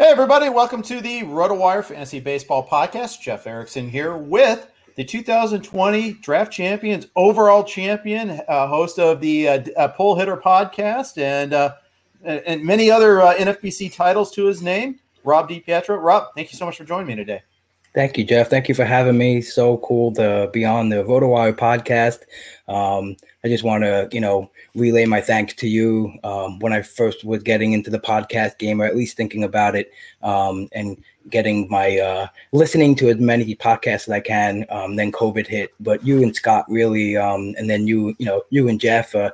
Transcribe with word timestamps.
Hey, 0.00 0.06
everybody, 0.06 0.48
welcome 0.48 0.80
to 0.84 1.02
the 1.02 1.24
RotoWire 1.24 1.84
Fantasy 1.84 2.20
Baseball 2.20 2.66
Podcast. 2.66 3.20
Jeff 3.20 3.46
Erickson 3.46 3.86
here 3.86 4.16
with 4.16 4.66
the 4.96 5.04
2020 5.04 6.14
Draft 6.14 6.50
Champions, 6.50 7.08
overall 7.16 7.62
champion, 7.62 8.40
uh, 8.48 8.66
host 8.66 8.98
of 8.98 9.20
the 9.20 9.46
uh, 9.46 9.62
uh, 9.76 9.88
Pull 9.88 10.18
Hitter 10.18 10.38
Podcast, 10.38 11.18
and 11.18 11.52
uh, 11.52 11.74
and 12.24 12.64
many 12.64 12.90
other 12.90 13.20
uh, 13.20 13.34
NFBC 13.34 13.94
titles 13.94 14.30
to 14.30 14.46
his 14.46 14.62
name, 14.62 14.98
Rob 15.22 15.50
DiPietro. 15.50 16.02
Rob, 16.02 16.28
thank 16.34 16.50
you 16.50 16.56
so 16.56 16.64
much 16.64 16.78
for 16.78 16.84
joining 16.84 17.08
me 17.08 17.14
today. 17.14 17.42
Thank 17.94 18.16
you, 18.16 18.24
Jeff. 18.24 18.48
Thank 18.48 18.70
you 18.70 18.74
for 18.74 18.86
having 18.86 19.18
me. 19.18 19.42
So 19.42 19.76
cool 19.78 20.12
to 20.14 20.48
be 20.50 20.64
on 20.64 20.88
the 20.88 21.04
RotoWire 21.04 21.52
podcast. 21.52 22.20
Um, 22.72 23.16
I 23.44 23.48
just 23.48 23.64
want 23.64 23.84
to, 23.84 24.08
you 24.12 24.20
know, 24.22 24.50
relay 24.74 25.04
my 25.04 25.20
thanks 25.20 25.54
to 25.54 25.68
you 25.68 26.12
um, 26.24 26.58
when 26.60 26.72
I 26.72 26.82
first 26.82 27.24
was 27.24 27.42
getting 27.42 27.72
into 27.72 27.90
the 27.90 27.98
podcast 27.98 28.58
game, 28.58 28.80
or 28.80 28.84
at 28.84 28.96
least 28.96 29.16
thinking 29.16 29.44
about 29.44 29.74
it, 29.74 29.90
um, 30.22 30.68
and 30.72 31.02
getting 31.28 31.68
my 31.68 31.98
uh, 31.98 32.26
listening 32.52 32.94
to 32.96 33.08
as 33.08 33.18
many 33.18 33.54
podcasts 33.56 34.06
as 34.06 34.10
I 34.10 34.20
can. 34.20 34.64
Um, 34.70 34.96
then 34.96 35.12
COVID 35.12 35.46
hit, 35.46 35.72
but 35.80 36.04
you 36.04 36.22
and 36.22 36.34
Scott 36.34 36.64
really, 36.68 37.16
um, 37.16 37.54
and 37.58 37.68
then 37.68 37.86
you, 37.86 38.14
you 38.18 38.26
know, 38.26 38.42
you 38.50 38.68
and 38.68 38.80
Jeff. 38.80 39.14
Uh, 39.14 39.30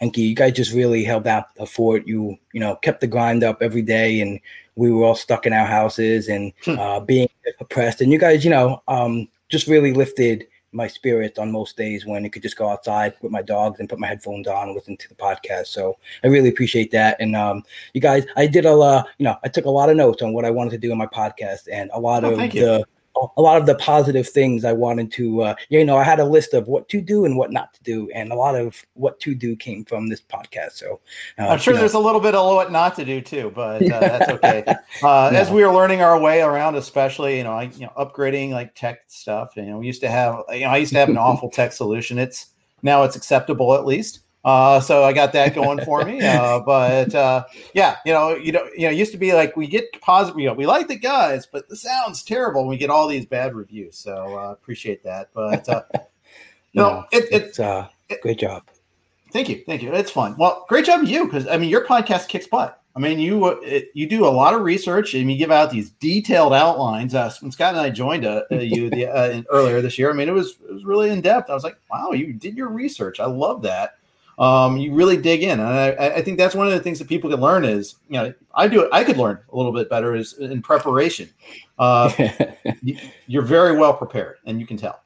Enki, 0.00 0.22
you 0.22 0.34
guys 0.34 0.54
just 0.54 0.72
really 0.72 1.04
held 1.04 1.26
out 1.26 1.54
the 1.56 1.66
fort. 1.66 2.06
You, 2.06 2.38
you 2.52 2.60
know, 2.60 2.76
kept 2.76 3.00
the 3.00 3.06
grind 3.06 3.44
up 3.44 3.60
every 3.60 3.82
day, 3.82 4.20
and 4.20 4.40
we 4.76 4.90
were 4.90 5.04
all 5.04 5.14
stuck 5.14 5.46
in 5.46 5.52
our 5.52 5.66
houses 5.66 6.28
and 6.28 6.52
Hmm. 6.64 6.78
uh, 6.78 7.00
being 7.00 7.28
oppressed. 7.60 8.00
And 8.00 8.10
you 8.10 8.18
guys, 8.18 8.44
you 8.44 8.50
know, 8.50 8.82
um, 8.88 9.28
just 9.50 9.66
really 9.66 9.92
lifted 9.92 10.46
my 10.74 10.86
spirits 10.86 11.38
on 11.38 11.50
most 11.50 11.76
days 11.76 12.04
when 12.04 12.24
I 12.24 12.28
could 12.28 12.42
just 12.42 12.56
go 12.56 12.68
outside 12.68 13.14
with 13.22 13.30
my 13.32 13.42
dogs 13.42 13.80
and 13.80 13.88
put 13.88 13.98
my 13.98 14.06
headphones 14.08 14.46
on 14.48 14.68
and 14.68 14.74
listen 14.74 14.96
to 14.96 15.08
the 15.08 15.14
podcast. 15.14 15.68
So 15.68 15.96
I 16.22 16.26
really 16.26 16.48
appreciate 16.48 16.90
that. 16.90 17.16
And 17.20 17.34
um, 17.36 17.62
you 17.94 18.00
guys, 18.00 18.26
I 18.36 18.46
did 18.46 18.66
a 18.66 18.74
lot, 18.74 19.08
you 19.18 19.24
know, 19.24 19.36
I 19.44 19.48
took 19.48 19.64
a 19.66 19.70
lot 19.70 19.88
of 19.88 19.96
notes 19.96 20.22
on 20.22 20.32
what 20.32 20.44
I 20.44 20.50
wanted 20.50 20.70
to 20.70 20.78
do 20.78 20.92
in 20.92 20.98
my 20.98 21.06
podcast 21.06 21.68
and 21.72 21.90
a 21.94 22.00
lot 22.00 22.24
Oh, 22.24 22.32
of 22.32 22.36
thank 22.38 22.54
you. 22.54 22.84
A 23.36 23.42
lot 23.42 23.58
of 23.58 23.66
the 23.66 23.74
positive 23.76 24.28
things 24.28 24.64
I 24.64 24.72
wanted 24.72 25.12
to, 25.12 25.42
uh, 25.42 25.54
you 25.68 25.84
know, 25.84 25.96
I 25.96 26.04
had 26.04 26.20
a 26.20 26.24
list 26.24 26.54
of 26.54 26.66
what 26.66 26.88
to 26.88 27.00
do 27.00 27.24
and 27.24 27.36
what 27.36 27.52
not 27.52 27.72
to 27.74 27.82
do, 27.82 28.10
and 28.14 28.32
a 28.32 28.34
lot 28.34 28.56
of 28.56 28.84
what 28.94 29.20
to 29.20 29.34
do 29.34 29.54
came 29.56 29.84
from 29.84 30.08
this 30.08 30.20
podcast. 30.20 30.72
So 30.72 31.00
uh, 31.38 31.48
I'm 31.48 31.58
sure 31.58 31.72
you 31.72 31.76
know, 31.76 31.80
there's 31.80 31.94
a 31.94 31.98
little 31.98 32.20
bit 32.20 32.34
of 32.34 32.54
what 32.54 32.72
not 32.72 32.94
to 32.96 33.04
do 33.04 33.20
too, 33.20 33.52
but 33.54 33.82
uh, 33.82 34.00
that's 34.00 34.30
okay. 34.30 34.64
Uh, 35.02 35.28
As 35.28 35.50
we 35.50 35.62
are 35.62 35.72
learning 35.72 36.02
our 36.02 36.18
way 36.20 36.42
around, 36.42 36.74
especially 36.74 37.38
you 37.38 37.44
know, 37.44 37.52
I, 37.52 37.64
you 37.64 37.86
know, 37.86 37.92
upgrading 37.96 38.50
like 38.50 38.74
tech 38.74 39.02
stuff. 39.06 39.52
You 39.56 39.62
know, 39.62 39.78
we 39.78 39.86
used 39.86 40.00
to 40.02 40.10
have, 40.10 40.42
you 40.50 40.60
know, 40.60 40.70
I 40.70 40.78
used 40.78 40.92
to 40.92 40.98
have 40.98 41.08
an 41.08 41.18
awful 41.18 41.50
tech 41.50 41.72
solution. 41.72 42.18
It's 42.18 42.46
now 42.82 43.04
it's 43.04 43.16
acceptable 43.16 43.74
at 43.74 43.86
least. 43.86 44.20
Uh, 44.44 44.78
so 44.78 45.04
I 45.04 45.12
got 45.12 45.32
that 45.32 45.54
going 45.54 45.82
for 45.84 46.04
me. 46.04 46.20
Uh, 46.20 46.60
but 46.66 47.14
uh, 47.14 47.44
yeah, 47.72 47.96
you 48.04 48.12
know, 48.12 48.34
you 48.36 48.52
know, 48.52 48.68
you 48.76 48.82
know, 48.86 48.90
it 48.90 48.96
used 48.96 49.12
to 49.12 49.18
be 49.18 49.32
like 49.32 49.56
we 49.56 49.66
get 49.66 50.00
positive, 50.00 50.38
you 50.38 50.46
know, 50.46 50.54
we 50.54 50.66
like 50.66 50.88
the 50.88 50.96
guys, 50.96 51.46
but 51.46 51.68
the 51.68 51.76
sound's 51.76 52.22
terrible. 52.22 52.60
and 52.60 52.68
We 52.68 52.76
get 52.76 52.90
all 52.90 53.08
these 53.08 53.24
bad 53.26 53.54
reviews. 53.54 53.96
So 53.96 54.38
uh, 54.38 54.52
appreciate 54.52 55.02
that. 55.04 55.30
But 55.32 55.68
uh, 55.68 55.82
no, 56.74 56.90
no, 56.90 57.04
it, 57.10 57.24
it, 57.24 57.42
it's 57.42 57.60
uh, 57.60 57.88
it- 58.08 58.20
great 58.20 58.38
job. 58.38 58.64
Thank 59.32 59.48
you, 59.48 59.64
thank 59.66 59.82
you. 59.82 59.92
It's 59.92 60.12
fun. 60.12 60.36
Well, 60.38 60.64
great 60.68 60.84
job 60.86 61.02
you 61.02 61.24
because 61.24 61.48
I 61.48 61.56
mean 61.56 61.68
your 61.68 61.84
podcast 61.84 62.28
kicks 62.28 62.46
butt. 62.46 62.80
I 62.94 63.00
mean 63.00 63.18
you 63.18 63.44
uh, 63.46 63.56
it, 63.62 63.88
you 63.92 64.06
do 64.06 64.26
a 64.26 64.28
lot 64.28 64.54
of 64.54 64.60
research 64.60 65.14
and 65.14 65.28
you 65.28 65.36
give 65.36 65.50
out 65.50 65.72
these 65.72 65.90
detailed 65.90 66.52
outlines. 66.52 67.16
Uh, 67.16 67.32
when 67.40 67.50
Scott 67.50 67.74
and 67.74 67.80
I 67.80 67.90
joined 67.90 68.24
uh, 68.24 68.42
uh, 68.52 68.56
you 68.56 68.90
the, 68.90 69.06
uh, 69.06 69.30
in, 69.30 69.44
earlier 69.50 69.80
this 69.82 69.98
year, 69.98 70.08
I 70.10 70.12
mean 70.12 70.28
it 70.28 70.32
was 70.32 70.58
it 70.68 70.72
was 70.72 70.84
really 70.84 71.10
in 71.10 71.20
depth. 71.20 71.50
I 71.50 71.54
was 71.54 71.64
like, 71.64 71.76
wow, 71.90 72.12
you 72.12 72.32
did 72.32 72.56
your 72.56 72.68
research. 72.68 73.18
I 73.18 73.26
love 73.26 73.62
that. 73.62 73.96
Um, 74.38 74.76
you 74.76 74.92
really 74.92 75.16
dig 75.16 75.42
in, 75.42 75.60
and 75.60 75.68
I, 75.68 76.16
I 76.16 76.22
think 76.22 76.38
that's 76.38 76.54
one 76.54 76.66
of 76.66 76.72
the 76.72 76.80
things 76.80 76.98
that 76.98 77.08
people 77.08 77.30
can 77.30 77.40
learn 77.40 77.64
is 77.64 77.96
you 78.08 78.14
know 78.14 78.34
I 78.54 78.68
do 78.68 78.82
it. 78.82 78.88
I 78.92 79.04
could 79.04 79.16
learn 79.16 79.38
a 79.52 79.56
little 79.56 79.72
bit 79.72 79.88
better 79.88 80.14
is 80.14 80.34
in 80.34 80.62
preparation. 80.62 81.30
Uh, 81.78 82.10
you, 82.82 82.98
you're 83.26 83.42
very 83.42 83.76
well 83.76 83.94
prepared, 83.94 84.36
and 84.46 84.60
you 84.60 84.66
can 84.66 84.76
tell. 84.76 85.00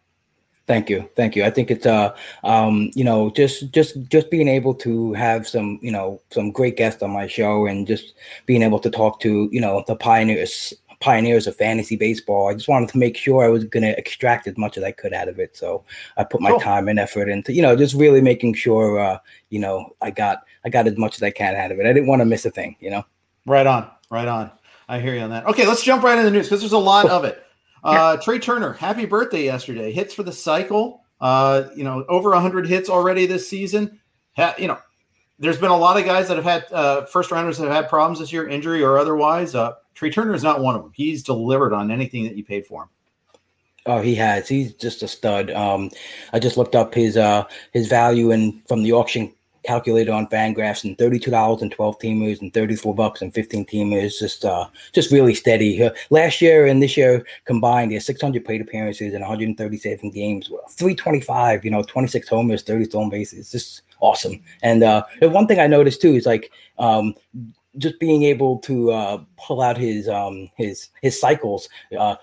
Thank 0.66 0.90
you, 0.90 1.08
thank 1.16 1.34
you. 1.34 1.44
I 1.44 1.50
think 1.50 1.70
it's 1.70 1.86
uh, 1.86 2.14
um, 2.44 2.90
you 2.94 3.02
know, 3.02 3.30
just 3.30 3.70
just 3.70 3.98
just 4.08 4.30
being 4.30 4.48
able 4.48 4.74
to 4.74 5.14
have 5.14 5.48
some, 5.48 5.78
you 5.80 5.90
know, 5.90 6.20
some 6.30 6.50
great 6.50 6.76
guests 6.76 7.02
on 7.02 7.10
my 7.10 7.26
show, 7.26 7.66
and 7.66 7.86
just 7.86 8.14
being 8.44 8.62
able 8.62 8.78
to 8.80 8.90
talk 8.90 9.20
to, 9.20 9.48
you 9.50 9.60
know, 9.62 9.82
the 9.86 9.96
pioneers 9.96 10.74
pioneers 11.00 11.46
of 11.46 11.54
fantasy 11.56 11.96
baseball. 11.96 12.48
I 12.48 12.54
just 12.54 12.68
wanted 12.68 12.88
to 12.90 12.98
make 12.98 13.16
sure 13.16 13.44
I 13.44 13.48
was 13.48 13.64
going 13.64 13.84
to 13.84 13.96
extract 13.98 14.46
as 14.46 14.56
much 14.56 14.76
as 14.76 14.82
I 14.84 14.90
could 14.90 15.12
out 15.12 15.28
of 15.28 15.38
it. 15.38 15.56
So 15.56 15.84
I 16.16 16.24
put 16.24 16.40
my 16.40 16.50
Cool. 16.50 16.60
time 16.60 16.88
and 16.88 16.98
effort 16.98 17.28
into, 17.28 17.52
you 17.52 17.62
know, 17.62 17.76
just 17.76 17.94
really 17.94 18.20
making 18.20 18.54
sure, 18.54 18.98
uh, 18.98 19.18
you 19.50 19.60
know, 19.60 19.94
I 20.00 20.10
got 20.10 20.42
I 20.64 20.68
got 20.70 20.86
as 20.86 20.96
much 20.96 21.16
as 21.16 21.22
I 21.22 21.30
can 21.30 21.54
out 21.54 21.70
of 21.70 21.78
it. 21.78 21.86
I 21.86 21.92
didn't 21.92 22.08
want 22.08 22.20
to 22.20 22.26
miss 22.26 22.44
a 22.44 22.50
thing, 22.50 22.76
you 22.80 22.90
know. 22.90 23.04
Right 23.46 23.66
on, 23.66 23.88
right 24.10 24.28
on. 24.28 24.50
I 24.88 25.00
hear 25.00 25.14
you 25.14 25.20
on 25.20 25.30
that. 25.30 25.46
Okay, 25.46 25.66
let's 25.66 25.82
jump 25.82 26.02
right 26.02 26.18
into 26.18 26.24
the 26.24 26.30
news 26.36 26.46
because 26.46 26.60
there's 26.60 26.72
a 26.72 26.78
lot 26.78 27.08
of 27.08 27.24
it. 27.24 27.42
Uh, 27.84 28.16
Trea 28.16 28.40
Turner, 28.40 28.72
happy 28.72 29.06
birthday 29.06 29.44
yesterday. 29.44 29.92
Hits 29.92 30.12
for 30.12 30.24
the 30.24 30.32
cycle. 30.32 31.04
Uh, 31.20 31.68
you 31.76 31.84
know, 31.84 32.04
over 32.08 32.30
100 32.30 32.66
hits 32.66 32.90
already 32.90 33.24
this 33.24 33.48
season. 33.48 34.00
Ha- 34.36 34.56
you 34.58 34.66
know, 34.66 34.78
there's 35.38 35.58
been 35.58 35.70
a 35.70 35.76
lot 35.76 35.96
of 35.96 36.04
guys 36.04 36.26
that 36.26 36.36
have 36.36 36.44
had 36.44 36.66
uh, 36.72 37.06
first 37.06 37.30
rounders 37.30 37.56
that 37.56 37.64
have 37.66 37.72
had 37.72 37.88
problems 37.88 38.18
this 38.18 38.32
year, 38.32 38.48
injury 38.48 38.82
or 38.82 38.98
otherwise. 38.98 39.54
Uh, 39.54 39.74
Trea 39.98 40.12
Turner 40.12 40.32
is 40.32 40.44
not 40.44 40.60
one 40.60 40.76
of 40.76 40.82
them. 40.82 40.92
He's 40.94 41.24
delivered 41.24 41.72
on 41.72 41.90
anything 41.90 42.22
that 42.22 42.36
you 42.36 42.44
paid 42.44 42.64
for 42.64 42.84
him. 42.84 42.88
Oh, 43.84 44.00
he 44.00 44.14
has. 44.14 44.46
He's 44.46 44.72
just 44.74 45.02
a 45.02 45.08
stud. 45.08 45.50
Um, 45.50 45.90
I 46.32 46.38
just 46.38 46.56
looked 46.56 46.76
up 46.76 46.94
his 46.94 47.16
uh 47.16 47.42
his 47.72 47.88
value 47.88 48.30
and 48.30 48.62
from 48.68 48.84
the 48.84 48.92
auction 48.92 49.32
calculator 49.64 50.12
on 50.12 50.28
Fangraphs 50.28 50.84
and 50.84 50.96
thirty 50.96 51.18
two 51.18 51.32
dollars 51.32 51.62
and 51.62 51.72
twelve 51.72 51.98
teamers 51.98 52.40
and 52.40 52.54
thirty 52.54 52.76
four 52.76 52.94
bucks 52.94 53.22
and 53.22 53.34
fifteen 53.34 53.66
teamers. 53.66 54.20
Just 54.20 54.44
uh 54.44 54.68
just 54.92 55.10
really 55.10 55.34
steady. 55.34 55.82
Uh, 55.82 55.90
last 56.10 56.40
year 56.40 56.64
and 56.64 56.80
this 56.80 56.96
year 56.96 57.26
combined, 57.44 57.90
he 57.90 57.96
has 57.96 58.06
six 58.06 58.20
hundred 58.20 58.44
plate 58.44 58.60
appearances 58.60 59.14
and 59.14 59.22
one 59.22 59.28
hundred 59.28 59.48
and 59.48 59.58
thirty 59.58 59.78
seven 59.78 60.12
games. 60.12 60.48
Three 60.70 60.94
twenty 60.94 61.20
five. 61.20 61.64
You 61.64 61.72
know, 61.72 61.82
twenty 61.82 62.06
six 62.06 62.28
homers, 62.28 62.62
thirty 62.62 62.84
stolen 62.84 63.10
bases. 63.10 63.50
Just 63.50 63.82
awesome. 63.98 64.40
And 64.62 64.84
uh, 64.84 65.02
one 65.22 65.48
thing 65.48 65.58
I 65.58 65.66
noticed 65.66 66.00
too 66.00 66.14
is 66.14 66.24
like 66.24 66.52
um 66.78 67.16
just 67.78 67.98
being 68.00 68.22
able 68.24 68.58
to 68.58 68.90
uh, 68.90 69.22
pull 69.36 69.60
out 69.62 69.76
his 69.76 70.08
um 70.08 70.50
his 70.56 70.88
his 71.02 71.18
cycles 71.18 71.68
uh 71.98 72.16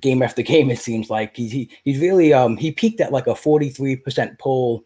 game 0.00 0.22
after 0.22 0.42
game 0.52 0.70
it 0.70 0.78
seems 0.78 1.10
like 1.10 1.36
he's 1.36 1.52
he, 1.52 1.70
he's 1.84 2.00
really 2.00 2.32
um 2.32 2.56
he 2.56 2.70
peaked 2.70 3.00
at 3.00 3.12
like 3.12 3.26
a 3.26 3.34
43% 3.34 4.38
pull 4.38 4.84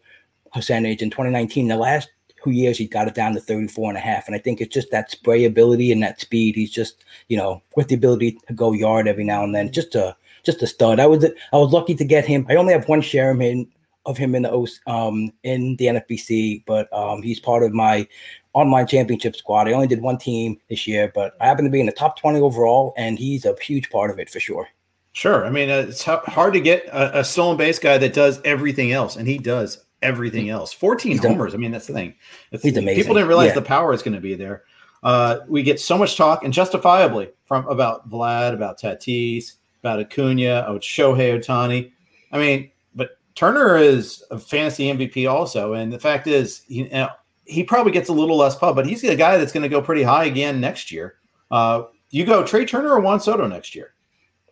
percentage 0.53 1.01
in 1.01 1.09
2019 1.09 1.67
the 1.67 1.75
last 1.75 2.09
two 2.43 2.51
years 2.51 2.77
he 2.77 2.87
got 2.87 3.07
it 3.07 3.13
down 3.13 3.33
to 3.33 3.39
34 3.39 3.89
and 3.89 3.97
a 3.97 4.01
half 4.01 4.27
and 4.27 4.35
i 4.35 4.39
think 4.39 4.61
it's 4.61 4.73
just 4.73 4.89
that 4.91 5.11
spray 5.11 5.45
ability 5.45 5.91
and 5.91 6.01
that 6.01 6.21
speed 6.21 6.55
he's 6.55 6.71
just 6.71 7.03
you 7.27 7.35
know 7.35 7.61
with 7.75 7.89
the 7.89 7.95
ability 7.95 8.37
to 8.47 8.53
go 8.53 8.71
yard 8.71 9.07
every 9.07 9.23
now 9.23 9.43
and 9.43 9.53
then 9.53 9.71
just 9.71 9.95
a 9.95 10.15
just 10.45 10.61
a 10.61 10.67
stud. 10.67 10.99
I 10.99 11.07
was 11.07 11.25
I 11.25 11.57
was 11.57 11.73
lucky 11.73 11.95
to 11.95 12.05
get 12.05 12.25
him. 12.25 12.45
I 12.47 12.55
only 12.55 12.73
have 12.73 12.87
one 12.87 13.01
share 13.01 13.31
of 13.31 13.39
him 13.39 13.67
of 14.05 14.17
him 14.17 14.35
in 14.35 14.43
the 14.43 14.79
um 14.87 15.33
in 15.43 15.75
the 15.77 15.87
NFBC, 15.87 16.63
but 16.65 16.91
um 16.93 17.21
he's 17.21 17.39
part 17.39 17.63
of 17.63 17.73
my 17.73 18.07
online 18.55 18.87
championship 18.87 19.35
squad. 19.35 19.67
I 19.67 19.73
only 19.73 19.85
did 19.85 20.01
one 20.01 20.17
team 20.17 20.57
this 20.69 20.87
year, 20.87 21.11
but 21.13 21.35
I 21.39 21.45
happen 21.45 21.65
to 21.65 21.71
be 21.71 21.81
in 21.81 21.85
the 21.85 21.91
top 21.91 22.17
20 22.17 22.39
overall, 22.39 22.93
and 22.97 23.19
he's 23.19 23.45
a 23.45 23.53
huge 23.61 23.89
part 23.89 24.09
of 24.09 24.17
it 24.17 24.29
for 24.29 24.39
sure. 24.39 24.67
Sure. 25.11 25.45
I 25.45 25.49
mean, 25.49 25.69
uh, 25.69 25.85
it's 25.87 26.03
hard 26.03 26.53
to 26.53 26.59
get 26.59 26.85
a, 26.87 27.19
a, 27.19 27.23
stolen 27.23 27.57
base 27.57 27.79
guy 27.79 27.97
that 27.97 28.13
does 28.13 28.41
everything 28.43 28.91
else, 28.91 29.15
and 29.15 29.27
he 29.27 29.37
does 29.37 29.85
everything 30.01 30.49
else. 30.49 30.73
14 30.73 31.11
he's 31.11 31.23
homers. 31.23 31.53
I 31.53 31.57
mean, 31.57 31.71
that's 31.71 31.87
the 31.87 31.93
thing. 31.93 32.15
It's, 32.51 32.63
he's 32.63 32.75
amazing. 32.75 33.03
People 33.03 33.15
didn't 33.15 33.27
realize 33.27 33.49
yeah. 33.49 33.55
the 33.55 33.61
power 33.61 33.93
is 33.93 34.01
going 34.01 34.15
to 34.15 34.21
be 34.21 34.35
there. 34.35 34.63
Uh, 35.03 35.39
we 35.47 35.61
get 35.61 35.79
so 35.79 35.97
much 35.97 36.17
talk, 36.17 36.43
and 36.43 36.51
justifiably, 36.51 37.29
from 37.45 37.67
about 37.67 38.09
Vlad, 38.09 38.53
about 38.53 38.79
Tatis, 38.79 39.53
about 39.81 39.99
Acuna, 39.99 40.65
oh, 40.67 40.79
Shohei 40.79 41.37
Ohtani. 41.37 41.91
I 42.31 42.37
mean, 42.37 42.71
but 42.93 43.11
Turner 43.35 43.77
is 43.77 44.23
a 44.31 44.39
fantasy 44.39 44.87
MVP 44.87 45.29
also, 45.29 45.73
and 45.73 45.93
the 45.93 45.99
fact 45.99 46.27
is, 46.27 46.63
you 46.67 46.89
know, 46.89 47.09
he 47.45 47.63
probably 47.63 47.91
gets 47.91 48.09
a 48.09 48.13
little 48.13 48.37
less 48.37 48.55
pub, 48.55 48.75
but 48.75 48.85
he's 48.85 49.03
a 49.03 49.15
guy 49.15 49.37
that's 49.37 49.51
going 49.51 49.63
to 49.63 49.69
go 49.69 49.81
pretty 49.81 50.03
high 50.03 50.25
again 50.25 50.59
next 50.59 50.91
year. 50.91 51.15
Uh, 51.51 51.83
you 52.09 52.25
go 52.25 52.43
Trea 52.45 52.65
Turner 52.65 52.89
or 52.89 52.99
Juan 52.99 53.19
Soto 53.19 53.47
next 53.47 53.75
year? 53.75 53.95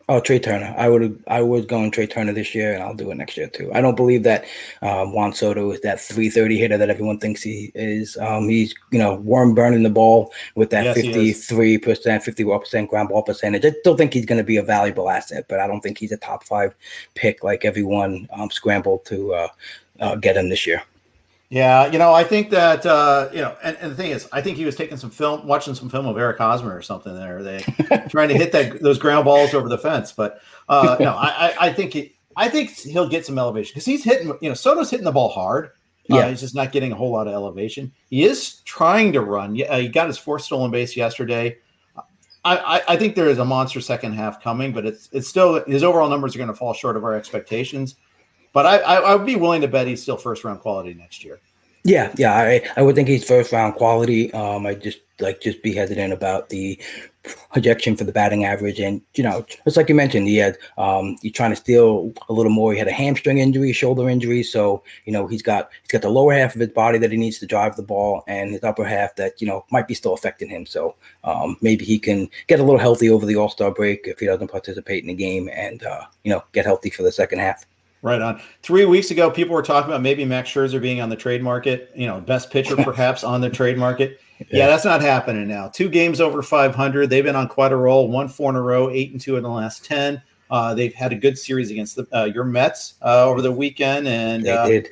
Oh, 0.06 0.20
Trea 0.20 0.38
Turner. 0.38 0.74
I 0.76 0.90
would 0.90 1.24
I 1.28 1.40
was 1.40 1.64
going 1.64 1.90
Trea 1.90 2.06
Turner 2.06 2.34
this 2.34 2.54
year, 2.54 2.74
and 2.74 2.82
I'll 2.82 2.94
do 2.94 3.10
it 3.10 3.14
next 3.14 3.38
year 3.38 3.48
too. 3.48 3.72
I 3.72 3.80
don't 3.80 3.94
believe 3.94 4.22
that 4.24 4.44
um, 4.82 5.14
Juan 5.14 5.32
Soto 5.32 5.70
is 5.70 5.80
that 5.80 5.98
330 5.98 6.58
hitter 6.58 6.76
that 6.76 6.90
everyone 6.90 7.18
thinks 7.18 7.40
he 7.40 7.72
is. 7.74 8.18
Um, 8.18 8.46
he's 8.50 8.74
you 8.92 8.98
know 8.98 9.14
worm 9.14 9.54
burning 9.54 9.82
the 9.82 9.88
ball 9.88 10.30
with 10.56 10.68
that 10.70 10.94
53 10.94 11.78
percent, 11.78 12.22
51 12.22 12.60
percent 12.60 12.90
ground 12.90 13.08
ball 13.08 13.22
percentage. 13.22 13.64
I 13.64 13.70
still 13.80 13.96
think 13.96 14.12
he's 14.12 14.26
going 14.26 14.36
to 14.38 14.44
be 14.44 14.58
a 14.58 14.62
valuable 14.62 15.08
asset, 15.08 15.46
but 15.48 15.58
I 15.58 15.66
don't 15.66 15.80
think 15.80 15.96
he's 15.96 16.12
a 16.12 16.18
top 16.18 16.44
five 16.44 16.74
pick 17.14 17.42
like 17.42 17.64
everyone 17.64 18.28
um, 18.32 18.50
scrambled 18.50 19.06
to 19.06 19.32
uh, 19.32 19.48
uh, 20.00 20.16
get 20.16 20.36
him 20.36 20.50
this 20.50 20.66
year. 20.66 20.82
Yeah, 21.50 21.86
you 21.92 21.98
know, 21.98 22.12
I 22.12 22.24
think 22.24 22.50
that 22.50 22.84
uh, 22.86 23.28
you 23.32 23.40
know, 23.40 23.56
and, 23.62 23.76
and, 23.80 23.90
the 23.92 23.94
thing 23.94 24.10
is, 24.10 24.28
I 24.32 24.40
think 24.40 24.56
he 24.56 24.64
was 24.64 24.76
taking 24.76 24.96
some 24.96 25.10
film, 25.10 25.46
watching 25.46 25.74
some 25.74 25.88
film 25.88 26.06
of 26.06 26.16
Eric 26.16 26.38
Hosmer 26.38 26.74
or 26.74 26.82
something 26.82 27.14
there. 27.14 27.42
They 27.42 27.58
trying 28.08 28.28
to 28.30 28.34
hit 28.34 28.50
that 28.52 28.82
those 28.82 28.98
ground 28.98 29.26
balls 29.26 29.54
over 29.54 29.68
the 29.68 29.78
fence, 29.78 30.10
but 30.10 30.40
uh, 30.68 30.96
no, 31.00 31.10
I, 31.12 31.54
I 31.60 31.72
think 31.72 31.92
he, 31.92 32.16
I 32.36 32.48
think 32.48 32.70
he'll 32.70 33.08
get 33.08 33.26
some 33.26 33.38
elevation 33.38 33.72
because 33.72 33.84
he's 33.84 34.02
hitting. 34.02 34.28
You 34.40 34.48
know, 34.48 34.54
Soto's 34.54 34.90
hitting 34.90 35.04
the 35.04 35.12
ball 35.12 35.28
hard. 35.28 35.66
Uh, 36.10 36.16
yeah, 36.16 36.28
he's 36.28 36.40
just 36.40 36.54
not 36.54 36.72
getting 36.72 36.92
a 36.92 36.96
whole 36.96 37.10
lot 37.10 37.26
of 37.26 37.34
elevation. 37.34 37.92
He 38.10 38.24
is 38.24 38.60
trying 38.64 39.12
to 39.12 39.20
run. 39.20 39.54
Yeah, 39.54 39.76
he 39.78 39.88
got 39.88 40.06
his 40.06 40.18
fourth 40.18 40.42
stolen 40.42 40.70
base 40.70 40.96
yesterday. 40.96 41.58
I, 42.44 42.56
I, 42.56 42.82
I 42.88 42.96
think 42.96 43.14
there 43.14 43.28
is 43.28 43.38
a 43.38 43.44
monster 43.44 43.80
second 43.80 44.12
half 44.12 44.42
coming, 44.42 44.72
but 44.72 44.84
it's 44.86 45.08
it's 45.12 45.28
still 45.28 45.62
his 45.64 45.82
overall 45.82 46.08
numbers 46.08 46.34
are 46.34 46.38
going 46.38 46.48
to 46.48 46.54
fall 46.54 46.74
short 46.74 46.96
of 46.96 47.04
our 47.04 47.14
expectations. 47.14 47.96
But 48.54 48.66
I, 48.66 48.78
I, 48.78 48.94
I 48.94 49.14
would 49.16 49.26
be 49.26 49.36
willing 49.36 49.60
to 49.60 49.68
bet 49.68 49.86
he's 49.86 50.00
still 50.00 50.16
first 50.16 50.44
round 50.44 50.60
quality 50.60 50.94
next 50.94 51.22
year. 51.24 51.40
Yeah, 51.82 52.14
yeah, 52.16 52.32
I, 52.32 52.62
I 52.78 52.82
would 52.82 52.94
think 52.94 53.08
he's 53.08 53.26
first 53.28 53.52
round 53.52 53.74
quality. 53.74 54.32
Um, 54.32 54.64
I 54.64 54.74
just 54.74 55.00
like 55.20 55.42
just 55.42 55.62
be 55.62 55.74
hesitant 55.74 56.14
about 56.14 56.48
the 56.48 56.80
projection 57.52 57.94
for 57.94 58.04
the 58.04 58.12
batting 58.12 58.44
average, 58.44 58.80
and 58.80 59.02
you 59.16 59.22
know, 59.24 59.44
just 59.64 59.76
like 59.76 59.90
you 59.90 59.94
mentioned, 59.94 60.26
he 60.26 60.36
had 60.36 60.56
um, 60.78 61.16
you're 61.20 61.32
trying 61.32 61.50
to 61.50 61.56
steal 61.56 62.12
a 62.30 62.32
little 62.32 62.50
more. 62.50 62.72
He 62.72 62.78
had 62.78 62.88
a 62.88 62.92
hamstring 62.92 63.36
injury, 63.36 63.72
shoulder 63.72 64.08
injury, 64.08 64.42
so 64.42 64.82
you 65.04 65.12
know 65.12 65.26
he's 65.26 65.42
got 65.42 65.68
he's 65.82 65.90
got 65.90 66.00
the 66.00 66.08
lower 66.08 66.32
half 66.32 66.54
of 66.54 66.60
his 66.60 66.70
body 66.70 66.96
that 66.98 67.10
he 67.10 67.18
needs 67.18 67.38
to 67.40 67.46
drive 67.46 67.76
the 67.76 67.82
ball, 67.82 68.24
and 68.28 68.52
his 68.52 68.64
upper 68.64 68.84
half 68.84 69.14
that 69.16 69.40
you 69.40 69.46
know 69.46 69.66
might 69.70 69.86
be 69.86 69.94
still 69.94 70.14
affecting 70.14 70.48
him. 70.48 70.64
So 70.64 70.94
um, 71.24 71.58
maybe 71.60 71.84
he 71.84 71.98
can 71.98 72.30
get 72.46 72.60
a 72.60 72.62
little 72.62 72.80
healthy 72.80 73.10
over 73.10 73.26
the 73.26 73.36
All 73.36 73.50
Star 73.50 73.72
break 73.72 74.06
if 74.06 74.20
he 74.20 74.26
doesn't 74.26 74.50
participate 74.50 75.02
in 75.02 75.08
the 75.08 75.14
game, 75.14 75.50
and 75.52 75.82
uh, 75.84 76.04
you 76.22 76.30
know 76.30 76.42
get 76.52 76.64
healthy 76.64 76.88
for 76.88 77.02
the 77.02 77.12
second 77.12 77.40
half. 77.40 77.66
Right 78.04 78.20
on. 78.20 78.38
Three 78.62 78.84
weeks 78.84 79.10
ago, 79.10 79.30
people 79.30 79.54
were 79.54 79.62
talking 79.62 79.90
about 79.90 80.02
maybe 80.02 80.26
Max 80.26 80.50
Scherzer 80.50 80.78
being 80.78 81.00
on 81.00 81.08
the 81.08 81.16
trade 81.16 81.42
market. 81.42 81.90
You 81.96 82.06
know, 82.06 82.20
best 82.20 82.50
pitcher 82.50 82.76
perhaps 82.84 83.24
on 83.24 83.40
the 83.40 83.48
trade 83.48 83.78
market. 83.78 84.20
Yeah. 84.40 84.46
yeah. 84.50 84.66
that's 84.66 84.84
not 84.84 85.00
happening 85.00 85.48
now. 85.48 85.68
Two 85.68 85.88
games 85.88 86.20
over 86.20 86.42
500. 86.42 87.08
They've 87.08 87.24
been 87.24 87.34
on 87.34 87.48
quite 87.48 87.72
a 87.72 87.76
roll. 87.76 88.08
One 88.08 88.28
four 88.28 88.50
in 88.50 88.56
a 88.56 88.60
row, 88.60 88.90
eight 88.90 89.12
and 89.12 89.20
two 89.20 89.38
in 89.38 89.42
the 89.42 89.48
last 89.48 89.86
ten. 89.86 90.20
Uh, 90.50 90.74
they've 90.74 90.92
had 90.92 91.14
a 91.14 91.16
good 91.16 91.38
series 91.38 91.70
against 91.70 91.96
the, 91.96 92.06
uh, 92.12 92.24
your 92.24 92.44
Mets 92.44 92.94
uh, 93.00 93.24
over 93.24 93.40
the 93.40 93.50
weekend, 93.50 94.06
and 94.06 94.44
they 94.44 94.50
uh, 94.50 94.66
did. 94.66 94.90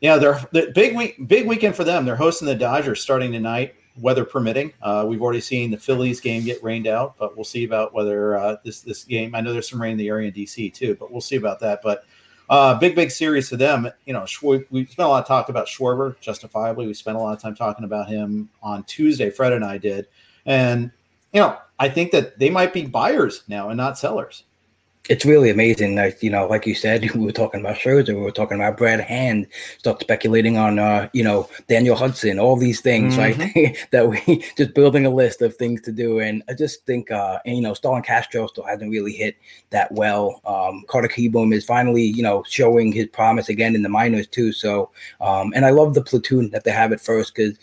Yeah, 0.00 0.16
they're 0.16 0.40
the 0.50 0.72
big 0.74 0.96
week, 0.96 1.28
big 1.28 1.46
weekend 1.46 1.76
for 1.76 1.84
them. 1.84 2.04
They're 2.04 2.16
hosting 2.16 2.46
the 2.46 2.56
Dodgers 2.56 3.00
starting 3.00 3.30
tonight, 3.30 3.76
weather 3.96 4.24
permitting. 4.24 4.72
Uh, 4.82 5.04
we've 5.06 5.22
already 5.22 5.40
seen 5.40 5.70
the 5.70 5.76
Phillies 5.76 6.20
game 6.20 6.42
get 6.42 6.60
rained 6.64 6.88
out, 6.88 7.14
but 7.16 7.36
we'll 7.36 7.44
see 7.44 7.62
about 7.62 7.94
whether 7.94 8.36
uh, 8.36 8.56
this 8.64 8.80
this 8.80 9.04
game. 9.04 9.36
I 9.36 9.40
know 9.40 9.52
there's 9.52 9.70
some 9.70 9.80
rain 9.80 9.92
in 9.92 9.98
the 9.98 10.08
area 10.08 10.26
in 10.26 10.34
DC 10.34 10.74
too, 10.74 10.96
but 10.98 11.12
we'll 11.12 11.20
see 11.20 11.36
about 11.36 11.60
that. 11.60 11.80
But 11.80 12.06
uh, 12.50 12.78
big, 12.78 12.94
big 12.94 13.10
series 13.10 13.48
to 13.48 13.56
them. 13.56 13.88
You 14.04 14.12
know, 14.12 14.26
we 14.70 14.84
spent 14.84 15.06
a 15.06 15.08
lot 15.08 15.22
of 15.22 15.26
talk 15.26 15.48
about 15.48 15.66
Schwarber, 15.66 16.18
justifiably. 16.20 16.86
We 16.86 16.94
spent 16.94 17.16
a 17.16 17.20
lot 17.20 17.34
of 17.34 17.40
time 17.40 17.54
talking 17.54 17.84
about 17.84 18.08
him 18.08 18.50
on 18.62 18.84
Tuesday. 18.84 19.30
Fred 19.30 19.54
and 19.54 19.64
I 19.64 19.78
did, 19.78 20.08
and 20.44 20.90
you 21.32 21.40
know, 21.40 21.56
I 21.78 21.88
think 21.88 22.10
that 22.10 22.38
they 22.38 22.50
might 22.50 22.74
be 22.74 22.84
buyers 22.84 23.44
now 23.48 23.70
and 23.70 23.76
not 23.76 23.96
sellers 23.98 24.44
it's 25.10 25.24
really 25.24 25.50
amazing. 25.50 25.96
Like 25.96 26.22
you 26.22 26.30
know, 26.30 26.46
like 26.46 26.66
you 26.66 26.74
said, 26.74 27.10
we 27.14 27.26
were 27.26 27.32
talking 27.32 27.60
about 27.60 27.76
Scherzer, 27.76 28.14
we 28.14 28.22
were 28.22 28.30
talking 28.30 28.56
about 28.56 28.78
Brad 28.78 29.00
Hand, 29.00 29.48
start 29.76 30.00
speculating 30.00 30.56
on 30.56 30.78
uh, 30.78 31.08
you 31.12 31.24
know 31.24 31.50
Daniel 31.68 31.96
Hudson, 31.96 32.38
all 32.38 32.56
these 32.56 32.80
things, 32.80 33.16
mm-hmm. 33.16 33.58
right? 33.58 33.76
that 33.90 34.08
we 34.08 34.44
just 34.56 34.72
building 34.72 35.04
a 35.04 35.10
list 35.10 35.42
of 35.42 35.56
things 35.56 35.82
to 35.82 35.92
do, 35.92 36.20
and 36.20 36.44
I 36.48 36.54
just 36.54 36.86
think 36.86 37.10
uh, 37.10 37.40
and, 37.44 37.56
you 37.56 37.62
know, 37.62 37.74
Starlin 37.74 38.04
Castro 38.04 38.46
still 38.46 38.64
hasn't 38.64 38.90
really 38.90 39.12
hit 39.12 39.36
that 39.70 39.90
well. 39.92 40.40
Um, 40.44 40.84
Carter 40.88 41.08
Kieboom 41.08 41.52
is 41.52 41.64
finally 41.64 42.04
you 42.04 42.22
know 42.22 42.44
showing 42.48 42.92
his 42.92 43.08
promise 43.08 43.48
again 43.48 43.74
in 43.74 43.82
the 43.82 43.88
minors 43.88 44.28
too. 44.28 44.52
So, 44.52 44.90
um, 45.20 45.52
and 45.56 45.66
I 45.66 45.70
love 45.70 45.94
the 45.94 46.04
platoon 46.04 46.50
that 46.50 46.62
they 46.62 46.70
have 46.70 46.92
at 46.92 47.00
first 47.00 47.34
because 47.34 47.58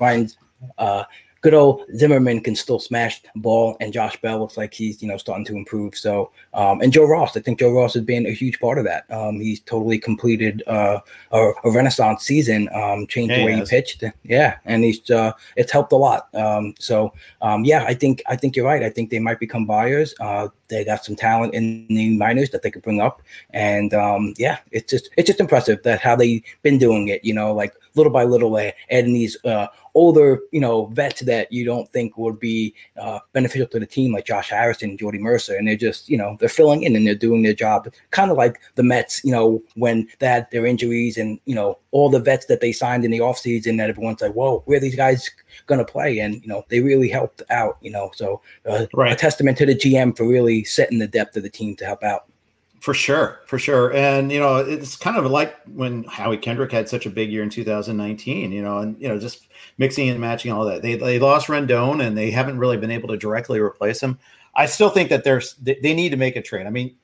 Ryan's 0.00 0.36
uh 0.76 1.04
good 1.40 1.54
old 1.54 1.84
Zimmerman 1.96 2.40
can 2.40 2.56
still 2.56 2.78
smash 2.78 3.22
the 3.22 3.28
ball, 3.36 3.76
and 3.80 3.92
Josh 3.92 4.20
Bell 4.20 4.38
looks 4.38 4.56
like 4.56 4.74
he's 4.74 5.02
you 5.02 5.08
know 5.08 5.16
starting 5.16 5.44
to 5.46 5.56
improve. 5.56 5.96
So, 5.96 6.30
um, 6.54 6.80
and 6.80 6.92
Joe 6.92 7.06
Ross, 7.06 7.36
I 7.36 7.40
think 7.40 7.58
Joe 7.58 7.72
Ross 7.72 7.94
has 7.94 8.02
been 8.02 8.26
a 8.26 8.32
huge 8.32 8.58
part 8.60 8.78
of 8.78 8.84
that. 8.84 9.10
Um, 9.10 9.40
he's 9.40 9.60
totally 9.60 9.98
completed 9.98 10.62
uh, 10.66 11.00
a, 11.32 11.50
a, 11.64 11.70
renaissance 11.70 12.24
season, 12.24 12.68
um, 12.74 13.06
changed 13.06 13.32
yeah, 13.32 13.38
the 13.38 13.44
way 13.44 13.52
he, 13.54 13.60
he 13.60 13.66
pitched. 13.66 14.04
Yeah, 14.24 14.56
and 14.64 14.84
he's 14.84 15.10
uh, 15.10 15.32
it's 15.56 15.72
helped 15.72 15.92
a 15.92 15.96
lot. 15.96 16.34
Um, 16.34 16.74
so, 16.78 17.12
um, 17.42 17.64
yeah, 17.64 17.84
I 17.84 17.94
think 17.94 18.22
I 18.26 18.36
think 18.36 18.56
you're 18.56 18.66
right. 18.66 18.82
I 18.82 18.90
think 18.90 19.10
they 19.10 19.18
might 19.18 19.40
become 19.40 19.66
buyers. 19.66 20.14
Uh, 20.20 20.48
they 20.68 20.84
got 20.84 21.04
some 21.04 21.16
talent 21.16 21.54
in 21.54 21.86
the 21.88 22.16
minors 22.16 22.50
that 22.50 22.62
they 22.62 22.70
could 22.70 22.82
bring 22.82 23.00
up, 23.00 23.22
and 23.50 23.94
um, 23.94 24.34
yeah, 24.38 24.58
it's 24.70 24.90
just 24.90 25.10
it's 25.16 25.26
just 25.26 25.40
impressive 25.40 25.82
that 25.82 26.00
how 26.00 26.16
they've 26.16 26.42
been 26.62 26.78
doing 26.78 27.08
it. 27.08 27.24
You 27.24 27.34
know, 27.34 27.52
like 27.52 27.74
little 27.94 28.12
by 28.12 28.24
little, 28.24 28.56
adding 28.58 29.12
these 29.12 29.36
uh, 29.44 29.66
older, 29.94 30.40
you 30.52 30.60
know, 30.60 30.86
vets 30.86 31.20
that 31.22 31.50
you 31.50 31.64
don't 31.64 31.90
think 31.92 32.16
would 32.16 32.38
be 32.38 32.74
uh, 32.96 33.18
beneficial 33.32 33.66
to 33.66 33.80
the 33.80 33.86
team, 33.86 34.12
like 34.12 34.24
Josh 34.24 34.50
Harrison, 34.50 34.96
Jordy 34.96 35.18
Mercer, 35.18 35.56
and 35.56 35.66
they're 35.66 35.76
just, 35.76 36.08
you 36.08 36.16
know, 36.16 36.36
they're 36.38 36.48
filling 36.48 36.84
in 36.84 36.94
and 36.94 37.06
they're 37.06 37.14
doing 37.14 37.42
their 37.42 37.54
job, 37.54 37.92
kind 38.10 38.30
of 38.30 38.36
like 38.36 38.60
the 38.76 38.82
Mets, 38.82 39.22
you 39.24 39.32
know, 39.32 39.62
when 39.74 40.06
they 40.20 40.26
had 40.26 40.50
their 40.50 40.66
injuries 40.66 41.16
and 41.16 41.40
you 41.44 41.54
know 41.54 41.78
all 41.90 42.10
the 42.10 42.20
vets 42.20 42.46
that 42.46 42.60
they 42.60 42.72
signed 42.72 43.04
in 43.04 43.10
the 43.10 43.18
offseason 43.18 43.78
that 43.78 43.90
everyone's 43.90 44.20
like, 44.20 44.32
whoa, 44.32 44.62
where 44.66 44.80
these 44.80 44.96
guys 44.96 45.30
going 45.66 45.78
to 45.78 45.84
play? 45.84 46.18
And 46.18 46.42
you 46.42 46.48
know, 46.48 46.64
they 46.68 46.80
really 46.80 47.08
helped 47.08 47.42
out, 47.50 47.78
you 47.80 47.90
know, 47.90 48.10
so 48.14 48.40
uh, 48.66 48.86
right. 48.94 49.12
a 49.12 49.16
testament 49.16 49.58
to 49.58 49.66
the 49.66 49.74
GM 49.74 50.16
for 50.16 50.26
really 50.26 50.64
setting 50.64 50.98
the 50.98 51.08
depth 51.08 51.36
of 51.36 51.42
the 51.42 51.50
team 51.50 51.76
to 51.76 51.84
help 51.84 52.02
out. 52.02 52.26
For 52.80 52.94
sure, 52.94 53.40
for 53.46 53.58
sure, 53.58 53.92
and 53.92 54.30
you 54.30 54.38
know 54.38 54.58
it's 54.58 54.94
kind 54.94 55.16
of 55.16 55.26
like 55.26 55.56
when 55.66 56.04
Howie 56.04 56.36
Kendrick 56.36 56.70
had 56.70 56.88
such 56.88 57.06
a 57.06 57.10
big 57.10 57.28
year 57.28 57.42
in 57.42 57.50
2019. 57.50 58.52
You 58.52 58.62
know, 58.62 58.78
and 58.78 59.00
you 59.02 59.08
know 59.08 59.18
just 59.18 59.48
mixing 59.78 60.08
and 60.08 60.20
matching 60.20 60.52
all 60.52 60.64
that. 60.64 60.82
They 60.82 60.94
they 60.94 61.18
lost 61.18 61.48
Rendon, 61.48 62.00
and 62.00 62.16
they 62.16 62.30
haven't 62.30 62.58
really 62.58 62.76
been 62.76 62.92
able 62.92 63.08
to 63.08 63.16
directly 63.16 63.58
replace 63.58 64.00
him. 64.00 64.16
I 64.54 64.66
still 64.66 64.90
think 64.90 65.10
that 65.10 65.24
there's 65.24 65.54
they 65.54 65.92
need 65.92 66.10
to 66.10 66.16
make 66.16 66.36
a 66.36 66.42
trade. 66.42 66.68
I 66.68 66.70
mean, 66.70 66.94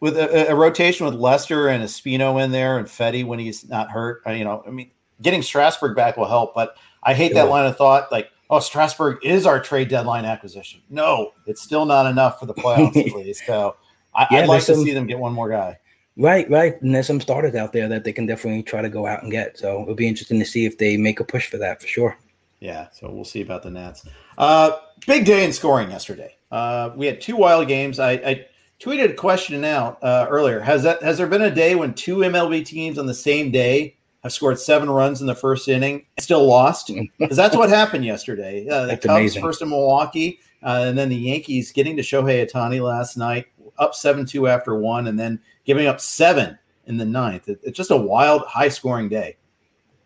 with 0.00 0.18
a, 0.18 0.50
a 0.50 0.54
rotation 0.54 1.06
with 1.06 1.14
Lester 1.14 1.68
and 1.68 1.82
Espino 1.82 2.42
in 2.44 2.50
there, 2.50 2.76
and 2.76 2.86
Fedde 2.86 3.24
when 3.24 3.38
he's 3.38 3.66
not 3.66 3.90
hurt. 3.90 4.22
Uh, 4.26 4.32
you 4.32 4.44
know, 4.44 4.62
I 4.66 4.70
mean, 4.70 4.90
getting 5.22 5.40
Strasburg 5.40 5.96
back 5.96 6.18
will 6.18 6.28
help, 6.28 6.54
but 6.54 6.76
I 7.04 7.14
hate 7.14 7.34
that 7.34 7.48
line 7.48 7.66
of 7.66 7.76
thought. 7.76 8.10
Like, 8.10 8.30
oh, 8.50 8.60
Strasburg 8.60 9.24
is 9.24 9.46
our 9.46 9.60
trade 9.60 9.88
deadline 9.88 10.24
acquisition. 10.24 10.80
No, 10.90 11.32
it's 11.46 11.62
still 11.62 11.86
not 11.86 12.06
enough 12.06 12.40
for 12.40 12.46
the 12.46 12.54
playoffs 12.54 12.96
at 12.96 13.12
least. 13.16 13.44
So 13.46 13.76
I, 14.14 14.26
would 14.30 14.48
like 14.48 14.64
to 14.64 14.74
some, 14.74 14.84
see 14.84 14.92
them 14.92 15.06
get 15.06 15.18
one 15.18 15.32
more 15.32 15.48
guy. 15.48 15.78
Right, 16.16 16.48
right. 16.48 16.80
And 16.80 16.94
there's 16.94 17.06
some 17.06 17.20
starters 17.20 17.54
out 17.54 17.72
there 17.72 17.88
that 17.88 18.04
they 18.04 18.12
can 18.12 18.26
definitely 18.26 18.62
try 18.62 18.82
to 18.82 18.88
go 18.88 19.06
out 19.06 19.22
and 19.22 19.32
get. 19.32 19.58
So 19.58 19.82
it'll 19.82 19.94
be 19.94 20.06
interesting 20.06 20.38
to 20.38 20.44
see 20.44 20.64
if 20.64 20.78
they 20.78 20.96
make 20.96 21.20
a 21.20 21.24
push 21.24 21.48
for 21.48 21.58
that 21.58 21.80
for 21.80 21.88
sure. 21.88 22.16
Yeah, 22.60 22.88
so 22.92 23.10
we'll 23.10 23.24
see 23.24 23.42
about 23.42 23.62
the 23.62 23.70
Nats. 23.70 24.06
Uh, 24.38 24.78
big 25.06 25.26
day 25.26 25.44
in 25.44 25.52
scoring 25.52 25.90
yesterday. 25.90 26.36
Uh, 26.50 26.90
we 26.94 27.06
had 27.06 27.20
two 27.20 27.36
wild 27.36 27.68
games. 27.68 27.98
I, 27.98 28.12
I 28.12 28.46
tweeted 28.80 29.10
a 29.10 29.14
question 29.14 29.64
out 29.64 30.02
uh, 30.02 30.26
earlier. 30.30 30.60
Has 30.60 30.82
that 30.84 31.02
has 31.02 31.18
there 31.18 31.26
been 31.26 31.42
a 31.42 31.50
day 31.50 31.74
when 31.74 31.94
two 31.94 32.18
MLB 32.18 32.64
teams 32.64 32.98
on 32.98 33.06
the 33.06 33.14
same 33.14 33.50
day 33.50 33.96
have 34.24 34.32
scored 34.32 34.58
seven 34.58 34.90
runs 34.90 35.20
in 35.20 35.26
the 35.28 35.34
first 35.34 35.68
inning 35.68 36.06
still 36.18 36.44
lost? 36.44 36.90
Because 37.18 37.36
that's 37.36 37.56
what 37.56 37.68
happened 37.68 38.04
yesterday. 38.04 38.66
Uh, 38.68 38.86
the 38.86 38.96
Cubs 38.96 39.04
amazing. 39.06 39.42
first 39.42 39.62
in 39.62 39.68
Milwaukee, 39.68 40.40
uh, 40.62 40.86
and 40.88 40.98
then 40.98 41.08
the 41.08 41.16
Yankees 41.16 41.70
getting 41.70 41.96
to 41.96 42.02
Shohei 42.02 42.44
Ohtani 42.44 42.82
last 42.82 43.16
night 43.16 43.46
up 43.78 43.94
seven 43.94 44.26
two 44.26 44.48
after 44.48 44.74
one, 44.74 45.06
and 45.06 45.18
then 45.18 45.38
giving 45.64 45.86
up 45.86 46.00
seven 46.00 46.58
in 46.86 46.96
the 46.96 47.04
ninth. 47.04 47.48
It, 47.48 47.60
it's 47.62 47.76
just 47.76 47.90
a 47.90 47.96
wild, 47.96 48.42
high 48.46 48.68
scoring 48.68 49.08
day. 49.08 49.36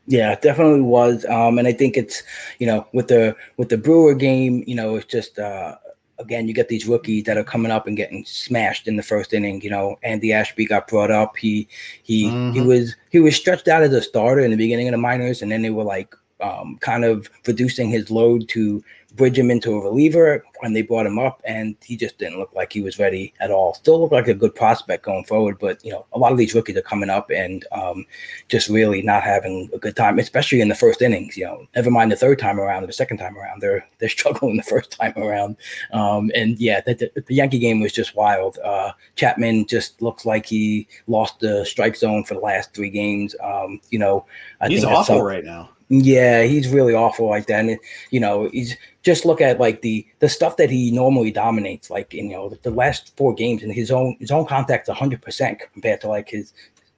Yeah, 0.07 0.35
definitely 0.37 0.81
was. 0.81 1.25
Um, 1.27 1.59
and 1.59 1.69
I 1.69 1.73
think 1.73 1.97
it's 1.97 2.23
you 2.59 2.67
know 2.67 2.87
with 2.93 3.09
the 3.09 3.37
with 3.57 3.69
the 3.69 3.79
Brewer 3.79 4.15
game, 4.15 4.65
you 4.67 4.75
know, 4.75 4.97
it's 4.97 5.07
just 5.07 5.39
uh, 5.39 5.77
again 6.19 6.49
you 6.49 6.55
get 6.55 6.69
these 6.69 6.87
rookies 6.87 7.25
that 7.25 7.37
are 7.37 7.45
coming 7.45 7.73
up 7.73 7.87
and 7.87 7.97
getting 7.97 8.25
smashed 8.25 8.89
in 8.89 8.97
the 8.97 9.03
first 9.03 9.33
inning. 9.33 9.61
You 9.61 9.71
know, 9.71 9.99
Andy 10.03 10.33
Ashby 10.33 10.67
got 10.67 10.89
brought 10.89 11.11
up. 11.11 11.37
He 11.37 11.69
he 12.03 12.25
mm-hmm. 12.25 12.53
he 12.53 12.61
was 12.61 12.97
he 13.11 13.21
was 13.21 13.37
stretched 13.37 13.69
out 13.69 13.83
as 13.83 13.93
a 13.93 14.03
starter 14.03 14.43
in 14.43 14.51
the 14.51 14.57
beginning 14.57 14.89
of 14.89 14.93
the 14.93 14.99
minors, 14.99 15.43
and 15.43 15.51
then 15.51 15.63
they 15.63 15.71
were 15.71 15.85
like 15.85 16.15
um, 16.41 16.79
kind 16.81 17.05
of 17.05 17.29
reducing 17.47 17.91
his 17.91 18.11
load 18.11 18.49
to 18.51 18.83
bridge 19.19 19.39
him 19.39 19.51
into 19.51 19.75
a 19.75 19.81
reliever 19.81 20.45
when 20.61 20.73
they 20.73 20.83
brought 20.83 21.05
him 21.05 21.19
up, 21.19 21.43
and 21.45 21.77
he 21.85 21.97
just 21.97 22.17
didn't 22.19 22.39
look 22.39 22.53
like 22.55 22.73
he 22.73 22.81
was 22.81 22.99
ready 22.99 23.35
at 23.41 23.51
all. 23.51 23.75
Still 23.75 24.01
looked 24.01 24.13
like 24.13 24.29
a 24.29 24.35
good 24.35 24.55
prospect 24.55 25.05
going 25.05 25.25
forward, 25.25 25.59
but 25.59 25.85
you 25.85 25.93
know, 25.93 26.07
a 26.13 26.19
lot 26.19 26.33
of 26.33 26.39
these 26.39 26.55
rookies 26.55 26.77
are 26.77 26.83
coming 26.83 27.11
up 27.11 27.31
and 27.31 27.67
um, 27.73 28.07
just 28.49 28.69
really 28.69 29.03
not 29.03 29.23
having 29.23 29.69
a 29.75 29.79
good 29.79 29.97
time, 29.97 30.19
especially 30.19 30.61
in 30.61 30.69
the 30.69 30.75
first 30.75 31.03
innings. 31.03 31.37
You 31.37 31.45
know, 31.45 31.67
never 31.77 31.91
mind 31.91 32.11
the 32.11 32.17
third 32.17 32.39
time 32.39 32.59
around 32.59 32.85
or 32.85 32.87
the 32.87 32.93
second 32.93 33.19
time 33.19 33.37
around, 33.37 33.61
they're 33.61 33.87
they're 33.99 34.09
struggling 34.19 34.57
the 34.57 34.63
first 34.63 34.93
time 34.93 35.15
around. 35.17 35.57
Um, 35.93 36.31
and 36.35 36.59
yeah, 36.59 36.81
the, 36.81 36.95
the, 36.95 37.23
the, 37.27 37.35
Yankee 37.35 37.59
game 37.59 37.81
was 37.81 37.93
just 37.93 38.17
wild. 38.17 38.59
Uh, 38.65 38.93
Chapman 39.17 39.67
just 39.67 40.01
looks 40.01 40.25
like 40.25 40.47
he 40.47 40.89
lost 41.09 41.41
the 41.41 41.65
strike 41.65 41.97
zone 41.97 42.25
for 42.25 42.35
the 42.35 42.41
last 42.41 42.73
three 42.73 42.91
games. 42.91 43.35
Um, 43.43 43.81
you 43.91 43.99
know, 43.99 44.25
I 44.61 44.69
he's 44.69 44.85
awful 44.85 45.23
right 45.23 45.45
now. 45.45 45.71
Yeah, 45.91 46.43
he's 46.43 46.69
really 46.69 46.93
awful 46.93 47.29
like 47.29 47.47
that. 47.47 47.61
And 47.65 47.79
you 48.11 48.21
know, 48.21 48.51
he's 48.53 48.77
just 49.03 49.25
look 49.25 49.41
at 49.41 49.59
like 49.59 49.81
the 49.81 50.07
the 50.19 50.29
stuff 50.29 50.59
that 50.59 50.69
he 50.71 50.91
normally 50.91 51.31
dominates. 51.31 51.89
Like 51.91 52.13
you 52.13 52.25
know, 52.25 52.51
the, 52.51 52.57
the 52.57 52.71
last 52.71 53.17
four 53.17 53.35
games 53.35 53.63
in 53.63 53.71
his 53.71 53.91
own 53.91 54.17
his 54.21 54.31
own 54.31 54.45
contact, 54.47 54.89
hundred 54.89 55.23
percent 55.23 55.61
compared 55.73 56.03
to 56.03 56.09
like 56.09 56.29
his 56.29 56.53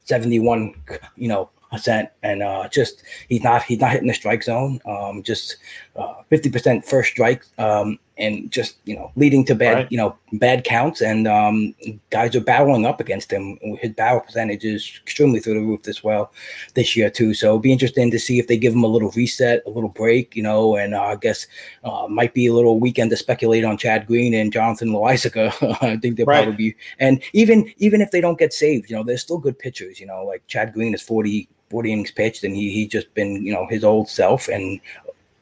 seventy 0.05 0.41
one, 0.41 0.75
you 1.17 1.29
know, 1.29 1.51
percent. 1.71 2.09
And 2.25 2.43
uh, 2.43 2.69
just 2.69 3.05
he's 3.29 3.45
not 3.45 3.63
he's 3.63 3.79
not 3.79 3.93
hitting 3.93 4.09
the 4.09 4.15
strike 4.15 4.43
zone. 4.43 4.81
Um, 4.87 5.23
just 5.23 5.59
uh, 5.95 6.15
fifty 6.29 6.51
percent 6.51 6.85
first 6.85 7.11
strike. 7.11 7.45
Um, 7.59 7.97
and 8.21 8.51
just 8.51 8.77
you 8.85 8.95
know 8.95 9.11
leading 9.17 9.45
to 9.47 9.55
bad 9.55 9.75
right. 9.75 9.89
you 9.91 9.97
know 9.97 10.17
bad 10.35 10.63
counts 10.63 11.01
and 11.01 11.27
um, 11.27 11.75
guys 12.11 12.37
are 12.37 12.41
battling 12.41 12.87
up 12.87 13.01
against 13.01 13.33
him. 13.33 13.59
His 13.81 13.93
barrel 13.93 14.21
percentage 14.21 14.65
is 14.65 15.01
extremely 15.03 15.41
through 15.41 15.55
the 15.55 15.67
roof 15.67 15.89
as 15.89 16.05
well 16.05 16.33
this 16.75 16.97
year 16.97 17.11
too. 17.11 17.35
So 17.35 17.47
it'll 17.47 17.59
be 17.59 17.73
interesting 17.73 18.11
to 18.11 18.19
see 18.19 18.39
if 18.39 18.47
they 18.47 18.57
give 18.57 18.75
him 18.75 18.85
a 18.85 18.89
little 18.89 19.11
reset, 19.11 19.63
a 19.67 19.71
little 19.71 19.89
break, 19.89 20.37
you 20.37 20.43
know. 20.43 20.77
And 20.77 20.95
uh, 20.95 21.03
I 21.03 21.17
guess 21.17 21.47
uh, 21.83 22.07
might 22.09 22.35
be 22.35 22.47
a 22.47 22.55
little 22.55 22.79
weekend 22.79 23.11
to 23.11 23.17
speculate 23.17 23.65
on 23.65 23.79
Chad 23.79 24.07
Green 24.07 24.35
and 24.35 24.53
Jonathan 24.53 24.91
Loáisiga. 24.91 25.51
I 25.83 25.97
think 25.97 26.17
they'll 26.17 26.27
right. 26.27 26.45
probably 26.45 26.71
be. 26.71 26.77
And 26.99 27.23
even 27.33 27.73
even 27.79 28.01
if 28.01 28.11
they 28.11 28.21
don't 28.21 28.39
get 28.39 28.53
saved, 28.53 28.91
you 28.91 28.97
know, 28.97 29.03
they're 29.03 29.19
still 29.19 29.39
good 29.39 29.59
pitchers. 29.59 29.99
You 29.99 30.07
know, 30.07 30.25
like 30.25 30.47
Chad 30.47 30.73
Green 30.73 30.95
is 30.95 31.03
forty 31.03 31.49
40 31.71 31.93
innings 31.93 32.11
pitched, 32.11 32.45
and 32.45 32.55
he 32.55 32.71
he 32.73 32.87
just 32.87 33.13
been 33.15 33.45
you 33.47 33.53
know 33.53 33.67
his 33.71 33.85
old 33.85 34.09
self, 34.09 34.49
and 34.49 34.81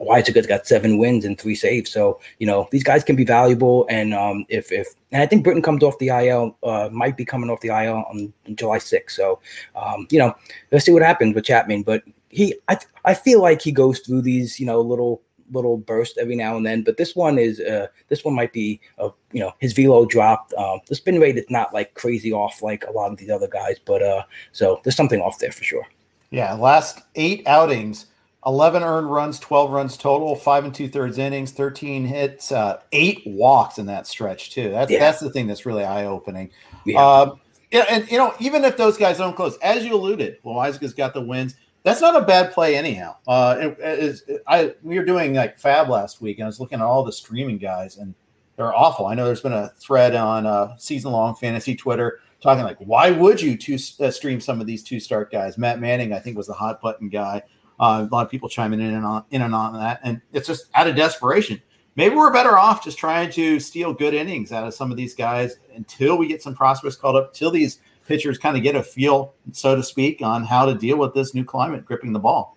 Loáisiga's 0.00 0.47
got 0.47 0.67
seven 0.67 0.99
wins 0.99 1.25
and 1.25 1.38
three 1.38 1.55
saves. 1.55 1.90
So, 1.90 2.21
you 2.38 2.47
know, 2.47 2.69
these 2.71 2.85
guys 2.85 3.02
can 3.02 3.17
be 3.17 3.25
valuable. 3.25 3.87
And 3.90 4.14
um, 4.14 4.45
if, 4.49 4.71
if, 4.71 4.88
and 5.11 5.23
I 5.23 5.26
think 5.26 5.43
Britton 5.43 5.62
comes 5.62 5.83
off 5.83 5.99
the 5.99 6.09
IL, 6.09 6.57
uh, 6.62 6.88
might 6.93 7.17
be 7.17 7.25
coming 7.25 7.50
off 7.50 7.61
the 7.61 7.69
IL 7.69 8.05
on, 8.09 8.33
on 8.47 8.57
July 8.57 8.78
6th. 8.78 9.11
So, 9.11 9.40
um, 9.75 10.07
you 10.11 10.19
know, 10.19 10.35
let's 10.71 10.85
see 10.85 10.93
what 10.93 11.02
happens 11.02 11.35
with 11.35 11.45
Chapman. 11.45 11.83
But 11.83 12.05
he, 12.28 12.55
I, 12.69 12.78
I 13.05 13.14
feel 13.14 13.43
like 13.43 13.61
he 13.61 13.73
goes 13.73 13.99
through 14.00 14.23
these, 14.23 14.61
you 14.61 14.67
know, 14.67 14.81
little, 14.81 15.23
little 15.50 15.78
bursts 15.78 16.19
every 16.19 16.37
now 16.37 16.57
and 16.57 16.64
then. 16.64 16.83
But 16.83 16.97
this 16.97 17.17
one 17.17 17.38
is, 17.38 17.59
uh, 17.59 17.88
this 18.09 18.25
one 18.25 18.35
might 18.35 18.52
be, 18.52 18.81
a, 18.99 19.11
you 19.33 19.40
know, 19.40 19.52
his 19.59 19.73
velo 19.73 20.05
dropped. 20.05 20.52
Um, 20.55 20.81
the 20.87 20.95
spin 20.95 21.19
rate 21.19 21.38
is 21.38 21.50
not 21.50 21.75
like 21.75 21.95
crazy 21.95 22.33
off 22.33 22.62
like 22.62 22.85
a 22.87 22.93
lot 22.93 23.11
of 23.11 23.19
these 23.19 23.31
other 23.31 23.49
guys. 23.49 23.76
But 23.85 24.02
uh, 24.02 24.23
so 24.52 24.81
there's 24.85 24.97
something 24.97 25.21
off 25.21 25.38
there 25.38 25.52
for 25.52 25.64
sure. 25.64 25.87
Yeah. 26.31 26.52
Last 26.52 27.00
eight 27.17 27.47
outings 27.49 28.07
11 28.49 28.83
earned 28.83 29.11
runs, 29.11 29.38
12 29.38 29.71
runs 29.71 29.97
total, 29.99 30.35
five 30.35 30.64
and 30.64 30.75
two 30.75 30.88
thirds 30.88 31.19
innings, 31.19 31.52
13 31.52 32.07
hits, 32.07 32.50
uh, 32.50 32.81
eight 32.93 33.23
walks 33.26 33.76
in 33.76 33.85
that 33.87 34.07
stretch, 34.07 34.50
too. 34.50 34.71
That's, 34.71 34.90
yeah. 34.90 34.99
that's 34.99 35.21
the 35.21 35.28
thing 35.28 35.47
that's 35.47 35.67
really 35.67 35.85
eye 35.85 36.07
opening. 36.07 36.50
Yeah. 36.87 37.07
Um, 37.07 37.40
yeah, 37.71 37.85
and 37.90 38.11
you 38.11 38.17
know, 38.17 38.35
even 38.40 38.64
if 38.64 38.78
those 38.78 38.97
guys 38.97 39.19
don't 39.19 39.37
close, 39.37 39.59
as 39.59 39.85
you 39.85 39.95
alluded, 39.95 40.43
Loáisiga's 40.43 40.95
got 40.95 41.12
the 41.12 41.21
wins. 41.21 41.55
That's 41.83 42.00
not 42.00 42.17
a 42.17 42.25
bad 42.25 42.52
play, 42.52 42.76
anyhow. 42.76 43.17
Uh, 43.26 43.57
it, 43.61 43.78
it, 43.78 44.21
it, 44.26 44.43
I 44.47 44.75
we 44.83 44.99
were 44.99 45.05
doing 45.05 45.35
like 45.35 45.59
Fab 45.59 45.90
last 45.90 46.23
week, 46.23 46.38
and 46.38 46.45
I 46.45 46.47
was 46.47 46.61
looking 46.61 46.81
at 46.81 46.85
all 46.85 47.05
the 47.05 47.12
streaming 47.12 47.59
guys, 47.59 47.99
and 47.99 48.14
they're 48.57 48.75
awful. 48.75 49.07
I 49.07 49.14
know 49.14 49.26
there's 49.26 49.43
been 49.43 49.52
a 49.52 49.69
thread 49.78 50.14
on 50.14 50.47
uh, 50.47 50.76
season 50.78 51.12
long 51.12 51.35
fantasy 51.35 51.76
Twitter 51.76 52.21
talking 52.40 52.64
like, 52.64 52.78
why 52.78 53.11
would 53.11 53.40
you 53.40 53.57
two, 53.57 53.78
uh, 54.00 54.11
stream 54.11 54.40
some 54.40 54.61
of 54.61 54.67
these 54.67 54.83
two 54.83 54.99
start 54.99 55.31
guys? 55.31 55.59
Matt 55.59 55.78
Manning, 55.78 56.12
I 56.12 56.19
think, 56.19 56.37
was 56.37 56.47
the 56.47 56.55
hot 56.55 56.81
button 56.81 57.09
guy. 57.09 57.43
Uh, 57.81 58.07
a 58.11 58.15
lot 58.15 58.25
of 58.25 58.31
people 58.31 58.49
chiming 58.49 58.81
in 58.81 58.95
and 58.95 59.05
on 59.05 59.25
in 59.31 59.43
and 59.43 59.55
on 59.55 59.73
that, 59.75 60.01
and 60.03 60.21
it's 60.33 60.47
just 60.47 60.67
out 60.75 60.89
of 60.89 60.97
desperation. 60.97 61.61
Maybe 61.97 62.15
we're 62.15 62.33
better 62.33 62.57
off 62.57 62.85
just 62.85 62.97
trying 62.97 63.31
to 63.33 63.59
steal 63.59 63.93
good 63.93 64.15
innings 64.15 64.53
out 64.53 64.67
of 64.67 64.73
some 64.73 64.91
of 64.91 64.97
these 64.97 65.15
guys 65.15 65.59
until 65.75 66.17
we 66.17 66.29
get 66.29 66.43
some 66.43 66.55
prospects 66.55 66.97
called 66.97 67.17
up, 67.17 67.35
till 67.35 67.51
these 67.51 67.81
pitchers 68.07 68.39
kind 68.39 68.57
of 68.57 68.63
get 68.63 68.75
a 68.75 68.83
feel, 68.83 69.35
so 69.53 69.77
to 69.77 69.83
speak, 69.83 70.23
on 70.23 70.45
how 70.45 70.65
to 70.65 70.75
deal 70.75 70.97
with 70.97 71.13
this 71.13 71.35
new 71.35 71.45
climate 71.45 71.85
gripping 71.85 72.13
the 72.13 72.19
ball. 72.19 72.57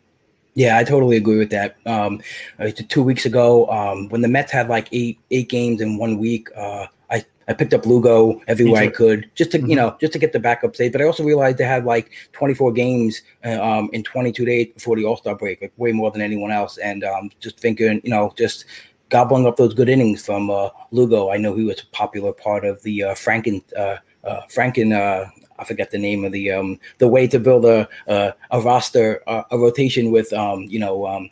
Yeah, 0.54 0.78
I 0.78 0.84
totally 0.84 1.18
agree 1.18 1.38
with 1.38 1.50
that. 1.52 1.78
Um, 1.86 2.22
uh, 2.60 2.72
two 2.90 3.04
weeks 3.04 3.26
ago, 3.26 3.68
um, 3.68 4.10
when 4.10 4.22
the 4.22 4.28
Mets 4.28 4.52
had 4.52 4.70
like 4.70 4.90
eight 4.92 5.20
eight 5.32 5.50
games 5.50 5.82
in 5.82 5.98
one 5.98 6.18
week, 6.18 6.50
uh, 6.56 6.88
I 7.12 7.26
I 7.48 7.54
picked 7.54 7.74
up 7.74 7.86
Lugo 7.86 8.42
everywhere 8.48 8.84
I 8.84 8.88
could 8.88 9.30
just 9.36 9.52
to 9.52 9.60
mm-hmm. 9.60 9.70
you 9.70 9.76
know 9.76 9.98
just 10.00 10.14
to 10.14 10.20
get 10.20 10.32
the 10.34 10.40
backup 10.40 10.76
save. 10.76 10.94
But 10.94 11.02
I 11.02 11.06
also 11.06 11.24
realized 11.24 11.58
they 11.58 11.66
had 11.66 11.86
like 11.86 12.12
24 12.32 12.72
games 12.72 13.22
uh, 13.46 13.62
um, 13.62 13.90
in 13.94 14.04
22 14.04 14.46
days 14.46 14.68
before 14.74 14.96
the 14.96 15.06
All 15.06 15.18
Star 15.18 15.36
break, 15.36 15.62
like 15.62 15.74
way 15.78 15.92
more 15.92 16.12
than 16.12 16.22
anyone 16.22 16.52
else. 16.52 16.78
And 16.78 17.04
um, 17.04 17.30
just 17.40 17.60
thinking, 17.60 18.02
you 18.04 18.10
know, 18.10 18.34
just 18.38 18.66
gobbling 19.10 19.46
up 19.46 19.58
those 19.58 19.74
good 19.74 19.90
innings 19.90 20.26
from 20.26 20.50
uh, 20.50 20.70
Lugo. 20.92 21.30
I 21.30 21.38
know 21.38 21.54
he 21.54 21.66
was 21.66 21.82
a 21.82 21.86
popular 21.88 22.32
part 22.32 22.66
of 22.66 22.82
the 22.84 23.04
uh, 23.04 23.14
Franken 23.14 23.62
uh, 23.78 23.98
uh, 24.26 24.42
Franken. 24.50 24.94
Uh, 24.94 25.30
I 25.60 25.64
forget 25.64 25.92
the 25.92 26.00
name 26.00 26.26
of 26.26 26.32
the 26.32 26.52
um, 26.52 26.80
the 26.98 27.08
way 27.08 27.28
to 27.28 27.40
build 27.40 27.66
a 27.66 27.88
a, 28.08 28.34
a 28.52 28.62
roster 28.62 29.22
a, 29.28 29.44
a 29.52 29.58
rotation 29.60 30.12
with 30.12 30.34
um, 30.34 30.62
you 30.64 30.80
know 30.80 31.06
um, 31.06 31.30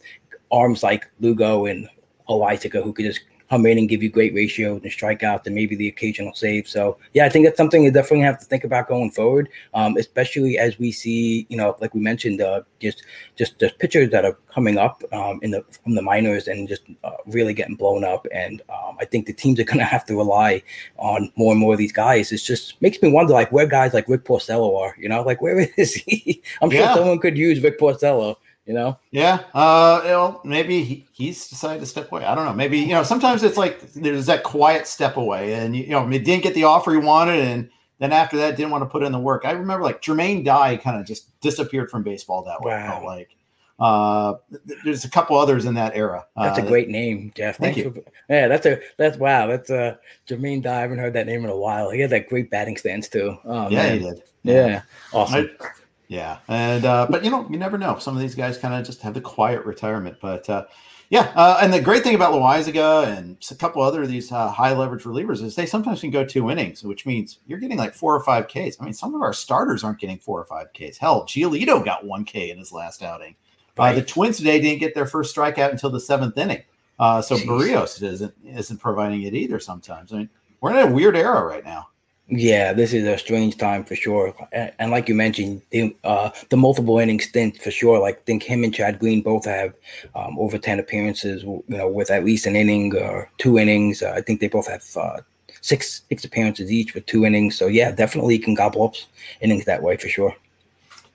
arms 0.52 0.84
like 0.84 1.10
Lugo 1.20 1.66
and 1.66 1.90
Loáisiga 2.28 2.84
who 2.84 2.94
could 2.94 3.06
just 3.06 3.22
come 3.50 3.66
in 3.66 3.78
and 3.78 3.90
give 3.90 4.04
you 4.04 4.10
great 4.10 4.34
ratios 4.34 4.82
and 4.84 4.92
strikeouts 4.92 5.46
and 5.48 5.56
maybe 5.56 5.76
the 5.76 5.88
occasional 5.88 6.34
save. 6.34 6.68
So 6.68 6.98
yeah, 7.14 7.26
I 7.26 7.30
think 7.30 7.46
that's 7.46 7.58
something 7.58 7.84
you 7.84 7.92
definitely 7.92 8.26
have 8.26 8.40
to 8.40 8.46
think 8.46 8.64
about 8.64 8.88
going 8.88 9.12
forward, 9.12 9.50
um, 9.74 9.98
especially 9.98 10.58
as 10.58 10.78
we 10.78 10.92
see, 10.92 11.48
you 11.50 11.58
know, 11.58 11.76
like 11.82 11.94
we 11.94 12.00
mentioned, 12.00 12.42
uh, 12.42 12.62
just 12.80 13.04
just 13.36 13.60
just 13.60 13.80
pitchers 13.80 14.12
that 14.12 14.24
are 14.24 14.38
coming 14.54 14.78
up 14.78 15.04
um, 15.12 15.40
in 15.42 15.52
the 15.52 15.64
from 15.84 15.96
the 15.96 16.02
minors 16.02 16.48
and 16.48 16.68
just 16.68 16.84
uh, 17.04 17.18
really 17.26 17.54
getting 17.54 17.76
blown 17.76 18.04
up. 18.04 18.28
And 18.32 18.62
um, 18.70 18.98
I 19.00 19.06
think 19.06 19.26
the 19.26 19.34
teams 19.34 19.60
are 19.60 19.64
going 19.64 19.80
to 19.86 19.86
have 19.86 20.06
to 20.06 20.16
rely 20.16 20.62
on 20.98 21.32
more 21.36 21.52
and 21.52 21.60
more 21.60 21.74
of 21.74 21.80
these 21.80 21.92
guys. 21.92 22.32
It 22.32 22.38
just 22.38 22.80
makes 22.82 23.02
me 23.02 23.12
wonder, 23.12 23.34
like 23.34 23.52
where 23.52 23.68
guys 23.68 23.94
like 23.94 24.08
Rick 24.08 24.26
Porcello 24.26 24.80
are. 24.80 24.96
You 25.00 25.10
know, 25.10 25.24
like 25.24 25.42
where 25.42 25.60
is 25.78 25.96
he? 25.96 26.42
I'm 26.62 26.72
yeah. 26.72 26.88
sure 26.88 26.98
someone 26.98 27.20
could 27.20 27.38
use 27.38 27.62
Rick 27.62 27.80
Porcello 27.80 28.38
you 28.70 28.76
know? 28.76 29.00
Yeah. 29.10 29.46
Uh, 29.56 30.00
you 30.04 30.10
know, 30.12 30.42
maybe 30.44 30.84
he, 30.84 31.08
he's 31.12 31.50
decided 31.50 31.80
to 31.80 31.88
step 31.88 32.12
away. 32.12 32.24
I 32.24 32.36
don't 32.36 32.46
know. 32.46 32.54
Maybe, 32.54 32.78
you 32.78 32.90
know, 32.90 33.02
sometimes 33.02 33.42
it's 33.42 33.58
like 33.58 33.82
there's 33.94 34.28
that 34.28 34.44
quiet 34.44 34.86
step 34.86 35.18
away 35.18 35.56
and, 35.56 35.76
you 35.76 35.90
know, 35.90 36.08
he 36.08 36.20
didn't 36.20 36.44
get 36.44 36.54
the 36.54 36.66
offer 36.66 36.92
he 36.92 37.00
wanted. 37.00 37.40
And 37.40 37.68
then 37.98 38.12
after 38.12 38.38
that, 38.38 38.58
didn't 38.58 38.70
want 38.70 38.84
to 38.84 38.86
put 38.86 39.02
in 39.02 39.12
the 39.12 39.18
work. 39.20 39.42
I 39.44 39.52
remember 39.54 39.84
like 39.84 40.04
Jermaine 40.04 40.46
Dye 40.46 40.78
kind 40.78 41.00
of 41.00 41.08
just 41.08 41.40
disappeared 41.42 41.90
from 41.90 42.04
baseball 42.04 42.44
that 42.44 42.62
way. 42.62 42.74
Wow. 42.74 42.86
I 42.86 42.88
felt 42.92 43.06
like. 43.06 43.36
Uh, 43.80 44.36
there's 44.84 45.04
a 45.06 45.10
couple 45.10 45.36
others 45.38 45.66
in 45.66 45.74
that 45.74 45.96
era. 45.96 46.28
That's 46.36 46.60
uh, 46.60 46.64
a 46.64 46.68
great 46.68 46.90
name, 46.90 47.32
Jeff. 47.34 47.58
Thank 47.58 47.78
you. 47.78 47.92
For, 47.92 48.04
yeah, 48.30 48.50
that's 48.50 48.66
a 48.66 48.82
that's 48.98 49.18
wow. 49.18 49.48
That's 49.48 49.70
uh 49.70 49.96
Jermaine 50.28 50.62
Dye. 50.62 50.80
I 50.80 50.82
haven't 50.82 50.98
heard 50.98 51.14
that 51.14 51.26
name 51.26 51.46
in 51.46 51.50
a 51.50 51.56
while. 51.56 51.90
He 51.90 52.02
had 52.02 52.10
that 52.10 52.28
great 52.28 52.52
batting 52.52 52.76
stance 52.76 53.08
too. 53.08 53.38
Oh, 53.46 53.70
yeah, 53.70 53.84
man. 53.84 54.00
he 54.00 54.04
did. 54.04 54.24
Yeah, 54.44 54.68
yeah. 54.68 54.82
awesome. 55.14 55.50
I, 55.62 55.68
yeah, 56.10 56.40
and 56.48 56.86
uh, 56.86 57.06
but 57.08 57.24
you 57.24 57.30
know, 57.30 57.48
you 57.52 57.58
never 57.58 57.78
know. 57.78 58.00
Some 58.00 58.16
of 58.16 58.22
these 58.22 58.34
guys 58.34 58.58
kind 58.58 58.74
of 58.74 58.84
just 58.84 59.04
have 59.04 59.14
the 59.14 59.22
quiet 59.22 59.64
retirement. 59.64 60.18
But 60.20 60.50
uh, 60.50 60.66
yeah, 61.12 61.32
uh, 61.36 61.60
and 61.62 61.72
the 61.72 61.80
great 61.80 62.02
thing 62.02 62.16
about 62.16 62.34
Loáisiga 62.34 63.16
and 63.16 63.38
a 63.52 63.56
couple 63.56 63.84
other 63.84 64.02
of 64.02 64.10
these 64.10 64.32
uh, 64.32 64.50
high 64.50 64.74
leverage 64.74 65.04
relievers 65.04 65.44
is 65.44 65.56
they 65.56 65.68
sometimes 65.68 66.02
can 66.02 66.10
go 66.10 66.26
two 66.26 66.50
innings, 66.50 66.84
which 66.84 67.06
means 67.06 67.38
you're 67.46 67.60
getting 67.60 67.78
like 67.78 67.94
four 67.94 68.16
or 68.16 68.24
five 68.24 68.48
Ks. 68.48 68.78
I 68.80 68.86
mean, 68.86 68.94
some 68.94 69.14
of 69.14 69.22
our 69.22 69.34
starters 69.34 69.84
aren't 69.84 70.00
getting 70.00 70.18
four 70.18 70.42
or 70.42 70.46
five 70.46 70.70
Ks. 70.74 70.98
Hell, 70.98 71.26
Giolito 71.26 71.86
got 71.86 72.04
one 72.04 72.26
K 72.26 72.50
in 72.50 72.58
his 72.58 72.72
last 72.72 73.04
outing. 73.04 73.36
Uh, 73.78 73.84
right. 73.84 73.96
the 73.96 74.02
Twins 74.02 74.38
today 74.38 74.60
didn't 74.60 74.80
get 74.80 74.96
their 74.96 75.06
first 75.06 75.36
strikeout 75.36 75.70
until 75.70 75.92
the 75.92 76.00
seventh 76.00 76.36
inning. 76.40 76.64
Uh, 76.98 77.22
so 77.22 77.36
Jeez. 77.38 77.46
Berrios 77.46 78.02
isn't 78.02 78.34
isn't 78.44 78.78
providing 78.80 79.22
it 79.22 79.36
either. 79.36 79.60
Sometimes 79.60 80.12
I 80.12 80.18
mean, 80.18 80.30
we're 80.60 80.72
in 80.72 80.88
a 80.88 80.92
weird 80.92 81.16
era 81.16 81.46
right 81.46 81.64
now. 81.64 81.90
Yeah, 82.32 82.74
this 82.74 82.94
is 82.94 83.08
a 83.08 83.18
strange 83.18 83.58
time 83.58 83.84
for 83.84 83.96
sure. 83.96 84.36
And, 84.52 84.72
and 84.78 84.92
like 84.92 85.10
you 85.10 85.16
mentioned, 85.16 85.64
the, 85.72 85.96
uh, 86.04 86.30
the 86.50 86.58
multiple 86.58 87.00
inning 87.00 87.20
stint 87.20 87.60
for 87.60 87.72
sure. 87.72 88.00
Like, 88.00 88.18
I 88.18 88.22
think 88.26 88.44
him 88.44 88.64
and 88.64 88.74
Chad 88.74 89.00
Green 89.00 89.22
both 89.22 89.46
have 89.46 89.74
um, 90.14 90.38
over 90.38 90.60
10 90.60 90.80
appearances, 90.80 91.42
you 91.44 91.64
know, 91.68 91.88
with 91.88 92.12
at 92.12 92.24
least 92.24 92.46
an 92.46 92.56
inning 92.56 92.96
or 92.96 93.32
two 93.40 93.58
innings. 93.58 94.04
Uh, 94.04 94.14
I 94.16 94.22
think 94.22 94.42
they 94.42 94.48
both 94.48 94.68
have 94.68 94.86
uh, 94.96 95.22
six 95.62 96.04
six 96.10 96.24
appearances 96.24 96.72
each 96.72 96.94
with 96.94 97.06
two 97.06 97.26
innings. 97.26 97.58
So 97.58 97.68
yeah, 97.68 97.92
definitely 97.92 98.38
can 98.38 98.54
gobble 98.54 98.84
up 98.84 98.96
innings 99.42 99.66
that 99.66 99.82
way 99.82 99.98
for 99.98 100.08
sure. 100.08 100.36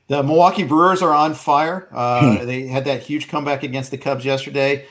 The 0.08 0.22
Milwaukee 0.22 0.64
Brewers 0.64 1.00
are 1.00 1.14
on 1.14 1.32
fire. 1.34 1.88
Uh, 1.92 2.38
hmm. 2.38 2.46
They 2.46 2.66
had 2.66 2.84
that 2.84 3.02
huge 3.02 3.28
comeback 3.28 3.62
against 3.62 3.90
the 3.90 3.98
Cubs 3.98 4.24
yesterday. 4.24 4.86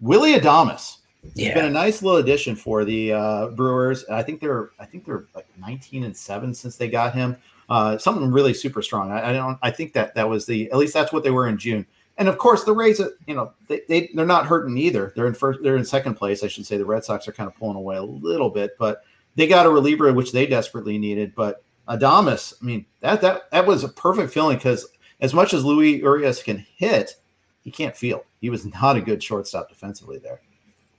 Willy 0.00 0.34
Adames 0.34 0.96
yeah. 1.34 1.48
It's 1.48 1.54
been 1.54 1.64
a 1.64 1.70
nice 1.70 2.02
little 2.02 2.18
addition 2.18 2.56
for 2.56 2.84
the 2.84 3.12
uh, 3.12 3.48
Brewers. 3.48 4.04
I 4.06 4.22
think 4.22 4.40
they're 4.40 4.70
I 4.78 4.84
think 4.84 5.04
they're 5.04 5.26
like 5.34 5.46
19 5.58 6.04
and 6.04 6.16
seven 6.16 6.54
since 6.54 6.76
they 6.76 6.88
got 6.88 7.14
him. 7.14 7.36
Uh, 7.68 7.98
something 7.98 8.30
really 8.30 8.54
super 8.54 8.80
strong. 8.80 9.10
I, 9.10 9.30
I, 9.30 9.32
don't. 9.32 9.58
I 9.60 9.70
think 9.70 9.92
that 9.94 10.14
that 10.14 10.28
was 10.28 10.46
the 10.46 10.70
at 10.70 10.78
least 10.78 10.94
that's 10.94 11.12
what 11.12 11.24
they 11.24 11.30
were 11.30 11.48
in 11.48 11.58
June. 11.58 11.86
And 12.18 12.28
of 12.28 12.38
course, 12.38 12.64
the 12.64 12.72
Rays, 12.72 13.00
you 13.26 13.34
know, 13.34 13.52
they, 13.68 13.82
they 13.88 14.10
they're 14.14 14.24
not 14.24 14.46
hurting 14.46 14.78
either. 14.78 15.12
They're 15.14 15.26
in 15.26 15.34
first. 15.34 15.62
They're 15.62 15.76
in 15.76 15.84
second 15.84 16.14
place, 16.14 16.42
I 16.42 16.48
should 16.48 16.64
say. 16.64 16.76
The 16.76 16.84
Red 16.84 17.04
Sox 17.04 17.28
are 17.28 17.32
kind 17.32 17.48
of 17.48 17.56
pulling 17.56 17.76
away 17.76 17.96
a 17.96 18.02
little 18.02 18.50
bit, 18.50 18.76
but 18.78 19.02
they 19.34 19.46
got 19.46 19.66
a 19.66 19.70
reliever 19.70 20.12
which 20.12 20.32
they 20.32 20.46
desperately 20.46 20.96
needed. 20.96 21.34
But 21.34 21.62
Adames, 21.88 22.54
I 22.60 22.64
mean, 22.64 22.86
that 23.00 23.20
that 23.20 23.50
that 23.50 23.66
was 23.66 23.84
a 23.84 23.88
perfect 23.88 24.32
feeling 24.32 24.56
because 24.56 24.86
as 25.20 25.34
much 25.34 25.52
as 25.52 25.64
Luis 25.64 26.00
Urias 26.00 26.42
can 26.42 26.64
hit, 26.76 27.16
he 27.62 27.70
can't 27.70 27.96
field. 27.96 28.22
He 28.40 28.48
was 28.48 28.64
not 28.64 28.96
a 28.96 29.00
good 29.00 29.22
shortstop 29.22 29.68
defensively 29.68 30.18
there. 30.18 30.40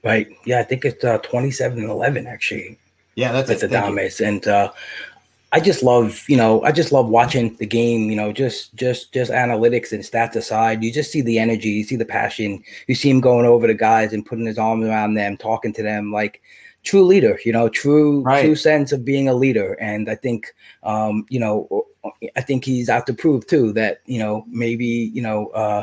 Right. 0.04 0.28
Yeah, 0.44 0.60
I 0.60 0.62
think 0.62 0.84
it's 0.84 1.04
uh, 1.04 1.18
27 1.18 1.78
and 1.78 1.90
11 1.90 2.26
actually. 2.26 2.78
Yeah, 3.14 3.32
that's 3.32 3.48
with 3.48 3.62
Adames, 3.62 4.24
and 4.24 4.46
uh, 4.46 4.70
I 5.50 5.58
just 5.58 5.82
love, 5.82 6.24
you 6.28 6.36
know, 6.36 6.62
I 6.62 6.70
just 6.70 6.92
love 6.92 7.08
watching 7.08 7.56
the 7.56 7.66
game. 7.66 8.10
You 8.10 8.16
know, 8.16 8.32
just 8.32 8.76
just 8.76 9.12
just 9.12 9.32
analytics 9.32 9.90
and 9.90 10.04
stats 10.04 10.36
aside, 10.36 10.84
you 10.84 10.92
just 10.92 11.10
see 11.10 11.20
the 11.20 11.38
energy, 11.38 11.70
you 11.70 11.82
see 11.84 11.96
the 11.96 12.04
passion, 12.04 12.62
you 12.86 12.94
see 12.94 13.10
him 13.10 13.20
going 13.20 13.44
over 13.44 13.66
the 13.66 13.74
guys 13.74 14.12
and 14.12 14.24
putting 14.24 14.46
his 14.46 14.56
arms 14.56 14.86
around 14.86 15.14
them, 15.14 15.36
talking 15.36 15.72
to 15.72 15.82
them 15.82 16.12
like 16.12 16.42
true 16.84 17.02
leader. 17.02 17.40
You 17.44 17.52
know, 17.52 17.68
true 17.68 18.22
right. 18.22 18.44
true 18.44 18.54
sense 18.54 18.92
of 18.92 19.04
being 19.04 19.28
a 19.28 19.34
leader. 19.34 19.72
And 19.80 20.08
I 20.08 20.14
think, 20.14 20.54
um, 20.84 21.26
you 21.28 21.40
know, 21.40 21.86
I 22.36 22.40
think 22.40 22.64
he's 22.64 22.88
out 22.88 23.06
to 23.06 23.14
prove 23.14 23.46
too 23.46 23.72
that 23.72 24.00
you 24.06 24.18
know 24.18 24.44
maybe 24.48 24.86
you 24.86 25.22
know 25.22 25.48
uh, 25.48 25.82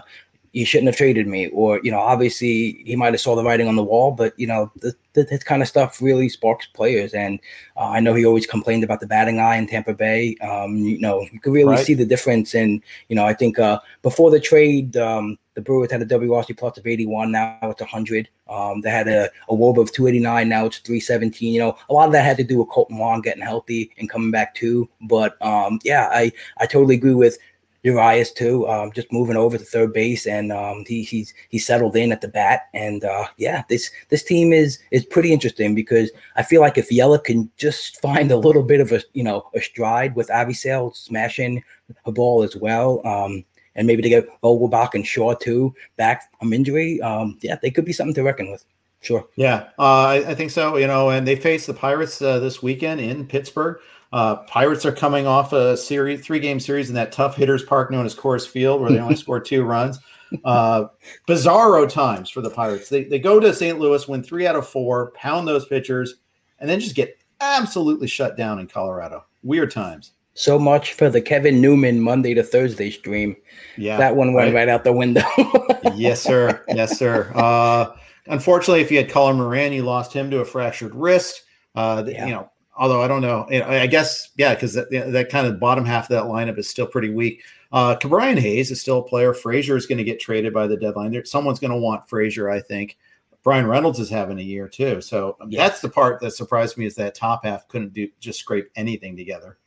you 0.56 0.66
shouldn't 0.66 0.88
have 0.88 0.96
traded 0.96 1.28
me 1.28 1.48
or 1.48 1.82
you 1.84 1.92
know 1.92 2.00
obviously 2.00 2.82
he 2.86 2.96
might 2.96 3.14
have 3.14 3.20
saw 3.20 3.36
the 3.36 3.44
writing 3.44 3.68
on 3.68 3.76
the 3.76 3.84
wall 3.84 4.12
but 4.12 4.34
you 4.40 4.48
know 4.48 4.72
th- 4.82 4.94
th- 5.14 5.28
that 5.28 5.44
kind 5.44 5.62
of 5.62 5.68
stuff 5.68 6.02
really 6.02 6.30
sparks 6.30 6.66
players 6.66 7.14
and 7.14 7.42
uh, 7.76 7.90
i 7.90 8.00
know 8.00 8.14
he 8.14 8.26
always 8.26 8.48
complained 8.48 8.84
about 8.84 9.02
the 9.02 9.06
batting 9.06 9.38
eye 9.38 9.58
in 9.58 9.68
tampa 9.68 9.94
bay 9.94 10.36
um, 10.38 10.78
you 10.78 10.98
know 10.98 11.20
you 11.34 11.40
can 11.42 11.52
really 11.52 11.76
right. 11.76 11.86
see 11.86 11.94
the 11.94 12.06
difference 12.06 12.56
and 12.56 12.82
you 13.10 13.16
know 13.16 13.26
i 13.26 13.34
think 13.34 13.60
uh, 13.60 13.80
before 14.02 14.32
the 14.32 14.40
trade 14.40 14.96
um, 14.96 15.38
the 15.56 15.62
Brewers 15.62 15.90
had 15.90 16.02
a 16.02 16.06
WRC 16.06 16.58
plus 16.58 16.78
of 16.78 16.86
81. 16.86 17.32
Now 17.32 17.58
it's 17.64 17.80
100. 17.80 18.28
Um, 18.50 18.82
they 18.82 18.90
had 18.90 19.08
a, 19.08 19.30
a 19.48 19.56
WOBA 19.56 19.84
of 19.84 19.92
289. 19.94 20.50
Now 20.50 20.66
it's 20.66 20.80
317. 20.80 21.54
You 21.54 21.60
know, 21.62 21.78
a 21.90 21.94
lot 21.94 22.08
of 22.08 22.12
that 22.12 22.26
had 22.26 22.36
to 22.38 22.44
do 22.44 22.60
with 22.60 22.68
Kolten 22.68 23.00
Wong 23.00 23.22
getting 23.22 23.42
healthy 23.42 23.90
and 23.98 24.10
coming 24.10 24.32
back 24.32 24.54
too. 24.54 24.90
But 25.00 25.42
um, 25.42 25.80
yeah, 25.86 26.10
I, 26.12 26.34
I 26.58 26.66
totally 26.66 26.96
agree 26.96 27.14
with 27.14 27.38
Urias 27.86 28.32
too, 28.32 28.68
um, 28.68 28.92
just 28.92 29.14
moving 29.14 29.38
over 29.38 29.60
to 29.60 29.64
third 29.64 29.94
base, 29.94 30.26
and 30.26 30.52
um, 30.52 30.84
he, 30.88 31.04
he's 31.04 31.36
he's 31.50 31.68
settled 31.68 31.96
in 31.96 32.12
at 32.12 32.20
the 32.20 32.28
bat. 32.28 32.62
And 32.74 33.04
uh, 33.04 33.28
yeah, 33.38 33.64
this 33.70 33.92
this 34.10 34.24
team 34.24 34.52
is 34.52 34.80
is 34.90 35.06
pretty 35.06 35.32
interesting 35.32 35.76
because 35.76 36.10
I 36.36 36.42
feel 36.42 36.62
like 36.62 36.80
if 36.80 36.90
Yelich 36.90 37.26
can 37.26 37.52
just 37.58 38.02
find 38.02 38.32
a 38.32 38.38
little 38.38 38.64
bit 38.64 38.80
of 38.80 38.92
a 38.92 39.02
you 39.14 39.24
know 39.24 39.48
a 39.54 39.62
stride 39.62 40.16
with 40.16 40.30
Avisail 40.30 40.96
smashing 40.96 41.64
a 42.06 42.12
ball 42.12 42.42
as 42.42 42.56
well, 42.56 43.06
um, 43.06 43.46
and 43.76 43.86
maybe 43.86 44.02
to 44.02 44.10
get 44.10 44.42
Vogelbach 44.42 44.96
and 44.96 45.06
Shaw 45.06 45.36
too 45.36 45.72
back 45.96 46.24
from 46.40 46.54
injury, 46.54 47.00
um, 47.02 47.38
yeah, 47.42 47.58
they 47.62 47.70
could 47.70 47.86
be 47.86 47.94
something 47.94 48.16
to 48.16 48.24
reckon 48.24 48.52
with. 48.52 48.66
Sure. 49.02 49.28
Yeah, 49.36 49.70
uh, 49.78 50.06
I, 50.06 50.16
I, 50.30 50.34
think 50.34 50.50
so. 50.50 50.78
You 50.78 50.88
know, 50.88 51.12
and 51.12 51.28
they 51.28 51.36
face 51.36 51.68
the 51.68 51.76
Pirates 51.76 52.20
uh, 52.24 52.40
this 52.40 52.64
weekend 52.64 53.00
in 53.00 53.28
Pittsburgh. 53.28 53.78
Uh, 54.14 54.38
Pirates 54.44 54.86
are 54.86 54.92
coming 54.92 55.28
off 55.28 55.54
a 55.54 55.76
series, 55.76 56.22
three 56.22 56.40
game 56.40 56.60
series 56.60 56.90
in 56.90 56.96
that 56.96 57.12
tough 57.12 57.36
hitters 57.36 57.64
park 57.64 57.92
known 57.92 58.06
as 58.06 58.16
Coors 58.16 58.48
Field, 58.48 58.82
where 58.82 58.92
they 58.92 59.00
only 59.00 59.16
scored 59.18 59.46
two 59.46 59.64
runs. 59.64 60.00
Uh, 60.44 60.86
bizarro 61.28 61.90
times 61.90 62.30
for 62.30 62.42
the 62.42 62.50
Pirates. 62.50 62.90
They, 62.90 63.04
they 63.04 63.20
go 63.20 63.40
to 63.40 63.54
St. 63.54 63.80
Louis, 63.80 64.08
win 64.08 64.24
three 64.24 64.48
out 64.48 64.56
of 64.56 64.68
four, 64.68 65.12
pound 65.12 65.48
those 65.48 65.66
pitchers, 65.66 66.16
and 66.60 66.70
then 66.70 66.80
just 66.80 66.96
get 66.96 67.18
absolutely 67.42 68.08
shut 68.08 68.38
down 68.38 68.60
in 68.60 68.68
Colorado. 68.68 69.26
Weird 69.44 69.72
times. 69.72 70.12
So 70.34 70.60
much 70.60 70.94
for 70.94 71.10
the 71.10 71.22
Kevin 71.22 71.62
Newman 71.62 72.02
Monday 72.02 72.34
to 72.34 72.44
Thursday 72.44 72.90
stream. 72.90 73.38
Yeah, 73.78 73.98
that 73.98 74.18
one 74.18 74.34
went 74.34 74.54
right, 74.54 74.68
right 74.68 74.70
out 74.70 74.84
the 74.84 74.92
window. 74.92 75.24
yes, 75.96 76.22
sir. 76.22 76.62
Yes, 76.68 76.98
sir. 77.00 77.32
Uh, 77.34 77.96
unfortunately, 78.28 78.82
if 78.82 78.92
you 78.92 78.98
had 78.98 79.10
Colin 79.10 79.38
Moran, 79.38 79.72
you 79.72 79.84
lost 79.84 80.12
him 80.12 80.30
to 80.32 80.40
a 80.40 80.46
fractured 80.46 80.94
wrist. 80.94 81.44
Uh, 81.74 82.04
yeah. 82.06 82.26
You 82.26 82.32
know, 82.34 82.52
although 82.76 83.02
I 83.02 83.08
don't 83.08 83.22
know. 83.22 83.48
I 83.50 83.88
guess 83.88 84.30
yeah, 84.38 84.54
because 84.54 84.74
that, 84.74 84.90
that 84.90 85.30
kind 85.30 85.48
of 85.48 85.60
bottom 85.60 85.86
half 85.86 86.06
of 86.06 86.10
that 86.10 86.24
lineup 86.24 86.58
is 86.58 86.70
still 86.70 86.88
pretty 86.88 87.10
weak. 87.10 87.44
Uh, 87.72 87.96
Brian 88.02 88.38
Hayes 88.38 88.72
is 88.72 88.80
still 88.80 89.00
a 89.00 89.04
player. 89.04 89.34
Frazier 89.34 89.76
is 89.76 89.86
going 89.86 89.98
to 89.98 90.04
get 90.04 90.20
traded 90.20 90.54
by 90.54 90.68
the 90.68 90.78
deadline. 90.78 91.12
There, 91.12 91.26
someone's 91.26 91.60
going 91.60 91.72
to 91.72 91.78
want 91.78 92.08
Frazier, 92.08 92.50
I 92.50 92.62
think. 92.62 92.98
Bryan 93.44 93.68
Reynolds 93.68 94.00
is 94.00 94.10
having 94.10 94.40
a 94.40 94.44
year 94.44 94.68
too, 94.68 95.02
so 95.02 95.38
yes. 95.48 95.60
that's 95.60 95.82
the 95.82 95.90
part 95.90 96.20
that 96.22 96.32
surprised 96.32 96.78
me 96.78 96.86
is 96.86 96.96
that 96.96 97.14
top 97.14 97.46
half 97.46 97.68
couldn't 97.68 97.94
do 97.94 98.08
just 98.20 98.40
scrape 98.40 98.72
anything 98.76 99.16
together. 99.16 99.60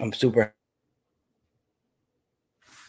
I'm 0.00 0.12
super 0.12 0.52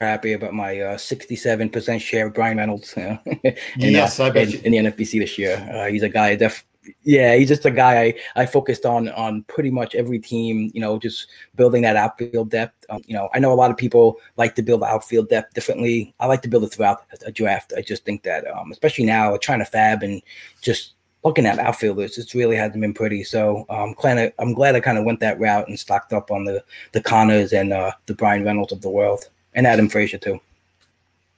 happy 0.02 0.34
about 0.34 0.54
my 0.54 0.80
uh, 0.80 0.98
67% 0.98 2.02
share 2.02 2.28
of 2.28 2.34
Bryan 2.34 2.58
Reynolds 2.58 2.98
uh, 2.98 3.18
in, 3.26 3.56
yes, 3.76 4.20
uh, 4.20 4.32
in, 4.36 4.54
in, 4.66 4.72
the 4.72 4.78
NFBC 4.92 5.20
this 5.20 5.38
year. 5.38 5.58
Uh, 5.72 5.88
he's 5.88 6.02
a 6.02 6.10
guy 6.10 6.36
def- 6.36 6.66
yeah, 7.04 7.36
he's 7.36 7.48
just 7.48 7.66
a 7.66 7.72
guy 7.72 8.02
I, 8.02 8.42
I 8.42 8.46
focused 8.46 8.86
on 8.86 9.10
on 9.10 9.44
pretty 9.44 9.70
much 9.70 9.96
every 9.96 10.20
team. 10.20 10.72
You 10.74 10.82
know, 10.82 10.98
just 10.98 11.28
building 11.56 11.82
that 11.84 11.96
outfield 11.96 12.50
depth. 12.50 12.86
Um, 12.90 13.02
you 13.06 13.14
know, 13.14 13.30
I 13.34 13.40
know 13.40 13.54
a 13.54 13.56
lot 13.56 13.72
of 13.72 13.78
people 13.78 14.20
like 14.38 14.56
to 14.56 14.62
build 14.62 14.84
outfield 14.84 15.30
depth 15.30 15.54
differently. 15.54 16.14
I 16.20 16.28
like 16.28 16.42
to 16.44 16.48
build 16.48 16.64
it 16.64 16.70
throughout 16.74 17.04
a 17.26 17.32
draft. 17.32 17.74
I 17.78 17.82
just 17.82 18.06
think 18.06 18.24
that, 18.24 18.48
um, 18.48 18.72
especially 18.72 19.06
now, 19.06 19.38
trying 19.38 19.60
to 19.60 19.66
fab 19.66 20.04
and 20.04 20.22
just 20.62 20.94
looking 21.24 21.46
at 21.46 21.60
outfielders, 21.60 22.18
it's 22.18 22.34
really 22.34 22.56
hasn't 22.56 22.82
been 22.82 22.94
pretty. 22.94 23.24
So 23.24 23.66
um, 23.70 23.94
kinda, 24.02 24.34
I'm 24.40 24.54
glad 24.54 24.76
I 24.76 24.80
kind 24.80 24.98
of 24.98 25.06
went 25.06 25.20
that 25.20 25.40
route 25.40 25.68
and 25.68 25.80
stocked 25.80 26.14
up 26.14 26.32
on 26.32 26.46
the 26.46 26.64
the 26.94 27.02
Connors 27.02 27.54
and 27.54 27.74
uh, 27.74 27.92
the 28.08 28.16
Bryan 28.16 28.44
Reynolds 28.44 28.72
of 28.72 28.82
the 28.82 28.90
world, 28.90 29.30
and 29.54 29.68
Adam 29.68 29.90
Frazier 29.90 30.18
too. 30.18 30.40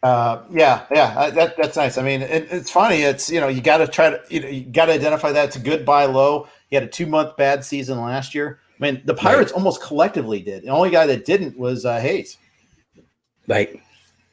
Uh, 0.03 0.43
yeah, 0.51 0.85
yeah, 0.91 1.29
that, 1.29 1.55
that's 1.55 1.77
nice. 1.77 1.97
I 1.97 2.03
mean, 2.03 2.21
it, 2.21 2.47
it's 2.51 2.69
funny. 2.69 3.03
It's 3.03 3.29
you 3.29 3.39
know 3.39 3.47
you 3.47 3.61
got 3.61 3.77
to 3.77 3.87
try 3.87 4.09
to 4.09 4.21
you 4.29 4.41
know 4.41 4.49
you 4.49 4.65
got 4.65 4.87
to 4.87 4.91
identify 4.93 5.31
that 5.31 5.45
it's 5.45 5.55
a 5.55 5.59
good 5.59 5.85
buy 5.85 6.05
low. 6.05 6.49
He 6.69 6.75
had 6.75 6.83
a 6.83 6.87
two 6.87 7.05
month 7.05 7.37
bad 7.37 7.63
season 7.63 8.01
last 8.01 8.35
year. 8.35 8.59
I 8.77 8.83
mean, 8.83 9.01
the 9.05 9.13
Pirates 9.13 9.51
right. 9.51 9.57
almost 9.57 9.81
collectively 9.81 10.41
did. 10.41 10.63
The 10.63 10.69
only 10.69 10.89
guy 10.89 11.07
that 11.07 11.23
didn't 11.23 11.57
was 11.57 11.85
uh, 11.85 11.99
Hayes. 12.01 12.37
Right. 13.47 13.79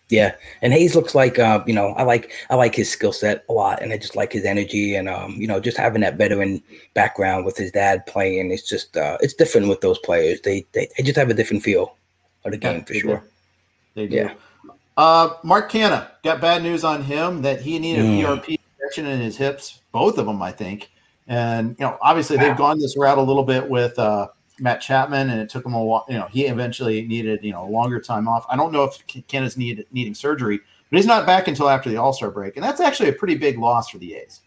Yeah, 0.09 0.35
and 0.61 0.73
Hayes 0.73 0.97
looks 0.97 1.15
like 1.15 1.39
uh, 1.39 1.63
you 1.69 1.73
know 1.73 1.91
I 1.91 2.03
like 2.03 2.33
I 2.51 2.57
like 2.57 2.75
his 2.75 2.91
skill 2.91 3.13
set 3.13 3.45
a 3.49 3.53
lot, 3.53 3.81
and 3.81 3.93
I 3.93 3.97
just 3.97 4.17
like 4.17 4.33
his 4.33 4.45
energy, 4.45 4.97
and 4.97 5.09
um, 5.09 5.37
you 5.39 5.47
know 5.47 5.61
just 5.61 5.77
having 5.77 6.01
that 6.01 6.17
veteran 6.17 6.61
background 6.95 7.45
with 7.45 7.57
his 7.57 7.71
dad 7.71 8.05
playing. 8.07 8.51
It's 8.51 8.69
just 8.69 8.97
uh, 8.97 9.19
it's 9.21 9.35
different 9.35 9.69
with 9.69 9.83
those 9.83 10.01
players. 10.01 10.41
They, 10.41 10.67
they 10.73 10.89
they 10.97 11.05
just 11.05 11.17
have 11.17 11.31
a 11.31 11.35
different 11.35 11.63
feel 11.63 11.95
of 12.45 12.51
the 12.51 12.59
game 12.59 12.79
yeah, 12.79 12.85
for 12.85 12.95
sure. 12.95 13.17
Do. 13.19 13.23
They 13.95 14.07
do. 14.09 14.17
Yeah. 14.17 14.35
Uh, 14.97 15.35
Mark 15.43 15.71
Canha 15.71 16.11
got 16.23 16.41
bad 16.41 16.63
news 16.63 16.85
on 16.85 17.03
him 17.03 17.43
that 17.43 17.61
he 17.61 17.79
needed 17.79 18.05
mm. 18.05 18.21
PRP 18.21 18.59
injection 18.79 19.07
in 19.07 19.21
his 19.21 19.37
hips, 19.37 19.81
both 19.93 20.19
of 20.19 20.27
them, 20.27 20.43
I 20.43 20.53
think. 20.53 20.91
And 21.27 21.77
you 21.79 21.87
know, 21.87 21.97
obviously 22.03 22.37
wow. 22.37 22.49
they've 22.49 22.57
gone 22.57 22.79
this 22.79 22.97
route 22.97 23.19
a 23.19 23.23
little 23.23 23.45
bit 23.45 23.69
with 23.69 23.99
uh, 23.99 24.29
Matt 24.59 24.81
Chapman, 24.81 25.31
and 25.31 25.41
it 25.41 25.49
took 25.49 25.65
him 25.65 25.75
a 25.75 25.83
while. 25.83 26.05
You 26.09 26.19
know, 26.19 26.27
he 26.27 26.47
eventually 26.47 27.07
needed 27.07 27.43
you 27.43 27.53
know 27.53 27.65
a 27.65 27.71
longer 27.71 28.01
time 28.01 28.29
off. 28.29 28.45
I 28.51 28.57
don't 28.57 28.73
know 28.73 28.85
if 28.85 29.07
Canha's 29.07 29.57
need, 29.57 29.87
needing 29.93 30.15
surgery, 30.15 30.61
but 30.91 30.97
he's 30.97 31.07
not 31.07 31.27
back 31.27 31.49
until 31.49 31.69
after 31.69 31.89
the 31.89 31.97
All 31.97 32.13
Star 32.13 32.31
break, 32.31 32.57
and 32.57 32.65
that's 32.65 32.81
actually 32.81 33.09
a 33.09 33.13
pretty 33.13 33.37
big 33.37 33.59
loss 33.59 33.89
for 33.89 33.99
the 33.99 34.15
A's. 34.15 34.41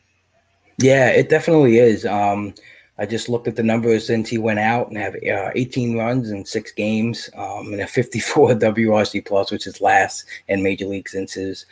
Yeah, 0.78 1.10
it 1.10 1.30
definitely 1.30 1.78
is. 1.78 2.06
Um, 2.06 2.54
I 2.98 3.06
just 3.06 3.28
looked 3.28 3.48
at 3.48 3.56
the 3.56 3.64
numbers 3.64 4.06
since 4.06 4.30
he 4.30 4.38
went 4.38 4.60
out 4.60 4.90
and 4.90 4.98
have 4.98 5.16
uh, 5.16 5.52
18 5.56 5.98
runs 5.98 6.30
in 6.30 6.46
six 6.46 6.72
games 6.72 7.30
um, 7.36 7.74
and 7.74 7.82
a 7.82 7.88
54 7.88 8.50
WRC 8.54 9.26
plus, 9.26 9.52
which 9.52 9.66
is 9.66 9.82
last 9.82 10.26
in 10.48 10.62
Major 10.62 10.86
League 10.86 11.10
since 11.10 11.34
his 11.34 11.66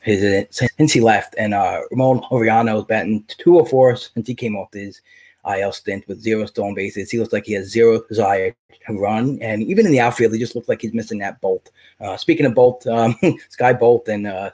his 0.00 0.46
since 0.50 0.92
he 0.92 1.00
left. 1.00 1.34
And 1.38 1.54
uh, 1.54 1.82
Ramon 1.90 2.20
Laureano 2.30 2.78
is 2.78 2.84
batting 2.84 3.24
204 3.28 3.96
since 3.96 4.26
he 4.26 4.34
came 4.34 4.56
off 4.56 4.72
his 4.72 5.00
IL 5.48 5.72
stint 5.72 6.06
with 6.08 6.20
zero 6.20 6.46
stolen 6.46 6.74
bases. 6.74 7.10
He 7.10 7.18
looks 7.18 7.32
like 7.32 7.44
he 7.44 7.52
has 7.54 7.70
zero 7.70 8.02
desire 8.08 8.54
to 8.86 8.98
run, 8.98 9.38
and 9.40 9.62
even 9.62 9.86
in 9.86 9.92
the 9.92 10.00
outfield, 10.00 10.32
he 10.32 10.38
just 10.38 10.54
looks 10.54 10.68
like 10.68 10.82
he's 10.82 10.94
missing 10.94 11.18
that 11.18 11.40
bolt. 11.40 11.70
Uh, 12.00 12.16
speaking 12.16 12.46
of 12.46 12.54
bolt, 12.54 12.86
um, 12.86 13.14
Skye 13.48 13.72
Bolt 13.72 14.08
and 14.08 14.26
uh, 14.26 14.50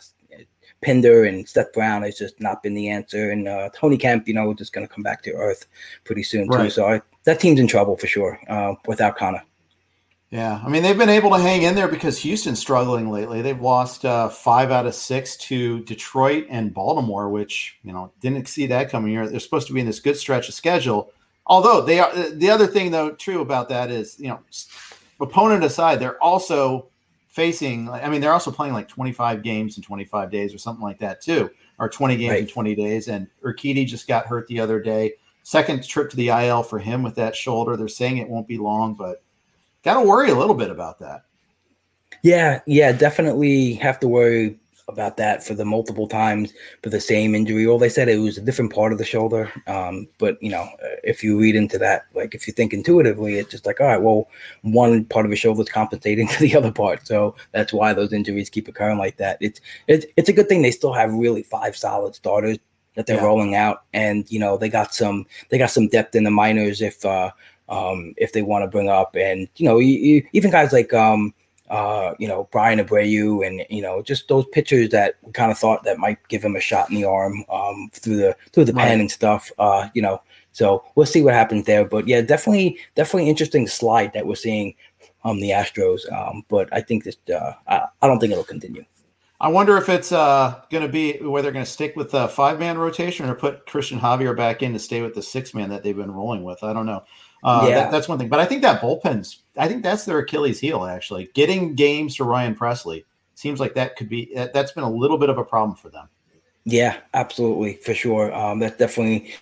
Pinder 0.86 1.24
and 1.24 1.48
Seth 1.48 1.72
Brown 1.72 2.02
has 2.02 2.16
just 2.16 2.40
not 2.40 2.62
been 2.62 2.74
the 2.74 2.88
answer. 2.88 3.30
And 3.30 3.48
uh, 3.48 3.70
Tony 3.74 3.98
Kemp, 3.98 4.26
you 4.28 4.34
know, 4.34 4.54
just 4.54 4.72
going 4.72 4.86
to 4.86 4.92
come 4.92 5.02
back 5.02 5.22
to 5.24 5.32
earth 5.32 5.66
pretty 6.04 6.22
soon 6.22 6.48
right. 6.48 6.64
too. 6.64 6.70
So 6.70 6.86
I, 6.86 7.02
that 7.24 7.40
team's 7.40 7.60
in 7.60 7.66
trouble 7.66 7.96
for 7.96 8.06
sure 8.06 8.40
uh, 8.48 8.74
without 8.86 9.18
Canha. 9.18 9.42
Yeah, 10.30 10.60
I 10.64 10.68
mean 10.68 10.82
they've 10.82 10.98
been 10.98 11.08
able 11.08 11.30
to 11.30 11.38
hang 11.38 11.62
in 11.62 11.76
there 11.76 11.86
because 11.86 12.18
Houston's 12.18 12.58
struggling 12.58 13.10
lately. 13.10 13.42
They've 13.42 13.60
lost 13.60 14.04
uh, 14.04 14.28
five 14.28 14.72
out 14.72 14.84
of 14.84 14.94
six 14.94 15.36
to 15.36 15.84
Detroit 15.84 16.46
and 16.50 16.74
Baltimore, 16.74 17.28
which 17.28 17.78
you 17.84 17.92
know 17.92 18.10
didn't 18.20 18.48
see 18.48 18.66
that 18.66 18.90
coming 18.90 19.12
here. 19.12 19.28
They're 19.28 19.38
supposed 19.38 19.68
to 19.68 19.72
be 19.72 19.78
in 19.80 19.86
this 19.86 20.00
good 20.00 20.16
stretch 20.16 20.48
of 20.48 20.54
schedule, 20.54 21.12
Although 21.46 21.82
they 21.82 22.00
are 22.00 22.12
the 22.30 22.50
other 22.50 22.66
thing 22.66 22.90
though 22.90 23.12
true 23.12 23.40
about 23.40 23.68
that 23.68 23.90
is 23.90 24.18
you 24.18 24.28
know 24.28 24.40
opponent 25.20 25.62
aside, 25.62 26.00
they're 26.00 26.22
also 26.22 26.88
facing. 27.36 27.90
I 27.90 28.08
mean, 28.08 28.22
they're 28.22 28.32
also 28.32 28.50
playing 28.50 28.72
like 28.72 28.88
25 28.88 29.42
games 29.42 29.76
in 29.76 29.82
25 29.82 30.30
days 30.30 30.54
or 30.54 30.58
something 30.58 30.82
like 30.82 30.98
that 31.00 31.20
too, 31.20 31.50
or 31.78 31.86
20 31.86 32.16
games 32.16 32.30
right. 32.30 32.40
in 32.40 32.46
20 32.46 32.74
days. 32.74 33.08
And 33.08 33.28
Urquidy 33.44 33.86
just 33.86 34.08
got 34.08 34.24
hurt 34.24 34.46
the 34.46 34.58
other 34.58 34.80
day. 34.80 35.12
Second 35.42 35.86
trip 35.86 36.08
to 36.10 36.16
the 36.16 36.28
IL 36.28 36.62
for 36.62 36.78
him 36.78 37.02
with 37.02 37.14
that 37.16 37.36
shoulder. 37.36 37.76
They're 37.76 37.88
saying 37.88 38.16
it 38.16 38.28
won't 38.28 38.48
be 38.48 38.56
long, 38.56 38.94
but 38.94 39.22
got 39.84 40.00
to 40.00 40.08
worry 40.08 40.30
a 40.30 40.34
little 40.34 40.54
bit 40.54 40.70
about 40.70 40.98
that. 41.00 41.24
Yeah, 42.22 42.62
yeah, 42.66 42.90
definitely 42.92 43.74
have 43.74 44.00
to 44.00 44.08
worry 44.08 44.58
about 44.88 45.16
that 45.16 45.44
for 45.44 45.54
the 45.54 45.64
multiple 45.64 46.06
times 46.06 46.52
for 46.82 46.90
the 46.90 47.00
same 47.00 47.34
injury. 47.34 47.66
All 47.66 47.78
they 47.78 47.88
said 47.88 48.08
it 48.08 48.18
was 48.18 48.38
a 48.38 48.42
different 48.42 48.72
part 48.72 48.92
of 48.92 48.98
the 48.98 49.04
shoulder. 49.04 49.52
Um, 49.66 50.06
but 50.18 50.40
you 50.40 50.50
know, 50.50 50.62
uh, 50.62 50.96
if 51.02 51.24
you 51.24 51.38
read 51.38 51.56
into 51.56 51.76
that, 51.78 52.06
like 52.14 52.34
if 52.34 52.46
you 52.46 52.52
think 52.52 52.72
intuitively, 52.72 53.34
it's 53.34 53.50
just 53.50 53.66
like, 53.66 53.80
all 53.80 53.86
right, 53.86 54.00
well, 54.00 54.28
one 54.62 55.04
part 55.04 55.26
of 55.26 55.30
the 55.30 55.36
shoulder 55.36 55.62
is 55.62 55.68
compensating 55.68 56.28
for 56.28 56.40
the 56.40 56.56
other 56.56 56.70
part, 56.70 57.06
so 57.06 57.34
that's 57.52 57.72
why 57.72 57.92
those 57.92 58.12
injuries 58.12 58.50
keep 58.50 58.68
occurring 58.68 58.98
like 58.98 59.16
that. 59.16 59.38
It's 59.40 59.60
it's 59.88 60.06
it's 60.16 60.28
a 60.28 60.32
good 60.32 60.48
thing 60.48 60.62
they 60.62 60.70
still 60.70 60.92
have 60.92 61.12
really 61.12 61.42
five 61.42 61.76
solid 61.76 62.14
starters 62.14 62.58
that 62.94 63.06
they're 63.06 63.16
yeah. 63.16 63.24
rolling 63.24 63.54
out, 63.54 63.84
and 63.92 64.30
you 64.30 64.38
know 64.38 64.56
they 64.56 64.68
got 64.68 64.94
some 64.94 65.26
they 65.50 65.58
got 65.58 65.70
some 65.70 65.88
depth 65.88 66.14
in 66.14 66.24
the 66.24 66.30
minors 66.30 66.80
if 66.80 67.04
uh 67.04 67.30
um 67.68 68.14
if 68.16 68.32
they 68.32 68.42
want 68.42 68.62
to 68.62 68.68
bring 68.68 68.88
up, 68.88 69.16
and 69.16 69.48
you 69.56 69.64
know 69.64 69.78
you, 69.78 69.98
you, 69.98 70.28
even 70.32 70.52
guys 70.52 70.72
like 70.72 70.94
um 70.94 71.34
uh, 71.68 72.14
you 72.18 72.28
know, 72.28 72.48
Bryan 72.52 72.78
Abreu 72.78 73.46
and 73.46 73.64
you 73.70 73.82
know, 73.82 74.02
just 74.02 74.28
those 74.28 74.44
pitchers 74.52 74.90
that 74.90 75.16
we 75.22 75.32
kind 75.32 75.50
of 75.50 75.58
thought 75.58 75.84
that 75.84 75.98
might 75.98 76.18
give 76.28 76.44
him 76.44 76.56
a 76.56 76.60
shot 76.60 76.90
in 76.90 76.96
the 76.96 77.04
arm 77.04 77.44
um, 77.48 77.90
through 77.92 78.16
the 78.16 78.36
through 78.52 78.64
the 78.64 78.72
right. 78.72 78.88
pen 78.88 79.00
and 79.00 79.10
stuff. 79.10 79.50
Uh, 79.58 79.88
you 79.94 80.02
know, 80.02 80.20
so 80.52 80.84
we'll 80.94 81.06
see 81.06 81.22
what 81.22 81.34
happens 81.34 81.66
there. 81.66 81.84
But 81.84 82.08
yeah, 82.08 82.20
definitely, 82.22 82.78
definitely 82.94 83.28
interesting 83.28 83.66
slide 83.66 84.12
that 84.14 84.26
we're 84.26 84.36
seeing 84.36 84.74
on 85.22 85.40
the 85.40 85.50
Astros. 85.50 86.10
Um, 86.12 86.44
but 86.48 86.68
I 86.72 86.80
think 86.80 87.04
this, 87.04 87.16
uh, 87.34 87.52
I, 87.66 87.86
I 88.00 88.06
don't 88.06 88.20
think 88.20 88.32
it'll 88.32 88.44
continue. 88.44 88.84
I 89.38 89.48
wonder 89.48 89.76
if 89.76 89.90
it's 89.90 90.12
uh, 90.12 90.62
going 90.70 90.82
to 90.86 90.88
be 90.90 91.18
whether 91.18 91.42
they're 91.42 91.52
going 91.52 91.64
to 91.64 91.70
stick 91.70 91.94
with 91.94 92.10
the 92.10 92.28
five 92.28 92.58
man 92.58 92.78
rotation 92.78 93.28
or 93.28 93.34
put 93.34 93.66
Cristian 93.66 94.00
Javier 94.00 94.34
back 94.34 94.62
in 94.62 94.72
to 94.72 94.78
stay 94.78 95.02
with 95.02 95.14
the 95.14 95.22
six 95.22 95.52
man 95.52 95.68
that 95.68 95.82
they've 95.82 95.96
been 95.96 96.10
rolling 96.10 96.42
with. 96.42 96.62
I 96.62 96.72
don't 96.72 96.86
know. 96.86 97.04
Uh, 97.44 97.66
yeah. 97.68 97.74
That, 97.74 97.90
that's 97.90 98.08
one 98.08 98.18
thing. 98.18 98.28
But 98.28 98.40
I 98.40 98.46
think 98.46 98.62
that 98.62 98.80
bullpen's, 98.80 99.42
I 99.58 99.68
think 99.68 99.82
that's 99.82 100.04
their 100.04 100.18
Achilles 100.18 100.60
heel, 100.60 100.84
actually. 100.84 101.30
Getting 101.34 101.74
games 101.74 102.16
to 102.16 102.24
Ryan 102.24 102.54
Pressly 102.54 103.04
seems 103.34 103.60
like 103.60 103.74
that 103.74 103.96
could 103.96 104.08
be, 104.08 104.32
that's 104.52 104.72
been 104.72 104.84
a 104.84 104.90
little 104.90 105.18
bit 105.18 105.28
of 105.28 105.38
a 105.38 105.44
problem 105.44 105.76
for 105.76 105.88
them. 105.88 106.08
Yeah, 106.64 106.98
absolutely. 107.14 107.74
For 107.74 107.94
sure. 107.94 108.34
Um, 108.34 108.58
that's 108.58 108.76
definitely, 108.76 109.34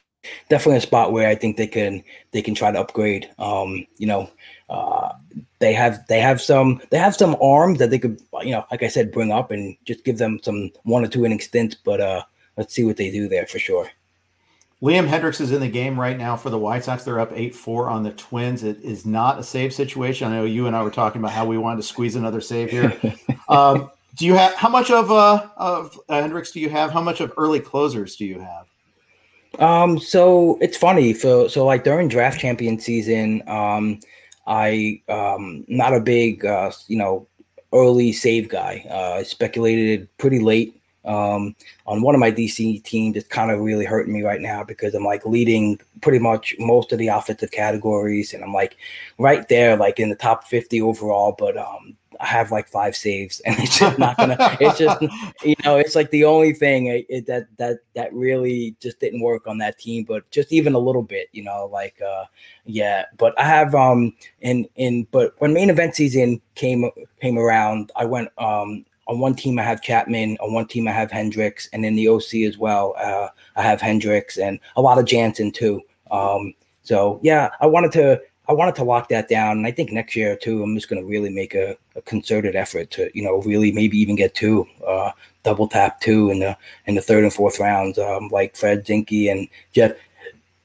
definitely 0.49 0.79
a 0.79 0.83
spot 0.83 1.13
where 1.13 1.29
I 1.29 1.35
think 1.35 1.57
they 1.57 1.67
can, 1.67 2.03
they 2.33 2.43
can 2.43 2.55
try 2.55 2.71
to 2.71 2.81
upgrade. 2.81 3.31
Um, 3.39 3.87
you 3.99 4.07
know, 4.07 4.31
uh, 4.69 5.13
they 5.59 5.73
have, 5.73 6.07
they 6.09 6.21
have 6.21 6.41
some, 6.41 6.81
they 6.91 6.99
have 6.99 7.15
some 7.15 7.37
arms 7.41 7.79
that 7.79 7.91
they 7.91 7.99
could, 7.99 8.21
you 8.43 8.53
know, 8.53 8.65
like 8.71 8.83
I 8.83 8.89
said, 8.89 9.13
bring 9.13 9.33
up 9.33 9.51
and 9.51 9.77
just 9.85 10.05
give 10.05 10.19
them 10.19 10.39
some 10.43 10.71
one 10.83 11.05
or 11.05 11.09
two 11.09 11.25
inning 11.25 11.41
stints. 11.41 11.75
But 11.75 12.01
uh, 12.01 12.23
let's 12.57 12.75
see 12.75 12.85
what 12.85 12.97
they 12.97 13.11
do 13.11 13.29
there 13.29 13.47
for 13.47 13.59
sure. 13.59 13.91
Liam 14.85 15.09
Hendriks 15.09 15.41
is 15.41 15.51
in 15.51 15.61
the 15.61 15.69
game 15.69 15.99
right 15.99 16.19
now 16.19 16.37
for 16.37 16.51
the 16.51 16.59
White 16.59 16.85
Sox. 16.85 17.05
They're 17.05 17.19
up 17.19 17.33
8 17.33 17.55
4 17.55 17.89
on 17.89 18.03
the 18.03 18.11
Twins. 18.11 18.63
It 18.63 18.83
is 18.83 19.07
not 19.07 19.39
a 19.39 19.43
save 19.43 19.73
situation. 19.73 20.31
I 20.31 20.37
know 20.37 20.45
you 20.45 20.67
and 20.67 20.77
I 20.77 20.83
were 20.83 20.91
talking 20.91 21.23
about 21.23 21.31
how 21.31 21.47
we 21.47 21.57
wanted 21.57 21.79
to 21.79 21.85
squeeze 21.85 22.17
another 22.17 22.43
save 22.43 22.71
here. 22.71 22.93
um, 23.49 23.91
do 24.17 24.27
you 24.27 24.35
have 24.35 24.53
how 24.57 24.69
much 24.69 24.91
of 24.91 25.11
uh, 25.11 25.49
of 25.57 25.99
uh, 26.11 26.21
Hendriks 26.21 26.53
do 26.53 26.61
you 26.61 26.69
have? 26.69 26.91
How 26.91 27.01
much 27.01 27.23
of 27.23 27.33
early 27.39 27.61
closers 27.61 28.17
do 28.17 28.27
you 28.27 28.41
have? 28.41 28.67
Um, 29.59 29.99
so 29.99 30.59
it's 30.61 30.77
funny. 30.77 31.15
So 31.15 31.49
so 31.49 31.65
like 31.65 31.83
during 31.83 32.09
draft 32.09 32.39
champion 32.39 32.79
season, 32.79 33.43
um, 33.49 34.01
I 34.47 35.01
um 35.09 35.65
not 35.67 35.95
a 35.95 36.01
big 36.01 36.45
uh 36.45 36.73
you 36.89 36.99
know 36.99 37.27
early 37.73 38.13
save 38.13 38.51
guy. 38.51 38.85
Uh, 38.91 39.21
I 39.21 39.23
speculated 39.23 40.15
pretty 40.19 40.41
late 40.41 40.79
um, 41.05 41.55
on 41.87 42.03
one 42.03 42.15
of 42.15 42.21
my 42.21 42.31
DC 42.31 42.83
teams. 42.83 43.17
It's 43.17 43.29
kind 43.29 43.51
of 43.51 43.61
really 43.61 43.85
hurting 43.85 44.13
me 44.13 44.23
right 44.23 44.41
now 44.41 44.65
because 44.65 44.95
I'm 44.95 45.05
like 45.05 45.25
leading 45.27 45.81
pretty 46.01 46.19
much 46.19 46.55
most 46.59 46.93
of 46.93 46.99
the 46.99 47.09
offensive 47.09 47.51
categories, 47.51 48.35
and 48.35 48.43
I'm 48.43 48.53
like 48.53 48.77
right 49.19 49.47
there, 49.49 49.77
like 49.77 50.01
in 50.01 50.09
the 50.09 50.17
top 50.17 50.45
50 50.45 50.81
overall. 50.81 51.35
But 51.39 51.57
um, 51.57 51.97
I 52.21 52.27
have 52.27 52.51
like 52.51 52.69
five 52.69 52.97
saves, 52.97 53.41
and 53.41 53.57
it's 53.59 53.79
just 53.79 53.99
not 53.99 54.17
gonna. 54.17 54.37
it's 54.61 54.79
just 54.79 55.01
you 55.45 55.55
know, 55.65 55.77
it's 55.77 55.95
like 55.95 56.11
the 56.11 56.25
only 56.25 56.53
thing 56.53 56.87
it, 56.87 57.07
it, 57.09 57.27
that 57.27 57.47
that 57.59 57.79
that 57.95 58.13
really 58.13 58.75
just 58.81 59.01
didn't 59.01 59.21
work 59.21 59.47
on 59.47 59.59
that 59.59 59.79
team. 59.79 60.05
But 60.05 60.29
just 60.31 60.53
even 60.53 60.75
a 60.75 60.79
little 60.79 61.03
bit, 61.03 61.29
you 61.33 61.43
know, 61.43 61.69
like 61.73 62.01
uh, 62.01 62.25
yeah. 62.65 63.05
But 63.17 63.39
I 63.39 63.45
have 63.45 63.75
um 63.75 64.15
in 64.41 64.69
in 64.77 65.07
but 65.11 65.35
when 65.39 65.53
main 65.53 65.71
event 65.71 65.95
season 65.95 66.41
came 66.55 66.91
came 67.21 67.39
around, 67.39 67.93
I 67.97 68.05
went 68.05 68.31
um 68.39 68.85
on 69.07 69.19
one 69.19 69.35
team 69.35 69.59
I 69.59 69.63
have 69.63 69.83
Chapman, 69.83 70.37
on 70.41 70.53
one 70.53 70.67
team 70.67 70.89
I 70.89 70.93
have 70.93 71.11
Hendriks, 71.11 71.69
and 71.73 71.85
in 71.85 71.95
the 71.95 72.09
OC 72.09 72.35
as 72.47 72.59
well, 72.59 72.95
uh, 72.99 73.29
I 73.57 73.63
have 73.63 73.81
Hendriks 73.81 74.39
and 74.39 74.59
a 74.77 74.83
lot 74.83 74.99
of 74.99 75.05
Jansen 75.05 75.53
too. 75.53 75.83
Um, 76.11 76.55
so 76.83 77.21
yeah, 77.23 77.51
I 77.61 77.67
wanted 77.67 77.93
to 77.93 78.21
I 78.47 78.53
wanted 78.53 78.75
to 78.77 78.85
lock 78.85 79.09
that 79.09 79.29
down, 79.29 79.57
and 79.57 79.67
I 79.67 79.71
think 79.71 79.91
next 79.91 80.15
year 80.15 80.37
too, 80.37 80.63
I'm 80.63 80.75
just 80.75 80.89
going 80.89 81.01
to 81.01 81.09
really 81.09 81.31
make 81.31 81.55
a, 81.55 81.77
a, 81.97 82.03
concerted 82.03 82.55
effort 82.55 82.91
to 82.93 83.11
you 83.15 83.23
know 83.23 83.41
really 83.43 83.73
maybe 83.73 83.99
even 83.99 84.17
get 84.17 84.35
two, 84.35 84.67
uh, 84.87 85.13
double 85.45 85.67
tap 85.67 86.01
two 86.01 86.31
in 86.31 86.41
the 86.41 86.57
in 86.87 86.95
the 86.95 87.01
third 87.01 87.25
and 87.25 87.33
fourth 87.33 87.59
rounds, 87.59 87.99
um, 87.99 88.29
like 88.29 88.57
Fred 88.57 88.85
Zinkie 88.85 89.31
and 89.31 89.49
Jeff 89.73 89.93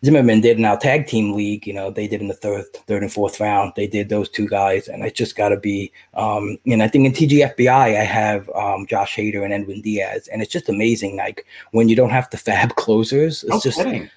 Zimmerman 0.03 0.41
did 0.41 0.57
in 0.57 0.65
our 0.65 0.77
tag 0.77 1.07
team 1.07 1.33
league. 1.33 1.67
You 1.67 1.73
know, 1.73 1.91
they 1.91 2.07
did 2.07 2.21
in 2.21 2.27
the 2.27 2.33
third, 2.33 2.65
third 2.87 3.03
and 3.03 3.11
fourth 3.11 3.39
round. 3.39 3.73
They 3.75 3.87
did 3.87 4.09
those 4.09 4.29
two 4.29 4.47
guys, 4.47 4.87
and 4.87 5.03
it's 5.03 5.17
just 5.17 5.35
got 5.35 5.49
to 5.49 5.57
be. 5.57 5.91
Um, 6.13 6.57
and 6.65 6.81
I 6.81 6.87
think 6.87 7.05
in 7.05 7.11
TGFBI, 7.11 7.69
I 7.69 8.03
have 8.03 8.49
um, 8.51 8.85
Josh 8.87 9.15
Hader 9.15 9.43
and 9.43 9.53
Edwin 9.53 9.81
Diaz, 9.81 10.29
and 10.31 10.41
it's 10.41 10.51
just 10.51 10.69
amazing. 10.69 11.17
Like 11.17 11.45
when 11.71 11.89
you 11.89 11.95
don't 11.95 12.11
have 12.11 12.29
to 12.31 12.37
fab 12.37 12.75
closers, 12.75 13.43
it's 13.43 13.51
no 13.51 13.59
just. 13.59 13.77
Kidding. 13.77 14.09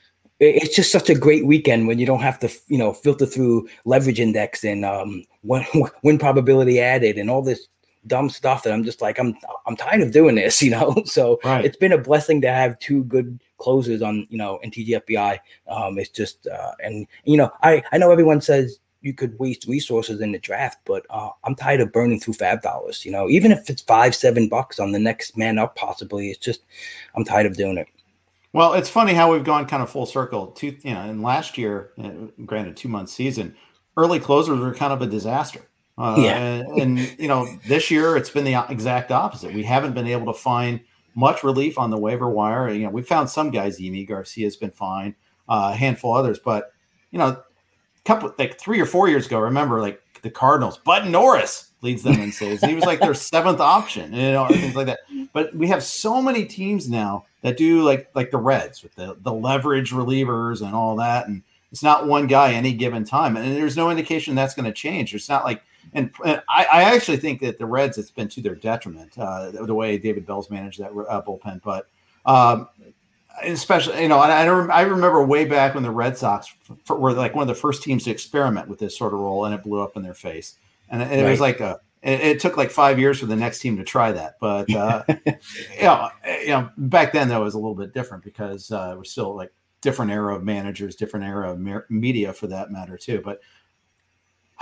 It's 0.44 0.74
just 0.74 0.90
such 0.90 1.08
a 1.08 1.14
great 1.14 1.46
weekend 1.46 1.86
when 1.86 2.00
you 2.00 2.06
don't 2.06 2.18
have 2.22 2.40
to, 2.40 2.50
you 2.66 2.76
know, 2.76 2.92
filter 2.92 3.26
through 3.26 3.68
leverage 3.84 4.18
index 4.18 4.64
and 4.64 4.84
um, 4.84 5.22
win, 5.44 5.64
win 6.02 6.18
probability 6.18 6.80
added 6.80 7.16
and 7.16 7.30
all 7.30 7.42
this 7.42 7.68
dumb 8.06 8.28
stuff 8.28 8.62
that 8.62 8.72
I'm 8.72 8.84
just 8.84 9.00
like 9.00 9.18
I'm 9.18 9.36
I'm 9.66 9.76
tired 9.76 10.00
of 10.00 10.12
doing 10.12 10.34
this, 10.34 10.62
you 10.64 10.70
know. 10.70 11.02
So 11.04 11.40
right. 11.44 11.64
it's 11.64 11.76
been 11.76 11.92
a 11.92 11.98
blessing 11.98 12.40
to 12.42 12.52
have 12.52 12.78
two 12.78 13.04
good 13.04 13.40
closes 13.62 14.02
on 14.02 14.26
you 14.28 14.36
know 14.36 14.58
in 14.58 14.70
TGFBI. 14.70 15.38
Um, 15.68 15.98
it's 15.98 16.10
just 16.10 16.46
uh, 16.46 16.72
and 16.82 17.06
you 17.24 17.36
know 17.36 17.50
I 17.62 17.82
I 17.92 17.98
know 17.98 18.10
everyone 18.10 18.40
says 18.40 18.80
you 19.00 19.12
could 19.12 19.38
waste 19.38 19.66
resources 19.66 20.20
in 20.20 20.32
the 20.32 20.38
draft, 20.38 20.78
but 20.84 21.04
uh, 21.10 21.30
I'm 21.44 21.54
tired 21.54 21.80
of 21.80 21.92
burning 21.92 22.20
through 22.20 22.34
fab 22.34 22.62
dollars. 22.62 23.04
You 23.04 23.12
know, 23.12 23.28
even 23.28 23.52
if 23.52 23.70
it's 23.70 23.82
five 23.82 24.14
seven 24.14 24.48
bucks 24.48 24.80
on 24.80 24.92
the 24.92 24.98
next 24.98 25.36
man 25.36 25.58
up, 25.58 25.76
possibly 25.76 26.30
it's 26.30 26.38
just 26.38 26.62
I'm 27.14 27.24
tired 27.24 27.46
of 27.46 27.56
doing 27.56 27.78
it. 27.78 27.88
Well, 28.52 28.74
it's 28.74 28.90
funny 28.90 29.14
how 29.14 29.32
we've 29.32 29.44
gone 29.44 29.66
kind 29.66 29.82
of 29.82 29.90
full 29.90 30.06
circle. 30.06 30.48
Two, 30.48 30.76
you 30.82 30.92
know, 30.92 31.00
and 31.00 31.22
last 31.22 31.56
year, 31.56 31.92
uh, 32.02 32.10
granted, 32.44 32.76
two 32.76 32.88
month 32.88 33.08
season, 33.08 33.54
early 33.96 34.20
closers 34.20 34.58
were 34.58 34.74
kind 34.74 34.92
of 34.92 35.00
a 35.00 35.06
disaster. 35.06 35.62
Uh, 35.98 36.16
yeah. 36.18 36.36
and, 36.38 36.80
and, 36.80 37.18
you 37.18 37.28
know, 37.28 37.46
this 37.68 37.90
year 37.90 38.16
it's 38.16 38.30
been 38.30 38.44
the 38.44 38.64
exact 38.70 39.10
opposite. 39.10 39.54
We 39.54 39.62
haven't 39.62 39.92
been 39.92 40.06
able 40.06 40.32
to 40.32 40.38
find 40.38 40.80
much 41.14 41.44
relief 41.44 41.78
on 41.78 41.90
the 41.90 41.98
waiver 41.98 42.28
wire. 42.28 42.70
You 42.70 42.84
know, 42.84 42.90
we 42.90 43.02
found 43.02 43.30
some 43.30 43.50
guys. 43.50 43.78
Yimi 43.78 44.06
Garcia's 44.06 44.56
been 44.56 44.70
fine, 44.70 45.14
uh, 45.48 45.70
a 45.72 45.76
handful 45.76 46.14
others, 46.14 46.38
but 46.38 46.72
you 47.10 47.18
know, 47.18 47.28
a 47.28 47.44
couple 48.04 48.34
like 48.38 48.58
three 48.58 48.80
or 48.80 48.86
four 48.86 49.08
years 49.08 49.26
ago, 49.26 49.38
remember 49.38 49.80
like 49.80 50.00
the 50.22 50.30
Cardinals, 50.30 50.78
Bud 50.78 51.08
Norris 51.08 51.70
leads 51.82 52.02
them 52.02 52.20
in 52.20 52.32
saves. 52.32 52.62
he 52.64 52.74
was 52.74 52.84
like 52.84 53.00
their 53.00 53.14
seventh 53.14 53.60
option, 53.60 54.12
you 54.12 54.32
know, 54.32 54.46
things 54.48 54.74
like 54.74 54.86
that. 54.86 55.00
But 55.32 55.54
we 55.54 55.66
have 55.68 55.82
so 55.82 56.22
many 56.22 56.44
teams 56.44 56.88
now 56.88 57.26
that 57.42 57.56
do 57.56 57.82
like 57.82 58.10
like 58.14 58.30
the 58.30 58.38
Reds 58.38 58.82
with 58.82 58.94
the 58.94 59.16
the 59.20 59.32
leverage 59.32 59.90
relievers 59.90 60.64
and 60.64 60.74
all 60.74 60.96
that, 60.96 61.26
and 61.26 61.42
it's 61.70 61.82
not 61.82 62.06
one 62.06 62.26
guy 62.26 62.52
any 62.52 62.72
given 62.72 63.04
time, 63.04 63.36
and 63.36 63.56
there's 63.56 63.76
no 63.76 63.90
indication 63.90 64.34
that's 64.34 64.54
going 64.54 64.66
to 64.66 64.72
change. 64.72 65.14
It's 65.14 65.28
not 65.28 65.44
like 65.44 65.62
and, 65.92 66.10
and 66.24 66.42
I, 66.48 66.66
I, 66.72 66.82
actually 66.94 67.18
think 67.18 67.40
that 67.40 67.58
the 67.58 67.66
Reds 67.66 67.98
it's 67.98 68.10
been 68.10 68.28
to 68.28 68.40
their 68.40 68.54
detriment 68.54 69.16
uh, 69.18 69.50
the 69.50 69.74
way 69.74 69.98
David 69.98 70.26
Bell's 70.26 70.50
managed 70.50 70.78
that 70.80 70.90
uh, 70.90 71.22
bullpen. 71.22 71.60
But 71.62 71.88
um, 72.24 72.68
especially 73.42 74.02
you 74.02 74.08
know, 74.08 74.18
I, 74.18 74.44
I 74.44 74.82
remember 74.82 75.24
way 75.24 75.44
back 75.44 75.74
when 75.74 75.82
the 75.82 75.90
Red 75.90 76.16
Sox 76.16 76.52
were 76.88 77.12
like 77.12 77.34
one 77.34 77.42
of 77.42 77.48
the 77.48 77.60
first 77.60 77.82
teams 77.82 78.04
to 78.04 78.10
experiment 78.10 78.68
with 78.68 78.78
this 78.78 78.96
sort 78.96 79.12
of 79.12 79.20
role, 79.20 79.44
and 79.44 79.54
it 79.54 79.62
blew 79.62 79.80
up 79.80 79.96
in 79.96 80.02
their 80.02 80.14
face. 80.14 80.56
And, 80.88 81.02
it 81.02 81.22
right. 81.22 81.30
was 81.30 81.40
like 81.40 81.60
a 81.60 81.80
it, 82.02 82.20
it, 82.20 82.40
took 82.40 82.56
like 82.56 82.70
five 82.70 82.98
years 82.98 83.20
for 83.20 83.26
the 83.26 83.36
next 83.36 83.60
team 83.60 83.76
to 83.76 83.84
try 83.84 84.12
that. 84.12 84.34
But 84.40 84.72
uh, 84.74 85.04
you 85.26 85.82
know, 85.82 86.10
you 86.40 86.48
know, 86.48 86.70
back 86.76 87.12
then 87.12 87.28
that 87.28 87.40
was 87.40 87.54
a 87.54 87.58
little 87.58 87.74
bit 87.74 87.94
different 87.94 88.24
because 88.24 88.70
uh, 88.70 88.94
we're 88.96 89.04
still 89.04 89.34
like 89.34 89.52
different 89.80 90.10
era 90.10 90.34
of 90.34 90.44
managers, 90.44 90.96
different 90.96 91.26
era 91.26 91.52
of 91.52 91.90
media 91.90 92.32
for 92.32 92.46
that 92.48 92.70
matter 92.70 92.96
too. 92.96 93.20
But 93.24 93.40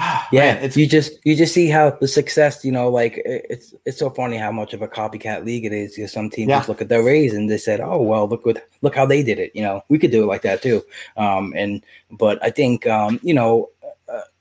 yeah, 0.32 0.54
Man, 0.54 0.64
it's 0.64 0.76
you 0.76 0.86
just 0.86 1.12
you 1.24 1.36
just 1.36 1.52
see 1.52 1.68
how 1.68 1.90
the 1.90 2.08
success, 2.08 2.64
you 2.64 2.72
know, 2.72 2.88
like 2.88 3.20
it's 3.24 3.74
it's 3.84 3.98
so 3.98 4.08
funny 4.08 4.36
how 4.36 4.50
much 4.50 4.72
of 4.72 4.80
a 4.80 4.88
copycat 4.88 5.44
league 5.44 5.66
it 5.66 5.72
is. 5.72 5.94
Because 5.94 6.12
some 6.12 6.30
teams 6.30 6.48
yeah. 6.48 6.58
just 6.58 6.68
look 6.68 6.80
at 6.80 6.88
their 6.88 7.02
Rays 7.02 7.34
and 7.34 7.50
they 7.50 7.58
said, 7.58 7.80
"Oh 7.80 8.00
well, 8.00 8.26
look 8.26 8.46
what 8.46 8.66
look 8.80 8.94
how 8.94 9.04
they 9.04 9.22
did 9.22 9.38
it." 9.38 9.54
You 9.54 9.62
know, 9.62 9.82
we 9.88 9.98
could 9.98 10.10
do 10.10 10.22
it 10.22 10.26
like 10.26 10.42
that 10.42 10.62
too. 10.62 10.82
Um, 11.18 11.52
and 11.54 11.84
but 12.12 12.42
I 12.42 12.50
think 12.50 12.86
um, 12.86 13.20
you 13.22 13.34
know 13.34 13.68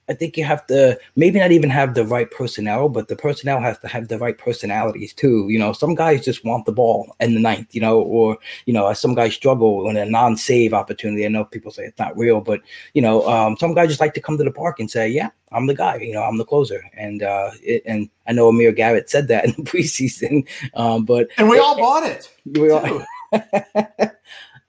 I 0.10 0.14
think 0.16 0.38
you 0.38 0.44
have 0.44 0.66
to 0.68 1.00
maybe 1.16 1.40
not 1.40 1.52
even 1.52 1.70
have 1.70 1.94
the 1.94 2.04
right 2.04 2.30
personnel, 2.30 2.90
but 2.90 3.08
the 3.08 3.16
personnel 3.16 3.62
has 3.62 3.78
to 3.80 3.88
have 3.88 4.08
the 4.08 4.18
right 4.18 4.36
personalities 4.36 5.14
too. 5.14 5.48
You 5.50 5.60
know, 5.60 5.72
some 5.72 5.94
guys 5.94 6.26
just 6.26 6.44
want 6.44 6.66
the 6.66 6.72
ball 6.72 7.16
in 7.20 7.36
the 7.36 7.40
ninth, 7.40 7.76
you 7.76 7.82
know, 7.82 8.02
or 8.02 8.40
you 8.66 8.74
know, 8.74 8.92
some 8.94 9.14
guys 9.14 9.36
struggle 9.36 9.88
in 9.88 9.98
a 9.98 10.06
non-save 10.06 10.74
opportunity. 10.74 11.26
I 11.26 11.30
know 11.30 11.46
people 11.46 11.72
say 11.72 11.86
it's 11.86 12.00
not 12.00 12.18
real, 12.18 12.42
but 12.42 12.62
you 12.96 13.04
know, 13.04 13.28
um, 13.30 13.56
some 13.58 13.76
guys 13.76 13.90
just 13.90 14.00
like 14.00 14.16
to 14.16 14.22
come 14.22 14.38
to 14.40 14.44
the 14.44 14.52
park 14.52 14.80
and 14.80 14.90
say, 14.90 15.08
"Yeah, 15.08 15.30
I'm 15.52 15.68
the 15.68 15.76
guy," 15.76 15.98
you 15.98 16.14
know, 16.14 16.24
I'm 16.24 16.38
the 16.38 16.46
closer. 16.46 16.84
And 16.98 17.22
uh, 17.22 17.52
it, 17.62 17.84
and 17.86 18.10
I 18.28 18.34
know 18.34 18.50
Amir 18.50 18.72
Garrett 18.72 19.12
said 19.12 19.28
that 19.28 19.46
in 19.46 19.52
the 19.52 19.64
preseason, 19.64 20.48
um, 20.74 21.06
but 21.06 21.28
and 21.38 21.48
we 21.48 21.60
all 21.60 21.78
bought 21.78 22.08
it. 22.08 22.32
We 22.46 22.72
all. 22.72 23.06
oh, 23.34 24.16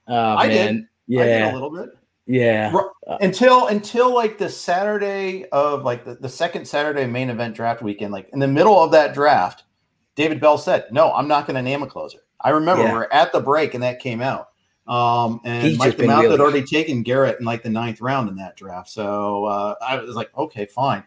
I 0.07 0.48
man. 0.48 0.74
did. 0.76 0.87
Yeah, 1.07 1.22
I 1.22 1.24
did 1.24 1.42
a 1.42 1.55
little 1.55 1.70
bit. 1.70 2.00
Yeah. 2.31 2.73
Uh, 3.09 3.19
until 3.21 3.66
until 3.66 4.14
like 4.14 4.38
the 4.38 4.49
Saturday 4.49 5.47
of 5.47 5.83
like 5.83 6.05
the, 6.05 6.14
the 6.14 6.29
second 6.29 6.66
Saturday 6.66 7.05
main 7.07 7.29
event 7.29 7.57
draft 7.57 7.83
weekend, 7.83 8.12
like 8.12 8.29
in 8.33 8.38
the 8.38 8.47
middle 8.47 8.81
of 8.81 8.93
that 8.93 9.14
draft, 9.14 9.64
David 10.14 10.40
Bell 10.40 10.57
said, 10.57 10.87
No, 10.93 11.12
I'm 11.12 11.27
not 11.27 11.47
going 11.47 11.57
to 11.57 11.62
name 11.62 11.83
a 11.83 11.88
closer. 11.88 12.19
I 12.40 12.51
remember 12.51 12.85
yeah. 12.85 12.93
we 12.93 12.99
are 12.99 13.12
at 13.12 13.33
the 13.33 13.40
break 13.40 13.75
and 13.75 13.83
that 13.83 13.99
came 13.99 14.21
out. 14.21 14.49
Um, 14.87 15.40
and 15.45 15.66
He's 15.66 15.79
Mike 15.79 15.97
DeMouth 15.97 16.21
really 16.21 16.31
had 16.31 16.40
already 16.40 16.62
taken 16.62 17.03
Garrett 17.03 17.40
in 17.40 17.45
like 17.45 17.64
the 17.64 17.71
ninth 17.71 18.01
round 18.01 18.29
in 18.29 18.37
that 18.37 18.57
draft. 18.57 18.90
So 18.90 19.47
uh, 19.47 19.75
I 19.85 19.97
was 19.97 20.14
like, 20.14 20.31
okay, 20.37 20.66
fine. 20.66 21.03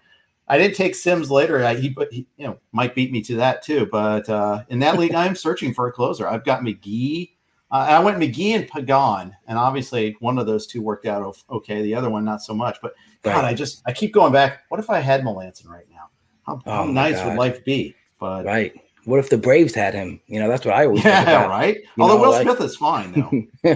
I 0.47 0.57
didn't 0.57 0.75
take 0.75 0.93
Sims 0.93 1.31
later. 1.31 1.63
I, 1.63 1.75
he, 1.75 1.87
but 1.87 2.11
he, 2.11 2.27
you 2.35 2.45
know, 2.45 2.59
Mike 2.73 2.95
beat 2.95 3.13
me 3.13 3.21
to 3.21 3.35
that 3.37 3.61
too. 3.61 3.87
But 3.89 4.27
uh, 4.27 4.63
in 4.67 4.79
that 4.79 4.99
league, 4.99 5.15
I'm 5.15 5.35
searching 5.35 5.73
for 5.73 5.87
a 5.87 5.91
closer. 5.91 6.27
I've 6.27 6.43
got 6.43 6.61
McGee, 6.61 7.31
uh, 7.73 7.87
I 7.89 7.99
went 7.99 8.19
McGee 8.19 8.51
and 8.51 8.67
Pagan, 8.67 9.35
and 9.47 9.57
obviously 9.57 10.15
one 10.19 10.37
of 10.37 10.45
those 10.45 10.67
two 10.67 10.83
worked 10.83 11.07
out 11.07 11.35
okay. 11.49 11.81
The 11.81 11.95
other 11.95 12.09
one 12.09 12.23
not 12.23 12.43
so 12.43 12.53
much. 12.53 12.77
But 12.83 12.93
God, 13.23 13.31
right. 13.31 13.45
I 13.45 13.53
just 13.55 13.81
I 13.87 13.91
keep 13.91 14.13
going 14.13 14.31
back. 14.31 14.61
What 14.69 14.79
if 14.79 14.91
I 14.91 14.99
had 14.99 15.23
Melancon 15.23 15.67
right 15.67 15.87
now? 15.91 16.09
How, 16.45 16.61
oh 16.67 16.85
nice 16.85 17.15
God. 17.15 17.29
would 17.29 17.37
life 17.39 17.65
be? 17.65 17.95
But 18.19 18.45
right. 18.45 18.79
What 19.05 19.19
if 19.19 19.29
the 19.29 19.37
Braves 19.37 19.75
had 19.75 19.93
him? 19.93 20.21
You 20.27 20.39
know, 20.39 20.47
that's 20.47 20.65
what 20.65 20.75
I 20.75 20.85
always 20.85 21.03
yeah, 21.03 21.45
right. 21.47 21.77
You 21.97 22.03
Although 22.03 22.15
know, 22.15 22.21
Will 22.21 22.31
like, 22.31 22.43
Smith 22.43 22.61
is 22.61 22.75
fine 22.77 23.11
though. 23.11 23.75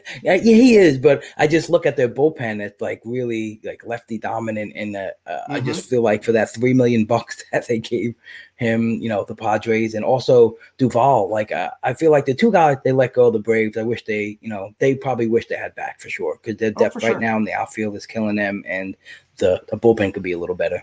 yeah, 0.22 0.36
he 0.36 0.76
is, 0.76 0.96
but 0.96 1.22
I 1.36 1.46
just 1.46 1.68
look 1.68 1.84
at 1.84 1.96
their 1.96 2.08
bullpen. 2.08 2.60
It's 2.62 2.80
like 2.80 3.02
really 3.04 3.60
like 3.62 3.84
lefty 3.84 4.16
dominant, 4.16 4.72
and 4.74 4.96
uh, 4.96 5.10
mm-hmm. 5.28 5.52
I 5.52 5.60
just 5.60 5.90
feel 5.90 6.00
like 6.00 6.24
for 6.24 6.32
that 6.32 6.54
three 6.54 6.72
million 6.72 7.04
bucks 7.04 7.44
that 7.52 7.68
they 7.68 7.78
gave 7.78 8.14
him, 8.56 8.92
you 9.02 9.08
know, 9.08 9.24
the 9.24 9.34
Padres, 9.34 9.94
and 9.94 10.04
also 10.04 10.56
Duvall. 10.78 11.28
Like 11.28 11.52
uh, 11.52 11.70
I 11.82 11.92
feel 11.92 12.10
like 12.10 12.24
the 12.24 12.34
two 12.34 12.50
guys 12.50 12.78
they 12.84 12.92
let 12.92 13.12
go 13.12 13.26
of 13.26 13.34
the 13.34 13.40
Braves. 13.40 13.76
I 13.76 13.82
wish 13.82 14.04
they, 14.06 14.38
you 14.40 14.48
know, 14.48 14.74
they 14.78 14.94
probably 14.94 15.26
wish 15.26 15.46
they 15.46 15.56
had 15.56 15.74
back 15.74 16.00
for 16.00 16.08
sure 16.08 16.38
because 16.40 16.58
their 16.58 16.72
oh, 16.74 16.80
depth 16.80 16.96
oh, 16.96 17.06
right 17.06 17.12
sure. 17.12 17.20
now 17.20 17.36
in 17.36 17.44
the 17.44 17.52
outfield 17.52 17.96
is 17.96 18.06
killing 18.06 18.36
them, 18.36 18.64
and 18.66 18.96
the 19.36 19.62
the 19.68 19.76
bullpen 19.76 20.14
could 20.14 20.22
be 20.22 20.32
a 20.32 20.38
little 20.38 20.56
better. 20.56 20.82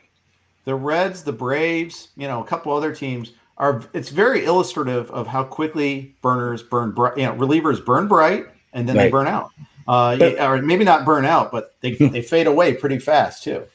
The 0.66 0.76
Reds, 0.76 1.24
the 1.24 1.34
Braves, 1.34 2.10
you 2.16 2.28
know, 2.28 2.42
a 2.42 2.46
couple 2.46 2.76
other 2.76 2.94
teams 2.94 3.34
are 3.58 3.84
it's 3.94 4.10
very 4.10 4.46
illustrative 4.46 5.10
of 5.12 5.28
how 5.28 5.44
quickly 5.44 6.16
burners 6.22 6.62
burn 6.62 6.92
bright, 6.92 7.18
you 7.18 7.26
know, 7.26 7.34
relievers 7.36 7.84
burn 7.84 8.08
bright 8.08 8.46
and 8.74 8.88
then 8.88 8.96
right. 8.96 9.04
they 9.04 9.10
burn 9.10 9.28
out. 9.28 9.52
Uh, 9.88 10.18
but, 10.18 10.40
or 10.40 10.62
maybe 10.62 10.84
not 10.84 11.06
burn 11.06 11.26
out, 11.26 11.52
but 11.52 11.76
they, 11.82 11.92
they 11.94 12.22
fade 12.22 12.48
away 12.48 12.74
pretty 12.74 13.00
fast 13.00 13.44
too. 13.44 13.66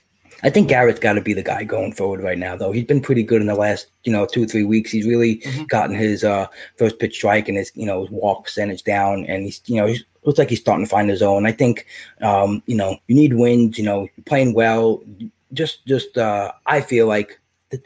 I 0.42 0.48
think 0.48 0.68
Garrett's 0.68 1.00
got 1.00 1.14
to 1.14 1.20
be 1.20 1.34
the 1.34 1.42
guy 1.42 1.64
going 1.64 1.92
forward 1.92 2.22
right 2.22 2.38
now, 2.38 2.56
though. 2.56 2.72
He's 2.72 2.84
been 2.84 3.02
pretty 3.02 3.22
good 3.22 3.42
in 3.42 3.46
the 3.46 3.54
last, 3.54 3.88
you 4.04 4.12
know, 4.12 4.26
two 4.26 4.46
three 4.46 4.64
weeks. 4.64 4.90
He's 4.90 5.06
really 5.06 5.36
mm-hmm. 5.36 5.64
gotten 5.64 5.94
his 5.94 6.24
uh, 6.24 6.46
first 6.78 6.98
pitch 6.98 7.16
strike 7.16 7.48
and 7.48 7.58
his, 7.58 7.70
you 7.74 7.84
know, 7.84 8.02
his 8.02 8.10
walk 8.10 8.44
percentage 8.44 8.82
down, 8.82 9.26
and 9.26 9.44
he's, 9.44 9.60
you 9.66 9.76
know, 9.76 9.86
he 9.86 10.00
looks 10.24 10.38
like 10.38 10.48
he's 10.48 10.60
starting 10.60 10.84
to 10.84 10.90
find 10.90 11.10
his 11.10 11.20
own. 11.20 11.44
I 11.44 11.52
think, 11.52 11.86
um, 12.22 12.62
you 12.66 12.74
know, 12.74 12.96
you 13.06 13.14
need 13.14 13.34
wins. 13.34 13.76
You 13.76 13.84
know, 13.84 14.08
you're 14.16 14.24
playing 14.24 14.54
well. 14.54 15.02
Just, 15.52 15.84
just, 15.86 16.16
uh, 16.16 16.52
I 16.64 16.80
feel 16.80 17.06
like 17.06 17.38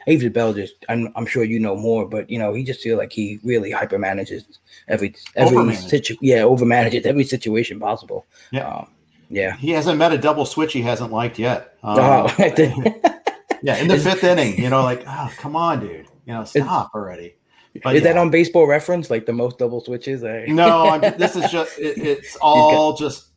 David 0.05 0.33
Bell 0.33 0.53
just 0.53 0.73
I'm, 0.89 1.11
I'm 1.15 1.25
sure 1.25 1.43
you 1.43 1.59
know 1.59 1.75
more, 1.75 2.07
but 2.07 2.29
you 2.29 2.39
know 2.39 2.53
he 2.53 2.63
just 2.63 2.81
feel 2.81 2.97
like 2.97 3.11
he 3.11 3.39
really 3.43 3.71
hyper 3.71 3.99
manages 3.99 4.59
every 4.87 5.15
every 5.35 5.75
situation. 5.75 6.17
Yeah, 6.21 6.43
over 6.43 6.65
manages 6.65 7.05
every 7.05 7.23
situation 7.23 7.79
possible. 7.79 8.25
Yeah, 8.51 8.67
um, 8.67 8.87
yeah. 9.29 9.55
He 9.57 9.71
hasn't 9.71 9.97
met 9.97 10.11
a 10.11 10.17
double 10.17 10.45
switch 10.45 10.73
he 10.73 10.81
hasn't 10.81 11.11
liked 11.11 11.37
yet. 11.37 11.77
Um, 11.83 11.99
oh, 11.99 12.35
yeah, 13.61 13.77
in 13.77 13.87
the 13.87 13.99
fifth 13.99 14.23
inning, 14.23 14.59
you 14.59 14.69
know, 14.69 14.83
like 14.83 15.03
oh 15.07 15.31
come 15.37 15.55
on, 15.55 15.81
dude, 15.81 16.07
you 16.25 16.33
know, 16.33 16.43
stop 16.43 16.91
already. 16.95 17.35
But 17.83 17.95
is 17.95 18.03
yeah. 18.03 18.13
that 18.13 18.19
on 18.19 18.29
Baseball 18.29 18.67
Reference? 18.67 19.09
Like 19.09 19.25
the 19.25 19.33
most 19.33 19.57
double 19.57 19.81
switches? 19.81 20.23
I... 20.23 20.45
no, 20.45 20.87
I'm, 20.89 21.01
this 21.17 21.35
is 21.35 21.51
just 21.51 21.77
it, 21.77 21.97
it's 21.97 22.37
all 22.37 22.91
got... 22.91 22.99
just 22.99 23.27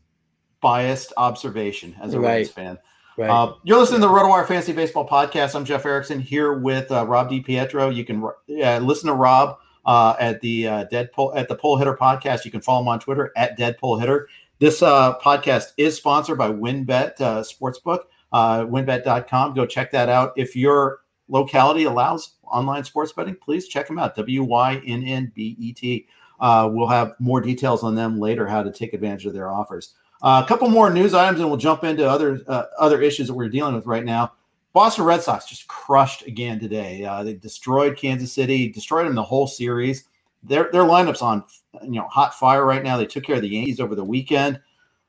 biased 0.60 1.12
observation 1.16 1.96
as 2.00 2.14
a 2.14 2.20
right. 2.20 2.38
Reds 2.38 2.50
fan. 2.50 2.78
Right. 3.18 3.30
Uh, 3.30 3.54
you're 3.64 3.78
listening 3.78 4.00
to 4.02 4.06
the 4.06 4.12
RotoWire 4.12 4.46
Fantasy 4.46 4.72
Baseball 4.72 5.06
Podcast. 5.06 5.56
I'm 5.56 5.64
Jeff 5.64 5.84
Erickson 5.84 6.20
here 6.20 6.52
with 6.52 6.92
uh, 6.92 7.04
Rob 7.04 7.28
DiPietro. 7.28 7.92
You 7.92 8.04
can 8.04 8.22
uh, 8.22 8.78
listen 8.78 9.08
to 9.08 9.12
Rob 9.14 9.58
uh, 9.84 10.14
at 10.20 10.40
the 10.40 10.68
uh, 10.68 10.84
Deadpool 10.84 11.36
at 11.36 11.48
the 11.48 11.56
Pull 11.56 11.78
Hitter 11.78 11.96
Podcast. 11.96 12.44
You 12.44 12.52
can 12.52 12.60
follow 12.60 12.80
him 12.80 12.86
on 12.86 13.00
Twitter 13.00 13.32
at 13.36 13.58
Deadpool 13.58 13.98
Hitter. 13.98 14.28
This 14.60 14.82
uh, 14.82 15.18
podcast 15.18 15.72
is 15.76 15.96
sponsored 15.96 16.38
by 16.38 16.48
WynnBET 16.48 17.16
Sportsbook, 17.18 18.02
WynnBET.com. 18.32 19.54
Go 19.54 19.66
check 19.66 19.90
that 19.90 20.08
out. 20.08 20.32
If 20.36 20.54
your 20.54 21.00
locality 21.26 21.84
allows 21.84 22.34
online 22.44 22.84
sports 22.84 23.12
betting, 23.12 23.34
please 23.34 23.66
check 23.66 23.88
them 23.88 23.98
out. 23.98 24.14
W 24.14 24.44
Y 24.44 24.80
N 24.86 25.02
N 25.02 25.32
B 25.34 25.56
E 25.58 25.72
T. 25.72 26.06
We'll 26.40 26.86
have 26.86 27.14
more 27.18 27.40
details 27.40 27.82
on 27.82 27.96
them 27.96 28.20
later. 28.20 28.46
How 28.46 28.62
to 28.62 28.70
take 28.70 28.92
advantage 28.92 29.26
of 29.26 29.32
their 29.32 29.50
offers. 29.50 29.94
Uh, 30.20 30.42
a 30.44 30.48
couple 30.48 30.68
more 30.68 30.90
news 30.90 31.14
items, 31.14 31.40
and 31.40 31.48
we'll 31.48 31.58
jump 31.58 31.84
into 31.84 32.08
other 32.08 32.40
uh, 32.48 32.64
other 32.78 33.00
issues 33.00 33.28
that 33.28 33.34
we're 33.34 33.48
dealing 33.48 33.74
with 33.74 33.86
right 33.86 34.04
now. 34.04 34.32
Boston 34.72 35.04
Red 35.04 35.22
Sox 35.22 35.46
just 35.46 35.66
crushed 35.68 36.26
again 36.26 36.60
today. 36.60 37.04
Uh, 37.04 37.22
they 37.22 37.34
destroyed 37.34 37.96
Kansas 37.96 38.32
City, 38.32 38.68
destroyed 38.68 39.06
them 39.06 39.14
the 39.14 39.22
whole 39.22 39.46
series. 39.46 40.04
Their 40.42 40.70
their 40.72 40.82
lineups 40.82 41.22
on 41.22 41.44
you 41.82 42.00
know 42.00 42.08
hot 42.08 42.34
fire 42.34 42.64
right 42.64 42.82
now. 42.82 42.96
They 42.96 43.06
took 43.06 43.24
care 43.24 43.36
of 43.36 43.42
the 43.42 43.48
Yankees 43.48 43.80
over 43.80 43.94
the 43.94 44.04
weekend. 44.04 44.60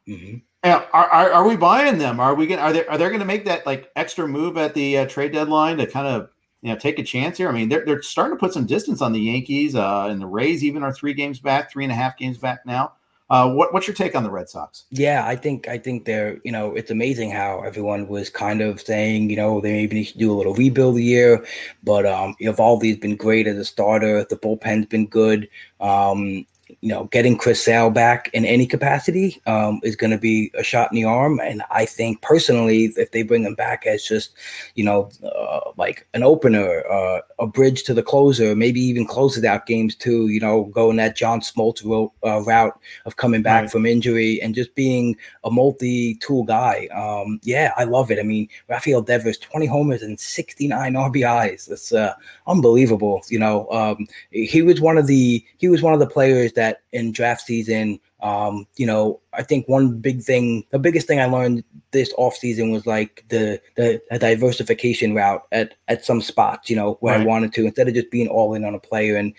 Mm-hmm. 0.08 0.38
Are, 0.64 0.88
are, 0.92 1.32
are, 1.32 1.48
we 1.48 1.56
buying 1.56 2.00
them? 2.00 2.20
Are 2.20 2.36
we 2.36 2.46
going? 2.46 2.60
Are 2.60 2.74
they 2.74 2.86
are 2.86 2.98
they 2.98 3.08
going 3.08 3.20
to 3.20 3.26
make 3.26 3.46
that 3.46 3.66
like 3.66 3.92
extra 3.96 4.28
move 4.28 4.58
at 4.58 4.74
the 4.74 5.00
uh, 5.00 5.08
trade 5.08 5.32
deadline 5.32 5.78
to 5.78 5.88
kind 5.88 6.08
of 6.08 6.30
you 6.62 6.70
know 6.70 6.78
take 6.78 7.00
a 7.00 7.04
chance 7.04 7.38
here? 7.38 7.48
I 7.48 7.52
mean, 7.52 7.70
they're 7.70 7.86
they're 7.86 8.02
starting 8.02 8.36
to 8.36 8.40
put 8.40 8.54
some 8.54 8.66
distance 8.66 9.02
on 9.02 9.14
the 9.14 9.22
Yankees 9.22 9.76
uh, 9.76 10.08
and 10.10 10.22
the 10.22 10.28
Rays. 10.28 10.64
Even 10.64 10.84
are 10.84 10.94
three 10.94 11.14
games 11.14 11.40
back, 11.40 11.72
three 11.72 11.86
and 11.86 11.94
a 11.94 11.96
half 11.96 12.18
games 12.18 12.38
back 12.38 12.66
now. 12.66 12.94
Uh, 13.30 13.52
what, 13.52 13.74
what's 13.74 13.86
your 13.86 13.96
take 13.96 14.16
on 14.16 14.24
the 14.24 14.32
Red 14.32 14.50
Sox? 14.50 14.86
Yeah, 14.90 15.24
I 15.26 15.36
think 15.36 15.68
I 15.68 15.78
think 15.78 16.06
they're 16.06 16.40
you 16.44 16.52
know 16.52 16.76
it's 16.76 16.90
amazing 16.90 17.30
how 17.30 17.62
everyone 17.62 18.08
was 18.08 18.30
kind 18.30 18.62
of 18.62 18.82
saying 18.82 19.30
you 19.30 19.36
know 19.36 19.62
they 19.62 19.74
maybe 19.74 19.98
need 19.98 20.06
to 20.06 20.18
do 20.18 20.32
a 20.32 20.38
little 20.38 20.56
rebuild 20.56 20.98
year, 21.00 21.46
but 21.84 22.06
um, 22.06 22.36
Eovaldi's 22.42 22.98
been 22.98 23.16
great 23.16 23.46
as 23.46 23.58
a 23.58 23.66
starter. 23.66 24.24
The 24.24 24.36
bullpen's 24.36 24.88
been 24.88 25.06
good. 25.06 25.48
Um, 25.80 26.46
you 26.82 26.90
know, 26.90 27.06
getting 27.06 27.38
Chris 27.38 27.64
Sale 27.64 27.90
back 27.90 28.30
in 28.34 28.46
any 28.46 28.66
capacity 28.66 29.42
um, 29.48 29.80
is 29.84 29.96
going 29.96 30.12
to 30.12 30.18
be 30.18 30.52
a 30.56 30.64
shot 30.64 30.92
in 30.92 30.96
the 30.96 31.04
arm. 31.04 31.40
And 31.40 31.64
I 31.72 31.86
think 31.86 32.22
personally, 32.22 32.86
if 32.96 33.12
they 33.12 33.24
bring 33.24 33.44
him 33.44 33.56
back 33.56 33.86
as 33.86 34.04
just, 34.04 34.34
you 34.76 34.84
know, 34.84 35.10
uh, 35.24 35.72
like 35.78 36.08
an 36.14 36.24
opener, 36.24 36.84
uh, 36.90 37.22
a 37.40 37.48
bridge 37.48 37.84
to 37.84 37.94
the 37.94 38.04
closer, 38.04 38.56
maybe 38.56 38.80
even 38.82 39.06
closes 39.06 39.44
out 39.44 39.66
games 39.66 39.96
too, 39.96 40.28
you 40.28 40.40
know, 40.40 40.66
going 40.66 40.98
that 40.98 41.16
John 41.16 41.42
Smoltz 41.42 41.84
ro- 41.84 42.14
uh, 42.26 42.42
route 42.42 42.80
of 43.06 43.16
coming 43.18 43.42
back 43.42 43.64
right. 43.64 43.72
from 43.72 43.86
injury 43.86 44.42
and 44.42 44.56
just 44.56 44.74
being 44.76 45.16
a 45.44 45.52
multi 45.52 46.16
tool 46.16 46.44
guy. 46.44 46.88
Um, 46.88 47.40
yeah, 47.44 47.74
I 47.78 47.84
love 47.84 48.12
it. 48.12 48.20
I 48.20 48.24
mean, 48.24 48.48
Rafael 48.68 49.02
Devers, 49.02 49.38
20 49.38 49.66
homers 49.66 50.02
and 50.02 50.20
69 50.20 50.94
RBIs. 50.94 51.68
That's 51.68 51.92
uh, 51.92 52.14
unbelievable. 52.50 53.22
You 53.30 53.40
know, 53.40 53.70
um, 53.72 54.08
he 54.32 54.62
was 54.62 54.82
one 54.82 54.98
of 54.98 55.08
the, 55.08 55.46
he 55.58 55.70
was 55.70 55.82
one 55.82 55.94
of 55.94 56.00
the 56.00 56.08
players 56.08 56.54
that 56.54 56.82
in 56.92 57.12
draft 57.12 57.42
season. 57.42 58.00
Um, 58.22 58.68
you 58.76 58.86
know, 58.86 59.22
I 59.34 59.44
think 59.44 59.70
one 59.70 60.00
big 60.00 60.22
thing, 60.22 60.66
the 60.72 60.80
biggest 60.80 61.08
thing 61.08 61.22
I 61.22 61.26
learned 61.26 61.64
this 61.92 62.14
off 62.18 62.36
season 62.36 62.72
was 62.72 62.86
like 62.86 63.24
the 63.30 63.62
the 63.76 64.02
diversification 64.20 65.16
route 65.16 65.48
at 65.54 65.76
at 65.88 66.04
some 66.04 66.22
spots. 66.22 66.70
You 66.70 66.76
know, 66.76 66.98
where 67.00 67.16
right. 67.16 67.22
I 67.22 67.26
wanted 67.26 67.54
to 67.54 67.66
instead 67.66 67.88
of 67.88 67.94
just 67.94 68.12
being 68.12 68.28
all 68.28 68.54
in 68.54 68.66
on 68.66 68.76
a 68.76 68.80
player. 68.80 69.16
And 69.16 69.34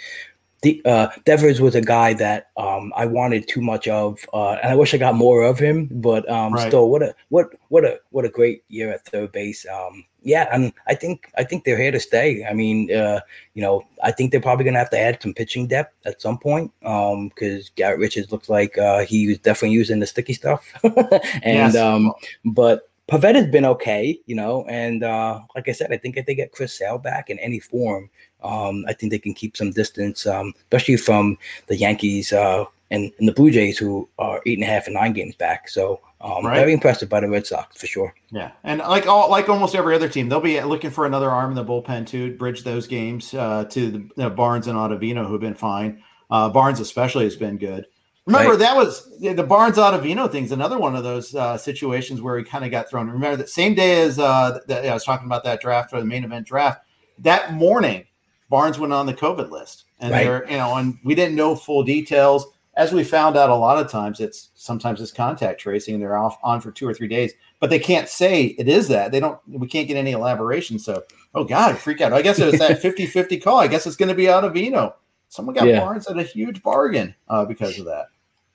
the 0.62 0.82
uh, 0.84 1.08
Devers 1.24 1.60
was 1.60 1.74
a 1.74 1.80
guy 1.80 2.12
that 2.14 2.50
um, 2.56 2.92
I 2.94 3.06
wanted 3.06 3.48
too 3.48 3.62
much 3.62 3.88
of, 3.88 4.18
uh, 4.34 4.52
and 4.62 4.70
I 4.70 4.76
wish 4.76 4.92
I 4.92 4.98
got 4.98 5.14
more 5.14 5.42
of 5.42 5.58
him. 5.58 5.88
But 5.90 6.28
um, 6.28 6.52
right. 6.52 6.68
still, 6.68 6.90
what 6.90 7.02
a 7.02 7.14
what 7.30 7.48
what 7.68 7.84
a 7.84 7.98
what 8.10 8.26
a 8.26 8.28
great 8.28 8.64
year 8.68 8.92
at 8.92 9.06
third 9.06 9.32
base. 9.32 9.66
Um, 9.66 10.04
yeah, 10.22 10.48
and 10.52 10.74
I 10.86 10.94
think 10.94 11.30
I 11.38 11.44
think 11.44 11.64
they're 11.64 11.80
here 11.80 11.92
to 11.92 12.00
stay. 12.00 12.44
I 12.44 12.52
mean, 12.52 12.94
uh, 12.94 13.20
you 13.54 13.62
know, 13.62 13.82
I 14.02 14.10
think 14.10 14.32
they're 14.32 14.40
probably 14.40 14.66
gonna 14.66 14.78
have 14.78 14.90
to 14.90 14.98
add 14.98 15.22
some 15.22 15.32
pitching 15.32 15.66
depth 15.66 15.94
at 16.04 16.20
some 16.20 16.38
point. 16.38 16.70
Um, 16.84 17.28
because 17.28 17.70
Garrett 17.70 17.98
Richards 17.98 18.30
looks 18.30 18.50
like 18.50 18.76
uh, 18.76 19.04
he 19.04 19.28
was 19.28 19.38
definitely 19.38 19.74
using 19.74 20.00
the 20.00 20.06
sticky 20.06 20.34
stuff, 20.34 20.74
and 20.82 21.72
yes. 21.72 21.76
um, 21.76 22.12
but 22.44 22.89
Pivetta's 23.10 23.46
been 23.46 23.64
okay, 23.64 24.20
you 24.26 24.36
know, 24.36 24.64
and 24.68 25.02
uh, 25.02 25.40
like 25.54 25.68
I 25.68 25.72
said, 25.72 25.92
I 25.92 25.96
think 25.96 26.16
if 26.16 26.26
they 26.26 26.34
get 26.34 26.52
Chris 26.52 26.76
Sale 26.76 26.98
back 26.98 27.28
in 27.28 27.38
any 27.40 27.58
form, 27.58 28.08
um, 28.42 28.84
I 28.88 28.92
think 28.92 29.10
they 29.10 29.18
can 29.18 29.34
keep 29.34 29.56
some 29.56 29.72
distance, 29.72 30.26
um, 30.26 30.54
especially 30.60 30.96
from 30.96 31.36
the 31.66 31.76
Yankees 31.76 32.32
uh, 32.32 32.64
and, 32.90 33.12
and 33.18 33.28
the 33.28 33.32
Blue 33.32 33.50
Jays, 33.50 33.76
who 33.76 34.08
are 34.18 34.40
eight 34.46 34.58
and 34.58 34.64
a 34.64 34.70
half 34.70 34.86
and 34.86 34.94
nine 34.94 35.12
games 35.12 35.34
back. 35.34 35.68
So 35.68 36.00
um, 36.20 36.46
right. 36.46 36.56
very 36.56 36.72
impressive 36.72 37.08
by 37.08 37.20
the 37.20 37.28
Red 37.28 37.46
Sox 37.46 37.76
for 37.76 37.86
sure. 37.86 38.14
Yeah, 38.30 38.52
and 38.62 38.78
like 38.80 39.06
all 39.06 39.30
like 39.30 39.48
almost 39.48 39.74
every 39.74 39.94
other 39.94 40.08
team, 40.08 40.28
they'll 40.28 40.40
be 40.40 40.60
looking 40.60 40.90
for 40.90 41.04
another 41.04 41.30
arm 41.30 41.50
in 41.50 41.56
the 41.56 41.64
bullpen 41.64 42.06
to 42.08 42.36
bridge 42.36 42.62
those 42.62 42.86
games 42.86 43.34
uh, 43.34 43.64
to 43.64 43.90
the 43.90 43.98
you 43.98 44.12
know, 44.16 44.30
Barnes 44.30 44.66
and 44.66 44.78
Ottavino, 44.78 45.26
who've 45.26 45.40
been 45.40 45.54
fine. 45.54 46.02
Uh, 46.30 46.48
Barnes 46.48 46.78
especially 46.78 47.24
has 47.24 47.36
been 47.36 47.58
good. 47.58 47.86
Remember 48.30 48.52
right. 48.52 48.58
that 48.60 48.76
was 48.76 49.10
the 49.18 49.42
Barnes 49.42 49.76
Ottavino 49.76 50.30
thing's 50.30 50.52
another 50.52 50.78
one 50.78 50.94
of 50.94 51.02
those 51.02 51.34
uh, 51.34 51.58
situations 51.58 52.22
where 52.22 52.38
he 52.38 52.44
kind 52.44 52.64
of 52.64 52.70
got 52.70 52.88
thrown. 52.88 53.10
Remember 53.10 53.36
that 53.36 53.48
same 53.48 53.74
day 53.74 54.02
as 54.02 54.18
uh, 54.18 54.60
that 54.68 54.86
I 54.86 54.94
was 54.94 55.04
talking 55.04 55.26
about 55.26 55.42
that 55.44 55.60
draft 55.60 55.92
or 55.92 55.98
the 55.98 56.06
main 56.06 56.22
event 56.22 56.46
draft. 56.46 56.82
That 57.18 57.54
morning, 57.54 58.04
Barnes 58.48 58.78
went 58.78 58.92
on 58.92 59.06
the 59.06 59.14
COVID 59.14 59.50
list, 59.50 59.84
and 59.98 60.12
right. 60.12 60.24
there, 60.24 60.50
you 60.50 60.56
know, 60.56 60.76
and 60.76 60.98
we 61.04 61.14
didn't 61.16 61.34
know 61.34 61.56
full 61.56 61.82
details. 61.82 62.46
As 62.74 62.92
we 62.92 63.02
found 63.02 63.36
out, 63.36 63.50
a 63.50 63.54
lot 63.54 63.84
of 63.84 63.90
times 63.90 64.20
it's 64.20 64.50
sometimes 64.54 65.00
it's 65.00 65.10
contact 65.10 65.60
tracing, 65.60 65.94
and 65.94 66.02
they're 66.02 66.16
off 66.16 66.38
on 66.44 66.60
for 66.60 66.70
two 66.70 66.88
or 66.88 66.94
three 66.94 67.08
days, 67.08 67.32
but 67.58 67.68
they 67.68 67.80
can't 67.80 68.08
say 68.08 68.44
it 68.44 68.68
is 68.68 68.86
that. 68.88 69.10
They 69.10 69.18
don't. 69.18 69.40
We 69.48 69.66
can't 69.66 69.88
get 69.88 69.96
any 69.96 70.12
elaboration. 70.12 70.78
So, 70.78 71.02
oh 71.34 71.42
God, 71.42 71.76
freak 71.76 72.00
out! 72.00 72.12
I 72.12 72.22
guess 72.22 72.38
it 72.38 72.46
was 72.46 72.60
that 72.60 72.80
50-50 72.82 73.42
call. 73.42 73.58
I 73.58 73.66
guess 73.66 73.88
it's 73.88 73.96
going 73.96 74.08
to 74.08 74.14
be 74.14 74.24
Ottavino. 74.26 74.94
Someone 75.28 75.54
got 75.54 75.66
yeah. 75.66 75.80
Barnes 75.80 76.06
at 76.06 76.16
a 76.18 76.22
huge 76.22 76.62
bargain 76.62 77.14
uh, 77.28 77.44
because 77.44 77.78
of 77.78 77.86
that 77.86 78.06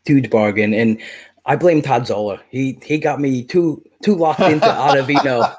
huge 0.06 0.30
bargain. 0.30 0.74
And 0.74 1.02
I 1.48 1.56
blame 1.56 1.82
Todd 1.82 2.08
Zola. 2.08 2.42
He 2.50 2.80
he 2.84 2.98
got 2.98 3.22
me 3.22 3.44
too 3.44 3.84
too 4.04 4.16
locked 4.16 4.40
into 4.40 4.66
Ottavino. 4.66 5.56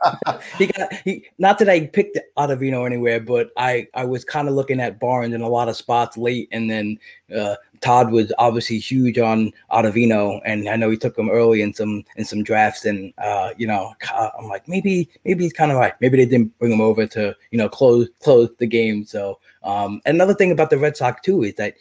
he 0.58 0.66
got 0.66 0.92
he 1.04 1.24
not 1.38 1.58
that 1.60 1.68
I 1.68 1.86
picked 1.86 2.18
Ottavino 2.36 2.84
anywhere, 2.86 3.20
but 3.20 3.50
I 3.56 3.86
I 3.94 4.04
was 4.04 4.24
kind 4.24 4.48
of 4.48 4.54
looking 4.54 4.80
at 4.80 4.98
Barnes 4.98 5.34
in 5.34 5.42
a 5.42 5.48
lot 5.48 5.68
of 5.68 5.76
spots 5.76 6.16
late, 6.16 6.48
and 6.50 6.68
then 6.68 6.98
uh, 7.36 7.54
Todd 7.82 8.10
was 8.10 8.32
obviously 8.38 8.78
huge 8.78 9.16
on 9.18 9.52
Ottavino, 9.70 10.40
and 10.44 10.68
I 10.68 10.74
know 10.74 10.90
he 10.90 10.96
took 10.96 11.16
him 11.16 11.30
early 11.30 11.62
in 11.62 11.72
some 11.72 12.04
in 12.16 12.24
some 12.24 12.42
drafts, 12.42 12.84
and 12.84 13.14
uh, 13.18 13.50
you 13.56 13.68
know 13.68 13.94
I'm 14.12 14.48
like 14.48 14.66
maybe 14.66 15.08
maybe 15.24 15.44
he's 15.44 15.52
kind 15.52 15.70
of 15.70 15.78
right. 15.78 15.94
Maybe 16.00 16.16
they 16.16 16.26
didn't 16.26 16.58
bring 16.58 16.72
him 16.72 16.80
over 16.80 17.06
to 17.06 17.36
you 17.52 17.58
know 17.58 17.68
close 17.68 18.08
close 18.20 18.50
the 18.58 18.66
game. 18.66 19.04
So 19.04 19.38
um, 19.62 20.00
another 20.04 20.34
thing 20.34 20.50
about 20.50 20.70
the 20.70 20.78
Red 20.78 20.96
Sox 20.96 21.20
too 21.22 21.44
is 21.44 21.54
that 21.54 21.74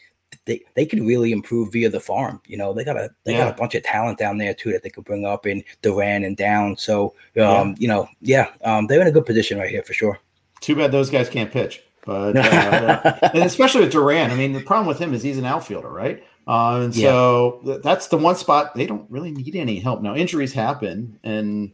they 0.45 0.63
they 0.75 0.85
could 0.85 1.01
really 1.01 1.31
improve 1.31 1.71
via 1.73 1.89
the 1.89 1.99
farm. 1.99 2.41
You 2.47 2.57
know, 2.57 2.73
they 2.73 2.83
got 2.83 2.97
a 2.97 3.09
they 3.23 3.33
yeah. 3.33 3.45
got 3.45 3.53
a 3.53 3.57
bunch 3.57 3.75
of 3.75 3.83
talent 3.83 4.17
down 4.17 4.37
there 4.37 4.53
too 4.53 4.71
that 4.71 4.83
they 4.83 4.89
could 4.89 5.03
bring 5.03 5.25
up 5.25 5.45
in 5.45 5.63
Duran 5.81 6.23
and 6.23 6.37
down. 6.37 6.77
So 6.77 7.07
um, 7.07 7.13
yeah. 7.35 7.73
you 7.77 7.87
know, 7.87 8.07
yeah, 8.21 8.51
um, 8.63 8.87
they're 8.87 9.01
in 9.01 9.07
a 9.07 9.11
good 9.11 9.25
position 9.25 9.57
right 9.57 9.69
here 9.69 9.83
for 9.83 9.93
sure. 9.93 10.19
Too 10.61 10.75
bad 10.75 10.91
those 10.91 11.09
guys 11.09 11.29
can't 11.29 11.51
pitch, 11.51 11.83
but 12.05 12.37
uh, 12.37 13.17
and 13.33 13.43
especially 13.43 13.81
with 13.81 13.91
Duran. 13.91 14.31
I 14.31 14.35
mean, 14.35 14.53
the 14.53 14.61
problem 14.61 14.87
with 14.87 14.99
him 14.99 15.13
is 15.13 15.23
he's 15.23 15.37
an 15.37 15.45
outfielder, 15.45 15.89
right? 15.89 16.23
Uh, 16.47 16.81
and 16.83 16.95
so 16.95 17.59
yeah. 17.63 17.77
that's 17.81 18.07
the 18.07 18.17
one 18.17 18.35
spot 18.35 18.75
they 18.75 18.85
don't 18.85 19.09
really 19.09 19.31
need 19.31 19.55
any 19.55 19.79
help 19.79 20.01
now. 20.01 20.15
Injuries 20.15 20.53
happen, 20.53 21.19
and 21.23 21.71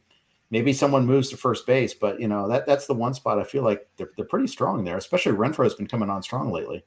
maybe 0.49 0.71
someone 0.71 1.05
moves 1.05 1.29
to 1.29 1.37
first 1.37 1.67
base, 1.67 1.93
but 1.93 2.21
you 2.21 2.27
know 2.27 2.47
that 2.47 2.65
that's 2.65 2.87
the 2.87 2.93
one 2.93 3.13
spot 3.13 3.37
I 3.37 3.43
feel 3.43 3.63
like 3.63 3.87
they're 3.97 4.11
they're 4.15 4.25
pretty 4.25 4.47
strong 4.47 4.85
there. 4.85 4.97
Especially 4.97 5.33
Renfroe 5.33 5.65
has 5.65 5.73
been 5.73 5.87
coming 5.87 6.09
on 6.09 6.23
strong 6.23 6.51
lately 6.51 6.85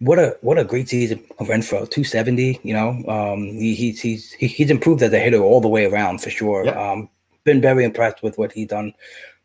what 0.00 0.18
a 0.18 0.36
what 0.40 0.58
a 0.58 0.64
great 0.64 0.88
season 0.88 1.22
of 1.38 1.48
Renfroe, 1.48 1.88
270. 1.88 2.60
You 2.62 2.74
know, 2.74 2.88
um, 3.06 3.44
he, 3.44 3.74
he's 3.74 4.00
he's 4.00 4.32
he's 4.32 4.70
improved 4.70 5.02
as 5.02 5.12
a 5.12 5.18
hitter 5.18 5.40
all 5.40 5.60
the 5.60 5.68
way 5.68 5.84
around 5.84 6.20
for 6.20 6.30
sure. 6.30 6.64
Yep. 6.64 6.76
Um, 6.76 7.08
been 7.44 7.60
very 7.60 7.84
impressed 7.84 8.22
with 8.22 8.36
what 8.38 8.52
he's 8.52 8.68
done 8.68 8.92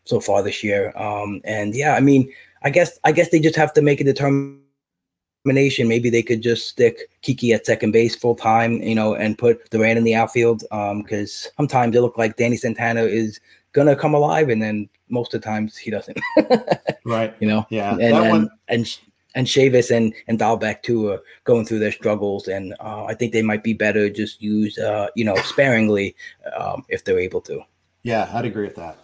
so 0.06 0.20
far 0.20 0.44
this 0.44 0.64
year. 0.64 0.94
Um, 0.98 1.42
and 1.44 1.76
yeah, 1.76 1.96
I 1.96 2.00
mean, 2.00 2.32
I 2.64 2.70
guess 2.70 2.98
I 3.04 3.12
guess 3.12 3.30
they 3.30 3.40
just 3.40 3.56
have 3.58 3.74
to 3.74 3.82
make 3.82 4.00
a 4.00 4.06
determination. 4.06 5.88
Maybe 5.88 6.10
they 6.10 6.24
could 6.24 6.42
just 6.42 6.70
stick 6.70 7.10
Kiki 7.22 7.54
at 7.54 7.66
second 7.66 7.92
base 7.92 8.16
full 8.16 8.36
time, 8.36 8.82
you 8.82 8.96
know, 8.96 9.14
and 9.14 9.38
put 9.38 9.70
Duran 9.72 9.98
in 9.98 10.06
the 10.06 10.16
outfield. 10.16 10.62
Because 10.62 11.48
um, 11.48 11.52
sometimes 11.58 11.96
it 11.96 12.02
look 12.02 12.18
like 12.18 12.38
Danny 12.38 12.58
Santana 12.58 13.04
is 13.04 13.42
gonna 13.74 13.96
come 13.96 14.14
alive, 14.14 14.48
and 14.48 14.62
then 14.62 14.88
most 15.10 15.34
of 15.34 15.42
the 15.42 15.46
times 15.46 15.76
he 15.76 15.92
doesn't. 15.92 16.18
right. 17.06 17.36
You 17.40 17.48
know. 17.50 17.66
Yeah. 17.70 17.92
And 17.92 18.02
and, 18.02 18.30
one- 18.30 18.50
and 18.70 18.98
and 19.36 19.46
Chavis 19.48 19.96
and 19.96 20.14
and 20.28 20.40
Dalbec 20.40 20.82
too 20.82 21.10
are 21.10 21.22
going 21.44 21.66
through 21.66 21.80
their 21.80 21.92
struggles, 21.92 22.48
and 22.48 22.74
uh, 22.80 23.06
I 23.06 23.14
think 23.14 23.34
they 23.34 23.42
might 23.42 23.64
be 23.64 23.74
better 23.74 24.10
just 24.10 24.42
used, 24.42 24.80
uh, 24.80 25.10
you 25.16 25.24
know, 25.24 25.36
sparingly 25.44 26.16
um, 26.58 26.84
if 26.90 27.04
they're 27.04 27.20
able 27.20 27.42
to. 27.42 27.62
Yeah, 28.04 28.30
I'd 28.34 28.46
agree 28.46 28.66
with 28.66 28.76
that. 28.76 28.98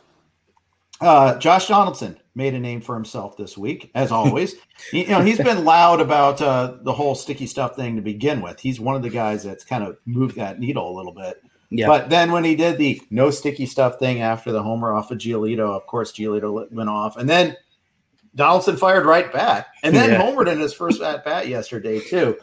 Uh, 1.01 1.37
Josh 1.39 1.67
Donaldson 1.67 2.17
made 2.35 2.53
a 2.53 2.59
name 2.59 2.79
for 2.79 2.95
himself 2.95 3.35
this 3.35 3.57
week, 3.57 3.91
as 3.93 4.11
always. 4.11 4.55
you 4.93 5.07
know, 5.07 5.21
he's 5.21 5.37
been 5.37 5.65
loud 5.65 5.99
about 5.99 6.41
uh, 6.41 6.77
the 6.81 6.93
whole 6.93 7.15
sticky 7.15 7.47
stuff 7.47 7.75
thing 7.75 7.95
to 7.95 8.01
begin 8.01 8.41
with. 8.41 8.59
He's 8.59 8.79
one 8.79 8.95
of 8.95 9.01
the 9.01 9.09
guys 9.09 9.43
that's 9.43 9.63
kind 9.63 9.83
of 9.83 9.97
moved 10.05 10.35
that 10.37 10.59
needle 10.59 10.89
a 10.89 10.95
little 10.95 11.13
bit. 11.13 11.43
Yeah. 11.71 11.87
But 11.87 12.09
then 12.09 12.31
when 12.31 12.43
he 12.43 12.55
did 12.55 12.77
the 12.77 13.01
no 13.09 13.31
sticky 13.31 13.65
stuff 13.65 13.97
thing 13.97 14.21
after 14.21 14.51
the 14.51 14.61
homer 14.61 14.93
off 14.93 15.09
of 15.09 15.17
Giolito, 15.17 15.75
of 15.75 15.87
course 15.87 16.11
Giolito 16.11 16.69
went 16.71 16.89
off, 16.89 17.17
and 17.17 17.29
then 17.29 17.55
Donaldson 18.35 18.77
fired 18.77 19.05
right 19.05 19.31
back 19.31 19.67
and 19.83 19.95
then 19.95 20.11
yeah. 20.11 20.21
homered 20.21 20.51
in 20.51 20.59
his 20.59 20.73
first 20.73 21.01
at 21.01 21.25
bat 21.25 21.47
yesterday, 21.47 21.99
too. 21.99 22.37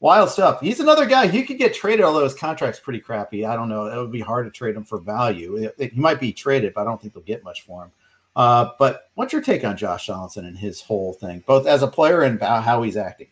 Wild 0.00 0.30
stuff. 0.30 0.60
He's 0.60 0.80
another 0.80 1.04
guy. 1.04 1.26
He 1.26 1.42
could 1.42 1.58
get 1.58 1.74
traded, 1.74 2.04
although 2.04 2.24
his 2.24 2.34
contract's 2.34 2.80
pretty 2.80 3.00
crappy. 3.00 3.44
I 3.44 3.54
don't 3.54 3.68
know. 3.68 3.86
It 3.86 3.96
would 3.96 4.12
be 4.12 4.20
hard 4.20 4.46
to 4.46 4.50
trade 4.50 4.74
him 4.74 4.84
for 4.84 4.98
value. 4.98 5.70
He 5.78 5.90
might 5.94 6.20
be 6.20 6.32
traded, 6.32 6.72
but 6.74 6.82
I 6.82 6.84
don't 6.84 7.00
think 7.00 7.12
they'll 7.12 7.22
get 7.22 7.44
much 7.44 7.62
for 7.62 7.84
him. 7.84 7.92
Uh, 8.34 8.70
but 8.78 9.10
what's 9.14 9.32
your 9.32 9.42
take 9.42 9.64
on 9.64 9.76
Josh 9.76 10.06
Donaldson 10.06 10.46
and 10.46 10.56
his 10.56 10.80
whole 10.80 11.12
thing, 11.12 11.42
both 11.46 11.66
as 11.66 11.82
a 11.82 11.86
player 11.86 12.22
and 12.22 12.40
how 12.40 12.82
he's 12.82 12.96
acting? 12.96 13.26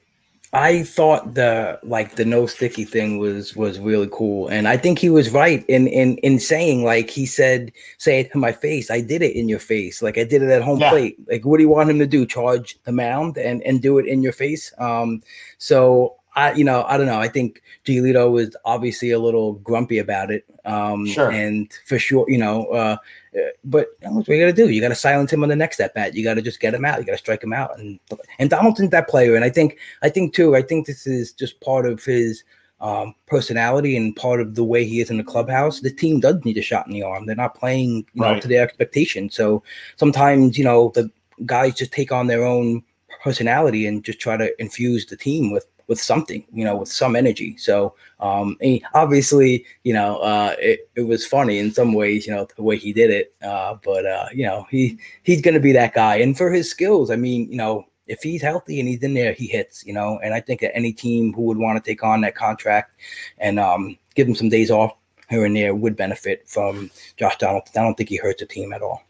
I 0.53 0.83
thought 0.83 1.35
the 1.35 1.79
like 1.83 2.17
the 2.17 2.25
no 2.25 2.47
sticky 2.47 2.85
thing 2.85 3.19
was 3.19 3.55
was 3.55 3.79
really 3.79 4.09
cool, 4.11 4.49
and 4.49 4.67
I 4.67 4.79
think 4.79 4.99
he 4.99 5.11
was 5.11 5.31
right 5.31 5.63
in 5.69 5.87
in 5.89 6.17
in 6.19 6.39
saying 6.39 6.85
like 6.85 7.11
he 7.11 7.27
said, 7.27 7.71
say 7.99 8.21
it 8.21 8.33
to 8.33 8.39
my 8.39 8.53
face. 8.53 8.91
I 8.91 9.03
did 9.03 9.21
it 9.21 9.37
in 9.37 9.49
your 9.49 9.59
face, 9.59 10.01
like 10.01 10.17
I 10.17 10.25
did 10.25 10.43
it 10.43 10.49
at 10.49 10.63
home 10.63 10.81
yeah. 10.81 10.91
plate. 10.91 11.19
Like, 11.29 11.45
what 11.45 11.59
do 11.59 11.65
you 11.65 11.69
want 11.69 11.91
him 11.91 11.99
to 11.99 12.07
do? 12.07 12.25
Charge 12.25 12.79
the 12.85 12.93
mound 12.93 13.37
and 13.37 13.63
and 13.65 13.83
do 13.83 13.99
it 13.99 14.07
in 14.07 14.23
your 14.23 14.33
face? 14.33 14.73
Um, 14.79 15.23
so 15.59 16.17
I, 16.38 16.53
you 16.53 16.62
know, 16.62 16.85
I 16.87 16.96
don't 16.96 17.07
know. 17.07 17.18
I 17.18 17.27
think 17.27 17.61
Giolito 17.85 18.31
was 18.31 18.57
obviously 18.64 19.11
a 19.11 19.18
little 19.18 19.55
grumpy 19.55 19.98
about 19.98 20.31
it. 20.31 20.44
Um, 20.64 21.05
sure. 21.05 21.33
And 21.33 21.68
for 21.85 21.98
sure, 21.98 22.24
you 22.29 22.38
know, 22.38 22.66
uh, 22.66 22.96
uh 23.35 23.40
but 23.64 23.88
what 24.03 24.29
you 24.29 24.38
got 24.38 24.46
to 24.46 24.53
do? 24.53 24.68
You 24.68 24.81
got 24.81 24.90
to 24.90 24.94
silence 24.94 25.33
him 25.33 25.42
on 25.42 25.48
the 25.48 25.57
next 25.57 25.81
at 25.81 25.94
bat. 25.94 26.14
You 26.14 26.22
got 26.22 26.35
to 26.35 26.42
just 26.42 26.61
get 26.61 26.74
him 26.74 26.85
out. 26.85 27.01
You 27.01 27.07
got 27.07 27.12
to 27.12 27.18
strike 27.18 27.42
him 27.42 27.53
out. 27.53 27.77
And 27.77 27.98
and 28.38 28.51
Donaldson's 28.51 28.90
that 28.90 29.09
player. 29.09 29.35
And 29.35 29.44
I 29.44 29.51
think, 29.51 29.79
I 30.03 30.09
think 30.09 30.33
too. 30.33 30.55
I 30.55 30.62
think 30.62 30.87
this 30.87 31.09
is 31.09 31.33
just 31.33 31.61
part 31.61 31.87
of 31.87 32.05
his 32.05 32.44
um, 32.81 33.16
personality 33.27 33.96
and 33.96 34.14
part 34.14 34.40
of 34.40 34.55
the 34.55 34.62
way 34.62 34.85
he 34.85 35.01
is 35.01 35.11
in 35.11 35.16
the 35.16 35.24
clubhouse. 35.24 35.81
The 35.81 35.90
team 35.90 36.20
does 36.20 36.44
need 36.44 36.57
a 36.57 36.62
shot 36.62 36.87
in 36.87 36.92
the 36.92 37.03
arm. 37.03 37.27
They're 37.27 37.35
not 37.35 37.57
playing, 37.57 38.07
you 38.14 38.22
know, 38.22 38.35
right. 38.35 38.42
to 38.42 38.46
their 38.46 38.62
expectation. 38.62 39.29
So 39.29 39.64
sometimes, 39.96 40.57
you 40.57 40.62
know, 40.62 40.92
the 40.94 41.11
guys 41.46 41.74
just 41.74 41.90
take 41.90 42.12
on 42.12 42.29
their 42.29 42.44
own 42.44 42.85
personality 43.24 43.88
and 43.88 44.05
just 44.05 44.20
try 44.20 44.37
to 44.37 44.62
infuse 44.62 45.05
the 45.07 45.16
team 45.16 45.51
with 45.51 45.66
with 45.88 46.01
something, 46.01 46.44
you 46.53 46.64
know, 46.64 46.77
with 46.77 46.88
some 46.88 47.16
energy. 47.16 47.57
So 47.57 47.94
um, 48.20 48.57
obviously, 48.94 49.64
you 49.83 49.94
know, 49.94 50.18
uh, 50.18 50.55
it, 50.59 50.88
it 50.94 51.03
was 51.03 51.27
funny 51.27 51.59
in 51.59 51.72
some 51.72 51.94
ways, 51.94 52.27
you 52.27 52.35
know, 52.35 52.46
the 52.57 52.62
way 52.62 52.77
he 52.77 52.92
did 52.92 53.11
it. 53.11 53.35
Uh, 53.42 53.77
but 53.83 54.07
uh, 54.07 54.29
you 54.33 54.44
know, 54.44 54.66
he 54.70 54.98
he's 55.24 55.40
going 55.40 55.55
to 55.55 55.61
be 55.61 55.72
that 55.72 55.94
guy, 55.94 56.16
and 56.16 56.37
for 56.37 56.53
his 56.53 56.70
skills, 56.70 57.11
I 57.11 57.16
mean, 57.16 57.51
you 57.51 57.57
know, 57.57 57.87
if 58.07 58.22
he's 58.22 58.42
healthy 58.42 58.79
and 58.81 58.88
he's 58.88 59.03
in 59.03 59.14
there, 59.14 59.33
he 59.33 59.46
hits, 59.46 59.85
you 59.85 59.92
know. 59.92 60.18
And 60.22 60.35
I 60.35 60.40
think 60.40 60.61
that 60.61 60.77
any 60.77 60.92
team 60.92 61.33
who 61.33 61.42
would 61.42 61.59
want 61.59 61.83
to 61.83 61.90
take 61.90 62.05
on 62.05 62.20
that 62.20 62.35
contract 62.35 62.94
and 63.38 63.59
um, 63.59 63.98
give 64.14 64.29
him 64.29 64.35
some 64.35 64.48
days 64.48 64.70
off 64.70 64.92
here 65.31 65.44
and 65.44 65.57
there 65.57 65.74
would 65.74 65.96
benefit 65.96 66.48
from 66.48 66.90
Josh 67.16 67.37
Donaldson. 67.37 67.81
I 67.81 67.85
don't 67.85 67.94
think 67.94 68.09
he 68.09 68.16
hurts 68.16 68.40
the 68.40 68.46
team 68.46 68.72
at 68.72 68.83
all. 68.83 69.03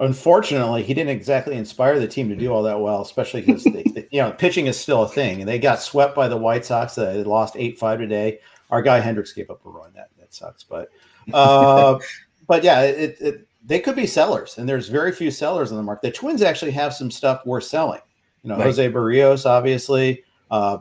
Unfortunately, 0.00 0.84
he 0.84 0.94
didn't 0.94 1.10
exactly 1.10 1.56
inspire 1.56 1.98
the 1.98 2.06
team 2.06 2.28
to 2.28 2.36
do 2.36 2.52
all 2.52 2.62
that 2.62 2.80
well, 2.80 3.02
especially 3.02 3.40
because 3.40 3.66
you 3.66 4.20
know 4.20 4.30
pitching 4.30 4.66
is 4.66 4.78
still 4.78 5.02
a 5.02 5.08
thing, 5.08 5.40
and 5.40 5.48
they 5.48 5.58
got 5.58 5.82
swept 5.82 6.14
by 6.14 6.28
the 6.28 6.36
White 6.36 6.64
Sox. 6.64 6.94
They 6.94 7.24
lost 7.24 7.56
eight 7.56 7.78
five 7.78 7.98
today. 7.98 8.38
Our 8.70 8.80
guy 8.80 9.00
Hendriks 9.00 9.34
gave 9.34 9.50
up 9.50 9.64
a 9.66 9.68
run. 9.68 9.90
That 9.96 10.10
that 10.18 10.32
sucks, 10.32 10.62
but 10.62 10.88
uh, 11.32 11.98
but 12.46 12.62
yeah, 12.62 12.82
it, 12.82 13.16
it, 13.20 13.48
they 13.64 13.80
could 13.80 13.96
be 13.96 14.06
sellers, 14.06 14.58
and 14.58 14.68
there's 14.68 14.88
very 14.88 15.10
few 15.10 15.32
sellers 15.32 15.72
on 15.72 15.76
the 15.76 15.82
market. 15.82 16.02
The 16.02 16.12
Twins 16.12 16.42
actually 16.42 16.72
have 16.72 16.94
some 16.94 17.10
stuff 17.10 17.44
worth 17.44 17.64
selling. 17.64 18.00
You 18.44 18.50
know, 18.50 18.56
right. 18.56 18.66
Jose 18.66 18.92
Berrios, 18.92 19.46
obviously. 19.46 20.22
Uh, 20.48 20.78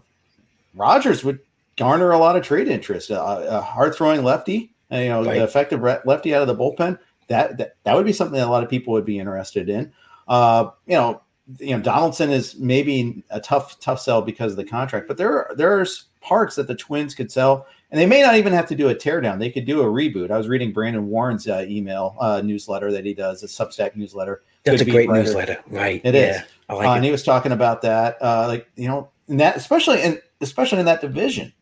Rogers 0.75 1.23
would 1.23 1.39
garner 1.75 2.11
a 2.11 2.19
lot 2.19 2.35
of 2.35 2.43
trade 2.43 2.67
interest. 2.67 3.09
Uh, 3.09 3.45
a 3.49 3.61
hard 3.61 3.95
throwing 3.95 4.23
lefty, 4.23 4.71
you 4.91 5.09
know, 5.09 5.25
right. 5.25 5.41
effective 5.41 5.81
lefty 6.05 6.35
out 6.35 6.43
of 6.43 6.47
the 6.47 6.55
bullpen 6.55 6.99
that, 7.27 7.57
that 7.57 7.75
that 7.83 7.95
would 7.95 8.05
be 8.05 8.13
something 8.13 8.37
that 8.37 8.47
a 8.47 8.51
lot 8.51 8.63
of 8.63 8.69
people 8.69 8.93
would 8.93 9.05
be 9.05 9.19
interested 9.19 9.69
in. 9.69 9.91
Uh, 10.27 10.69
you 10.85 10.95
know, 10.95 11.21
you 11.59 11.75
know, 11.75 11.81
Donaldson 11.81 12.29
is 12.29 12.57
maybe 12.57 13.23
a 13.29 13.39
tough 13.39 13.79
tough 13.79 13.99
sell 14.01 14.21
because 14.21 14.51
of 14.51 14.57
the 14.57 14.65
contract, 14.65 15.07
but 15.07 15.17
there 15.17 15.31
are 15.31 15.55
there's 15.55 16.05
parts 16.21 16.55
that 16.55 16.67
the 16.67 16.75
Twins 16.75 17.15
could 17.15 17.31
sell. 17.31 17.67
and 17.91 17.99
they 17.99 18.05
may 18.05 18.21
not 18.21 18.35
even 18.35 18.51
have 18.51 18.67
to 18.67 18.75
do 18.75 18.89
a 18.89 18.95
teardown. 18.95 19.39
They 19.39 19.49
could 19.49 19.65
do 19.65 19.81
a 19.81 19.85
reboot. 19.85 20.29
I 20.29 20.37
was 20.37 20.47
reading 20.49 20.73
Brandon 20.73 21.07
Warren's 21.07 21.47
uh, 21.47 21.65
email 21.67 22.15
uh, 22.19 22.41
newsletter 22.41 22.91
that 22.91 23.05
he 23.05 23.13
does, 23.13 23.43
a 23.43 23.47
Substack 23.47 23.95
newsletter. 23.95 24.43
That's 24.63 24.81
Good 24.81 24.89
a 24.89 24.91
great 24.91 25.09
writer. 25.09 25.23
newsletter, 25.23 25.63
right? 25.67 26.01
It 26.03 26.13
yeah, 26.13 26.41
is. 26.41 26.41
I 26.67 26.73
like 26.73 26.87
uh, 26.87 26.91
it. 26.91 26.95
And 26.97 27.05
he 27.05 27.11
was 27.11 27.23
talking 27.23 27.53
about 27.53 27.81
that, 27.83 28.17
uh, 28.21 28.47
like 28.47 28.69
you 28.75 28.87
know, 28.87 29.09
in 29.29 29.37
that 29.37 29.55
especially 29.55 30.01
in 30.01 30.19
especially 30.41 30.79
in 30.79 30.85
that 30.85 31.01
division. 31.01 31.53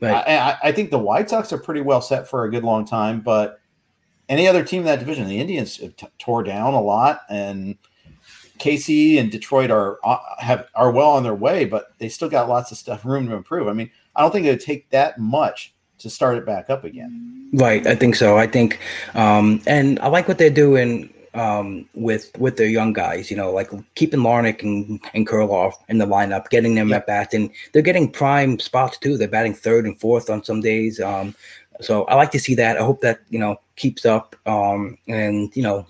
Right. 0.00 0.26
I, 0.26 0.56
I 0.62 0.72
think 0.72 0.90
the 0.90 0.98
White 0.98 1.30
Sox 1.30 1.52
are 1.52 1.58
pretty 1.58 1.80
well 1.80 2.02
set 2.02 2.28
for 2.28 2.44
a 2.44 2.50
good 2.50 2.64
long 2.64 2.84
time, 2.84 3.20
but 3.20 3.60
any 4.28 4.48
other 4.48 4.64
team 4.64 4.80
in 4.80 4.86
that 4.86 4.98
division, 4.98 5.28
the 5.28 5.40
Indians 5.40 5.76
t- 5.76 5.92
tore 6.18 6.42
down 6.42 6.74
a 6.74 6.80
lot, 6.80 7.22
and 7.28 7.76
KC 8.58 9.18
and 9.18 9.30
Detroit 9.30 9.70
are 9.70 9.98
uh, 10.04 10.18
have 10.38 10.68
are 10.74 10.90
well 10.90 11.10
on 11.10 11.22
their 11.22 11.34
way, 11.34 11.64
but 11.64 11.92
they 11.98 12.08
still 12.08 12.28
got 12.28 12.48
lots 12.48 12.70
of 12.70 12.78
stuff 12.78 13.04
room 13.04 13.28
to 13.28 13.34
improve. 13.34 13.68
I 13.68 13.72
mean, 13.72 13.90
I 14.16 14.22
don't 14.22 14.30
think 14.30 14.46
it 14.46 14.50
would 14.50 14.60
take 14.60 14.88
that 14.90 15.18
much 15.18 15.74
to 15.98 16.10
start 16.10 16.36
it 16.36 16.46
back 16.46 16.70
up 16.70 16.84
again. 16.84 17.50
Right, 17.52 17.86
I 17.86 17.94
think 17.94 18.16
so. 18.16 18.36
I 18.36 18.46
think, 18.46 18.80
um, 19.14 19.62
and 19.66 19.98
I 20.00 20.08
like 20.08 20.26
what 20.26 20.38
they're 20.38 20.50
doing 20.50 21.12
um, 21.34 21.88
with 21.94 22.30
with 22.38 22.56
their 22.56 22.68
young 22.68 22.92
guys. 22.92 23.30
You 23.30 23.36
know, 23.36 23.50
like 23.52 23.70
keeping 23.94 24.20
Larnach 24.20 24.62
and 24.62 25.00
and 25.14 25.26
Kirilloff 25.26 25.74
in 25.88 25.98
the 25.98 26.06
lineup, 26.06 26.48
getting 26.50 26.74
them 26.74 26.92
at 26.92 27.06
bat, 27.06 27.34
and 27.34 27.50
they're 27.72 27.82
getting 27.82 28.10
prime 28.10 28.58
spots 28.58 28.98
too. 28.98 29.16
They're 29.16 29.28
batting 29.28 29.54
third 29.54 29.84
and 29.84 29.98
fourth 30.00 30.30
on 30.30 30.44
some 30.44 30.60
days. 30.60 31.00
Um, 31.00 31.34
so 31.80 32.04
I 32.04 32.14
like 32.14 32.30
to 32.32 32.38
see 32.38 32.54
that. 32.56 32.76
I 32.76 32.84
hope 32.84 33.00
that 33.00 33.20
you 33.30 33.38
know 33.38 33.60
keeps 33.76 34.06
up. 34.06 34.36
Um, 34.46 34.96
and 35.08 35.54
you 35.56 35.62
know, 35.62 35.86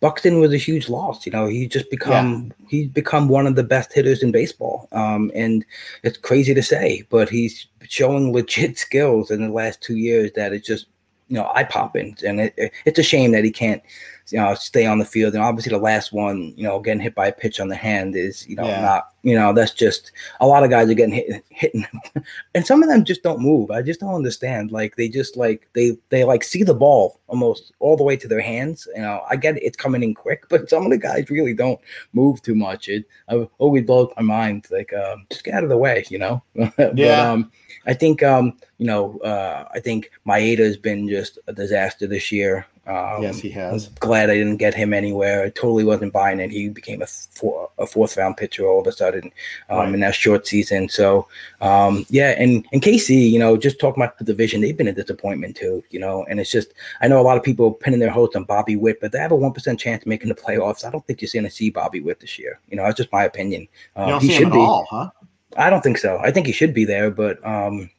Buxton 0.00 0.40
was 0.40 0.52
a 0.52 0.58
huge 0.58 0.88
loss. 0.88 1.26
You 1.26 1.32
know, 1.32 1.46
he 1.46 1.66
just 1.66 1.90
become 1.90 2.52
yeah. 2.60 2.66
he's 2.68 2.88
become 2.88 3.28
one 3.28 3.46
of 3.46 3.54
the 3.54 3.62
best 3.62 3.92
hitters 3.92 4.22
in 4.22 4.32
baseball. 4.32 4.88
Um, 4.92 5.30
and 5.34 5.64
it's 6.02 6.18
crazy 6.18 6.54
to 6.54 6.62
say, 6.62 7.04
but 7.10 7.28
he's 7.28 7.66
showing 7.82 8.32
legit 8.32 8.78
skills 8.86 9.30
in 9.30 9.42
the 9.42 9.52
last 9.52 9.82
two 9.82 9.96
years 9.96 10.30
that 10.36 10.52
it's 10.52 10.66
just 10.66 10.86
you 11.28 11.36
know 11.36 11.50
eye 11.54 11.64
popping. 11.64 12.16
And 12.24 12.40
it, 12.40 12.54
it, 12.56 12.72
it's 12.84 12.98
a 12.98 13.04
shame 13.04 13.32
that 13.32 13.44
he 13.44 13.50
can't 13.50 13.82
you 14.28 14.38
know, 14.38 14.54
stay 14.54 14.86
on 14.86 14.98
the 14.98 15.04
field. 15.04 15.34
And 15.34 15.42
obviously, 15.42 15.70
the 15.70 15.78
last 15.78 16.12
one, 16.12 16.52
you 16.56 16.64
know, 16.64 16.80
getting 16.80 17.00
hit 17.00 17.14
by 17.14 17.28
a 17.28 17.32
pitch 17.32 17.60
on 17.60 17.68
the 17.68 17.76
hand 17.76 18.16
is, 18.16 18.46
you 18.46 18.56
know, 18.56 18.66
yeah. 18.66 18.80
not, 18.80 19.08
you 19.22 19.34
know, 19.34 19.52
that's 19.52 19.72
just 19.72 20.12
a 20.40 20.46
lot 20.46 20.64
of 20.64 20.70
guys 20.70 20.88
are 20.88 20.94
getting 20.94 21.14
hit, 21.14 21.44
hitting, 21.50 21.86
and 22.54 22.66
some 22.66 22.82
of 22.82 22.88
them 22.88 23.04
just 23.04 23.22
don't 23.22 23.40
move. 23.40 23.70
I 23.70 23.82
just 23.82 24.00
don't 24.00 24.14
understand. 24.14 24.72
Like 24.72 24.96
they 24.96 25.08
just 25.08 25.36
like 25.36 25.68
they 25.74 25.96
they 26.10 26.24
like 26.24 26.44
see 26.44 26.62
the 26.62 26.74
ball 26.74 27.20
almost 27.28 27.72
all 27.78 27.96
the 27.96 28.04
way 28.04 28.16
to 28.16 28.28
their 28.28 28.40
hands. 28.40 28.88
You 28.94 29.02
know, 29.02 29.22
I 29.28 29.36
get 29.36 29.56
it, 29.56 29.62
it's 29.62 29.76
coming 29.76 30.02
in 30.02 30.14
quick, 30.14 30.44
but 30.48 30.68
some 30.70 30.84
of 30.84 30.90
the 30.90 30.98
guys 30.98 31.30
really 31.30 31.54
don't 31.54 31.80
move 32.12 32.42
too 32.42 32.54
much. 32.54 32.88
It 32.88 33.06
I 33.28 33.48
always 33.58 33.84
blows 33.84 34.12
my 34.16 34.22
mind. 34.22 34.66
Like, 34.70 34.92
um, 34.92 35.26
just 35.30 35.44
get 35.44 35.54
out 35.54 35.64
of 35.64 35.70
the 35.70 35.76
way, 35.76 36.04
you 36.08 36.18
know. 36.18 36.42
but, 36.76 36.96
yeah. 36.96 37.30
Um, 37.30 37.50
I 37.86 37.94
think, 37.94 38.22
um, 38.22 38.58
you 38.78 38.86
know, 38.86 39.18
uh, 39.20 39.68
I 39.72 39.80
think 39.80 40.10
Maeda 40.26 40.58
has 40.58 40.76
been 40.76 41.08
just 41.08 41.38
a 41.46 41.52
disaster 41.52 42.06
this 42.06 42.32
year. 42.32 42.66
Um, 42.86 43.20
yes, 43.20 43.40
he 43.40 43.50
has. 43.50 43.88
I'm 43.88 43.94
glad 43.98 44.30
I 44.30 44.34
didn't 44.34 44.58
get 44.58 44.72
him 44.72 44.94
anywhere. 44.94 45.42
I 45.42 45.50
totally 45.50 45.82
wasn't 45.82 46.12
buying 46.12 46.38
it. 46.38 46.52
He 46.52 46.68
became 46.68 47.02
a, 47.02 47.06
four, 47.06 47.68
a 47.78 47.86
fourth 47.86 48.16
round 48.16 48.36
pitcher 48.36 48.66
all 48.66 48.80
of 48.80 48.86
a 48.86 48.92
sudden 48.92 49.32
um, 49.68 49.78
right. 49.78 49.94
in 49.94 50.00
that 50.00 50.14
short 50.14 50.46
season. 50.46 50.88
So, 50.88 51.26
um, 51.60 52.06
yeah, 52.10 52.30
and, 52.38 52.64
and 52.72 52.80
KC, 52.80 53.30
you 53.30 53.40
know, 53.40 53.56
just 53.56 53.80
talking 53.80 54.02
about 54.02 54.18
the 54.18 54.24
division, 54.24 54.60
they've 54.60 54.76
been 54.76 54.86
a 54.86 54.92
disappointment 54.92 55.56
too, 55.56 55.82
you 55.90 55.98
know, 55.98 56.24
and 56.30 56.38
it's 56.38 56.50
just, 56.50 56.74
I 57.00 57.08
know 57.08 57.20
a 57.20 57.22
lot 57.22 57.36
of 57.36 57.42
people 57.42 57.72
pinning 57.72 57.98
their 57.98 58.10
hopes 58.10 58.36
on 58.36 58.44
Bobby 58.44 58.76
Witt, 58.76 59.00
but 59.00 59.10
they 59.10 59.18
have 59.18 59.32
a 59.32 59.36
1% 59.36 59.78
chance 59.78 60.02
of 60.02 60.06
making 60.06 60.28
the 60.28 60.34
playoffs. 60.34 60.84
I 60.84 60.90
don't 60.90 61.04
think 61.06 61.20
you're 61.20 61.30
going 61.32 61.44
to 61.44 61.50
see 61.50 61.70
Bobby 61.70 62.00
Witt 62.00 62.20
this 62.20 62.38
year. 62.38 62.60
You 62.68 62.76
know, 62.76 62.84
that's 62.84 62.96
just 62.96 63.12
my 63.12 63.24
opinion. 63.24 63.66
Uh, 63.96 64.20
he 64.20 64.30
should 64.30 64.52
be. 64.52 64.58
All, 64.58 64.86
huh? 64.88 65.10
I 65.56 65.70
don't 65.70 65.82
think 65.82 65.98
so. 65.98 66.18
I 66.18 66.30
think 66.30 66.46
he 66.46 66.52
should 66.52 66.74
be 66.74 66.84
there, 66.84 67.10
but 67.10 67.44
um, 67.44 67.90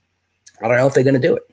I 0.62 0.68
don't 0.68 0.78
know 0.78 0.88
if 0.88 0.94
they're 0.94 1.04
going 1.04 1.20
to 1.20 1.28
do 1.28 1.36
it. 1.36 1.44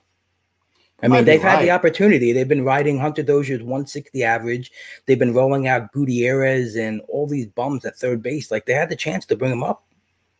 I 1.02 1.08
mean, 1.08 1.24
they've 1.24 1.42
had 1.42 1.60
the 1.60 1.70
opportunity. 1.70 2.32
They've 2.32 2.48
been 2.48 2.64
riding 2.64 2.98
Hunter 2.98 3.22
Dozier's 3.22 3.62
160 3.62 4.22
average. 4.22 4.72
They've 5.06 5.18
been 5.18 5.34
rolling 5.34 5.66
out 5.66 5.92
Gutierrez 5.92 6.76
and 6.76 7.02
all 7.08 7.26
these 7.26 7.46
bums 7.46 7.84
at 7.84 7.96
third 7.96 8.22
base. 8.22 8.50
Like 8.50 8.64
they 8.64 8.72
had 8.74 8.88
the 8.88 8.96
chance 8.96 9.26
to 9.26 9.36
bring 9.36 9.52
him 9.52 9.62
up, 9.62 9.84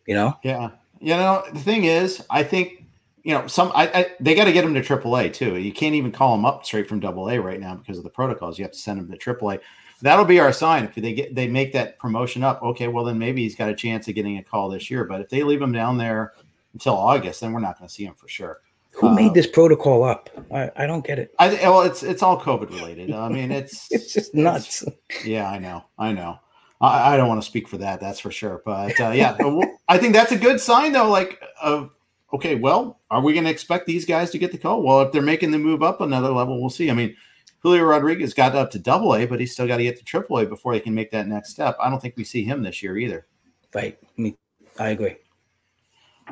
you 0.07 0.15
know? 0.15 0.39
Yeah. 0.43 0.71
You 1.01 1.17
know, 1.17 1.45
the 1.53 1.59
thing 1.59 1.85
is, 1.85 2.25
I 2.31 2.43
think, 2.45 2.85
you 3.25 3.35
know, 3.35 3.47
some 3.47 3.73
I, 3.75 3.89
I 3.89 4.07
they 4.21 4.35
got 4.35 4.45
to 4.45 4.53
get 4.53 4.65
him 4.65 4.75
to 4.75 4.81
AAA 4.81 5.33
too. 5.33 5.57
You 5.57 5.73
can't 5.73 5.95
even 5.95 6.13
call 6.13 6.35
him 6.35 6.45
up 6.45 6.65
straight 6.65 6.89
from 6.89 7.05
AA 7.05 7.35
right 7.37 7.61
now 7.61 7.75
because 7.75 7.99
of 7.99 8.05
the 8.05 8.11
protocols. 8.11 8.59
You 8.59 8.65
have 8.65 8.73
to 8.73 8.79
send 8.79 9.01
him 9.01 9.11
to 9.11 9.19
AAA. 9.19 9.61
That'll 10.03 10.25
be 10.25 10.41
our 10.41 10.53
sign 10.53 10.85
if 10.85 10.95
they 10.95 11.15
get 11.15 11.35
they 11.35 11.49
make 11.49 11.73
that 11.73 11.99
promotion 11.99 12.43
up. 12.43 12.63
Okay, 12.63 12.89
well 12.89 13.05
then 13.05 13.19
maybe 13.19 13.43
he's 13.43 13.57
got 13.57 13.71
a 13.71 13.75
chance 13.75 14.09
of 14.09 14.15
getting 14.15 14.39
a 14.39 14.43
call 14.43 14.69
this 14.69 14.91
year. 14.91 15.05
But 15.05 15.21
if 15.21 15.29
they 15.29 15.43
leave 15.43 15.61
him 15.61 15.73
down 15.73 15.99
there 15.99 16.33
until 16.75 16.95
August, 16.95 17.41
then 17.41 17.53
we're 17.53 17.61
not 17.61 17.79
going 17.79 17.89
to 17.89 17.95
see 17.95 18.05
him 18.05 18.15
for 18.15 18.29
sure. 18.29 18.61
Who 18.97 19.15
made 19.15 19.31
uh, 19.31 19.35
this 19.35 19.47
protocol 19.47 20.05
up? 20.05 20.31
I, 20.53 20.71
I 20.77 20.87
don't 20.87 21.05
get 21.05 21.19
it. 21.19 21.35
I 21.39 21.49
well, 21.69 21.83
it's 21.83 22.03
it's 22.03 22.23
all 22.23 22.41
COVID 22.41 22.71
related. 22.71 23.13
I 23.13 23.29
mean, 23.29 23.51
it's 23.53 23.91
it's 23.91 24.13
just 24.13 24.35
nuts. 24.35 24.83
It's, 24.83 25.27
yeah, 25.27 25.51
I 25.51 25.59
know, 25.59 25.85
I 25.99 26.13
know. 26.13 26.39
I, 26.81 27.15
I, 27.15 27.17
don't 27.17 27.29
want 27.29 27.41
to 27.41 27.47
speak 27.47 27.69
for 27.69 27.79
that, 27.79 28.01
that's 28.01 28.21
for 28.21 28.31
sure. 28.31 28.61
But 28.65 29.01
uh, 29.01 29.11
yeah, 29.11 29.37
I 29.89 29.99
think 29.99 30.13
that's 30.13 30.33
a 30.33 30.37
good 30.37 30.61
sign, 30.61 30.93
though. 30.93 31.09
Like, 31.09 31.43
of 31.63 31.91
okay, 32.33 32.57
well, 32.57 33.01
are 33.11 33.23
we 33.23 33.33
going 33.33 33.45
to 33.45 33.51
expect 33.51 33.87
these 33.87 34.05
guys 34.05 34.31
to 34.33 34.39
get 34.39 34.53
the 34.53 34.59
call? 34.59 34.83
Well, 34.83 35.03
if 35.03 35.13
they're 35.13 35.23
making 35.23 35.53
the 35.53 35.59
move 35.59 35.83
up 35.83 36.01
another 36.01 36.31
level, 36.31 36.61
we'll 36.61 36.71
see. 36.71 36.91
I 36.91 36.95
mean, 36.95 37.17
Julio 37.61 37.85
Rodriguez 37.85 38.35
got 38.35 38.55
up 38.55 38.71
to 38.73 38.79
Double 38.79 39.15
A, 39.15 39.25
but 39.25 39.41
he's 39.41 39.53
still 39.53 39.67
got 39.67 39.79
to 39.79 39.83
get 39.83 39.97
to 39.99 40.05
Triple 40.05 40.39
A 40.39 40.47
before 40.47 40.73
they 40.73 40.81
can 40.81 40.95
make 40.95 41.11
that 41.13 41.27
next 41.29 41.51
step. 41.51 41.77
I 41.81 41.89
don't 41.89 42.01
think 42.01 42.17
we 42.17 42.25
see 42.25 42.45
him 42.45 42.63
this 42.63 42.83
year 42.83 42.99
either. 42.99 43.27
Right. 43.73 43.99
Me, 44.17 44.37
I 44.79 44.91
agree. 44.91 45.17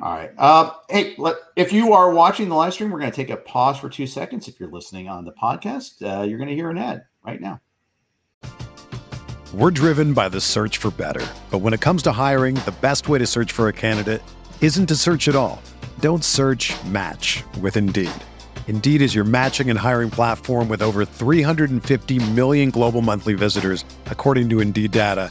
All 0.00 0.14
right. 0.14 0.30
Uh, 0.38 0.72
hey, 0.88 1.14
let, 1.18 1.36
if 1.54 1.72
you 1.72 1.92
are 1.92 2.12
watching 2.12 2.48
the 2.48 2.54
live 2.54 2.72
stream, 2.72 2.90
we're 2.90 2.98
going 2.98 3.10
to 3.10 3.16
take 3.16 3.30
a 3.30 3.36
pause 3.36 3.78
for 3.78 3.88
two 3.88 4.06
seconds. 4.06 4.48
If 4.48 4.58
you're 4.58 4.70
listening 4.70 5.08
on 5.08 5.24
the 5.24 5.32
podcast, 5.32 6.02
uh, 6.02 6.22
you're 6.22 6.38
going 6.38 6.48
to 6.48 6.54
hear 6.54 6.70
an 6.70 6.78
ad 6.78 7.04
right 7.24 7.40
now. 7.40 7.60
We're 9.52 9.70
driven 9.70 10.14
by 10.14 10.30
the 10.30 10.40
search 10.40 10.78
for 10.78 10.90
better. 10.90 11.26
But 11.50 11.58
when 11.58 11.74
it 11.74 11.80
comes 11.82 12.02
to 12.04 12.12
hiring, 12.12 12.54
the 12.54 12.74
best 12.80 13.08
way 13.08 13.18
to 13.18 13.26
search 13.26 13.52
for 13.52 13.68
a 13.68 13.72
candidate 13.72 14.22
isn't 14.62 14.86
to 14.86 14.96
search 14.96 15.28
at 15.28 15.36
all. 15.36 15.60
Don't 16.00 16.24
search 16.24 16.72
match 16.86 17.44
with 17.60 17.76
Indeed. 17.76 18.10
Indeed 18.68 19.02
is 19.02 19.14
your 19.14 19.24
matching 19.24 19.68
and 19.68 19.78
hiring 19.78 20.08
platform 20.08 20.70
with 20.70 20.80
over 20.80 21.04
350 21.04 22.30
million 22.30 22.70
global 22.70 23.02
monthly 23.02 23.34
visitors, 23.34 23.84
according 24.06 24.48
to 24.50 24.60
Indeed 24.60 24.92
data, 24.92 25.30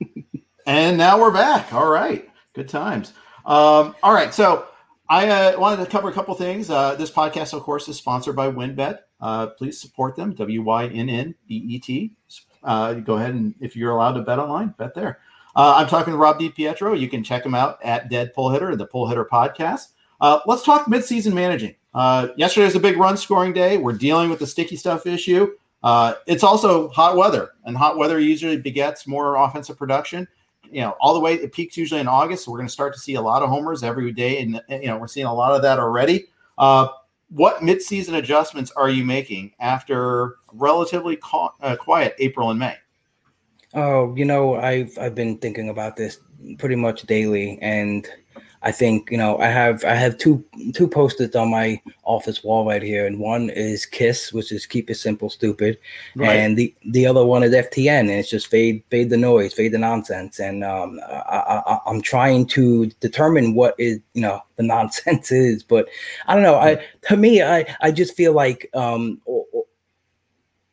and 0.66 0.96
now 0.96 1.20
we're 1.20 1.32
back. 1.32 1.72
All 1.72 1.88
right. 1.88 2.28
Good 2.54 2.68
times. 2.68 3.12
Um, 3.44 3.94
all 4.02 4.12
right. 4.12 4.32
So 4.32 4.66
I 5.08 5.28
uh, 5.28 5.58
wanted 5.58 5.84
to 5.84 5.90
cover 5.90 6.08
a 6.08 6.12
couple 6.12 6.34
things. 6.34 6.70
Uh, 6.70 6.94
this 6.94 7.10
podcast, 7.10 7.54
of 7.54 7.62
course, 7.62 7.88
is 7.88 7.96
sponsored 7.96 8.36
by 8.36 8.50
WynnBET. 8.50 8.98
Uh, 9.20 9.48
please 9.48 9.80
support 9.80 10.16
them. 10.16 10.34
W 10.34 10.62
Y 10.62 10.86
N 10.88 11.08
N 11.08 11.34
B 11.46 11.54
E 11.68 11.78
T. 11.78 12.12
uh, 12.64 12.94
go 12.94 13.14
ahead 13.14 13.34
and 13.34 13.54
if 13.60 13.76
you're 13.76 13.92
allowed 13.92 14.12
to 14.12 14.22
bet 14.22 14.38
online, 14.38 14.74
bet 14.78 14.94
there. 14.94 15.20
Uh, 15.54 15.74
I'm 15.76 15.86
talking 15.86 16.12
to 16.12 16.18
Rob 16.18 16.38
DiPietro. 16.38 16.98
You 16.98 17.08
can 17.08 17.24
check 17.24 17.46
him 17.46 17.54
out 17.54 17.78
at 17.82 18.10
Dead 18.10 18.34
Pull 18.34 18.50
Hitter, 18.50 18.70
and 18.70 18.80
the 18.80 18.86
Pull 18.86 19.08
Hitter 19.08 19.24
podcast. 19.24 19.92
Uh, 20.20 20.40
let's 20.46 20.62
talk 20.62 20.86
midseason 20.86 21.32
managing. 21.32 21.74
Yesterday 22.36 22.66
was 22.66 22.74
a 22.74 22.80
big 22.80 22.98
run 22.98 23.16
scoring 23.16 23.54
day. 23.54 23.78
We're 23.78 23.92
dealing 23.92 24.28
with 24.28 24.38
the 24.38 24.46
sticky 24.46 24.76
stuff 24.76 25.06
issue. 25.06 25.52
Uh, 25.86 26.14
it's 26.26 26.42
also 26.42 26.88
hot 26.88 27.16
weather, 27.16 27.50
and 27.64 27.76
hot 27.76 27.96
weather 27.96 28.18
usually 28.18 28.56
begets 28.56 29.06
more 29.06 29.36
offensive 29.36 29.78
production. 29.78 30.26
You 30.68 30.80
know, 30.80 30.96
all 31.00 31.14
the 31.14 31.20
way 31.20 31.34
it 31.34 31.52
peaks 31.52 31.76
usually 31.76 32.00
in 32.00 32.08
August. 32.08 32.44
So 32.44 32.50
we're 32.50 32.58
going 32.58 32.66
to 32.66 32.72
start 32.72 32.92
to 32.94 32.98
see 32.98 33.14
a 33.14 33.20
lot 33.20 33.44
of 33.44 33.50
homers 33.50 33.84
every 33.84 34.10
day, 34.10 34.40
and 34.42 34.60
you 34.68 34.88
know 34.88 34.98
we're 34.98 35.06
seeing 35.06 35.26
a 35.26 35.32
lot 35.32 35.54
of 35.54 35.62
that 35.62 35.78
already. 35.78 36.24
Uh, 36.58 36.88
what 37.28 37.60
midseason 37.60 38.16
adjustments 38.16 38.72
are 38.72 38.90
you 38.90 39.04
making 39.04 39.52
after 39.60 40.38
relatively 40.52 41.14
ca- 41.18 41.52
uh, 41.60 41.76
quiet 41.76 42.16
April 42.18 42.50
and 42.50 42.58
May? 42.58 42.74
Oh, 43.72 44.12
you 44.16 44.24
know, 44.24 44.56
I've 44.56 44.98
I've 44.98 45.14
been 45.14 45.38
thinking 45.38 45.68
about 45.68 45.94
this 45.94 46.18
pretty 46.58 46.74
much 46.74 47.02
daily, 47.02 47.60
and 47.62 48.08
I 48.62 48.72
think 48.72 49.10
you 49.10 49.18
know 49.18 49.38
I 49.38 49.46
have 49.46 49.84
I 49.84 49.94
have 49.94 50.18
two 50.18 50.44
two 50.74 50.88
posters 50.88 51.34
on 51.36 51.50
my 51.50 51.80
office 52.04 52.42
wall 52.42 52.66
right 52.66 52.82
here, 52.82 53.06
and 53.06 53.18
one 53.18 53.50
is 53.50 53.86
Kiss, 53.86 54.32
which 54.32 54.52
is 54.52 54.66
keep 54.66 54.90
it 54.90 54.96
simple, 54.96 55.30
stupid, 55.30 55.78
right. 56.14 56.36
and 56.36 56.56
the 56.56 56.74
the 56.86 57.06
other 57.06 57.24
one 57.24 57.42
is 57.42 57.52
FTN, 57.52 58.00
and 58.00 58.10
it's 58.10 58.30
just 58.30 58.48
fade 58.48 58.82
fade 58.90 59.10
the 59.10 59.16
noise, 59.16 59.52
fade 59.52 59.72
the 59.72 59.78
nonsense, 59.78 60.38
and 60.40 60.64
um, 60.64 61.00
I, 61.06 61.62
I, 61.66 61.78
I'm 61.86 62.00
trying 62.00 62.46
to 62.46 62.86
determine 63.00 63.54
what 63.54 63.74
is 63.78 64.00
you 64.14 64.22
know 64.22 64.40
the 64.56 64.62
nonsense 64.74 65.30
is, 65.30 65.62
but 65.62 65.88
I 66.26 66.34
don't 66.34 66.42
know. 66.42 66.56
I 66.56 66.84
to 67.08 67.16
me, 67.16 67.42
I 67.42 67.76
I 67.80 67.90
just 67.90 68.16
feel 68.16 68.32
like 68.32 68.70
um, 68.74 69.20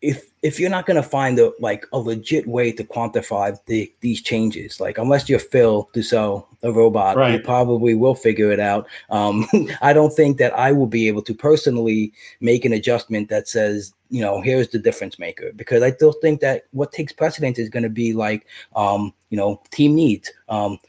if 0.04 0.30
if 0.42 0.60
you're 0.60 0.70
not 0.70 0.86
going 0.86 1.02
to 1.02 1.10
find 1.10 1.40
a 1.40 1.54
like 1.60 1.88
a 1.94 1.98
legit 1.98 2.46
way 2.46 2.74
to 2.74 2.84
quantify 2.84 3.58
the 3.68 3.92
these 4.02 4.22
changes, 4.22 4.82
like 4.82 4.98
unless 4.98 5.30
you're 5.30 5.40
Phil 5.40 5.90
Dussault, 5.96 6.46
a 6.62 6.72
robot, 6.72 7.16
right. 7.16 7.34
you 7.34 7.40
probably 7.40 7.96
will 7.96 8.14
figure 8.14 8.52
it 8.52 8.60
out. 8.60 8.86
Um, 9.10 9.48
I 9.82 9.94
don't 9.94 10.14
think 10.14 10.38
that 10.40 10.54
I 10.60 10.74
will 10.74 10.88
be 10.88 11.08
able 11.08 11.22
to 11.22 11.34
personally 11.34 12.12
make 12.42 12.66
an 12.66 12.74
adjustment 12.74 13.30
that 13.30 13.48
says, 13.48 13.94
you 14.10 14.22
know, 14.22 14.42
here's 14.42 14.68
the 14.68 14.78
difference 14.78 15.18
maker, 15.18 15.54
because 15.56 15.82
I 15.82 15.92
still 15.92 16.12
think 16.12 16.42
that 16.42 16.66
what 16.72 16.92
takes 16.92 17.14
precedence 17.14 17.58
is 17.58 17.70
going 17.70 17.84
to 17.84 17.90
be 17.90 18.12
like, 18.12 18.46
um, 18.76 19.14
you 19.30 19.38
know, 19.38 19.62
team 19.72 19.96
needs. 19.96 20.30
Um, 20.50 20.80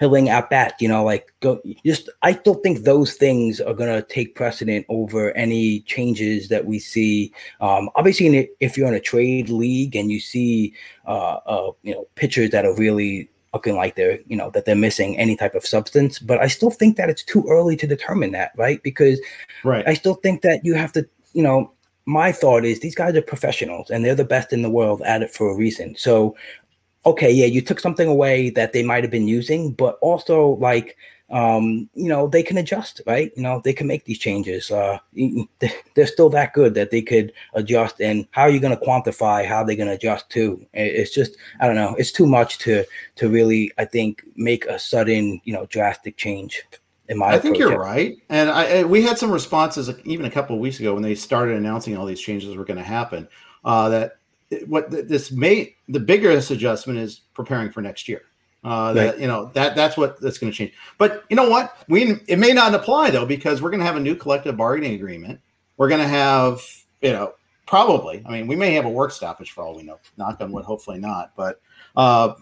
Hilling 0.00 0.28
at 0.28 0.50
bat, 0.50 0.74
you 0.80 0.88
know, 0.88 1.02
like 1.04 1.32
go 1.40 1.60
just 1.84 2.08
I 2.22 2.34
still 2.34 2.54
think 2.54 2.84
those 2.84 3.14
things 3.14 3.60
are 3.60 3.74
gonna 3.74 4.02
take 4.02 4.34
precedent 4.34 4.86
over 4.88 5.32
any 5.32 5.80
changes 5.80 6.48
that 6.48 6.66
we 6.66 6.78
see. 6.78 7.32
Um, 7.60 7.90
obviously, 7.94 8.50
if 8.60 8.76
you're 8.76 8.88
in 8.88 8.94
a 8.94 9.00
trade 9.00 9.48
league 9.48 9.96
and 9.96 10.10
you 10.10 10.20
see, 10.20 10.74
uh, 11.06 11.38
uh, 11.46 11.72
you 11.82 11.94
know, 11.94 12.06
pitchers 12.14 12.50
that 12.50 12.64
are 12.64 12.76
really 12.76 13.28
looking 13.52 13.76
like 13.76 13.96
they're, 13.96 14.18
you 14.26 14.36
know, 14.36 14.50
that 14.50 14.64
they're 14.64 14.74
missing 14.74 15.18
any 15.18 15.36
type 15.36 15.54
of 15.54 15.66
substance, 15.66 16.18
but 16.18 16.40
I 16.40 16.46
still 16.46 16.70
think 16.70 16.96
that 16.96 17.10
it's 17.10 17.22
too 17.22 17.44
early 17.48 17.76
to 17.76 17.86
determine 17.86 18.32
that, 18.32 18.52
right? 18.56 18.82
Because, 18.82 19.20
right, 19.62 19.86
I 19.86 19.94
still 19.94 20.14
think 20.14 20.42
that 20.42 20.64
you 20.64 20.74
have 20.74 20.92
to, 20.92 21.06
you 21.34 21.42
know, 21.42 21.72
my 22.04 22.32
thought 22.32 22.64
is 22.64 22.80
these 22.80 22.94
guys 22.94 23.14
are 23.14 23.22
professionals 23.22 23.90
and 23.90 24.04
they're 24.04 24.14
the 24.14 24.24
best 24.24 24.52
in 24.52 24.62
the 24.62 24.70
world 24.70 25.02
at 25.02 25.22
it 25.22 25.32
for 25.32 25.50
a 25.50 25.56
reason. 25.56 25.94
So 25.96 26.34
okay, 27.04 27.30
yeah, 27.30 27.46
you 27.46 27.60
took 27.60 27.80
something 27.80 28.08
away 28.08 28.50
that 28.50 28.72
they 28.72 28.82
might 28.82 29.04
have 29.04 29.10
been 29.10 29.28
using, 29.28 29.72
but 29.72 29.98
also 30.00 30.56
like 30.56 30.96
um, 31.32 31.88
you 31.94 32.08
know, 32.08 32.28
they 32.28 32.42
can 32.42 32.58
adjust, 32.58 33.00
right? 33.06 33.32
You 33.34 33.42
know, 33.42 33.62
they 33.64 33.72
can 33.72 33.86
make 33.86 34.04
these 34.04 34.18
changes. 34.18 34.70
Uh, 34.70 34.98
they're 35.94 36.06
still 36.06 36.28
that 36.28 36.52
good 36.52 36.74
that 36.74 36.90
they 36.90 37.00
could 37.00 37.32
adjust. 37.54 38.00
And 38.00 38.28
how 38.32 38.42
are 38.42 38.50
you 38.50 38.60
going 38.60 38.76
to 38.76 38.84
quantify 38.84 39.46
how 39.46 39.64
they're 39.64 39.76
going 39.76 39.88
to 39.88 39.94
adjust 39.94 40.28
to? 40.30 40.64
It's 40.74 41.14
just, 41.14 41.36
I 41.58 41.66
don't 41.66 41.76
know, 41.76 41.94
it's 41.94 42.12
too 42.12 42.26
much 42.26 42.58
to 42.58 42.84
to 43.16 43.28
really, 43.30 43.72
I 43.78 43.86
think, 43.86 44.22
make 44.36 44.66
a 44.66 44.78
sudden, 44.78 45.40
you 45.44 45.54
know, 45.54 45.66
drastic 45.66 46.18
change. 46.18 46.62
In 47.08 47.18
my 47.18 47.32
I 47.32 47.38
think 47.38 47.58
you're 47.58 47.78
right, 47.78 48.16
and 48.28 48.48
I, 48.48 48.84
we 48.84 49.02
had 49.02 49.18
some 49.18 49.30
responses 49.30 49.90
even 50.04 50.24
a 50.24 50.30
couple 50.30 50.54
of 50.54 50.62
weeks 50.62 50.78
ago 50.78 50.94
when 50.94 51.02
they 51.02 51.16
started 51.16 51.56
announcing 51.56 51.96
all 51.96 52.06
these 52.06 52.20
changes 52.20 52.56
were 52.56 52.64
going 52.64 52.78
to 52.78 52.84
happen. 52.84 53.28
Uh, 53.64 53.88
that 53.88 54.18
what 54.66 54.90
this 54.90 55.30
may 55.30 55.74
the 55.88 56.00
biggest 56.00 56.50
adjustment 56.50 56.98
is 56.98 57.20
preparing 57.34 57.70
for 57.70 57.80
next 57.80 58.08
year. 58.08 58.22
Uh, 58.64 58.92
that 58.92 59.12
right. 59.12 59.20
you 59.20 59.26
know 59.26 59.50
that 59.54 59.74
that's 59.74 59.96
what 59.96 60.20
that's 60.20 60.38
going 60.38 60.50
to 60.50 60.56
change. 60.56 60.72
But 60.96 61.24
you 61.28 61.36
know 61.36 61.48
what? 61.48 61.76
We 61.88 62.20
it 62.28 62.38
may 62.38 62.52
not 62.52 62.74
apply 62.74 63.10
though 63.10 63.26
because 63.26 63.60
we're 63.60 63.70
going 63.70 63.80
to 63.80 63.86
have 63.86 63.96
a 63.96 64.00
new 64.00 64.14
collective 64.14 64.56
bargaining 64.56 64.94
agreement. 64.94 65.40
We're 65.76 65.88
going 65.88 66.00
to 66.00 66.08
have 66.08 66.62
you 67.00 67.12
know 67.12 67.34
probably. 67.66 68.22
I 68.24 68.30
mean, 68.30 68.46
we 68.46 68.54
may 68.54 68.72
have 68.74 68.84
a 68.84 68.90
work 68.90 69.10
stoppage 69.10 69.50
for 69.50 69.64
all 69.64 69.76
we 69.76 69.82
know. 69.82 69.98
Knock 70.16 70.40
on 70.40 70.52
wood. 70.52 70.64
Hopefully 70.64 70.98
not. 70.98 71.32
But 71.36 71.60
uh, 71.96 72.34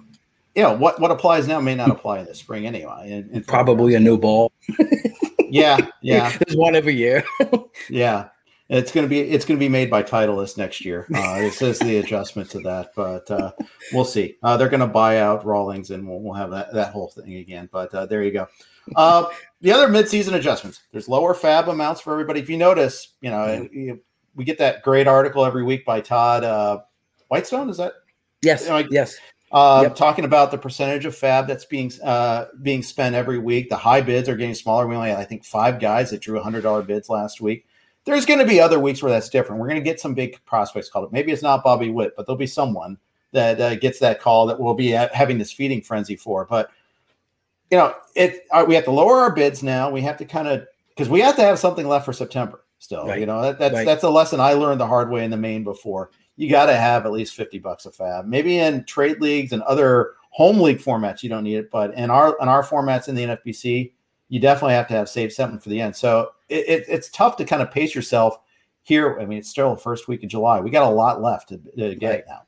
you 0.54 0.62
know 0.62 0.74
what 0.74 1.00
what 1.00 1.10
applies 1.10 1.48
now 1.48 1.60
may 1.60 1.74
not 1.74 1.90
apply 1.90 2.18
in 2.18 2.26
the 2.26 2.34
spring 2.34 2.66
anyway. 2.66 3.24
In 3.32 3.42
probably 3.44 3.94
a 3.94 4.00
new 4.00 4.18
ball. 4.18 4.52
yeah, 5.48 5.78
yeah. 6.02 6.36
There's 6.44 6.56
one 6.56 6.74
every 6.74 6.94
year. 6.94 7.24
yeah. 7.88 8.28
It's 8.70 8.92
going 8.92 9.04
to 9.04 9.08
be 9.08 9.18
it's 9.18 9.44
going 9.44 9.58
to 9.58 9.64
be 9.64 9.68
made 9.68 9.90
by 9.90 10.04
Titleist 10.04 10.56
next 10.56 10.84
year. 10.84 11.04
Uh, 11.12 11.38
it 11.40 11.54
says 11.54 11.80
the 11.80 11.98
adjustment 12.04 12.48
to 12.50 12.60
that, 12.60 12.92
but 12.94 13.28
uh, 13.28 13.50
we'll 13.92 14.04
see. 14.04 14.36
Uh, 14.44 14.56
they're 14.56 14.68
going 14.68 14.78
to 14.78 14.86
buy 14.86 15.18
out 15.18 15.44
Rawlings, 15.44 15.90
and 15.90 16.06
we'll, 16.08 16.20
we'll 16.20 16.34
have 16.34 16.52
that, 16.52 16.72
that 16.72 16.92
whole 16.92 17.08
thing 17.08 17.34
again. 17.34 17.68
But 17.72 17.92
uh, 17.92 18.06
there 18.06 18.22
you 18.22 18.30
go. 18.30 18.46
Uh, 18.94 19.24
the 19.60 19.72
other 19.72 19.88
midseason 19.88 20.34
adjustments. 20.34 20.82
There's 20.92 21.08
lower 21.08 21.34
FAB 21.34 21.68
amounts 21.68 22.00
for 22.00 22.12
everybody. 22.12 22.38
If 22.38 22.48
you 22.48 22.56
notice, 22.56 23.14
you 23.20 23.30
know 23.30 23.38
mm-hmm. 23.38 23.96
we 24.36 24.44
get 24.44 24.58
that 24.58 24.82
great 24.84 25.08
article 25.08 25.44
every 25.44 25.64
week 25.64 25.84
by 25.84 26.00
Todd 26.00 26.44
uh, 26.44 26.78
Whitestone. 27.26 27.70
Is 27.70 27.78
that 27.78 27.94
yes? 28.40 28.62
You 28.62 28.70
know, 28.70 28.88
yes. 28.88 29.16
Uh, 29.50 29.80
yep. 29.82 29.96
Talking 29.96 30.24
about 30.24 30.52
the 30.52 30.58
percentage 30.58 31.06
of 31.06 31.16
fab 31.16 31.48
that's 31.48 31.64
being 31.64 31.90
uh, 32.04 32.44
being 32.62 32.84
spent 32.84 33.16
every 33.16 33.40
week. 33.40 33.68
The 33.68 33.76
high 33.76 34.00
bids 34.00 34.28
are 34.28 34.36
getting 34.36 34.54
smaller. 34.54 34.86
We 34.86 34.94
only 34.94 35.08
had, 35.08 35.18
I 35.18 35.24
think, 35.24 35.44
five 35.44 35.80
guys 35.80 36.10
that 36.10 36.20
drew 36.20 36.40
hundred 36.40 36.60
dollar 36.60 36.82
bids 36.82 37.08
last 37.08 37.40
week 37.40 37.66
there's 38.04 38.26
going 38.26 38.40
to 38.40 38.46
be 38.46 38.60
other 38.60 38.80
weeks 38.80 39.02
where 39.02 39.12
that's 39.12 39.28
different. 39.28 39.60
We're 39.60 39.68
going 39.68 39.80
to 39.80 39.84
get 39.84 40.00
some 40.00 40.14
big 40.14 40.42
prospects 40.44 40.88
called. 40.88 41.06
It. 41.06 41.12
Maybe 41.12 41.32
it's 41.32 41.42
not 41.42 41.62
Bobby 41.62 41.90
Witt, 41.90 42.14
but 42.16 42.26
there'll 42.26 42.38
be 42.38 42.46
someone 42.46 42.98
that 43.32 43.60
uh, 43.60 43.74
gets 43.76 43.98
that 44.00 44.20
call 44.20 44.46
that 44.46 44.58
we'll 44.58 44.74
be 44.74 44.90
having 44.90 45.38
this 45.38 45.52
feeding 45.52 45.82
frenzy 45.82 46.16
for. 46.16 46.46
But 46.46 46.70
you 47.70 47.78
know, 47.78 47.94
it 48.14 48.46
uh, 48.50 48.64
we 48.66 48.74
have 48.74 48.84
to 48.84 48.90
lower 48.90 49.18
our 49.18 49.32
bids 49.32 49.62
now. 49.62 49.90
We 49.90 50.00
have 50.02 50.16
to 50.18 50.24
kind 50.24 50.48
of 50.48 50.66
because 50.90 51.08
we 51.08 51.20
have 51.20 51.36
to 51.36 51.42
have 51.42 51.58
something 51.58 51.86
left 51.86 52.04
for 52.04 52.12
September 52.12 52.64
still. 52.78 53.06
Right. 53.06 53.20
You 53.20 53.26
know, 53.26 53.40
that, 53.42 53.58
that's 53.58 53.74
right. 53.74 53.86
that's 53.86 54.02
a 54.02 54.10
lesson 54.10 54.40
I 54.40 54.54
learned 54.54 54.80
the 54.80 54.86
hard 54.86 55.10
way 55.10 55.24
in 55.24 55.30
the 55.30 55.36
main 55.36 55.62
before. 55.62 56.10
You 56.36 56.50
got 56.50 56.66
to 56.66 56.76
have 56.76 57.04
at 57.04 57.12
least 57.12 57.34
50 57.34 57.58
bucks 57.58 57.86
a 57.86 57.92
fab. 57.92 58.26
Maybe 58.26 58.58
in 58.58 58.84
trade 58.84 59.20
leagues 59.20 59.52
and 59.52 59.62
other 59.62 60.14
home 60.30 60.58
league 60.58 60.78
formats, 60.78 61.22
you 61.22 61.28
don't 61.28 61.44
need 61.44 61.56
it, 61.56 61.70
but 61.70 61.94
in 61.94 62.10
our 62.10 62.36
in 62.40 62.48
our 62.48 62.64
formats 62.64 63.08
in 63.08 63.14
the 63.14 63.24
NFBC, 63.24 63.92
you 64.30 64.40
definitely 64.40 64.74
have 64.74 64.88
to 64.88 64.94
have 64.94 65.08
saved 65.08 65.32
something 65.32 65.58
for 65.58 65.68
the 65.68 65.80
end. 65.80 65.94
So 65.94 66.30
it, 66.48 66.66
it, 66.68 66.84
it's 66.88 67.10
tough 67.10 67.36
to 67.36 67.44
kind 67.44 67.60
of 67.60 67.70
pace 67.70 67.94
yourself 67.94 68.38
here. 68.82 69.18
I 69.20 69.26
mean, 69.26 69.38
it's 69.38 69.50
still 69.50 69.74
the 69.74 69.80
first 69.80 70.08
week 70.08 70.22
of 70.22 70.30
July. 70.30 70.60
We 70.60 70.70
got 70.70 70.90
a 70.90 70.94
lot 70.94 71.20
left 71.20 71.50
to, 71.50 71.58
to 71.58 71.94
get 71.96 72.10
right. 72.10 72.24
now. 72.26 72.42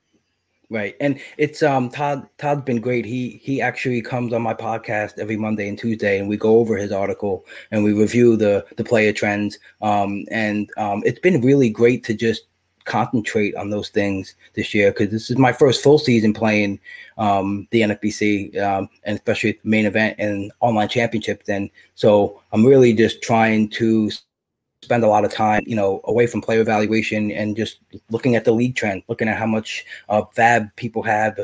Right. 0.70 0.96
And 1.00 1.20
it's 1.36 1.62
um 1.62 1.90
Todd 1.90 2.26
Todd's 2.38 2.62
been 2.62 2.80
great. 2.80 3.04
He 3.04 3.40
he 3.42 3.60
actually 3.60 4.00
comes 4.00 4.32
on 4.32 4.40
my 4.40 4.54
podcast 4.54 5.18
every 5.18 5.36
Monday 5.36 5.68
and 5.68 5.78
Tuesday 5.78 6.18
and 6.18 6.30
we 6.30 6.38
go 6.38 6.56
over 6.56 6.78
his 6.78 6.92
article 6.92 7.44
and 7.70 7.84
we 7.84 7.92
review 7.92 8.38
the 8.38 8.64
the 8.76 8.84
player 8.84 9.12
trends. 9.12 9.58
Um 9.82 10.24
and 10.30 10.70
um 10.78 11.02
it's 11.04 11.18
been 11.18 11.42
really 11.42 11.68
great 11.68 12.04
to 12.04 12.14
just 12.14 12.46
concentrate 12.84 13.54
on 13.56 13.70
those 13.70 13.88
things 13.88 14.34
this 14.54 14.74
year 14.74 14.90
because 14.90 15.10
this 15.10 15.30
is 15.30 15.38
my 15.38 15.52
first 15.52 15.82
full 15.82 15.98
season 15.98 16.32
playing 16.32 16.80
um, 17.18 17.66
the 17.70 17.82
NFBC 17.82 18.60
um, 18.60 18.88
and 19.04 19.16
especially 19.16 19.58
main 19.64 19.86
event 19.86 20.16
and 20.18 20.52
online 20.60 20.88
championships. 20.88 21.48
And 21.48 21.70
so 21.94 22.40
I'm 22.52 22.64
really 22.64 22.92
just 22.92 23.22
trying 23.22 23.68
to 23.70 24.10
spend 24.82 25.04
a 25.04 25.08
lot 25.08 25.24
of 25.24 25.32
time, 25.32 25.62
you 25.64 25.76
know, 25.76 26.00
away 26.04 26.26
from 26.26 26.40
player 26.40 26.60
evaluation 26.60 27.30
and 27.30 27.56
just 27.56 27.78
looking 28.10 28.34
at 28.34 28.44
the 28.44 28.52
league 28.52 28.74
trend, 28.74 29.02
looking 29.08 29.28
at 29.28 29.38
how 29.38 29.46
much 29.46 29.84
uh, 30.08 30.22
FAAB 30.36 30.74
people 30.76 31.02
have, 31.04 31.38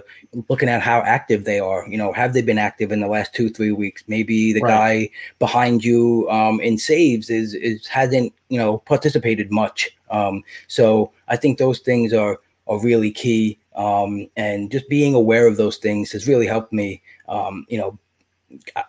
looking 0.49 0.69
at 0.69 0.83
how 0.83 1.01
active 1.03 1.45
they 1.45 1.61
are. 1.61 1.87
You 1.89 1.97
know, 1.97 2.13
have 2.13 2.35
they 2.35 2.43
been 2.43 2.59
active 2.59 2.91
in 2.91 3.01
the 3.01 3.07
last 3.07 3.33
two, 3.33 3.49
three 3.49 3.73
weeks? 3.73 4.03
Maybe 4.09 4.53
the 4.53 4.61
right. 4.61 4.71
guy 4.71 5.11
behind 5.39 5.85
you 5.85 6.29
um, 6.31 6.61
in 6.61 6.79
saves 6.79 7.31
is 7.31 7.55
is 7.55 7.87
hasn't 7.87 8.35
you 8.49 8.59
know 8.59 8.79
participated 8.79 9.53
much. 9.53 9.91
Um, 10.11 10.43
so 10.67 11.13
I 11.29 11.37
think 11.37 11.59
those 11.59 11.79
things 11.79 12.13
are 12.13 12.41
are 12.67 12.81
really 12.83 13.13
key. 13.13 13.59
Um, 13.77 14.29
and 14.37 14.73
just 14.73 14.89
being 14.89 15.15
aware 15.15 15.47
of 15.47 15.57
those 15.57 15.77
things 15.77 16.11
has 16.11 16.27
really 16.27 16.47
helped 16.47 16.73
me. 16.73 17.01
Um, 17.29 17.65
you 17.69 17.79
know, 17.79 17.97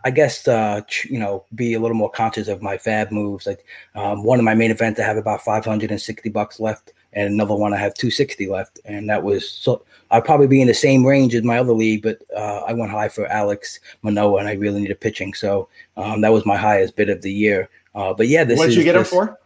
I 0.06 0.12
guess 0.12 0.48
uh, 0.48 0.82
you 1.04 1.20
know 1.20 1.46
be 1.56 1.74
a 1.74 1.80
little 1.80 1.98
more 1.98 2.10
conscious 2.10 2.48
of 2.48 2.62
my 2.62 2.78
fab 2.78 3.12
moves. 3.12 3.46
Like 3.46 3.66
um, 3.96 4.24
one 4.24 4.40
of 4.40 4.46
my 4.46 4.56
main 4.56 4.72
events, 4.72 5.00
I 5.00 5.04
have 5.04 5.18
about 5.18 5.42
560 5.42 6.30
bucks 6.30 6.60
left, 6.60 6.94
and 7.14 7.34
another 7.34 7.56
one 7.56 7.74
I 7.74 7.78
have 7.78 7.94
260 7.94 8.48
left, 8.48 8.80
and 8.86 9.10
that 9.10 9.24
was 9.24 9.50
so 9.50 9.84
I'd 10.12 10.26
probably 10.26 10.48
be 10.48 10.62
in 10.62 10.68
the 10.68 10.74
same 10.74 11.06
range 11.06 11.36
as 11.36 11.44
my 11.44 11.60
other 11.60 11.74
league, 11.74 12.04
but 12.04 12.22
uh, 12.36 12.62
I 12.68 12.74
went 12.74 12.92
high 12.92 13.10
for 13.10 13.28
Alex 13.28 13.80
Manoah, 14.02 14.40
and 14.40 14.48
I 14.48 14.54
really 14.54 14.82
needed 14.82 15.00
pitching, 15.00 15.34
so 15.34 15.68
um, 15.98 16.22
that 16.22 16.32
was 16.32 16.46
my 16.46 16.58
highest 16.58 16.96
bid 16.96 17.10
of 17.10 17.22
the 17.22 17.32
year. 17.32 17.70
Uh, 17.96 18.14
but 18.14 18.28
yeah, 18.28 18.44
this 18.44 18.58
what 18.58 18.68
did 18.68 18.76
you 18.76 18.84
get 18.84 18.96
him 18.96 19.04
for? 19.04 19.40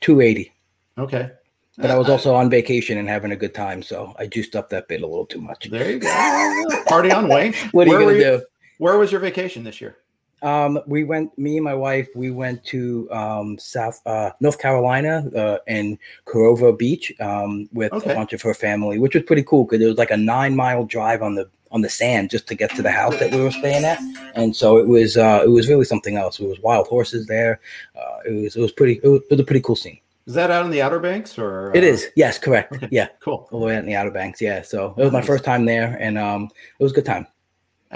280. 0.00 0.52
Okay. 0.98 1.30
But 1.78 1.90
I 1.90 1.98
was 1.98 2.08
also 2.08 2.34
on 2.34 2.48
vacation 2.48 2.96
and 2.96 3.06
having 3.06 3.32
a 3.32 3.36
good 3.36 3.54
time, 3.54 3.82
so 3.82 4.14
I 4.18 4.26
juiced 4.26 4.56
up 4.56 4.70
that 4.70 4.88
bit 4.88 5.02
a 5.02 5.06
little 5.06 5.26
too 5.26 5.42
much. 5.42 5.68
There 5.68 5.90
you 5.90 5.98
go. 5.98 6.84
Party 6.86 7.10
on, 7.10 7.28
Wayne. 7.28 7.52
what 7.72 7.86
are 7.86 7.90
Where 7.90 8.00
you 8.00 8.24
gonna 8.24 8.38
do? 8.38 8.44
Where 8.78 8.98
was 8.98 9.10
your 9.12 9.20
vacation 9.20 9.64
this 9.64 9.80
year? 9.80 9.96
Um, 10.42 10.78
we 10.86 11.02
went, 11.04 11.36
me 11.38 11.56
and 11.56 11.64
my 11.64 11.74
wife, 11.74 12.08
we 12.14 12.30
went 12.30 12.62
to 12.66 13.10
um, 13.10 13.58
South 13.58 14.00
uh, 14.06 14.30
North 14.40 14.58
Carolina 14.58 15.24
uh, 15.34 15.58
in 15.66 15.98
Carova 16.26 16.76
Beach 16.76 17.10
um, 17.20 17.68
with 17.72 17.90
Okay. 17.92 18.12
a 18.12 18.14
bunch 18.14 18.34
of 18.34 18.42
her 18.42 18.52
family, 18.52 18.98
which 18.98 19.14
was 19.14 19.24
pretty 19.24 19.42
cool 19.42 19.64
because 19.64 19.80
it 19.82 19.86
was 19.88 19.96
like 19.96 20.10
a 20.10 20.16
nine 20.16 20.54
mile 20.54 20.84
drive 20.84 21.22
on 21.22 21.34
the 21.34 21.48
on 21.72 21.80
the 21.80 21.88
sand 21.88 22.30
just 22.30 22.46
to 22.46 22.54
get 22.54 22.70
to 22.76 22.80
the 22.82 22.92
house 22.92 23.18
that 23.18 23.32
we 23.32 23.40
were 23.40 23.50
staying 23.50 23.84
at, 23.84 23.98
and 24.36 24.54
so 24.54 24.76
it 24.76 24.86
was 24.86 25.16
uh, 25.16 25.40
it 25.44 25.48
was 25.48 25.68
really 25.68 25.84
something 25.84 26.16
else. 26.16 26.38
It 26.38 26.46
was 26.46 26.60
wild 26.60 26.86
horses 26.86 27.26
there. 27.26 27.58
Uh, 27.96 28.18
it 28.26 28.30
was 28.42 28.56
it 28.56 28.60
was 28.60 28.70
pretty 28.72 29.00
it 29.02 29.08
was, 29.08 29.20
it 29.22 29.30
was 29.32 29.40
a 29.40 29.44
pretty 29.44 29.60
cool 29.62 29.74
scene. 29.74 29.98
Is 30.26 30.34
that 30.34 30.50
out 30.50 30.64
in 30.64 30.70
the 30.70 30.80
Outer 30.82 31.00
Banks 31.00 31.36
or? 31.38 31.72
It 31.74 31.82
uh, 31.82 31.86
is 31.88 32.06
yes, 32.14 32.38
correct. 32.38 32.72
okay. 32.74 32.88
Yeah, 32.92 33.08
Cool. 33.20 33.48
all 33.50 33.60
the 33.60 33.66
way 33.66 33.74
out 33.74 33.80
in 33.80 33.86
the 33.86 33.96
Outer 33.96 34.10
Banks. 34.12 34.40
Yeah, 34.40 34.62
so 34.62 34.94
it 34.96 35.02
was 35.02 35.12
my 35.12 35.22
first 35.22 35.44
time 35.44 35.64
there, 35.64 35.96
and 36.00 36.16
um, 36.18 36.50
it 36.78 36.82
was 36.82 36.92
a 36.92 36.94
good 36.94 37.04
time. 37.06 37.26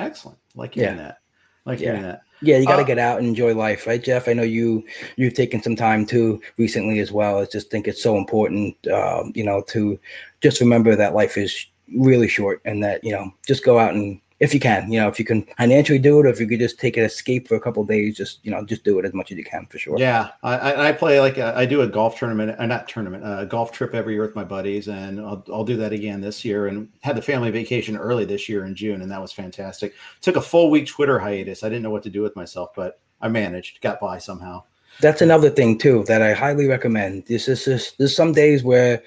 Excellent. 0.07 0.39
Like 0.55 0.75
hearing 0.75 0.97
Yeah. 0.97 1.03
that. 1.03 1.19
Like 1.67 1.81
Yeah. 1.81 1.87
hearing 1.89 2.03
that. 2.03 2.23
Yeah, 2.43 2.57
you 2.57 2.67
got 2.67 2.77
to 2.77 2.83
Uh, 2.83 2.87
get 2.87 2.99
out 2.99 3.19
and 3.19 3.29
enjoy 3.29 3.55
life, 3.55 3.87
right, 3.87 4.03
Jeff? 4.03 4.27
I 4.27 4.33
know 4.33 4.43
you 4.43 4.83
you've 5.17 5.35
taken 5.35 5.63
some 5.63 5.77
time 5.77 6.07
too 6.07 6.41
recently 6.57 6.99
as 7.01 7.13
well. 7.13 7.39
I 7.41 7.45
just 7.45 7.71
think 7.71 7.87
it's 7.87 8.03
so 8.03 8.17
important, 8.17 8.75
um, 8.89 9.33
you 9.35 9.45
know, 9.45 9.61
to 9.69 9.99
just 10.41 10.61
remember 10.61 10.97
that 10.97 11.15
life 11.15 11.37
is 11.37 11.67
really 11.97 12.29
short, 12.29 12.63
and 12.65 12.83
that 12.83 13.05
you 13.05 13.13
know, 13.13 13.31
just 13.47 13.63
go 13.65 13.79
out 13.79 13.95
and 13.95 14.21
if 14.41 14.55
you 14.55 14.61
can, 14.61 14.91
you 14.91 14.99
know, 14.99 15.07
if 15.07 15.19
you 15.19 15.25
can 15.25 15.47
financially 15.59 15.99
do 15.99 16.19
it, 16.19 16.27
or 16.27 16.31
if 16.31 16.41
you 16.41 16.47
could 16.49 16.59
just 16.59 16.81
take 16.81 16.97
an 16.97 17.05
escape 17.05 17.47
for 17.47 17.57
a 17.57 17.61
couple 17.61 17.83
of 17.83 17.89
days, 17.89 18.17
just 18.17 18.41
you 18.43 18.51
know, 18.51 18.65
just 18.65 18.85
do 18.85 18.99
it 18.99 19.05
as 19.05 19.13
much 19.13 19.31
as 19.31 19.37
you 19.37 19.45
can 19.45 19.67
for 19.67 19.79
sure. 19.79 19.99
Yeah, 19.99 20.31
I, 20.43 20.89
I 20.89 20.93
play 20.93 21.21
like 21.21 21.37
a, 21.37 21.57
I 21.57 21.67
do 21.67 21.83
a 21.83 21.87
golf 21.87 22.19
tournament, 22.19 22.59
uh, 22.59 22.65
not 22.65 22.89
tournament, 22.89 23.23
a 23.25 23.45
golf 23.45 23.71
trip 23.71 23.95
every 23.95 24.15
year 24.15 24.23
with 24.23 24.35
my 24.35 24.45
buddies, 24.45 24.89
and 24.89 25.21
I'll, 25.21 25.45
I'll 25.53 25.65
do 25.65 25.77
that 25.77 25.93
again 25.93 26.23
this 26.23 26.43
year. 26.43 26.69
And 26.69 26.89
had 27.03 27.17
the 27.17 27.23
family 27.23 27.51
vacation 27.51 27.99
early 27.99 28.25
this 28.25 28.49
year 28.49 28.65
in 28.65 28.75
June, 28.75 29.03
and 29.03 29.11
that 29.13 29.21
was 29.21 29.31
fantastic. 29.31 29.95
Took 30.23 30.37
a 30.37 30.41
full 30.41 30.71
week 30.71 30.87
Twitter 30.87 31.19
hiatus. 31.19 31.63
I 31.63 31.69
didn't 31.69 31.83
know 31.83 31.91
what 31.91 32.03
to 32.05 32.11
do 32.11 32.23
with 32.23 32.35
myself, 32.35 32.71
but 32.75 32.99
I 33.21 33.29
managed, 33.29 33.83
got 33.83 34.01
by 34.01 34.17
somehow. 34.19 34.63
That's 35.01 35.21
another 35.21 35.51
thing 35.51 35.77
too 35.77 36.05
that 36.05 36.23
I 36.23 36.33
highly 36.33 36.67
recommend. 36.67 37.27
This 37.27 37.47
is 37.47 37.65
just 37.65 37.99
there's 37.99 38.17
some 38.17 38.33
days 38.33 38.65
where, 38.65 39.03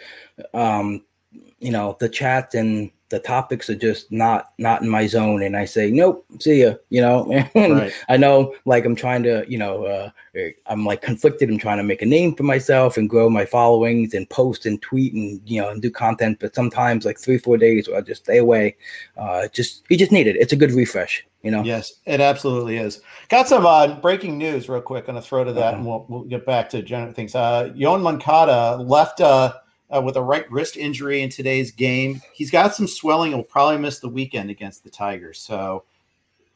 um, 0.54 1.04
you 1.60 1.72
know, 1.72 1.98
the 2.00 2.10
chat 2.10 2.54
and 2.54 2.92
the 3.14 3.20
topics 3.20 3.70
are 3.70 3.76
just 3.76 4.12
not 4.12 4.54
not 4.58 4.82
in 4.82 4.90
my 4.90 5.06
zone, 5.06 5.44
and 5.44 5.56
I 5.56 5.66
say 5.66 5.92
nope, 5.92 6.26
see 6.40 6.64
ya. 6.64 6.74
You 6.90 7.02
know, 7.02 7.46
Right. 7.56 7.94
I 8.10 8.18
know 8.18 8.56
like 8.66 8.86
I'm 8.86 8.96
trying 8.96 9.22
to, 9.24 9.46
you 9.48 9.60
know, 9.60 9.86
uh, 9.86 10.10
I'm 10.66 10.84
like 10.84 11.04
conflicted. 11.04 11.48
I'm 11.48 11.60
trying 11.60 11.78
to 11.78 11.84
make 11.84 12.02
a 12.02 12.08
name 12.08 12.34
for 12.34 12.42
myself 12.42 12.98
and 12.98 13.08
grow 13.08 13.30
my 13.30 13.46
followings 13.46 14.16
and 14.16 14.28
post 14.32 14.66
and 14.66 14.82
tweet 14.82 15.14
and 15.14 15.40
you 15.46 15.62
know 15.62 15.70
and 15.70 15.80
do 15.80 15.92
content. 15.92 16.40
But 16.40 16.56
sometimes 16.56 17.06
like 17.06 17.20
three 17.20 17.38
four 17.38 17.56
days 17.56 17.88
where 17.88 18.00
I 18.00 18.02
just 18.02 18.24
stay 18.24 18.40
away. 18.40 18.78
Uh, 19.16 19.48
just 19.50 19.84
you 19.90 19.98
just 19.98 20.12
need 20.12 20.26
it. 20.26 20.36
It's 20.38 20.54
a 20.54 20.56
good 20.58 20.72
refresh. 20.72 21.24
You 21.44 21.52
know. 21.52 21.62
Yes, 21.64 22.00
it 22.06 22.20
absolutely 22.20 22.78
is. 22.78 23.02
Got 23.30 23.48
some 23.48 23.68
uh, 23.68 24.00
breaking 24.00 24.40
news 24.40 24.68
real 24.70 24.82
quick. 24.82 25.06
Going 25.06 25.18
to 25.18 25.22
throw 25.22 25.44
to 25.44 25.54
that, 25.54 25.68
Okay. 25.68 25.78
and 25.78 25.86
we'll, 25.86 26.06
we'll 26.10 26.24
get 26.24 26.48
back 26.48 26.68
to 26.70 26.82
general 26.82 27.14
things. 27.14 27.36
Uh, 27.36 27.70
Yoan 27.76 28.02
Moncada 28.02 28.78
left 28.82 29.22
uh, 29.22 29.54
uh, 29.96 30.02
with 30.02 30.18
a 30.18 30.22
right 30.22 30.50
wrist 30.52 30.78
injury 30.78 31.22
in 31.22 31.30
today's 31.30 31.72
game. 31.72 32.22
He's 32.34 32.52
got 32.52 32.76
some 32.76 32.88
swelling. 32.88 33.32
He'll 33.32 33.44
probably 33.44 33.78
miss 33.78 34.00
the 34.00 34.10
weekend 34.10 34.50
against 34.50 34.84
the 34.84 34.90
Tigers. 34.90 35.40
So, 35.40 35.84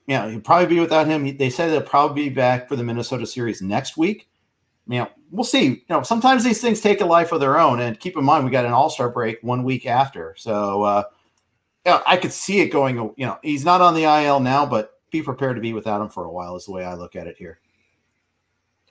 you 0.07 0.15
know, 0.15 0.29
he'll 0.29 0.41
probably 0.41 0.67
be 0.67 0.79
without 0.79 1.07
him. 1.07 1.37
They 1.37 1.49
said 1.49 1.69
they'll 1.69 1.81
probably 1.81 2.29
be 2.29 2.35
back 2.35 2.67
for 2.67 2.75
the 2.75 2.83
Minnesota 2.83 3.27
series 3.27 3.61
next 3.61 3.97
week. 3.97 4.27
You 4.87 4.99
know, 4.99 5.09
we'll 5.31 5.43
see. 5.43 5.65
You 5.65 5.85
know, 5.89 6.01
sometimes 6.01 6.43
these 6.43 6.61
things 6.61 6.79
take 6.79 7.01
a 7.01 7.05
life 7.05 7.31
of 7.31 7.39
their 7.39 7.59
own. 7.59 7.81
And 7.81 7.99
keep 7.99 8.17
in 8.17 8.23
mind, 8.23 8.45
we 8.45 8.51
got 8.51 8.65
an 8.65 8.71
All 8.71 8.89
Star 8.89 9.09
break 9.09 9.39
one 9.41 9.63
week 9.63 9.85
after. 9.85 10.33
So, 10.37 10.83
uh, 10.83 11.03
I 11.85 12.17
could 12.17 12.33
see 12.33 12.59
it 12.59 12.69
going. 12.69 12.97
You 12.97 13.25
know, 13.25 13.37
he's 13.41 13.63
not 13.63 13.81
on 13.81 13.93
the 13.93 14.03
IL 14.03 14.39
now, 14.39 14.65
but 14.65 14.93
be 15.09 15.21
prepared 15.21 15.55
to 15.55 15.61
be 15.61 15.73
without 15.73 16.01
him 16.01 16.09
for 16.09 16.25
a 16.25 16.31
while. 16.31 16.55
Is 16.55 16.65
the 16.65 16.71
way 16.71 16.83
I 16.83 16.95
look 16.95 17.15
at 17.15 17.27
it 17.27 17.37
here. 17.37 17.59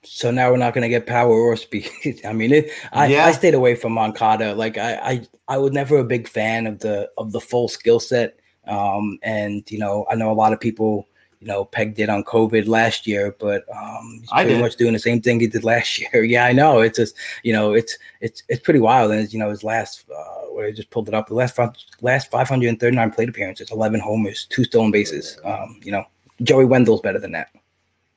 So 0.09 0.31
now 0.31 0.51
we're 0.51 0.57
not 0.57 0.75
going 0.75 0.83
to 0.83 0.89
get 0.89 1.07
power 1.07 1.31
or 1.31 1.57
speed. 1.57 1.91
I 2.25 2.33
mean, 2.33 2.53
it, 2.53 2.71
I, 2.93 3.07
Yeah. 3.07 3.27
I 3.27 3.33
stayed 3.33 3.55
away 3.55 3.75
from 3.75 3.93
Moncada. 3.93 4.55
Like 4.55 4.79
I, 4.79 4.95
I, 4.95 5.29
I 5.49 5.59
was 5.59 5.73
never 5.73 5.99
a 5.99 6.05
big 6.05 6.29
fan 6.29 6.67
of 6.67 6.79
the 6.81 7.11
of 7.19 7.33
the 7.33 7.41
full 7.41 7.69
skill 7.69 8.01
set. 8.01 8.39
Um, 8.67 9.19
and 9.23 9.69
you 9.71 9.79
know, 9.79 10.07
I 10.11 10.15
know 10.15 10.31
a 10.31 10.35
lot 10.35 10.53
of 10.53 10.61
people, 10.61 11.07
you 11.41 11.47
know, 11.47 11.65
pegged 11.65 11.99
it 12.01 12.09
on 12.09 12.25
COVID 12.25 12.67
last 12.67 13.07
year, 13.07 13.37
but 13.39 13.65
um, 13.75 14.19
he's 14.21 14.31
pretty 14.31 14.61
much 14.61 14.77
doing 14.77 14.93
the 14.93 14.99
same 14.99 15.21
thing 15.21 15.39
he 15.39 15.47
did 15.47 15.65
last 15.73 16.01
year. 16.01 16.25
yeah, 16.25 16.47
I 16.47 16.53
know. 16.53 16.81
It's 16.81 16.99
just, 16.99 17.15
you 17.43 17.53
know, 17.53 17.75
it's 17.75 17.97
it's 18.21 18.43
it's 18.49 18.63
pretty 18.63 18.81
wild. 18.81 19.13
And 19.13 19.33
you 19.33 19.39
know, 19.39 19.51
his 19.51 19.63
last, 19.63 20.05
uh, 20.11 20.47
where 20.53 20.67
I 20.67 20.73
just 20.73 20.91
pulled 20.91 21.09
it 21.09 21.15
up, 21.15 21.29
the 21.29 21.35
last 21.35 21.55
five, 21.55 21.71
last 22.01 22.31
539 22.31 23.11
plate 23.13 23.29
appearances, 23.29 23.71
11 23.71 24.01
homers, 24.01 24.47
two 24.51 24.65
stolen 24.65 24.91
bases. 24.91 25.39
Um, 25.45 25.81
you 25.83 25.93
know, 25.93 26.05
Joey 26.43 26.65
Wendle's 26.65 27.01
better 27.01 27.19
than 27.19 27.33
that. 27.33 27.51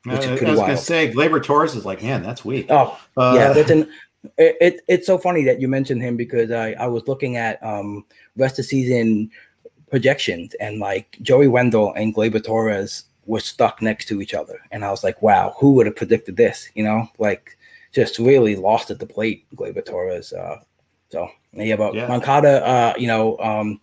Which 0.06 0.20
is 0.20 0.28
Uh, 0.28 0.30
I, 0.30 0.34
I 0.34 0.38
pretty 0.38 0.52
was 0.52 0.60
gonna 0.62 0.78
say, 0.78 1.12
Gleyber 1.12 1.44
Torres 1.44 1.76
is 1.76 1.86
like, 1.86 2.02
man, 2.02 2.24
that's 2.24 2.46
weak. 2.46 2.68
Oh, 2.70 3.00
Uh, 3.18 3.34
yeah, 3.36 3.54
that's 3.54 3.70
an. 3.70 3.90
It, 4.38 4.58
it, 4.60 4.82
it's 4.88 5.08
so 5.08 5.18
funny 5.18 5.44
that 5.46 5.62
you 5.62 5.68
mentioned 5.70 6.02
him 6.02 6.18
because 6.18 6.52
I, 6.52 6.74
I 6.74 6.88
was 6.88 7.08
looking 7.08 7.38
at 7.38 7.62
um 7.64 8.06
rest 8.36 8.60
of 8.60 8.66
season 8.66 9.32
projections 9.90 10.54
and 10.56 10.80
like 10.80 11.18
Joey 11.22 11.48
Wendle 11.48 11.94
and 11.94 12.14
Gleyber 12.14 12.44
Torres 12.44 13.06
were 13.26 13.40
stuck 13.40 13.82
next 13.82 14.08
to 14.08 14.22
each 14.22 14.34
other 14.34 14.60
and 14.72 14.84
I 14.84 14.92
was 14.92 15.04
like 15.04 15.22
wow 15.22 15.56
who 15.58 15.74
would 15.74 15.86
have 15.86 15.96
predicted 15.96 16.36
this 16.36 16.70
you 16.76 16.84
know 16.84 17.08
like 17.18 17.58
just 17.94 18.20
really 18.20 18.56
lost 18.56 18.92
at 18.92 19.00
the 19.00 19.06
plate 19.06 19.46
Gleyber 19.56 19.86
Torres 19.86 20.34
uh 20.34 20.58
so 21.10 21.30
yeah 21.54 21.76
but 21.76 21.94
Yeah. 21.96 22.08
Moncada 22.08 22.66
uh 22.68 22.94
you 22.98 23.08
know 23.08 23.38
um 23.40 23.80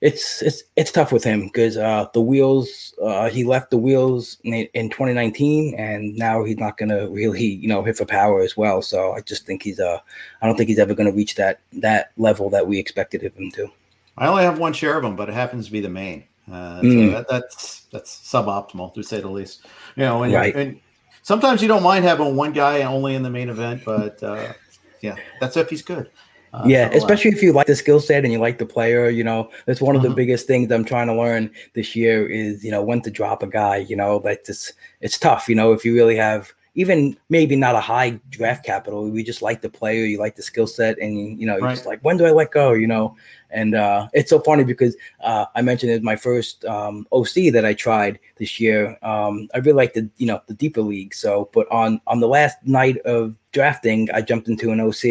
it's 0.00 0.40
it's 0.40 0.62
it's 0.76 0.90
tough 0.92 1.12
with 1.12 1.22
him 1.22 1.42
because 1.44 1.76
uh 1.76 2.06
the 2.14 2.20
wheels 2.20 2.94
uh 3.02 3.28
he 3.28 3.44
left 3.44 3.70
the 3.70 3.76
wheels 3.76 4.38
in, 4.44 4.66
in 4.72 4.88
2019 4.88 5.74
and 5.74 6.16
now 6.16 6.42
he's 6.42 6.56
not 6.56 6.78
gonna 6.78 7.06
really 7.10 7.44
you 7.44 7.68
know 7.68 7.82
hit 7.82 7.98
for 7.98 8.06
power 8.06 8.40
as 8.40 8.56
well 8.56 8.80
so 8.80 9.12
i 9.12 9.20
just 9.20 9.44
think 9.44 9.62
he's 9.62 9.78
uh 9.78 9.98
i 10.40 10.46
don't 10.46 10.56
think 10.56 10.68
he's 10.68 10.78
ever 10.78 10.94
gonna 10.94 11.12
reach 11.12 11.34
that 11.34 11.60
that 11.72 12.12
level 12.16 12.48
that 12.48 12.66
we 12.66 12.78
expected 12.78 13.22
of 13.24 13.34
him 13.36 13.50
to 13.50 13.70
I 14.18 14.26
only 14.26 14.42
have 14.42 14.58
one 14.58 14.74
share 14.74 14.98
of 14.98 15.04
him, 15.04 15.16
but 15.16 15.30
it 15.30 15.34
happens 15.34 15.66
to 15.66 15.72
be 15.72 15.80
the 15.80 15.88
main. 15.88 16.24
Uh, 16.50 16.80
Mm. 16.82 17.06
so 17.06 17.10
that, 17.12 17.26
that's 17.28 17.86
that's 17.92 18.16
suboptimal 18.16 18.92
to 18.94 19.02
say 19.02 19.20
the 19.20 19.28
least. 19.28 19.64
You 19.96 20.04
know, 20.04 20.24
and, 20.24 20.34
Right. 20.34 20.54
and 20.54 20.80
sometimes 21.22 21.62
you 21.62 21.68
don't 21.68 21.82
mind 21.82 22.04
having 22.04 22.36
one 22.36 22.52
guy 22.52 22.82
only 22.82 23.14
in 23.14 23.22
the 23.22 23.30
main 23.30 23.48
event, 23.48 23.82
but 23.84 24.22
uh, 24.22 24.52
yeah, 25.00 25.16
that's 25.40 25.56
if 25.56 25.70
he's 25.70 25.80
good. 25.82 26.10
Uh, 26.52 26.64
yeah 26.66 26.86
uh, 26.86 26.96
especially 26.96 27.30
if 27.30 27.42
you 27.42 27.52
like 27.52 27.66
the 27.68 27.76
skill 27.76 28.00
set 28.00 28.24
and 28.24 28.32
you 28.32 28.38
like 28.40 28.58
the 28.58 28.66
player 28.66 29.08
you 29.08 29.22
know 29.22 29.48
that's 29.66 29.80
one 29.80 29.94
of 29.94 30.02
the 30.02 30.10
biggest 30.10 30.48
things 30.48 30.70
i'm 30.72 30.84
trying 30.84 31.06
to 31.06 31.14
learn 31.14 31.48
this 31.74 31.94
year 31.94 32.26
is 32.28 32.64
you 32.64 32.72
know 32.72 32.82
when 32.82 33.00
to 33.00 33.10
drop 33.10 33.42
a 33.42 33.46
guy 33.46 33.76
you 33.76 33.94
know 33.94 34.16
like 34.24 34.42
this 34.44 34.72
it's 35.00 35.16
tough 35.16 35.48
you 35.48 35.54
know 35.54 35.72
if 35.72 35.84
you 35.84 35.94
really 35.94 36.16
have 36.16 36.52
even 36.74 37.16
maybe 37.28 37.56
not 37.56 37.74
a 37.74 37.80
high 37.80 38.10
draft 38.30 38.64
capital 38.64 39.08
we 39.10 39.22
just 39.22 39.42
like 39.42 39.60
the 39.60 39.68
player 39.68 40.04
you 40.04 40.18
like 40.18 40.36
the 40.36 40.42
skill 40.42 40.66
set 40.66 40.98
and 40.98 41.38
you 41.38 41.46
know 41.46 41.56
you're 41.56 41.66
Right. 41.66 41.74
just 41.74 41.86
like 41.86 42.00
when 42.02 42.16
do 42.16 42.26
i 42.26 42.30
let 42.30 42.50
go? 42.52 42.72
you 42.72 42.86
know? 42.86 43.16
And 43.50 43.74
uh 43.74 44.08
it's 44.12 44.30
so 44.30 44.38
funny 44.38 44.62
because 44.62 44.96
uh 45.20 45.46
i 45.56 45.62
mentioned 45.62 45.90
it's 45.90 46.04
my 46.04 46.14
first 46.14 46.64
um 46.64 47.06
oc 47.10 47.34
that 47.52 47.64
i 47.64 47.74
tried 47.74 48.20
this 48.36 48.60
year 48.60 48.96
um 49.02 49.48
i 49.54 49.58
really 49.58 49.72
like 49.72 49.94
the 49.94 50.08
you 50.18 50.26
know 50.26 50.40
the 50.46 50.54
deeper 50.54 50.82
league 50.82 51.12
so 51.14 51.50
but 51.52 51.66
on 51.72 52.00
on 52.06 52.20
the 52.20 52.28
last 52.28 52.56
night 52.64 52.98
of 52.98 53.34
drafting 53.50 54.08
i 54.12 54.20
jumped 54.22 54.46
into 54.46 54.70
an 54.70 54.80
oc 54.80 55.02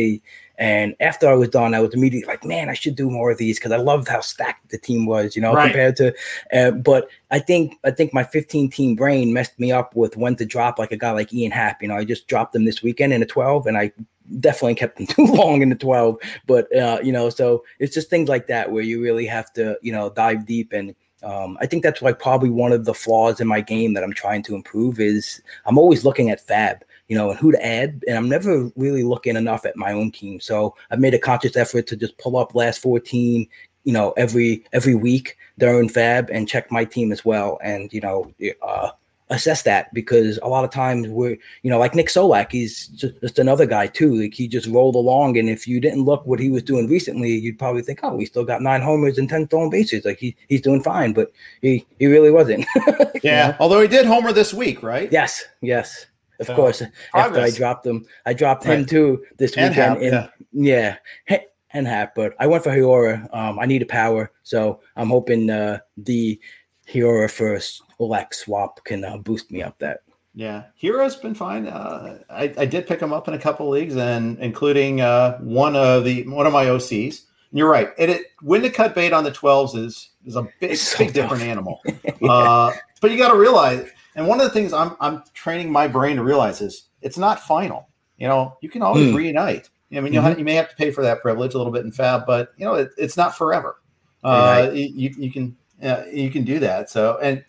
and 0.60 0.94
after 1.00 1.30
I 1.30 1.36
was 1.36 1.48
done, 1.48 1.74
I 1.74 1.80
was 1.80 1.94
immediately 1.94 2.28
like, 2.28 2.44
man, 2.44 2.68
I 2.70 2.74
should 2.74 2.96
do 2.96 3.10
more 3.10 3.32
of 3.32 3.38
these 3.38 3.58
because 3.58 3.72
I 3.72 3.78
loved 3.78 4.10
how 4.10 4.20
stacked 4.20 4.70
the 4.70 4.78
team 4.78 5.06
was, 5.06 5.34
you 5.34 5.42
know, 5.42 5.54
Right. 5.54 5.64
compared 5.64 5.96
to. 5.96 6.14
Uh, 6.54 6.72
but 6.72 7.08
I 7.32 7.40
think 7.40 7.76
I 7.86 7.92
think 7.92 8.14
my 8.14 8.26
15 8.26 8.70
team 8.70 8.96
brain 8.96 9.32
messed 9.32 9.58
me 9.58 9.72
up 9.72 9.96
with 9.96 10.18
when 10.18 10.36
to 10.36 10.46
drop 10.46 10.78
like 10.78 10.92
a 10.92 10.98
guy 10.98 11.12
like 11.12 11.34
Ian 11.34 11.52
Happ. 11.52 11.82
You 11.82 11.88
know, 11.88 11.96
I 11.96 12.04
just 12.04 12.28
dropped 12.28 12.54
him 12.54 12.66
this 12.66 12.84
weekend 12.84 13.14
in 13.14 13.24
a 13.24 13.26
12, 13.26 13.68
and 13.68 13.78
I 13.78 13.94
definitely 14.42 14.76
kept 14.76 14.98
them 14.98 15.08
too 15.16 15.26
long 15.28 15.62
in 15.62 15.70
the 15.70 15.76
12. 15.76 16.18
But 16.46 16.76
uh, 16.76 17.00
you 17.02 17.14
know, 17.14 17.30
so 17.30 17.64
it's 17.80 17.94
just 17.94 18.10
things 18.10 18.28
like 18.28 18.48
that 18.48 18.70
where 18.70 18.84
you 18.84 19.02
really 19.02 19.28
have 19.28 19.54
to, 19.54 19.78
you 19.82 19.92
know, 19.94 20.10
dive 20.10 20.46
deep 20.46 20.74
and. 20.74 20.94
Um, 21.22 21.58
I 21.60 21.66
think 21.66 21.84
that's 21.84 22.02
like 22.02 22.18
probably 22.18 22.50
one 22.50 22.72
of 22.72 22.86
the 22.86 22.94
flaws 22.94 23.42
in 23.42 23.48
my 23.48 23.60
game 23.60 23.94
that 23.94 24.06
I'm 24.06 24.14
trying 24.14 24.42
to 24.44 24.56
improve 24.56 25.02
is 25.02 25.42
I'm 25.66 25.78
always 25.78 26.06
looking 26.06 26.30
at 26.30 26.40
Fab 26.40 26.86
you 27.10 27.18
know, 27.18 27.32
and 27.32 27.40
who 27.40 27.52
to 27.52 27.66
add. 27.66 28.04
And 28.08 28.18
I'm 28.18 28.30
never 28.30 28.72
really 28.78 29.04
looking 29.04 29.36
enough 29.36 29.66
at 29.66 29.76
my 29.76 29.92
own 29.92 30.12
team. 30.12 30.40
So 30.40 30.76
I've 30.90 31.00
made 31.00 31.14
a 31.14 31.20
conscious 31.20 31.58
effort 31.58 31.88
to 31.88 31.98
just 31.98 32.18
pull 32.18 32.38
up 32.38 32.56
last 32.56 32.82
14, 32.82 33.46
you 33.84 33.94
know, 33.94 34.12
every 34.12 34.64
every 34.72 34.96
week 34.96 35.36
during 35.58 35.90
Fab 35.90 36.30
and 36.30 36.48
check 36.48 36.72
my 36.72 36.86
team 36.86 37.12
as 37.12 37.26
well. 37.26 37.60
And, 37.62 37.92
you 37.92 38.00
know, 38.00 38.32
uh 38.62 38.92
assess 39.30 39.62
that 39.64 39.94
because 39.94 40.40
a 40.42 40.48
lot 40.48 40.64
of 40.64 40.72
times 40.72 41.08
we're, 41.08 41.38
you 41.62 41.70
know, 41.70 41.78
like 41.78 41.94
Nick 41.94 42.08
Solak, 42.08 42.52
he's 42.52 42.88
just, 42.88 43.20
just 43.22 43.40
another 43.40 43.66
guy 43.66 43.88
too. 43.88 44.24
Like 44.24 44.34
he 44.34 44.48
just 44.48 44.68
rolled 44.68 44.96
along. 44.96 45.38
And 45.38 45.50
if 45.50 45.68
you 45.68 45.80
didn't 45.80 46.06
look 46.06 46.26
what 46.26 46.40
he 46.40 46.50
was 46.50 46.64
doing 46.64 46.88
recently, 46.88 47.32
you'd 47.36 47.60
probably 47.60 47.84
think, 47.84 48.00
oh, 48.02 48.18
he 48.18 48.26
still 48.26 48.44
got 48.44 48.62
nine 48.62 48.82
homers 48.82 49.18
and 49.18 49.30
10 49.30 49.48
stolen 49.48 49.70
bases. 49.70 50.04
Like 50.04 50.18
he, 50.18 50.36
he's 50.48 50.62
doing 50.62 50.82
fine, 50.82 51.14
but 51.14 51.32
he, 51.62 51.86
he 52.00 52.08
really 52.08 52.32
wasn't. 52.32 52.66
You 52.76 52.96
yeah. 53.24 53.50
know? 53.50 53.58
Although 53.60 53.82
he 53.82 53.88
did 53.88 54.06
homer 54.06 54.34
this 54.34 54.54
week, 54.54 54.82
right? 54.82 55.12
Yes, 55.12 55.44
yes, 55.62 56.08
of 56.40 56.48
So, 56.48 56.56
course. 56.56 56.84
After 57.14 57.40
I 57.40 57.50
dropped 57.52 57.86
him, 57.86 58.06
I 58.26 58.34
dropped 58.34 58.64
him 58.64 58.86
too 58.86 59.24
this 59.38 59.56
And 59.56 59.70
weekend 59.70 59.94
Happ, 59.94 60.02
in 60.02 60.14
yeah. 60.14 60.98
Yeah, 61.30 61.38
and 61.74 61.88
hat, 61.88 62.14
but 62.16 62.34
I 62.40 62.48
went 62.48 62.64
for 62.64 62.72
Hiura. 62.72 63.34
Um, 63.36 63.60
I 63.60 63.66
need 63.66 63.82
a 63.82 63.86
power, 63.86 64.32
so 64.44 64.82
I'm 64.96 65.10
hoping 65.10 65.50
uh, 65.50 65.80
the 65.98 66.40
Hiura 66.88 67.30
first 67.30 67.84
Lex 68.00 68.40
swap 68.40 68.84
can 68.86 69.04
uh, 69.04 69.18
boost 69.18 69.52
me 69.52 69.62
up 69.62 69.78
that. 69.80 70.02
Yeah, 70.34 70.64
Hiura's 70.82 71.16
been 71.16 71.36
fine. 71.36 71.68
Uh, 71.68 72.20
I, 72.30 72.54
I 72.58 72.66
did 72.66 72.88
pick 72.88 73.02
him 73.02 73.12
up 73.12 73.28
in 73.28 73.34
a 73.34 73.40
couple 73.40 73.68
leagues, 73.70 73.96
and 73.98 74.40
including 74.40 75.02
uh, 75.02 75.38
one 75.40 75.76
of 75.76 76.04
the 76.06 76.28
one 76.28 76.48
of 76.48 76.54
my 76.54 76.66
OCs. 76.66 77.24
And 77.52 77.58
you're 77.58 77.70
right. 77.70 77.90
It, 77.98 78.10
it 78.10 78.26
when 78.42 78.62
to 78.62 78.70
cut 78.70 78.96
bait 78.96 79.12
on 79.12 79.24
the 79.24 79.32
12s 79.32 79.76
is 79.76 80.10
is 80.26 80.36
a 80.36 80.48
big 80.60 80.76
so 80.78 81.00
big 81.00 81.14
different 81.14 81.44
animal. 81.44 81.82
yeah. 81.86 82.12
uh, 82.30 82.72
but 83.02 83.12
you 83.12 83.18
got 83.18 83.32
to 83.32 83.38
realize, 83.38 83.90
and 84.16 84.28
one 84.28 84.40
of 84.40 84.46
the 84.46 84.54
things 84.54 84.74
I'm 84.74 84.96
I'm 85.00 85.24
training 85.34 85.72
my 85.72 85.88
brain 85.88 86.18
to 86.18 86.24
realize 86.24 86.62
is 86.62 86.88
it's 87.02 87.18
not 87.18 87.40
final. 87.40 87.88
You 88.18 88.28
know, 88.28 88.58
you 88.62 88.70
can 88.70 88.82
always 88.82 89.12
mm. 89.12 89.16
reunite. 89.16 89.70
I 89.92 90.02
mean, 90.02 90.14
mm-hmm. 90.14 90.38
you 90.38 90.46
may 90.46 90.54
have 90.54 90.70
to 90.70 90.76
pay 90.76 90.92
for 90.92 91.02
that 91.04 91.22
privilege 91.22 91.54
a 91.54 91.58
little 91.58 91.74
bit 91.74 91.86
in 91.86 91.92
Fab, 91.92 92.26
but 92.28 92.54
you 92.58 92.66
know, 92.66 92.76
it, 92.76 92.92
it's 92.98 93.18
not 93.18 93.36
forever. 93.36 93.78
Uh, 94.24 94.68
right. 94.68 94.74
you, 94.74 95.14
you 95.18 95.32
can 95.32 95.56
uh, 95.82 96.04
you 96.12 96.30
can 96.30 96.44
do 96.44 96.60
that. 96.60 96.90
So, 96.90 97.18
and 97.22 97.44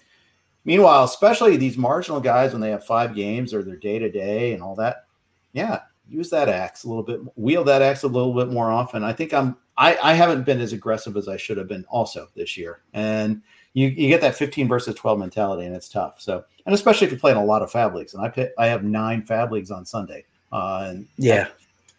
meanwhile, 0.65 1.05
especially 1.05 1.57
these 1.57 1.77
marginal 1.77 2.21
guys 2.21 2.53
when 2.53 2.61
they 2.61 2.71
have 2.71 2.87
five 2.87 3.15
games 3.15 3.53
or 3.53 3.63
their 3.63 3.77
day 3.77 3.99
to 3.99 4.11
day 4.11 4.53
and 4.53 4.63
all 4.63 4.75
that, 4.77 5.07
yeah, 5.53 5.81
use 6.09 6.31
that 6.31 6.49
axe 6.49 6.85
a 6.85 6.89
little 6.89 7.03
bit, 7.03 7.21
wield 7.37 7.67
that 7.67 7.83
axe 7.83 8.05
a 8.05 8.09
little 8.09 8.35
bit 8.35 8.49
more 8.49 8.71
often. 8.71 9.05
I 9.05 9.13
think 9.13 9.35
I'm 9.35 9.57
I, 9.77 9.99
I 10.03 10.15
haven't 10.15 10.45
been 10.45 10.61
as 10.61 10.73
aggressive 10.73 11.17
as 11.17 11.29
I 11.29 11.37
should 11.37 11.57
have 11.57 11.69
been 11.69 11.85
also 11.89 12.29
this 12.37 12.57
year, 12.57 12.83
and 12.93 13.43
you, 13.73 13.89
you 13.89 14.09
get 14.09 14.21
that 14.21 14.35
15 14.35 14.69
versus 14.69 14.95
12 14.95 15.19
mentality, 15.19 15.67
and 15.67 15.75
it's 15.75 15.89
tough. 15.89 16.21
So, 16.21 16.45
and 16.67 16.75
especially 16.75 17.07
if 17.07 17.13
you're 17.13 17.21
playing 17.21 17.37
a 17.37 17.45
lot 17.45 17.63
of 17.63 17.71
Fab 17.71 17.95
leagues, 17.95 18.15
and 18.15 18.25
I 18.25 18.29
pay, 18.29 18.51
I 18.59 18.67
have 18.67 18.85
nine 18.85 19.23
Fab 19.23 19.53
leagues 19.53 19.71
on 19.71 19.85
Sunday, 19.85 20.25
uh, 20.53 20.87
and 20.91 21.07
yeah, 21.17 21.49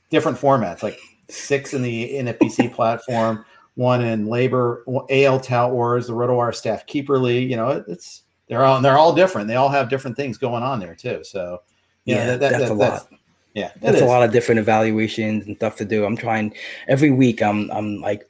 different 0.10 0.38
formats, 0.38 0.84
like 0.84 1.00
six 1.30 1.74
in 1.74 1.82
the 1.82 2.14
NFBC 2.14 2.74
platform, 2.76 3.46
one 3.76 4.02
in 4.02 4.26
LABR, 4.26 4.84
AL 5.10 5.40
Tout 5.40 5.72
Wars, 5.72 6.08
the 6.08 6.14
RotoWire 6.14 6.54
Staff 6.54 6.86
Keeper 6.86 7.18
League. 7.18 7.50
You 7.50 7.56
know, 7.58 7.84
it's 7.88 8.24
they're 8.48 8.66
all 8.66 8.82
they're 8.82 8.98
all 8.98 9.14
different. 9.14 9.48
They 9.48 9.56
all 9.56 9.70
have 9.70 9.90
different 9.90 10.18
things 10.18 10.38
going 10.38 10.64
on 10.64 10.80
there 10.80 10.96
too. 10.96 11.24
So 11.24 11.62
yeah, 12.06 12.26
that, 12.26 12.40
that, 12.42 12.52
that's 12.52 12.64
that, 12.64 12.72
a 12.72 12.74
lot. 12.74 13.08
Yeah, 13.54 13.72
that's 13.82 14.02
a 14.02 14.06
lot 14.06 14.24
of 14.24 14.32
different 14.32 14.60
evaluations 14.60 15.46
and 15.46 15.58
stuff 15.58 15.76
to 15.78 15.86
do. 15.86 16.06
I'm 16.06 16.16
trying 16.16 16.54
every 16.88 17.12
week. 17.12 17.42
I'm 17.42 17.70
I'm 17.72 18.00
like 18.00 18.30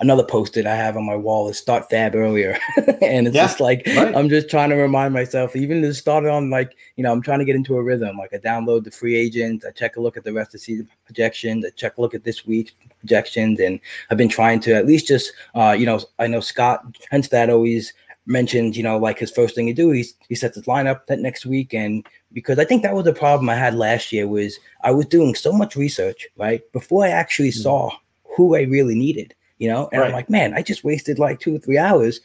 another 0.00 0.24
post-it 0.24 0.66
I 0.66 0.74
have 0.74 0.96
on 0.96 1.04
my 1.04 1.16
wall 1.16 1.48
is 1.48 1.58
start 1.58 1.88
fab 1.90 2.14
earlier. 2.14 2.58
and 3.02 3.26
it's 3.26 3.34
yeah, 3.34 3.46
just 3.46 3.60
like 3.60 3.86
right. 3.96 4.14
I'm 4.14 4.28
just 4.28 4.48
trying 4.50 4.70
to 4.70 4.76
remind 4.76 5.14
myself, 5.14 5.56
even 5.56 5.82
to 5.82 5.94
start 5.94 6.26
on 6.26 6.50
like, 6.50 6.76
you 6.96 7.04
know, 7.04 7.12
I'm 7.12 7.22
trying 7.22 7.38
to 7.38 7.44
get 7.44 7.56
into 7.56 7.76
a 7.76 7.82
rhythm. 7.82 8.16
Like 8.18 8.34
I 8.34 8.38
download 8.38 8.84
the 8.84 8.90
free 8.90 9.14
agent, 9.14 9.64
I 9.66 9.70
check 9.70 9.96
a 9.96 10.00
look 10.00 10.16
at 10.16 10.24
the 10.24 10.32
rest 10.32 10.48
of 10.48 10.52
the 10.52 10.58
season 10.60 10.88
projections, 11.04 11.64
I 11.64 11.70
check 11.70 11.98
a 11.98 12.00
look 12.00 12.14
at 12.14 12.24
this 12.24 12.46
week's 12.46 12.72
projections, 13.00 13.60
and 13.60 13.80
I've 14.10 14.18
been 14.18 14.28
trying 14.28 14.60
to 14.60 14.74
at 14.74 14.86
least 14.86 15.06
just 15.06 15.32
uh, 15.54 15.74
you 15.78 15.86
know, 15.86 16.00
I 16.18 16.26
know 16.26 16.40
Scott 16.40 16.84
Henstad 17.12 17.50
always 17.50 17.92
mentioned, 18.26 18.76
you 18.76 18.82
know, 18.82 18.98
like 18.98 19.18
his 19.18 19.30
first 19.30 19.54
thing 19.54 19.66
to 19.66 19.72
do, 19.72 19.90
he's 19.90 20.14
he 20.28 20.34
sets 20.34 20.56
his 20.56 20.64
lineup 20.64 21.06
that 21.06 21.18
next 21.18 21.46
week. 21.46 21.74
And 21.74 22.06
because 22.32 22.58
I 22.58 22.64
think 22.64 22.82
that 22.82 22.94
was 22.94 23.04
the 23.04 23.12
problem 23.12 23.48
I 23.48 23.54
had 23.54 23.74
last 23.74 24.12
year 24.12 24.26
was 24.26 24.58
I 24.82 24.90
was 24.90 25.06
doing 25.06 25.34
so 25.34 25.52
much 25.52 25.76
research, 25.76 26.26
right? 26.36 26.60
Before 26.72 27.04
I 27.04 27.10
actually 27.10 27.50
mm-hmm. 27.50 27.62
saw 27.62 27.90
who 28.36 28.56
I 28.56 28.62
really 28.62 28.94
needed 28.94 29.34
you 29.58 29.68
know? 29.68 29.88
And 29.92 30.00
right. 30.00 30.08
i'm 30.08 30.12
like 30.12 30.30
man 30.30 30.54
i 30.54 30.62
just 30.62 30.84
wasted 30.84 31.18
like 31.18 31.40
two 31.40 31.56
or 31.56 31.58
three 31.58 31.78
hours 31.78 32.20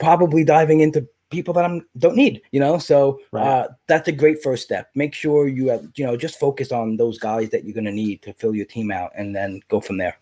probably 0.00 0.44
diving 0.44 0.80
into 0.80 1.06
people 1.30 1.54
that 1.54 1.64
i 1.64 1.80
don't 1.98 2.16
need 2.16 2.42
you 2.50 2.60
know? 2.60 2.78
So 2.78 3.20
right. 3.32 3.46
uh, 3.46 3.68
that's 3.86 4.08
a 4.08 4.12
great 4.12 4.42
first 4.42 4.62
step. 4.62 4.90
Make 4.94 5.14
sure 5.14 5.48
you 5.48 5.68
have 5.68 5.86
you 5.94 6.04
know 6.04 6.16
just 6.16 6.38
focus 6.38 6.72
on 6.72 6.96
those 6.96 7.18
guys 7.18 7.50
that 7.50 7.64
you're 7.64 7.74
going 7.74 7.84
to 7.84 7.92
need 7.92 8.22
to 8.22 8.32
fill 8.34 8.54
your 8.54 8.66
team 8.66 8.90
out 8.90 9.12
and 9.16 9.34
then 9.34 9.60
go 9.68 9.80
from 9.80 9.96
there. 9.96 10.16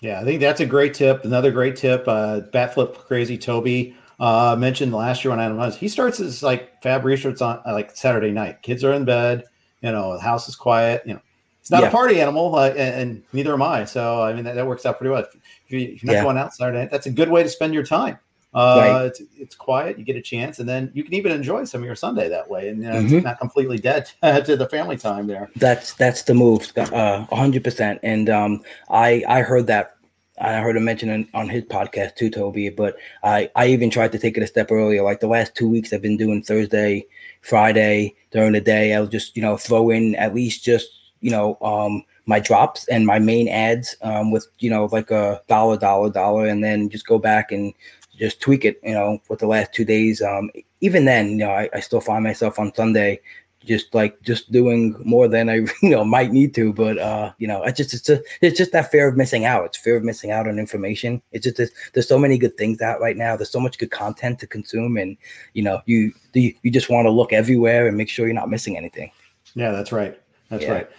Yeah 0.00 0.20
i 0.20 0.24
think 0.24 0.40
that's 0.40 0.60
a 0.60 0.66
great 0.66 0.92
tip 0.92 1.24
another 1.24 1.50
great 1.50 1.76
tip 1.76 2.04
uh 2.06 2.42
batflip 2.52 2.94
crazy 2.94 3.38
toby 3.38 3.96
uh 4.20 4.54
mentioned 4.58 4.92
last 4.92 5.24
year 5.24 5.30
when 5.30 5.40
i 5.40 5.50
was 5.50 5.76
he 5.76 5.88
starts 5.88 6.18
his 6.18 6.42
like 6.42 6.82
fab 6.82 7.04
research 7.04 7.40
on 7.40 7.60
like 7.64 7.96
saturday 7.96 8.30
night. 8.30 8.60
Kids 8.62 8.84
are 8.84 8.92
in 8.92 9.04
bed 9.06 9.44
you 9.80 9.92
know 9.92 10.14
the 10.14 10.20
house 10.20 10.48
is 10.48 10.56
quiet 10.56 11.02
you 11.06 11.14
know 11.14 11.20
it's 11.64 11.70
not 11.70 11.80
yeah. 11.80 11.88
a 11.88 11.90
party 11.90 12.20
animal, 12.20 12.56
uh, 12.56 12.68
and, 12.68 12.78
and, 12.78 13.22
neither 13.32 13.54
am 13.54 13.62
I. 13.62 13.86
So 13.86 14.20
I 14.22 14.34
mean 14.34 14.44
that, 14.44 14.54
that 14.54 14.66
works 14.66 14.84
out 14.84 14.98
pretty 14.98 15.12
well. 15.12 15.24
If, 15.24 15.72
you, 15.72 15.94
are 15.94 16.06
not 16.06 16.12
yeah. 16.12 16.22
going 16.22 16.36
out 16.36 16.52
Saturday, 16.52 16.86
that's 16.92 17.06
a 17.06 17.10
good 17.10 17.30
way 17.30 17.42
to 17.42 17.48
spend 17.48 17.72
your 17.72 17.84
time. 17.84 18.18
Uh, 18.52 18.76
right. 18.76 19.06
it's, 19.06 19.22
it's 19.38 19.54
quiet, 19.54 19.98
you 19.98 20.04
get 20.04 20.14
a 20.14 20.20
chance, 20.20 20.58
and 20.58 20.68
then 20.68 20.90
you 20.92 21.02
can 21.02 21.14
even 21.14 21.32
enjoy 21.32 21.64
some 21.64 21.80
of 21.80 21.86
your 21.86 21.94
Sunday 21.94 22.28
that 22.28 22.50
way, 22.50 22.68
and 22.68 22.82
you 22.82 22.90
know, 22.90 22.96
mm-hmm. 22.96 23.14
it's 23.14 23.24
not 23.24 23.38
completely 23.40 23.78
dead 23.78 24.10
to 24.44 24.56
the 24.58 24.68
family 24.68 24.98
time 24.98 25.26
there. 25.26 25.48
That's 25.56 25.94
that's 25.94 26.20
the 26.24 26.34
move, 26.34 26.70
uh, 26.76 27.24
hundred 27.34 27.64
percent. 27.64 27.98
And 28.02 28.28
um, 28.28 28.62
I 28.90 29.24
I 29.26 29.40
heard 29.40 29.66
that 29.68 29.96
I 30.38 30.56
heard 30.56 30.76
him 30.76 30.84
mention 30.84 31.26
on 31.32 31.48
his 31.48 31.64
podcast 31.64 32.16
too, 32.16 32.28
Toby. 32.28 32.68
But 32.68 32.96
I, 33.22 33.50
I 33.56 33.68
even 33.68 33.88
tried 33.88 34.12
to 34.12 34.18
take 34.18 34.36
it 34.36 34.42
a 34.42 34.46
step 34.46 34.70
earlier. 34.70 35.02
Like 35.02 35.20
the 35.20 35.28
last 35.28 35.54
two 35.54 35.68
weeks, 35.68 35.94
I've 35.94 36.02
been 36.02 36.18
doing 36.18 36.42
Thursday, 36.42 37.06
Friday 37.40 38.14
during 38.32 38.52
the 38.52 38.60
day. 38.60 38.94
I'll 38.94 39.06
just 39.06 39.34
you 39.34 39.40
know 39.40 39.56
throw 39.56 39.88
in 39.88 40.14
at 40.16 40.34
least 40.34 40.62
just 40.62 40.90
you 41.24 41.30
know 41.30 41.56
um, 41.62 42.04
my 42.26 42.38
drops 42.38 42.86
and 42.88 43.06
my 43.06 43.18
main 43.18 43.48
ads 43.48 43.96
um, 44.02 44.30
with 44.30 44.46
you 44.58 44.68
know 44.68 44.84
like 44.92 45.10
a 45.10 45.40
dollar 45.48 45.78
dollar 45.78 46.10
dollar 46.10 46.46
and 46.46 46.62
then 46.62 46.90
just 46.90 47.06
go 47.06 47.18
back 47.18 47.50
and 47.50 47.72
just 48.18 48.40
tweak 48.40 48.64
it 48.64 48.78
you 48.84 48.92
know 48.92 49.18
for 49.24 49.36
the 49.36 49.46
last 49.46 49.72
two 49.72 49.86
days 49.86 50.20
um, 50.20 50.50
even 50.82 51.06
then 51.06 51.30
you 51.30 51.36
know 51.36 51.50
I, 51.50 51.70
I 51.72 51.80
still 51.80 52.02
find 52.02 52.22
myself 52.22 52.58
on 52.58 52.74
sunday 52.74 53.20
just 53.64 53.94
like 53.94 54.20
just 54.20 54.52
doing 54.52 54.94
more 55.04 55.26
than 55.26 55.48
I 55.48 55.54
you 55.82 55.90
know 55.90 56.04
might 56.04 56.32
need 56.32 56.54
to. 56.56 56.72
But 56.72 56.98
uh, 56.98 57.32
you 57.38 57.48
know, 57.48 57.62
I 57.62 57.70
just 57.70 57.94
it's 57.94 58.10
a, 58.10 58.20
it's 58.42 58.58
just 58.58 58.72
that 58.72 58.90
fear 58.90 59.08
of 59.08 59.16
missing 59.16 59.46
out. 59.46 59.64
It's 59.64 59.78
fear 59.78 59.96
of 59.96 60.04
missing 60.04 60.30
out 60.30 60.46
on 60.46 60.58
information. 60.58 61.22
It's 61.32 61.44
just 61.44 61.72
there's 61.94 62.08
so 62.08 62.18
many 62.18 62.36
good 62.36 62.58
things 62.58 62.82
out 62.82 63.00
right 63.00 63.16
now. 63.16 63.36
There's 63.36 63.50
so 63.50 63.60
much 63.60 63.78
good 63.78 63.90
content 63.90 64.38
to 64.40 64.46
consume, 64.46 64.98
and 64.98 65.16
you 65.54 65.62
know, 65.62 65.80
you 65.86 66.12
you, 66.34 66.54
you 66.62 66.70
just 66.70 66.90
want 66.90 67.06
to 67.06 67.10
look 67.10 67.32
everywhere 67.32 67.88
and 67.88 67.96
make 67.96 68.08
sure 68.08 68.26
you're 68.26 68.34
not 68.34 68.50
missing 68.50 68.76
anything. 68.76 69.10
Yeah, 69.54 69.70
that's 69.70 69.92
right. 69.92 70.20
That's 70.50 70.64
yeah. 70.64 70.72
right. 70.72 70.90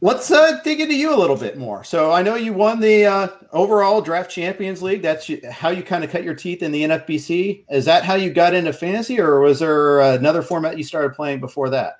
Let's 0.00 0.30
uh, 0.30 0.60
dig 0.62 0.80
into 0.80 0.94
you 0.94 1.12
a 1.12 1.18
little 1.18 1.36
bit 1.36 1.58
more. 1.58 1.82
So 1.82 2.12
I 2.12 2.22
know 2.22 2.36
you 2.36 2.52
won 2.52 2.78
the 2.78 3.06
uh, 3.06 3.28
overall 3.52 4.00
draft 4.00 4.30
champions 4.30 4.80
league. 4.80 5.02
That's 5.02 5.28
how 5.50 5.70
you 5.70 5.82
kind 5.82 6.04
of 6.04 6.10
cut 6.10 6.22
your 6.22 6.34
teeth 6.34 6.62
in 6.62 6.70
the 6.70 6.84
NFBC. 6.84 7.64
Is 7.68 7.84
that 7.86 8.04
how 8.04 8.14
you 8.14 8.32
got 8.32 8.54
into 8.54 8.72
fantasy, 8.72 9.20
or 9.20 9.40
was 9.40 9.58
there 9.58 10.00
another 10.00 10.42
format 10.42 10.78
you 10.78 10.84
started 10.84 11.14
playing 11.14 11.40
before 11.40 11.68
that? 11.70 11.96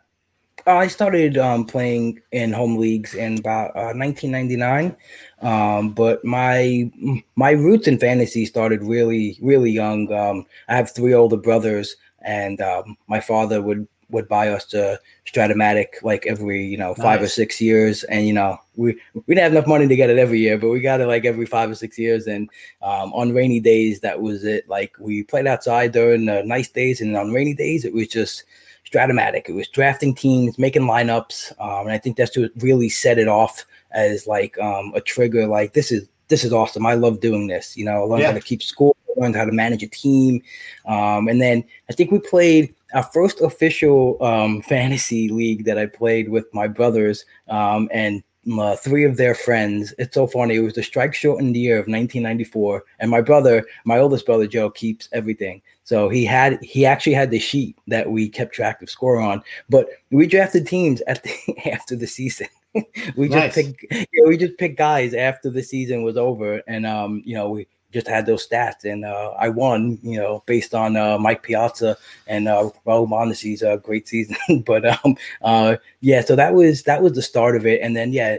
I 0.66 0.86
started 0.86 1.38
um, 1.38 1.64
playing 1.64 2.20
in 2.30 2.52
home 2.52 2.76
leagues 2.76 3.14
in 3.14 3.38
about 3.38 3.70
uh, 3.70 3.94
1999, 3.94 4.96
um, 5.42 5.90
but 5.92 6.24
my 6.24 6.90
my 7.36 7.50
roots 7.50 7.88
in 7.88 7.98
fantasy 7.98 8.44
started 8.44 8.82
really 8.84 9.38
really 9.40 9.70
young. 9.70 10.12
Um, 10.12 10.46
I 10.68 10.76
have 10.76 10.94
three 10.94 11.14
older 11.14 11.36
brothers, 11.36 11.96
and 12.20 12.60
um, 12.60 12.96
my 13.08 13.20
father 13.20 13.60
would 13.62 13.88
would 14.10 14.28
buy 14.28 14.48
us 14.48 14.64
the 14.66 15.00
Strat-O-Matic 15.26 16.02
like 16.02 16.26
every 16.26 16.64
you 16.64 16.76
know 16.76 16.94
five 16.94 17.20
nice. 17.20 17.30
or 17.30 17.32
six 17.32 17.60
years, 17.60 18.04
and 18.04 18.26
you 18.26 18.32
know 18.32 18.58
we 18.76 18.98
we 19.14 19.34
didn't 19.34 19.44
have 19.44 19.52
enough 19.52 19.66
money 19.66 19.86
to 19.86 19.96
get 19.96 20.10
it 20.10 20.18
every 20.18 20.40
year, 20.40 20.58
but 20.58 20.68
we 20.68 20.80
got 20.80 21.00
it 21.00 21.06
like 21.06 21.24
every 21.24 21.46
five 21.46 21.70
or 21.70 21.74
six 21.74 21.98
years. 21.98 22.26
And 22.26 22.48
um, 22.82 23.12
on 23.12 23.34
rainy 23.34 23.60
days, 23.60 24.00
that 24.00 24.20
was 24.20 24.44
it. 24.44 24.68
Like 24.68 24.94
we 24.98 25.22
played 25.22 25.46
outside 25.46 25.92
during 25.92 26.24
the 26.24 26.42
nice 26.42 26.68
days, 26.68 27.00
and 27.00 27.16
on 27.16 27.32
rainy 27.32 27.54
days, 27.54 27.84
it 27.84 27.92
was 27.92 28.08
just 28.08 28.44
Strat-O-Matic. 28.90 29.48
It 29.48 29.54
was 29.54 29.68
drafting 29.68 30.14
teams, 30.14 30.58
making 30.58 30.82
lineups, 30.82 31.52
um, 31.60 31.86
and 31.86 31.92
I 31.92 31.98
think 31.98 32.16
that's 32.16 32.36
what 32.36 32.50
really 32.58 32.88
set 32.88 33.18
it 33.18 33.28
off 33.28 33.64
as 33.90 34.26
like 34.26 34.58
um, 34.58 34.92
a 34.94 35.00
trigger. 35.00 35.46
Like 35.46 35.74
this 35.74 35.92
is 35.92 36.08
this 36.28 36.44
is 36.44 36.52
awesome. 36.52 36.86
I 36.86 36.94
love 36.94 37.20
doing 37.20 37.46
this. 37.46 37.76
You 37.76 37.84
know, 37.84 37.92
I 37.92 38.06
learned 38.06 38.22
yeah. 38.22 38.28
how 38.28 38.38
to 38.38 38.40
keep 38.40 38.62
score, 38.62 38.94
learned 39.16 39.36
how 39.36 39.44
to 39.44 39.52
manage 39.52 39.82
a 39.82 39.88
team, 39.88 40.42
um, 40.86 41.28
and 41.28 41.40
then 41.40 41.64
I 41.90 41.92
think 41.92 42.10
we 42.10 42.18
played 42.18 42.74
our 42.94 43.02
first 43.02 43.40
official 43.40 44.22
um, 44.22 44.62
fantasy 44.62 45.28
league 45.28 45.64
that 45.64 45.78
I 45.78 45.86
played 45.86 46.28
with 46.28 46.52
my 46.54 46.68
brothers 46.68 47.24
um, 47.48 47.88
and 47.92 48.22
uh, 48.58 48.76
three 48.76 49.04
of 49.04 49.16
their 49.16 49.34
friends. 49.34 49.92
It's 49.98 50.14
so 50.14 50.26
funny. 50.26 50.56
It 50.56 50.60
was 50.60 50.74
the 50.74 50.82
strike 50.82 51.14
shortened 51.14 51.56
year 51.56 51.74
of 51.74 51.86
1994, 51.86 52.84
and 53.00 53.10
my 53.10 53.20
brother, 53.20 53.66
my 53.84 53.98
oldest 53.98 54.26
brother 54.26 54.46
Joe, 54.46 54.70
keeps 54.70 55.08
everything. 55.12 55.60
So 55.84 56.08
he 56.08 56.24
had 56.24 56.62
he 56.62 56.86
actually 56.86 57.14
had 57.14 57.30
the 57.30 57.38
sheet 57.38 57.76
that 57.86 58.10
we 58.10 58.28
kept 58.28 58.54
track 58.54 58.80
of 58.82 58.90
score 58.90 59.20
on. 59.20 59.42
But 59.68 59.88
we 60.10 60.26
drafted 60.26 60.66
teams 60.66 61.00
at 61.02 61.22
the, 61.22 61.70
after 61.72 61.96
the 61.96 62.06
season. 62.06 62.48
we 63.16 63.28
nice. 63.28 63.54
just 63.54 63.78
picked, 63.80 64.08
you 64.12 64.22
know, 64.22 64.28
we 64.28 64.36
just 64.36 64.58
picked 64.58 64.78
guys 64.78 65.14
after 65.14 65.50
the 65.50 65.62
season 65.62 66.02
was 66.02 66.16
over, 66.16 66.62
and 66.66 66.86
um, 66.86 67.22
you 67.24 67.34
know, 67.34 67.50
we 67.50 67.66
just 67.92 68.06
had 68.06 68.26
those 68.26 68.46
stats, 68.46 68.84
and 68.84 69.04
uh, 69.04 69.30
I 69.38 69.48
won. 69.48 69.98
You 70.02 70.18
know, 70.18 70.42
based 70.46 70.74
on 70.74 70.96
uh, 70.96 71.18
Mike 71.18 71.42
Piazza 71.42 71.96
and 72.26 72.48
uh, 72.48 72.70
Raul 72.86 73.08
Mondesi's 73.08 73.62
uh, 73.62 73.76
great 73.76 74.08
season. 74.08 74.36
but 74.66 74.86
um, 75.04 75.16
uh, 75.42 75.76
yeah, 76.00 76.20
so 76.20 76.36
that 76.36 76.54
was 76.54 76.82
that 76.84 77.02
was 77.02 77.12
the 77.12 77.22
start 77.22 77.56
of 77.56 77.66
it, 77.66 77.80
and 77.82 77.96
then 77.96 78.12
yeah, 78.12 78.38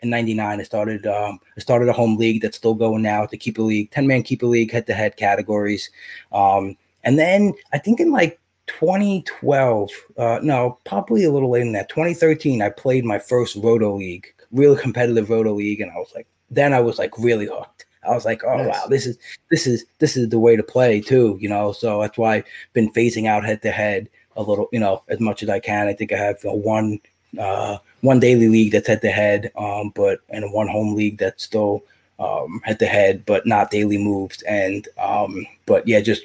in 0.00 0.10
'99 0.10 0.60
I 0.60 0.62
started 0.62 1.06
um, 1.06 1.38
I 1.56 1.60
started 1.60 1.88
a 1.88 1.92
home 1.92 2.16
league 2.16 2.42
that's 2.42 2.56
still 2.56 2.74
going 2.74 3.02
now. 3.02 3.26
The 3.26 3.36
keeper 3.36 3.62
league, 3.62 3.90
ten 3.90 4.06
man 4.06 4.22
keeper 4.22 4.46
league, 4.46 4.72
head 4.72 4.86
to 4.86 4.94
head 4.94 5.16
categories, 5.16 5.90
um, 6.32 6.76
and 7.04 7.18
then 7.18 7.54
I 7.72 7.78
think 7.78 8.00
in 8.00 8.10
like 8.10 8.38
2012, 8.66 9.90
uh, 10.16 10.38
no, 10.42 10.78
probably 10.84 11.24
a 11.24 11.30
little 11.30 11.50
later 11.50 11.64
than 11.64 11.72
that, 11.72 11.88
2013, 11.88 12.62
I 12.62 12.68
played 12.68 13.04
my 13.04 13.18
first 13.18 13.56
Roto 13.56 13.96
League 13.96 14.32
real 14.52 14.76
competitive 14.76 15.30
roto 15.30 15.52
league, 15.52 15.80
and 15.80 15.90
I 15.90 15.96
was 15.96 16.12
like, 16.14 16.26
then 16.50 16.72
I 16.72 16.80
was 16.80 16.98
like 16.98 17.16
really 17.18 17.46
hooked. 17.46 17.86
I 18.04 18.10
was 18.10 18.24
like, 18.24 18.42
oh 18.44 18.56
Nice. 18.56 18.66
wow, 18.66 18.86
this 18.88 19.06
is 19.06 19.18
this 19.50 19.66
is 19.66 19.84
this 19.98 20.16
is 20.16 20.28
the 20.28 20.38
way 20.38 20.56
to 20.56 20.62
play 20.62 21.00
too, 21.00 21.36
you 21.40 21.48
know. 21.48 21.72
So 21.72 22.00
that's 22.00 22.18
why 22.18 22.36
I've 22.36 22.44
been 22.72 22.92
phasing 22.92 23.26
out 23.26 23.44
head 23.44 23.62
to 23.62 23.70
head 23.70 24.08
a 24.36 24.42
little, 24.42 24.68
you 24.72 24.80
know, 24.80 25.02
as 25.08 25.20
much 25.20 25.42
as 25.42 25.48
I 25.48 25.60
can. 25.60 25.86
I 25.88 25.92
think 25.92 26.12
I 26.12 26.16
have 26.16 26.38
you 26.44 26.50
know, 26.50 26.56
one 26.56 27.00
uh 27.38 27.78
one 28.00 28.18
daily 28.20 28.48
league 28.48 28.72
that's 28.72 28.88
head 28.88 29.02
to 29.02 29.10
head, 29.10 29.52
um, 29.56 29.90
but 29.94 30.20
and 30.30 30.52
one 30.52 30.68
home 30.68 30.94
league 30.94 31.18
that's 31.18 31.44
still 31.44 31.84
um 32.18 32.60
head 32.64 32.78
to 32.80 32.86
head, 32.86 33.24
but 33.26 33.46
not 33.46 33.70
daily 33.70 33.98
moves. 33.98 34.42
And 34.42 34.88
um, 34.98 35.46
but 35.66 35.86
yeah, 35.86 36.00
just 36.00 36.22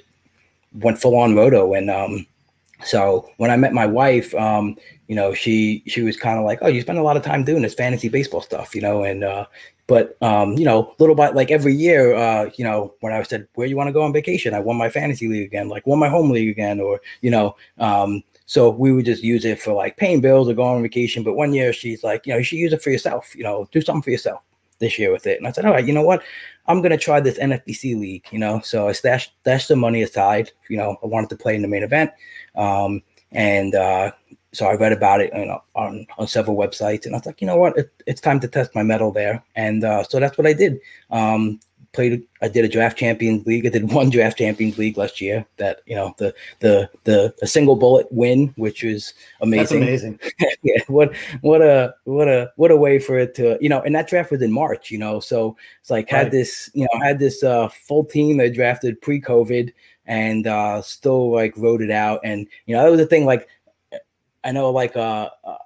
went 0.79 0.99
full 0.99 1.15
on 1.17 1.35
roto 1.35 1.73
and 1.73 1.89
um 1.89 2.25
so 2.83 3.29
when 3.37 3.49
I 3.49 3.55
met 3.57 3.73
my 3.73 3.85
wife, 3.85 4.35
um, 4.35 4.77
you 5.07 5.15
know, 5.15 5.33
she 5.33 5.83
she 5.87 6.01
was 6.01 6.17
kind 6.17 6.39
of 6.39 6.45
like, 6.45 6.59
"Oh, 6.61 6.67
you 6.67 6.81
spend 6.81 6.97
a 6.97 7.03
lot 7.03 7.17
of 7.17 7.23
time 7.23 7.43
doing 7.43 7.61
this 7.61 7.73
fantasy 7.73 8.09
baseball 8.09 8.41
stuff, 8.41 8.73
you 8.73 8.81
know." 8.81 9.03
And 9.03 9.23
uh, 9.23 9.45
but 9.87 10.17
um, 10.21 10.53
you 10.53 10.65
know, 10.65 10.93
little 10.97 11.15
by 11.15 11.29
like 11.29 11.51
every 11.51 11.75
year, 11.75 12.15
uh, 12.15 12.49
you 12.55 12.65
know, 12.65 12.93
when 13.01 13.13
I 13.13 13.21
said, 13.23 13.47
"Where 13.53 13.67
you 13.67 13.77
want 13.77 13.87
to 13.87 13.93
go 13.93 14.01
on 14.01 14.13
vacation?" 14.13 14.53
I 14.53 14.59
won 14.59 14.77
my 14.77 14.89
fantasy 14.89 15.27
league 15.27 15.45
again, 15.45 15.69
like 15.69 15.85
won 15.85 15.99
my 15.99 16.09
home 16.09 16.31
league 16.31 16.49
again, 16.49 16.79
or 16.79 17.01
you 17.21 17.29
know, 17.29 17.55
um, 17.77 18.23
so 18.47 18.69
we 18.69 18.91
would 18.91 19.05
just 19.05 19.23
use 19.23 19.45
it 19.45 19.61
for 19.61 19.73
like 19.73 19.97
paying 19.97 20.21
bills 20.21 20.49
or 20.49 20.53
going 20.55 20.77
on 20.77 20.81
vacation. 20.81 21.23
But 21.23 21.35
one 21.35 21.53
year, 21.53 21.71
she's 21.71 22.03
like, 22.03 22.25
"You 22.25 22.33
know, 22.33 22.39
you 22.39 22.43
should 22.43 22.59
use 22.59 22.73
it 22.73 22.81
for 22.81 22.89
yourself. 22.89 23.35
You 23.35 23.43
know, 23.43 23.67
do 23.71 23.81
something 23.81 24.01
for 24.01 24.11
yourself 24.11 24.41
this 24.79 24.97
year 24.97 25.11
with 25.11 25.27
it." 25.27 25.37
And 25.37 25.47
I 25.47 25.51
said, 25.51 25.65
"All 25.65 25.73
right, 25.73 25.85
you 25.85 25.93
know 25.93 26.01
what? 26.01 26.23
I'm 26.67 26.81
gonna 26.81 26.97
try 26.97 27.19
this 27.19 27.37
NFBC 27.37 27.99
league." 27.99 28.25
You 28.31 28.39
know, 28.39 28.61
so 28.61 28.87
I 28.87 28.93
stashed 28.93 29.33
stashed 29.41 29.67
the 29.67 29.75
money 29.75 30.01
aside. 30.01 30.51
You 30.67 30.77
know, 30.77 30.97
I 31.03 31.05
wanted 31.05 31.29
to 31.29 31.37
play 31.37 31.55
in 31.55 31.61
the 31.61 31.67
main 31.67 31.83
event. 31.83 32.11
Um, 32.55 33.03
and 33.31 33.75
uh, 33.75 34.11
so 34.55 34.65
I 34.67 34.75
read 34.75 34.93
about 34.93 35.21
it 35.21 35.31
you 35.35 35.45
know, 35.45 35.61
on 35.75 36.07
on 36.17 36.27
several 36.27 36.57
websites, 36.57 37.05
and 37.05 37.15
I 37.15 37.19
was 37.19 37.25
like, 37.25 37.41
you 37.41 37.47
know 37.47 37.57
what, 37.57 37.77
it, 37.77 37.91
it's 38.07 38.21
time 38.21 38.39
to 38.41 38.47
test 38.47 38.75
my 38.75 38.83
metal 38.83 39.11
there, 39.11 39.43
and 39.55 39.83
uh, 39.83 40.03
so 40.03 40.19
that's 40.19 40.37
what 40.37 40.47
I 40.47 40.53
did. 40.53 40.79
Um, 41.11 41.59
played, 41.93 42.27
I 42.41 42.49
did 42.49 42.65
a 42.65 42.67
draft 42.67 42.97
champions 42.97 43.47
league. 43.47 43.65
I 43.65 43.69
did 43.69 43.91
one 43.93 44.09
draft 44.09 44.37
champions 44.37 44.77
league 44.77 44.97
last 44.97 45.21
year. 45.21 45.45
That 45.57 45.79
you 45.85 45.95
know 45.95 46.13
the 46.17 46.33
the 46.59 46.89
the 47.05 47.33
a 47.41 47.47
single 47.47 47.75
bullet 47.75 48.07
win, 48.11 48.53
which 48.57 48.83
was 48.83 49.13
That's 49.55 49.71
amazing. 49.71 49.83
amazing. 49.83 50.19
yeah, 50.63 50.81
what 50.87 51.15
what 51.41 51.61
a 51.61 51.95
what 52.03 52.27
a 52.27 52.51
what 52.57 52.71
a 52.71 52.75
way 52.77 52.99
for 52.99 53.17
it 53.17 53.33
to 53.35 53.57
you 53.61 53.69
know, 53.69 53.81
and 53.81 53.95
that 53.95 54.07
draft 54.07 54.31
was 54.31 54.41
in 54.41 54.51
March, 54.51 54.91
you 54.91 54.97
know, 54.97 55.19
so 55.19 55.55
it's 55.81 55.89
like 55.89 56.09
had 56.09 56.23
Right. 56.23 56.31
this 56.31 56.69
you 56.73 56.83
know 56.91 56.99
had 57.01 57.19
this 57.19 57.43
uh 57.43 57.69
full 57.69 58.03
team 58.05 58.37
that 58.37 58.53
drafted 58.53 59.01
pre-COVID 59.01 59.71
and 60.07 60.45
uh 60.47 60.81
still 60.81 61.31
like 61.31 61.53
wrote 61.57 61.81
it 61.81 61.91
out, 61.91 62.19
and 62.23 62.47
you 62.65 62.75
know 62.75 62.83
that 62.83 62.91
was 62.91 62.99
the 62.99 63.07
thing. 63.07 63.25
Like 63.25 63.47
I 64.45 64.51
know 64.51 64.69
like 64.69 64.95
uh, 64.95 65.29
uh 65.43 65.57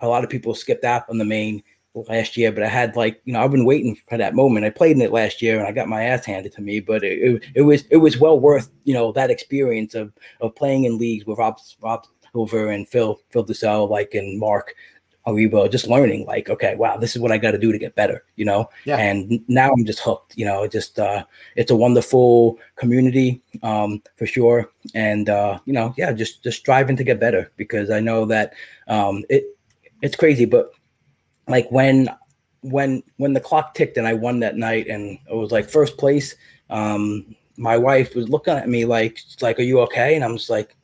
a 0.00 0.08
lot 0.08 0.24
of 0.24 0.30
people 0.30 0.54
skipped 0.54 0.84
out 0.84 1.08
on 1.10 1.18
the 1.18 1.24
main 1.24 1.62
last 2.08 2.36
year, 2.36 2.52
but 2.52 2.62
I 2.62 2.68
had 2.68 2.94
like 2.94 3.20
you 3.24 3.32
know 3.32 3.42
I've 3.42 3.50
been 3.50 3.64
waiting 3.64 3.96
for 4.08 4.18
that 4.18 4.34
moment. 4.34 4.66
I 4.66 4.70
played 4.70 4.96
in 4.96 5.02
it 5.02 5.12
last 5.12 5.42
year 5.42 5.58
and 5.58 5.66
I 5.66 5.72
got 5.72 5.88
my 5.88 6.04
ass 6.04 6.24
handed 6.24 6.52
to 6.52 6.62
me, 6.62 6.80
but 6.80 7.02
it, 7.02 7.18
it, 7.18 7.44
it 7.56 7.62
was 7.62 7.84
it 7.90 7.96
was 7.96 8.18
well 8.18 8.38
worth 8.38 8.70
you 8.84 8.94
know 8.94 9.12
that 9.12 9.30
experience 9.30 9.94
of 9.94 10.12
of 10.40 10.54
playing 10.54 10.84
in 10.84 10.98
leagues 10.98 11.26
with 11.26 11.38
Rob 11.38 11.58
Rob 11.80 12.06
Silver 12.32 12.70
and 12.70 12.86
Phil 12.86 13.18
Phil 13.30 13.44
Dussault 13.44 13.88
like 13.88 14.14
and 14.14 14.38
Mark 14.38 14.74
Aribo, 15.26 15.70
just 15.70 15.88
learning 15.88 16.24
like 16.26 16.48
okay 16.48 16.76
wow 16.76 16.96
this 16.96 17.16
is 17.16 17.20
what 17.22 17.32
I 17.32 17.38
got 17.38 17.50
to 17.52 17.58
do 17.58 17.72
to 17.72 17.78
get 17.78 17.94
better 17.94 18.24
you 18.36 18.44
know 18.44 18.68
Yeah. 18.84 18.98
and 18.98 19.42
now 19.48 19.70
I'm 19.72 19.84
just 19.84 20.00
hooked 20.00 20.36
you 20.36 20.44
know 20.44 20.62
it 20.62 20.72
just 20.72 20.98
uh 20.98 21.24
it's 21.56 21.70
a 21.70 21.76
wonderful 21.76 22.58
community 22.76 23.42
um 23.62 24.02
for 24.16 24.26
sure 24.26 24.70
and 24.94 25.28
uh 25.28 25.58
you 25.64 25.72
know 25.72 25.94
yeah 25.96 26.12
just 26.12 26.42
just 26.44 26.58
striving 26.58 26.96
to 26.96 27.04
get 27.04 27.18
better 27.20 27.50
because 27.56 27.90
I 27.90 28.00
know 28.00 28.24
that 28.26 28.54
um 28.88 29.24
it 29.28 29.44
it's 30.02 30.16
crazy 30.16 30.44
but 30.44 30.72
like 31.48 31.70
when 31.70 32.08
when 32.62 33.02
when 33.16 33.32
the 33.32 33.40
clock 33.40 33.74
ticked 33.74 33.96
and 33.96 34.06
I 34.06 34.14
won 34.14 34.40
that 34.40 34.56
night 34.56 34.88
and 34.88 35.18
it 35.30 35.34
was 35.34 35.52
like 35.52 35.68
first 35.68 35.96
place, 35.98 36.34
um, 36.70 37.34
my 37.56 37.76
wife 37.76 38.14
was 38.14 38.28
looking 38.28 38.54
at 38.54 38.68
me 38.68 38.84
like 38.84 39.20
like, 39.40 39.58
are 39.58 39.62
you 39.62 39.80
okay? 39.80 40.14
And 40.14 40.24
I'm 40.24 40.36
just 40.36 40.50
like, 40.50 40.76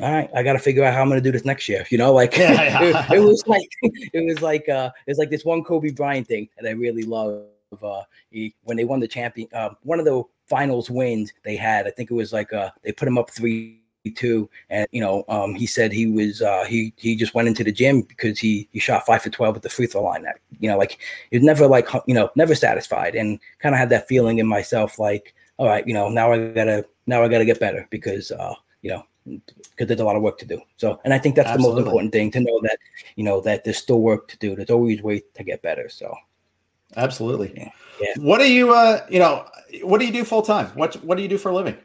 all 0.00 0.12
right, 0.12 0.30
I 0.34 0.42
gotta 0.42 0.58
figure 0.58 0.84
out 0.84 0.92
how 0.92 1.00
I'm 1.00 1.08
gonna 1.08 1.20
do 1.20 1.32
this 1.32 1.44
next 1.44 1.68
year. 1.68 1.86
You 1.90 1.98
know, 1.98 2.12
like 2.12 2.36
Yeah, 2.38 2.52
yeah. 2.52 3.06
it, 3.12 3.16
it 3.16 3.20
was 3.20 3.46
like 3.46 3.68
it 3.82 4.26
was 4.26 4.42
like 4.42 4.68
uh 4.68 4.90
it's 5.06 5.18
like 5.18 5.30
this 5.30 5.44
one 5.44 5.64
Kobe 5.64 5.90
Bryant 5.90 6.26
thing 6.26 6.48
that 6.58 6.68
I 6.68 6.72
really 6.72 7.02
love. 7.02 7.44
Uh 7.82 8.02
he, 8.30 8.54
when 8.62 8.76
they 8.76 8.84
won 8.84 9.00
the 9.00 9.08
champion 9.08 9.48
uh, 9.52 9.70
one 9.82 9.98
of 9.98 10.04
the 10.04 10.22
finals 10.46 10.88
wins 10.88 11.32
they 11.44 11.56
had, 11.56 11.86
I 11.86 11.90
think 11.90 12.10
it 12.10 12.14
was 12.14 12.32
like 12.32 12.52
uh 12.52 12.70
they 12.82 12.92
put 12.92 13.08
him 13.08 13.18
up 13.18 13.30
three 13.30 13.82
two 14.14 14.48
and 14.70 14.86
you 14.92 15.00
know 15.00 15.24
um 15.28 15.54
he 15.54 15.66
said 15.66 15.92
he 15.92 16.06
was 16.06 16.42
uh 16.42 16.64
he 16.64 16.92
he 16.96 17.16
just 17.16 17.34
went 17.34 17.48
into 17.48 17.64
the 17.64 17.72
gym 17.72 18.02
because 18.02 18.38
he 18.38 18.68
he 18.72 18.78
shot 18.78 19.04
five 19.04 19.22
for 19.22 19.30
12 19.30 19.56
at 19.56 19.62
the 19.62 19.68
free 19.68 19.86
throw 19.86 20.04
line 20.04 20.22
that 20.22 20.38
you 20.60 20.68
know 20.70 20.78
like 20.78 20.98
he 21.30 21.38
was 21.38 21.44
never 21.44 21.66
like 21.66 21.88
you 22.06 22.14
know 22.14 22.30
never 22.36 22.54
satisfied 22.54 23.14
and 23.14 23.40
kind 23.58 23.74
of 23.74 23.78
had 23.78 23.90
that 23.90 24.06
feeling 24.06 24.38
in 24.38 24.46
myself 24.46 24.98
like 24.98 25.34
all 25.56 25.66
right 25.66 25.86
you 25.88 25.94
know 25.94 26.08
now 26.08 26.32
i 26.32 26.48
gotta 26.50 26.84
now 27.06 27.22
i 27.22 27.28
gotta 27.28 27.44
get 27.44 27.58
better 27.58 27.86
because 27.90 28.30
uh 28.30 28.54
you 28.82 28.90
know 28.90 29.02
because 29.26 29.86
there's 29.88 30.00
a 30.00 30.04
lot 30.04 30.16
of 30.16 30.22
work 30.22 30.38
to 30.38 30.46
do 30.46 30.60
so 30.76 31.00
and 31.04 31.12
i 31.12 31.18
think 31.18 31.34
that's 31.34 31.52
the 31.52 31.58
most 31.58 31.78
important 31.78 32.12
thing 32.12 32.30
to 32.30 32.40
know 32.40 32.60
that 32.62 32.78
you 33.16 33.24
know 33.24 33.40
that 33.40 33.64
there's 33.64 33.76
still 33.78 34.00
work 34.00 34.28
to 34.28 34.38
do 34.38 34.54
there's 34.54 34.70
always 34.70 35.02
ways 35.02 35.22
to 35.34 35.42
get 35.42 35.60
better 35.62 35.88
so 35.88 36.14
Absolutely. 36.96 37.52
Yeah. 37.56 37.70
Yeah. 38.00 38.14
What 38.18 38.38
do 38.38 38.50
you 38.50 38.72
uh 38.74 39.04
you 39.08 39.18
know 39.18 39.46
what 39.82 39.98
do 39.98 40.06
you 40.06 40.12
do 40.12 40.24
full 40.24 40.42
time? 40.42 40.66
What 40.74 40.94
what 41.04 41.16
do 41.16 41.22
you 41.22 41.28
do 41.28 41.38
for 41.38 41.50
a 41.50 41.54
living? 41.54 41.76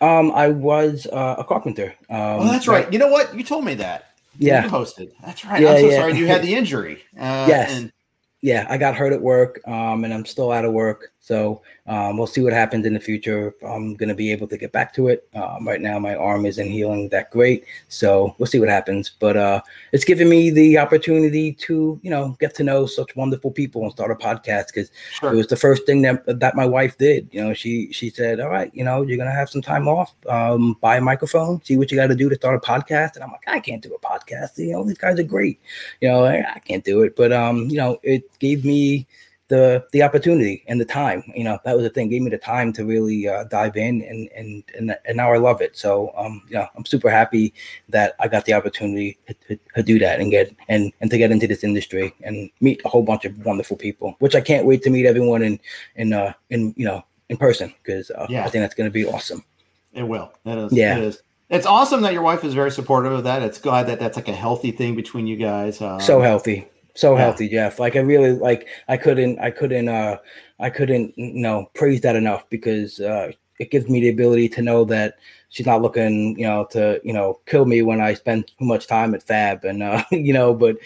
um 0.00 0.30
i 0.30 0.46
was 0.46 1.08
uh, 1.12 1.34
a 1.38 1.44
carpenter 1.44 1.92
um 2.08 2.40
oh, 2.40 2.44
that's 2.44 2.68
right. 2.68 2.92
You 2.92 3.00
know 3.00 3.08
what? 3.08 3.34
You 3.36 3.42
told 3.42 3.64
me 3.64 3.74
that. 3.74 4.10
yeah 4.38 4.64
You 4.64 4.70
hosted. 4.70 5.10
That's 5.24 5.44
right. 5.44 5.60
Yeah, 5.60 5.72
I'm 5.72 5.80
so 5.80 5.88
yeah. 5.88 5.96
sorry 5.96 6.16
you 6.16 6.26
had 6.26 6.42
the 6.42 6.54
injury. 6.60 7.02
Uh, 7.18 7.46
Yes. 7.48 7.72
And 7.72 7.92
yeah, 8.40 8.66
I 8.70 8.78
got 8.78 8.94
hurt 8.94 9.12
at 9.12 9.20
work, 9.20 9.60
um, 9.66 10.04
and 10.04 10.14
I'm 10.14 10.24
still 10.24 10.52
out 10.52 10.64
of 10.64 10.72
work. 10.72 11.10
So 11.28 11.60
um, 11.86 12.16
we'll 12.16 12.26
see 12.26 12.40
what 12.40 12.54
happens 12.54 12.86
in 12.86 12.94
the 12.94 13.00
future. 13.00 13.48
If 13.48 13.62
I'm 13.62 13.94
gonna 13.96 14.14
be 14.14 14.32
able 14.32 14.48
to 14.48 14.56
get 14.56 14.72
back 14.72 14.94
to 14.94 15.08
it. 15.08 15.28
Um, 15.34 15.68
right 15.68 15.80
now, 15.80 15.98
my 15.98 16.14
arm 16.14 16.46
isn't 16.46 16.70
healing 16.70 17.10
that 17.10 17.30
great, 17.30 17.66
so 17.88 18.34
we'll 18.38 18.46
see 18.46 18.58
what 18.58 18.70
happens. 18.70 19.12
But 19.20 19.36
uh, 19.36 19.60
it's 19.92 20.06
given 20.06 20.30
me 20.30 20.48
the 20.48 20.78
opportunity 20.78 21.52
to, 21.52 22.00
you 22.02 22.10
know, 22.10 22.34
get 22.40 22.54
to 22.54 22.64
know 22.64 22.86
such 22.86 23.14
wonderful 23.14 23.50
people 23.50 23.82
and 23.82 23.92
start 23.92 24.10
a 24.10 24.14
podcast 24.14 24.68
because 24.68 24.90
sure. 25.12 25.34
it 25.34 25.36
was 25.36 25.48
the 25.48 25.56
first 25.56 25.84
thing 25.84 26.00
that 26.00 26.24
that 26.40 26.56
my 26.56 26.64
wife 26.64 26.96
did. 26.96 27.28
You 27.30 27.44
know, 27.44 27.52
she 27.52 27.92
she 27.92 28.08
said, 28.08 28.40
"All 28.40 28.48
right, 28.48 28.70
you 28.74 28.82
know, 28.82 29.02
you're 29.02 29.18
gonna 29.18 29.30
have 29.30 29.50
some 29.50 29.60
time 29.60 29.86
off. 29.86 30.14
Um, 30.30 30.78
buy 30.80 30.96
a 30.96 31.02
microphone, 31.02 31.62
see 31.62 31.76
what 31.76 31.90
you 31.92 31.98
got 31.98 32.06
to 32.06 32.16
do 32.16 32.30
to 32.30 32.36
start 32.36 32.56
a 32.56 32.66
podcast." 32.66 33.16
And 33.16 33.22
I'm 33.22 33.32
like, 33.32 33.46
"I 33.46 33.60
can't 33.60 33.82
do 33.82 33.94
a 33.94 34.00
podcast. 34.00 34.56
You 34.56 34.72
know, 34.72 34.82
these 34.82 34.96
guys 34.96 35.18
are 35.20 35.24
great. 35.24 35.60
You 36.00 36.08
know, 36.08 36.24
I, 36.24 36.54
I 36.54 36.58
can't 36.60 36.84
do 36.84 37.02
it." 37.02 37.16
But 37.16 37.34
um, 37.34 37.68
you 37.68 37.76
know, 37.76 37.98
it 38.02 38.38
gave 38.38 38.64
me 38.64 39.06
the 39.48 39.84
the 39.92 40.02
opportunity 40.02 40.62
and 40.68 40.80
the 40.80 40.84
time. 40.84 41.24
You 41.34 41.44
know, 41.44 41.58
that 41.64 41.74
was 41.74 41.84
the 41.84 41.90
thing. 41.90 42.08
Gave 42.08 42.22
me 42.22 42.30
the 42.30 42.38
time 42.38 42.72
to 42.74 42.84
really 42.84 43.28
uh, 43.28 43.44
dive 43.44 43.76
in, 43.76 44.02
and 44.02 44.28
and 44.34 44.62
and 44.76 44.96
and 45.04 45.16
now 45.16 45.32
I 45.32 45.38
love 45.38 45.60
it. 45.60 45.76
So 45.76 46.12
um, 46.16 46.42
yeah, 46.48 46.68
I'm 46.76 46.84
super 46.84 47.10
happy 47.10 47.52
that 47.88 48.14
I 48.20 48.28
got 48.28 48.44
the 48.44 48.52
opportunity 48.52 49.18
to, 49.26 49.34
to, 49.48 49.58
to 49.74 49.82
do 49.82 49.98
that 49.98 50.20
and 50.20 50.30
get 50.30 50.54
and 50.68 50.92
and 51.00 51.10
to 51.10 51.18
get 51.18 51.30
into 51.30 51.46
this 51.46 51.64
industry 51.64 52.14
and 52.22 52.50
meet 52.60 52.80
a 52.84 52.88
whole 52.88 53.02
bunch 53.02 53.24
of 53.24 53.44
wonderful 53.44 53.76
people. 53.76 54.16
Which 54.20 54.34
I 54.34 54.40
can't 54.40 54.66
wait 54.66 54.82
to 54.82 54.90
meet 54.90 55.06
everyone 55.06 55.42
in 55.42 55.58
in 55.96 56.12
uh 56.12 56.32
in 56.50 56.74
you 56.76 56.84
know 56.84 57.04
in 57.28 57.36
person 57.36 57.74
because 57.82 58.10
uh, 58.10 58.26
Yeah. 58.28 58.44
I 58.44 58.50
think 58.50 58.62
that's 58.62 58.74
going 58.74 58.88
to 58.88 58.92
be 58.92 59.06
awesome. 59.06 59.44
It 59.92 60.02
will. 60.02 60.32
It 60.44 60.58
is. 60.58 60.72
Yeah. 60.72 60.98
It 60.98 61.04
is. 61.04 61.22
It's 61.50 61.66
awesome 61.66 62.02
that 62.02 62.12
your 62.12 62.20
wife 62.20 62.44
is 62.44 62.52
very 62.52 62.70
supportive 62.70 63.10
of 63.10 63.24
that. 63.24 63.42
It's 63.42 63.58
glad 63.58 63.86
that 63.86 63.98
that's 63.98 64.16
like 64.16 64.28
a 64.28 64.34
healthy 64.34 64.70
thing 64.70 64.94
between 64.94 65.26
you 65.26 65.36
guys. 65.36 65.80
Um, 65.80 65.98
so 65.98 66.20
healthy 66.20 66.68
so 66.98 67.14
yeah. 67.14 67.22
healthy 67.22 67.48
jeff 67.48 67.78
like 67.78 67.94
i 67.94 68.00
really 68.00 68.32
like 68.32 68.66
i 68.88 68.96
couldn't 68.96 69.38
i 69.38 69.50
couldn't 69.50 69.88
uh 69.88 70.16
i 70.58 70.68
couldn't 70.68 71.16
you 71.16 71.40
know 71.46 71.70
praise 71.74 72.00
that 72.00 72.16
enough 72.16 72.42
because 72.50 72.98
uh 73.00 73.30
it 73.60 73.70
gives 73.70 73.88
me 73.88 74.00
the 74.00 74.08
ability 74.08 74.48
to 74.48 74.62
know 74.62 74.84
that 74.84 75.14
she's 75.48 75.66
not 75.66 75.80
looking 75.80 76.36
you 76.36 76.44
know 76.46 76.66
to 76.70 77.00
you 77.04 77.12
know 77.12 77.38
kill 77.46 77.66
me 77.66 77.82
when 77.82 78.00
i 78.00 78.12
spend 78.14 78.46
too 78.48 78.64
much 78.64 78.88
time 78.88 79.14
at 79.14 79.22
fab 79.22 79.64
and 79.64 79.80
uh 79.82 80.02
you 80.10 80.32
know 80.32 80.52
but 80.52 80.76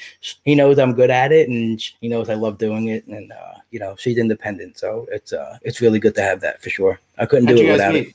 he 0.44 0.54
knows 0.54 0.78
i'm 0.78 0.92
good 0.92 1.10
at 1.10 1.32
it 1.32 1.48
and 1.48 1.80
he 2.02 2.08
knows 2.08 2.28
i 2.28 2.34
love 2.34 2.58
doing 2.58 2.88
it 2.88 3.06
and 3.06 3.32
uh 3.32 3.54
you 3.70 3.80
know 3.80 3.96
she's 3.98 4.18
independent 4.18 4.76
so 4.78 5.06
it's 5.10 5.32
uh 5.32 5.56
it's 5.62 5.80
really 5.80 5.98
good 5.98 6.14
to 6.14 6.22
have 6.22 6.40
that 6.40 6.60
for 6.62 6.68
sure 6.68 7.00
i 7.18 7.24
couldn't 7.24 7.46
How'd 7.46 7.56
do 7.56 7.66
it 7.68 7.72
without 7.72 7.94
meet? 7.94 8.08
it 8.08 8.14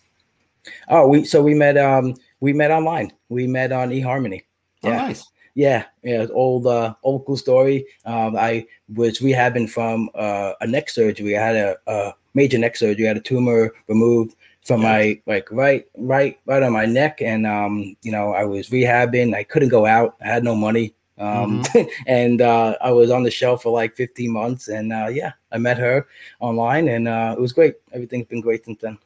oh 0.90 1.08
we 1.08 1.26
so 1.26 1.42
we 1.42 1.56
met 1.56 1.78
um 1.78 2.14
we 2.42 2.54
met 2.54 2.70
online 2.70 3.12
we 3.30 3.48
met 3.48 3.72
on 3.72 3.90
eharmony 3.90 4.44
Oh, 4.84 4.90
Yeah. 4.90 4.98
nice. 5.08 5.26
Yeah, 5.58 5.86
yeah, 6.04 6.28
old, 6.34 6.68
uh, 6.68 6.94
old 7.02 7.26
cool 7.26 7.36
story. 7.36 7.84
Um, 8.06 8.36
I 8.38 8.68
was 8.94 9.18
rehabbing 9.20 9.68
from 9.68 10.08
uh, 10.14 10.54
a 10.62 10.68
neck 10.68 10.88
surgery. 10.88 11.36
I 11.36 11.42
had 11.48 11.56
a, 11.56 11.78
a 11.88 12.14
major 12.36 12.60
neck 12.60 12.76
surgery. 12.78 13.06
I 13.06 13.08
had 13.08 13.18
a 13.18 13.22
tumor 13.32 13.74
removed 13.88 14.36
from 14.68 14.82
Yeah. 14.84 14.90
my 14.92 15.22
like 15.26 15.50
right, 15.52 15.84
right, 15.98 16.38
right 16.46 16.62
on 16.62 16.74
my 16.74 16.86
neck, 16.86 17.22
and 17.24 17.48
um, 17.48 17.96
you 18.04 18.12
know, 18.12 18.34
I 18.34 18.44
was 18.46 18.70
rehabbing. 18.70 19.34
I 19.34 19.44
couldn't 19.44 19.70
go 19.70 19.88
out. 19.88 20.16
I 20.22 20.28
had 20.28 20.44
no 20.44 20.54
money. 20.56 20.94
Um, 21.18 21.64
and 22.06 22.40
uh, 22.42 22.78
I 22.80 22.92
was 22.92 23.10
on 23.10 23.24
the 23.24 23.32
shelf 23.32 23.64
for 23.64 23.72
like 23.72 23.96
15 23.96 24.30
months, 24.30 24.68
and 24.68 24.94
uh, 24.94 25.08
yeah, 25.12 25.32
I 25.52 25.58
met 25.58 25.80
her 25.80 26.06
online, 26.40 26.88
and 26.88 27.08
uh, 27.08 27.34
it 27.36 27.42
was 27.42 27.52
great. 27.52 27.76
Everything's 27.94 28.28
been 28.28 28.42
great 28.42 28.64
since 28.66 28.80
then. 28.80 29.00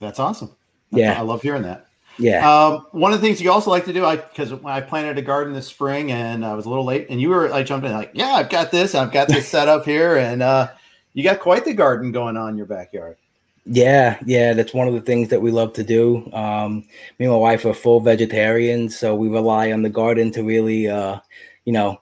That's 0.00 0.20
awesome. 0.20 0.54
That's- 0.92 1.16
Yeah. 1.16 1.18
I 1.20 1.24
love 1.24 1.42
hearing 1.42 1.62
that. 1.64 1.87
Yeah. 2.18 2.48
Um, 2.48 2.86
one 2.90 3.12
of 3.12 3.20
the 3.20 3.26
things 3.26 3.40
you 3.40 3.50
also 3.50 3.70
like 3.70 3.84
to 3.84 3.92
do, 3.92 4.04
I 4.04 4.16
because 4.16 4.52
I 4.64 4.80
planted 4.80 5.18
a 5.18 5.22
garden 5.22 5.54
this 5.54 5.68
spring 5.68 6.10
and 6.10 6.44
I 6.44 6.54
was 6.54 6.66
a 6.66 6.68
little 6.68 6.84
late, 6.84 7.06
and 7.10 7.20
you 7.20 7.28
were 7.28 7.52
I 7.52 7.62
jumped 7.62 7.86
in 7.86 7.92
like, 7.92 8.10
yeah, 8.12 8.32
I've 8.34 8.50
got 8.50 8.70
this, 8.70 8.94
I've 8.94 9.12
got 9.12 9.28
this 9.28 9.48
set 9.50 9.68
up 9.68 9.84
here, 9.84 10.16
and 10.16 10.42
uh, 10.42 10.68
you 11.14 11.22
got 11.22 11.40
quite 11.40 11.64
the 11.64 11.74
garden 11.74 12.12
going 12.12 12.36
on 12.36 12.50
in 12.50 12.56
your 12.56 12.66
backyard. 12.66 13.16
Yeah, 13.70 14.18
yeah, 14.24 14.54
that's 14.54 14.72
one 14.72 14.88
of 14.88 14.94
the 14.94 15.00
things 15.02 15.28
that 15.28 15.42
we 15.42 15.50
love 15.50 15.74
to 15.74 15.84
do. 15.84 16.28
Um, 16.32 16.86
me 17.18 17.26
and 17.26 17.32
my 17.32 17.36
wife 17.36 17.66
are 17.66 17.74
full 17.74 18.00
vegetarians, 18.00 18.98
so 18.98 19.14
we 19.14 19.28
rely 19.28 19.72
on 19.72 19.82
the 19.82 19.90
garden 19.90 20.30
to 20.32 20.42
really, 20.42 20.88
uh, 20.88 21.20
you 21.66 21.72
know, 21.72 22.00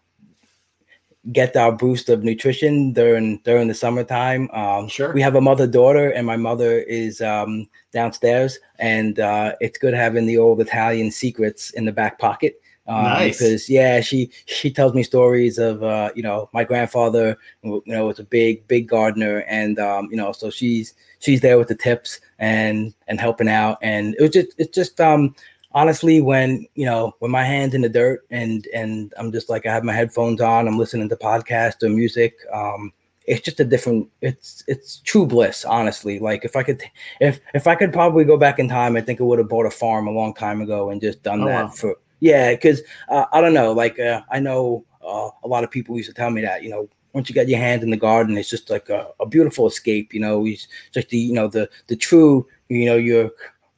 get 1.33 1.57
our 1.57 1.73
boost 1.73 2.09
of 2.09 2.23
nutrition 2.23 2.93
during 2.93 3.39
during 3.39 3.69
the 3.69 3.75
summertime. 3.75 4.49
Um, 4.53 4.89
Sure. 4.89 5.13
We 5.13 5.23
have 5.23 5.35
a 5.35 5.41
mother 5.41 5.67
daughter, 5.67 6.11
and 6.11 6.27
my 6.27 6.37
mother 6.37 6.81
is 6.81 7.21
um, 7.21 7.69
downstairs, 7.93 8.59
and 8.79 9.19
uh, 9.19 9.55
it's 9.61 9.79
good 9.79 9.95
having 9.95 10.27
the 10.27 10.39
old 10.39 10.61
Italian 10.61 11.11
secrets 11.11 11.71
in 11.71 11.85
the 11.85 11.93
back 11.93 12.19
pocket. 12.19 12.61
Um, 12.89 13.03
Nice. 13.03 13.39
Because 13.39 13.69
yeah, 13.69 14.01
she 14.01 14.31
she 14.47 14.71
tells 14.71 14.95
me 14.95 15.03
stories 15.03 15.59
of 15.59 15.83
uh, 15.83 16.11
you 16.15 16.23
know 16.23 16.49
my 16.53 16.63
grandfather, 16.63 17.37
you 17.63 17.83
know, 17.87 18.07
was 18.07 18.21
a 18.21 18.25
big 18.25 18.67
big 18.69 18.89
gardener, 18.89 19.39
and 19.49 19.79
um, 19.79 20.09
you 20.11 20.17
know, 20.17 20.33
so 20.33 20.51
she's 20.51 20.95
she's 21.19 21.41
there 21.41 21.59
with 21.59 21.69
the 21.69 21.75
tips 21.75 22.21
and 22.39 22.95
and 23.09 23.21
helping 23.21 23.49
out, 23.49 23.79
and 23.83 24.15
it 24.19 24.23
was 24.23 24.31
just 24.31 24.49
it's 24.59 24.75
just 24.75 25.01
um 25.01 25.35
honestly 25.77 26.21
when 26.23 26.67
you 26.75 26.87
know 26.87 27.13
when 27.19 27.31
my 27.31 27.45
hands 27.45 27.75
in 27.75 27.83
the 27.83 27.89
dirt 27.89 28.25
and 28.31 28.67
and 28.75 29.13
i'm 29.19 29.31
just 29.31 29.51
like 29.51 29.67
i 29.67 29.73
have 29.73 29.85
my 29.85 29.93
headphones 29.93 30.41
on 30.41 30.67
i'm 30.67 30.79
listening 30.79 31.09
to 31.09 31.17
podcasts 31.17 31.83
or 31.83 31.91
music 31.91 32.35
um 32.53 32.91
it's 33.27 33.43
just 33.45 33.61
a 33.61 33.65
different 33.65 34.09
it's 34.23 34.65
it's 34.69 35.01
true 35.01 35.27
bliss 35.27 35.67
honestly 35.67 36.19
like 36.19 36.47
if 36.47 36.57
i 36.57 36.63
could 36.63 36.83
if 37.21 37.41
if 37.55 37.67
i 37.67 37.75
could 37.75 37.93
probably 37.93 38.25
go 38.25 38.39
back 38.39 38.59
in 38.59 38.69
time 38.69 38.97
i 38.97 39.01
think 39.03 39.21
i 39.21 39.25
would 39.25 39.39
have 39.39 39.51
bought 39.51 39.67
a 39.67 39.71
farm 39.71 40.09
a 40.09 40.11
long 40.11 40.33
time 40.33 40.63
ago 40.63 40.89
and 40.91 41.01
just 41.03 41.23
done 41.23 41.43
Oh, 41.43 41.47
that 41.47 41.65
wow. 41.67 41.71
for 41.71 41.97
yeah 42.21 42.53
because 42.55 42.81
uh, 43.11 43.27
i 43.35 43.41
don't 43.43 43.55
know 43.55 43.73
like 43.73 43.99
uh, 44.01 44.23
i 44.31 44.41
know 44.41 44.83
uh, 45.07 45.29
a 45.45 45.49
lot 45.49 45.63
of 45.63 45.71
people 45.71 45.95
used 45.97 46.09
to 46.09 46.15
tell 46.15 46.31
me 46.31 46.41
that 46.41 46.63
you 46.63 46.71
know 46.71 46.89
once 47.13 47.29
you 47.29 47.35
get 47.35 47.49
your 47.49 47.59
hands 47.59 47.83
in 47.83 47.91
the 47.91 47.97
garden 47.99 48.39
it's 48.39 48.49
just 48.49 48.71
like 48.71 48.89
a, 48.89 49.09
a 49.21 49.27
beautiful 49.27 49.67
escape 49.67 50.15
you 50.15 50.21
know 50.21 50.47
it's 50.47 50.69
just 50.93 51.11
the 51.11 51.19
you 51.19 51.35
know 51.35 51.49
the 51.49 51.69
the 51.89 51.97
true 51.97 52.47
you 52.69 52.87
know 52.87 52.97
you're 52.97 53.31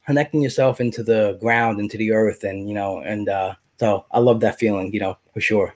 connecting 0.09 0.41
yourself 0.41 0.81
into 0.81 1.03
the 1.03 1.37
ground 1.39 1.79
into 1.79 1.95
the 1.95 2.11
earth 2.11 2.43
and 2.43 2.67
you 2.67 2.73
know 2.73 2.97
and 3.01 3.29
uh 3.29 3.53
so 3.79 4.03
i 4.09 4.17
love 4.17 4.39
that 4.39 4.57
feeling 4.57 4.91
you 4.91 4.99
know 4.99 5.15
for 5.35 5.39
sure 5.39 5.75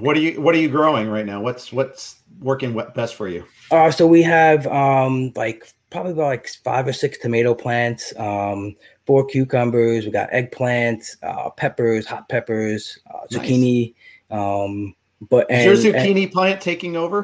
What 0.00 0.16
are 0.18 0.20
you 0.20 0.38
What 0.38 0.54
are 0.54 0.58
you 0.58 0.68
growing 0.68 1.08
right 1.08 1.24
now? 1.32 1.40
What's 1.40 1.72
What's 1.72 2.16
working 2.40 2.78
best 2.94 3.14
for 3.14 3.26
you? 3.34 3.42
uh 3.70 3.90
so 3.90 4.06
we 4.06 4.20
have 4.22 4.66
um 4.66 5.32
like 5.34 5.60
probably 5.88 6.12
about 6.12 6.26
like 6.34 6.48
five 6.62 6.86
or 6.86 6.92
six 6.92 7.16
tomato 7.16 7.54
plants 7.54 8.12
um 8.18 8.76
four 9.06 9.24
cucumbers 9.32 10.04
we 10.04 10.10
got 10.10 10.28
eggplants 10.30 11.16
uh 11.22 11.48
peppers 11.50 12.04
hot 12.06 12.28
peppers 12.28 12.98
uh, 13.10 13.20
Nice. 13.30 13.48
zucchini 13.48 13.94
um 14.30 14.94
but 15.32 15.46
and, 15.50 15.70
Is 15.70 15.84
your 15.84 15.96
and- 15.96 16.04
zucchini 16.04 16.30
plant 16.30 16.60
taking 16.60 16.96
over? 16.96 17.18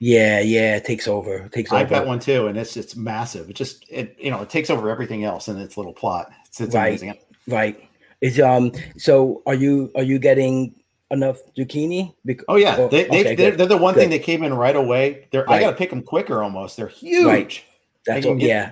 Yeah 0.00 0.40
yeah 0.40 0.76
it 0.76 0.84
takes 0.84 1.06
over 1.08 1.36
it 1.44 1.52
takes 1.52 1.72
I've 1.72 1.86
over 1.86 2.00
got 2.00 2.06
one 2.06 2.18
too, 2.20 2.46
and 2.48 2.58
it's 2.58 2.76
it's 2.76 2.96
massive. 2.96 3.48
It 3.50 3.56
just 3.56 3.84
it 3.90 4.16
you 4.18 4.30
know 4.30 4.42
it 4.42 4.50
takes 4.50 4.70
over 4.70 4.90
everything 4.90 5.24
else 5.24 5.48
in 5.48 5.58
its 5.58 5.76
little 5.76 5.92
plot. 5.94 6.30
It's, 6.46 6.60
it's 6.60 6.74
Right. 6.74 6.88
amazing. 6.88 7.14
right 7.48 7.88
is 8.20 8.40
um 8.40 8.72
so 8.96 9.42
are 9.46 9.54
you 9.54 9.90
are 9.96 10.02
you 10.02 10.18
getting 10.18 10.74
enough 11.10 11.38
zucchini 11.56 12.14
Bec- 12.24 12.40
Oh 12.48 12.56
yeah, 12.56 12.76
oh, 12.78 12.88
they, 12.88 13.04
they, 13.04 13.20
okay, 13.20 13.34
they're, 13.34 13.50
they're 13.52 13.66
the 13.66 13.76
one 13.76 13.94
thing 13.94 14.10
that 14.10 14.22
came 14.22 14.42
in 14.42 14.54
right 14.54 14.74
away. 14.76 15.28
They're 15.30 15.48
I 15.50 15.60
got 15.60 15.70
to 15.72 15.76
pick 15.76 15.90
them 15.90 16.02
quicker 16.02 16.42
almost. 16.42 16.76
They're 16.76 16.86
huge. 16.88 17.26
Right. 17.26 17.62
That's 18.06 18.24
what, 18.26 18.38
get- 18.38 18.48
yeah. 18.48 18.70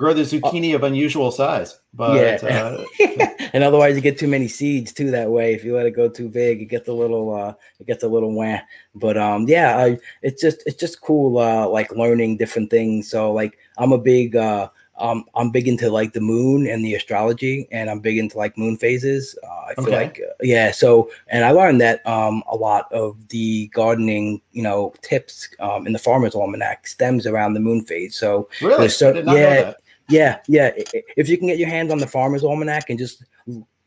Grow 0.00 0.14
the 0.14 0.22
zucchini 0.22 0.74
of 0.74 0.82
unusual 0.82 1.30
size, 1.30 1.78
but 1.92 2.16
Yeah. 2.42 2.48
uh, 2.48 3.26
and 3.52 3.62
otherwise 3.62 3.96
you 3.96 4.00
get 4.00 4.18
too 4.18 4.28
many 4.28 4.48
seeds 4.48 4.94
too 4.94 5.10
that 5.10 5.30
way. 5.30 5.52
If 5.52 5.62
you 5.62 5.76
let 5.76 5.84
it 5.84 5.90
go 5.90 6.08
too 6.08 6.30
big, 6.30 6.62
it 6.62 6.66
gets 6.72 6.88
a 6.88 6.92
little 6.94 7.34
uh 7.36 7.52
it 7.78 7.86
gets 7.86 8.02
a 8.02 8.08
little 8.08 8.32
wah. 8.32 8.60
But 8.94 9.18
um 9.18 9.44
yeah, 9.46 9.76
I 9.76 9.98
it's 10.22 10.40
just 10.40 10.62
it's 10.64 10.80
just 10.80 11.02
cool 11.02 11.36
uh 11.38 11.68
like 11.68 11.90
learning 11.92 12.38
different 12.38 12.70
things. 12.70 13.10
So 13.10 13.30
like 13.30 13.58
I'm 13.76 13.92
a 13.92 13.98
big 13.98 14.36
uh 14.36 14.70
um 14.98 15.24
I'm 15.34 15.50
big 15.50 15.68
into 15.68 15.90
like 15.90 16.14
the 16.14 16.20
moon 16.22 16.66
and 16.66 16.82
the 16.82 16.94
astrology 16.94 17.68
and 17.70 17.90
I'm 17.90 18.00
big 18.00 18.16
into 18.16 18.38
like 18.38 18.56
moon 18.56 18.78
phases. 18.78 19.36
Uh, 19.44 19.64
I 19.68 19.74
feel 19.74 19.84
Okay. 19.84 19.96
like 19.96 20.20
uh, 20.26 20.32
yeah, 20.40 20.70
so 20.72 21.10
and 21.28 21.44
I 21.44 21.50
learned 21.50 21.82
that 21.82 22.00
um 22.06 22.42
a 22.50 22.56
lot 22.56 22.90
of 22.90 23.28
the 23.28 23.66
gardening, 23.74 24.40
you 24.52 24.62
know, 24.62 24.94
tips 25.02 25.48
um 25.58 25.86
in 25.86 25.92
the 25.92 25.98
farmer's 25.98 26.34
almanac 26.34 26.86
stems 26.86 27.26
around 27.26 27.52
the 27.52 27.60
moon 27.60 27.84
phase. 27.84 28.16
So 28.16 28.48
really, 28.62 28.78
There's 28.78 28.96
cer- 28.96 29.10
I 29.10 29.12
did 29.12 29.26
not 29.26 29.36
yeah. 29.36 29.74
Yeah, 30.10 30.38
yeah. 30.48 30.70
If 31.16 31.28
you 31.28 31.38
can 31.38 31.46
get 31.46 31.58
your 31.58 31.68
hands 31.68 31.92
on 31.92 32.00
the 32.00 32.06
Farmer's 32.06 32.44
Almanac 32.44 32.90
and 32.90 32.98
just 32.98 33.24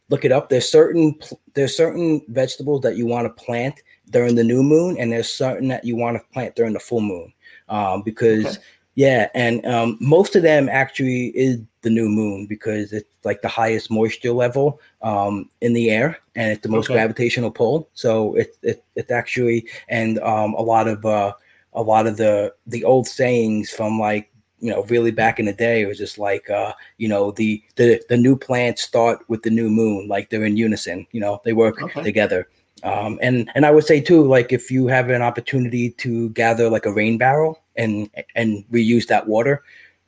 look 0.09 0.25
it 0.25 0.31
up, 0.31 0.49
there's 0.49 0.67
certain 0.69 1.15
there's 1.53 1.75
certain 1.75 2.21
vegetables 2.29 2.81
that 2.81 2.97
you 2.97 3.05
want 3.05 3.25
to 3.25 3.43
plant 3.43 3.81
during 4.09 4.35
the 4.35 4.43
new 4.43 4.63
moon, 4.63 4.97
and 4.97 5.11
there's 5.11 5.31
certain 5.31 5.67
that 5.69 5.85
you 5.85 5.95
want 5.95 6.17
to 6.17 6.23
plant 6.33 6.55
during 6.55 6.73
the 6.73 6.79
full 6.79 7.01
moon. 7.01 7.33
Um, 7.69 8.01
because 8.03 8.45
Okay. 8.45 8.57
yeah, 8.95 9.29
and 9.33 9.65
um, 9.65 9.97
most 9.99 10.35
of 10.35 10.43
them 10.43 10.69
actually 10.69 11.27
is 11.29 11.59
the 11.81 11.89
new 11.89 12.07
moon 12.09 12.45
because 12.45 12.93
it's 12.93 13.09
like 13.23 13.41
the 13.41 13.47
highest 13.47 13.89
moisture 13.91 14.31
level 14.31 14.79
um, 15.01 15.49
in 15.61 15.73
the 15.73 15.89
air, 15.89 16.17
and 16.35 16.51
it's 16.51 16.61
the 16.61 16.69
most 16.69 16.89
Okay. 16.89 16.93
gravitational 16.93 17.51
pull. 17.51 17.89
So 17.93 18.35
it, 18.35 18.57
it 18.61 18.83
it's 18.95 19.11
actually 19.11 19.67
and 19.89 20.19
um, 20.19 20.53
a 20.53 20.61
lot 20.61 20.87
of 20.87 21.05
uh, 21.05 21.33
a 21.73 21.81
lot 21.81 22.07
of 22.07 22.17
the 22.17 22.53
the 22.67 22.83
old 22.83 23.07
sayings 23.07 23.69
from 23.69 23.99
like 23.99 24.29
you 24.63 24.71
know 24.71 24.83
really 24.83 25.11
back 25.11 25.39
in 25.39 25.45
the 25.45 25.53
day 25.53 25.81
it 25.81 25.87
was 25.87 25.97
just 25.97 26.17
like 26.17 26.49
uh 26.49 26.73
you 26.97 27.09
know 27.09 27.31
the 27.31 27.61
the 27.75 28.01
the 28.07 28.17
new 28.17 28.35
plants 28.35 28.81
start 28.81 29.19
with 29.27 29.43
the 29.43 29.49
new 29.49 29.69
moon 29.69 30.07
like 30.07 30.29
they're 30.29 30.45
in 30.45 30.55
unison 30.55 31.05
you 31.11 31.19
know 31.19 31.41
they 31.43 31.53
work 31.53 31.81
Okay. 31.81 32.01
together 32.01 32.47
um 32.83 33.19
and 33.21 33.51
and 33.55 33.65
i 33.65 33.71
would 33.71 33.83
say 33.83 33.99
too 33.99 34.23
like 34.23 34.53
if 34.53 34.71
you 34.71 34.87
have 34.87 35.09
an 35.09 35.21
opportunity 35.21 35.91
to 35.91 36.29
gather 36.29 36.69
like 36.69 36.85
a 36.85 36.93
rain 36.93 37.17
barrel 37.17 37.61
and 37.75 38.09
and 38.35 38.63
reuse 38.71 39.05
that 39.07 39.27
water 39.27 39.63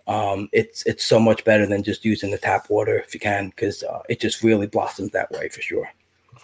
um 0.08 0.48
it's 0.54 0.86
it's 0.86 1.04
so 1.04 1.20
much 1.20 1.44
better 1.44 1.66
than 1.66 1.84
just 1.84 2.06
using 2.06 2.32
the 2.32 2.38
tap 2.38 2.70
water 2.70 2.98
if 3.00 3.14
you 3.14 3.20
can 3.20 3.50
because 3.50 3.84
uh, 3.84 4.02
it 4.08 4.20
just 4.22 4.42
really 4.42 4.68
blossoms 4.68 5.12
that 5.12 5.30
way 5.32 5.50
for 5.50 5.62
sure 5.62 5.90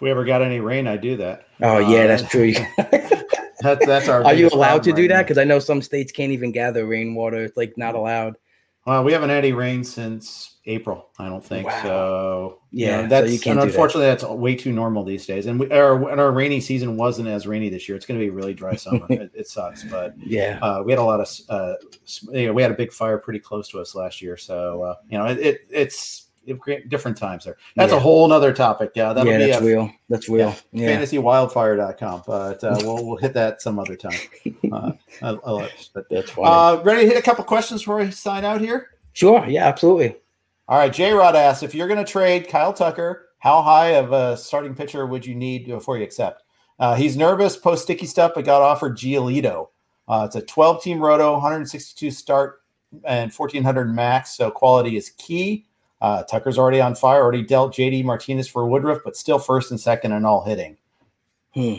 If 0.01 0.05
we 0.05 0.09
ever 0.09 0.25
got 0.25 0.41
any 0.41 0.59
rain, 0.59 0.87
I'd 0.87 1.01
do 1.01 1.15
that. 1.17 1.45
oh 1.61 1.77
yeah 1.77 2.05
Uh, 2.05 2.07
that's 2.07 2.27
true 2.27 2.51
That's 3.61 3.85
that's 3.85 4.09
our. 4.09 4.23
are 4.25 4.33
you 4.33 4.49
allowed 4.51 4.81
to 4.81 4.91
do 4.93 5.03
right 5.03 5.09
that 5.09 5.21
because 5.21 5.37
i 5.37 5.43
know 5.43 5.59
some 5.59 5.83
states 5.83 6.11
can't 6.11 6.31
even 6.31 6.51
gather 6.51 6.87
rainwater 6.87 7.43
it's 7.43 7.55
like 7.55 7.77
not 7.77 7.93
allowed 7.93 8.35
Well, 8.87 9.03
we 9.03 9.13
haven't 9.13 9.29
had 9.29 9.37
any 9.45 9.53
rain 9.53 9.83
since 9.83 10.57
April. 10.65 11.09
I 11.19 11.29
don't 11.29 11.45
think 11.45 11.67
Wow. 11.67 11.81
so. 11.83 12.59
you 12.71 12.87
Yeah, 12.87 12.97
know, 12.97 13.03
so 13.03 13.07
that's 13.09 13.33
you 13.33 13.39
can't 13.39 13.59
and 13.59 13.59
do 13.59 13.65
that. 13.67 13.73
unfortunately 13.73 14.07
that's 14.07 14.23
way 14.23 14.55
too 14.55 14.71
normal 14.73 15.03
these 15.03 15.27
days. 15.27 15.45
And 15.45 15.59
we, 15.59 15.69
our 15.69 16.09
and 16.09 16.19
our 16.19 16.31
rainy 16.31 16.59
season 16.61 16.97
wasn't 16.97 17.27
as 17.27 17.45
rainy 17.45 17.69
this 17.69 17.87
year. 17.87 17.95
It's 17.95 18.07
going 18.07 18.19
to 18.19 18.25
be 18.25 18.29
a 18.29 18.33
really 18.33 18.55
dry 18.55 18.75
summer. 18.75 19.05
it, 19.11 19.29
it 19.35 19.47
sucks, 19.47 19.83
but 19.83 20.15
yeah 20.17 20.57
uh, 20.63 20.81
we 20.83 20.91
had 20.91 20.97
a 20.97 21.03
lot 21.03 21.19
of 21.19 21.29
uh, 21.49 21.73
you 22.31 22.47
know, 22.47 22.53
we 22.53 22.63
had 22.63 22.71
a 22.71 22.75
big 22.75 22.91
fire 22.91 23.19
pretty 23.19 23.39
close 23.39 23.67
to 23.69 23.79
us 23.79 23.93
last 23.93 24.19
year. 24.23 24.35
So 24.37 24.81
uh, 24.81 24.95
you 25.09 25.19
know, 25.19 25.25
it, 25.27 25.37
it 25.37 25.57
it's 25.69 25.99
it, 25.99 26.21
great- 26.21 26.30
different 26.45 27.17
times 27.17 27.45
there. 27.45 27.57
That's 27.75 27.93
a 27.93 27.99
whole 27.99 28.27
nother 28.27 28.53
topic. 28.53 28.91
Yeah, 28.95 29.13
that'll 29.13 29.31
yeah, 29.31 29.37
be 29.37 29.45
that's 29.47 29.61
a, 29.61 29.65
real. 29.65 29.91
That's 30.09 30.29
real. 30.29 30.55
Yeah. 30.71 30.99
fantasywildfire.com. 30.99 32.23
But 32.25 32.63
uh, 32.63 32.77
we'll 32.81 33.05
we'll 33.05 33.17
hit 33.17 33.33
that 33.33 33.61
some 33.61 33.79
other 33.79 33.95
time. 33.95 34.19
Uh, 34.71 34.93
I, 35.21 35.27
I 35.27 35.51
love 35.51 35.63
it. 35.63 35.89
But 35.93 36.05
That's 36.09 36.31
funny. 36.31 36.47
uh, 36.47 36.81
ready 36.83 37.01
to 37.01 37.07
hit 37.07 37.17
a 37.17 37.21
couple 37.21 37.43
questions 37.43 37.81
before 37.81 37.97
we 37.97 38.09
sign 38.11 38.45
out 38.45 38.61
here. 38.61 38.91
sure. 39.11 39.45
Yeah, 39.45 39.67
absolutely. 39.67 40.15
All 40.69 40.77
right, 40.77 40.93
J 40.93 41.11
Rod 41.11 41.35
asks 41.35 41.61
if 41.61 41.75
you're 41.75 41.89
going 41.89 42.03
to 42.03 42.09
trade 42.09 42.47
Kyle 42.47 42.71
Tucker, 42.71 43.27
how 43.39 43.61
high 43.61 43.95
of 43.95 44.13
a 44.13 44.37
starting 44.37 44.73
pitcher 44.73 45.05
would 45.05 45.25
you 45.25 45.35
need 45.35 45.67
before 45.67 45.97
you 45.97 46.05
accept? 46.05 46.43
Uh, 46.79 46.95
he's 46.95 47.17
nervous 47.17 47.57
post 47.57 47.83
sticky 47.83 48.05
stuff, 48.05 48.31
but 48.33 48.45
got 48.45 48.61
offered 48.61 48.95
Giolito. 48.97 49.67
Uh, 50.07 50.23
it's 50.25 50.37
a 50.37 50.41
12 50.41 50.81
team 50.81 50.99
roto, 50.99 51.33
162 51.33 52.11
start 52.11 52.61
and 53.03 53.33
1400 53.33 53.93
max, 53.93 54.35
so 54.35 54.49
quality 54.49 54.95
is 54.95 55.09
key. 55.11 55.65
Uh, 56.01 56.23
Tucker's 56.23 56.57
already 56.57 56.81
on 56.81 56.95
fire, 56.95 57.21
already 57.21 57.43
dealt 57.43 57.75
JD 57.75 58.03
Martinez 58.03 58.47
for 58.47 58.65
Woodruff, 58.65 58.99
but 59.03 59.15
still 59.15 59.39
first 59.39 59.71
and 59.71 59.79
second 59.79 60.13
and 60.13 60.25
all 60.25 60.43
hitting. 60.43 60.77
Hmm. 61.53 61.75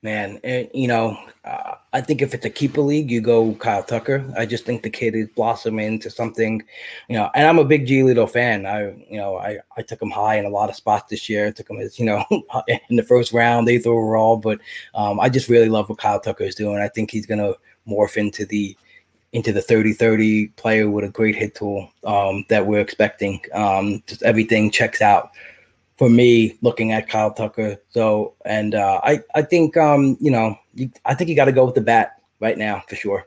Man, 0.00 0.38
and, 0.44 0.68
you 0.72 0.86
know, 0.86 1.18
uh, 1.44 1.74
I 1.92 2.00
think 2.00 2.22
if 2.22 2.32
it's 2.32 2.44
a 2.44 2.50
keeper 2.50 2.80
league, 2.80 3.10
you 3.10 3.20
go 3.20 3.54
Kyle 3.54 3.82
Tucker. 3.82 4.24
I 4.36 4.46
just 4.46 4.64
think 4.64 4.84
the 4.84 4.90
kid 4.90 5.16
is 5.16 5.26
blossoming 5.34 5.86
into 5.86 6.08
something, 6.08 6.62
you 7.08 7.16
know. 7.16 7.30
And 7.34 7.48
I'm 7.48 7.58
a 7.58 7.64
big 7.64 7.84
Giolito 7.84 8.30
fan. 8.30 8.64
I, 8.64 8.90
you 9.10 9.16
know, 9.16 9.38
I 9.38 9.58
I 9.76 9.82
took 9.82 10.00
him 10.00 10.10
high 10.10 10.36
in 10.36 10.44
a 10.44 10.50
lot 10.50 10.68
of 10.68 10.76
spots 10.76 11.10
this 11.10 11.28
year. 11.28 11.48
I 11.48 11.50
took 11.50 11.68
him 11.68 11.78
as 11.80 11.98
you 11.98 12.04
know 12.04 12.24
in 12.88 12.96
the 12.96 13.02
first 13.02 13.32
round, 13.32 13.68
eighth 13.68 13.88
overall. 13.88 14.36
But 14.36 14.60
um, 14.94 15.18
I 15.18 15.28
just 15.28 15.48
really 15.48 15.68
love 15.68 15.88
what 15.88 15.98
Kyle 15.98 16.20
Tucker 16.20 16.44
is 16.44 16.54
doing. 16.54 16.78
I 16.78 16.88
think 16.88 17.10
he's 17.10 17.26
gonna 17.26 17.54
morph 17.88 18.16
into 18.16 18.46
the 18.46 18.76
into 19.32 19.52
the 19.52 19.60
30-30 19.60 20.56
player 20.56 20.88
with 20.88 21.04
a 21.04 21.08
great 21.08 21.36
hit 21.36 21.54
tool 21.54 21.90
um, 22.04 22.44
that 22.48 22.66
we're 22.66 22.80
expecting. 22.80 23.40
Um, 23.52 24.02
just 24.06 24.22
everything 24.22 24.70
checks 24.70 25.02
out 25.02 25.30
for 25.96 26.08
me 26.08 26.56
looking 26.62 26.92
at 26.92 27.08
Kyle 27.08 27.32
Tucker. 27.32 27.76
So, 27.90 28.34
and 28.44 28.74
uh, 28.74 29.00
I, 29.02 29.20
I 29.34 29.42
think, 29.42 29.76
um, 29.76 30.16
you 30.20 30.30
know, 30.30 30.56
you, 30.74 30.90
I 31.04 31.14
think 31.14 31.28
you 31.28 31.36
got 31.36 31.46
to 31.46 31.52
go 31.52 31.64
with 31.64 31.74
the 31.74 31.80
bat 31.80 32.22
right 32.40 32.56
now 32.56 32.82
for 32.88 32.96
sure. 32.96 33.26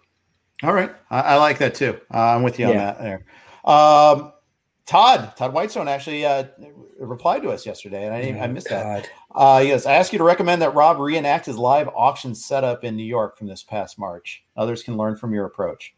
All 0.63 0.73
right. 0.73 0.91
I, 1.09 1.21
I 1.21 1.35
like 1.35 1.57
that 1.59 1.75
too. 1.75 1.99
Uh, 2.13 2.35
I'm 2.35 2.43
with 2.43 2.59
you 2.59 2.67
on 2.67 2.77
that 2.77 2.99
there. 2.99 3.25
Um, 3.65 4.31
Todd, 4.91 5.37
Todd 5.37 5.53
Whitestone 5.53 5.87
actually 5.87 6.25
uh, 6.25 6.43
replied 6.99 7.43
to 7.43 7.49
us 7.49 7.65
yesterday, 7.65 8.05
and 8.05 8.13
I, 8.13 8.37
oh, 8.37 8.43
I 8.43 8.47
missed 8.47 8.67
God. 8.67 9.03
that. 9.03 9.09
Uh, 9.33 9.63
yes, 9.63 9.85
I 9.85 9.93
ask 9.93 10.11
you 10.11 10.17
to 10.17 10.25
recommend 10.25 10.61
that 10.61 10.75
Rob 10.75 10.99
reenact 10.99 11.45
his 11.45 11.57
live 11.57 11.87
auction 11.95 12.35
setup 12.35 12.83
in 12.83 12.97
New 12.97 13.05
York 13.05 13.37
from 13.37 13.47
this 13.47 13.63
past 13.63 13.97
March. 13.97 14.43
Others 14.57 14.83
can 14.83 14.97
learn 14.97 15.15
from 15.15 15.33
your 15.33 15.45
approach. 15.45 15.95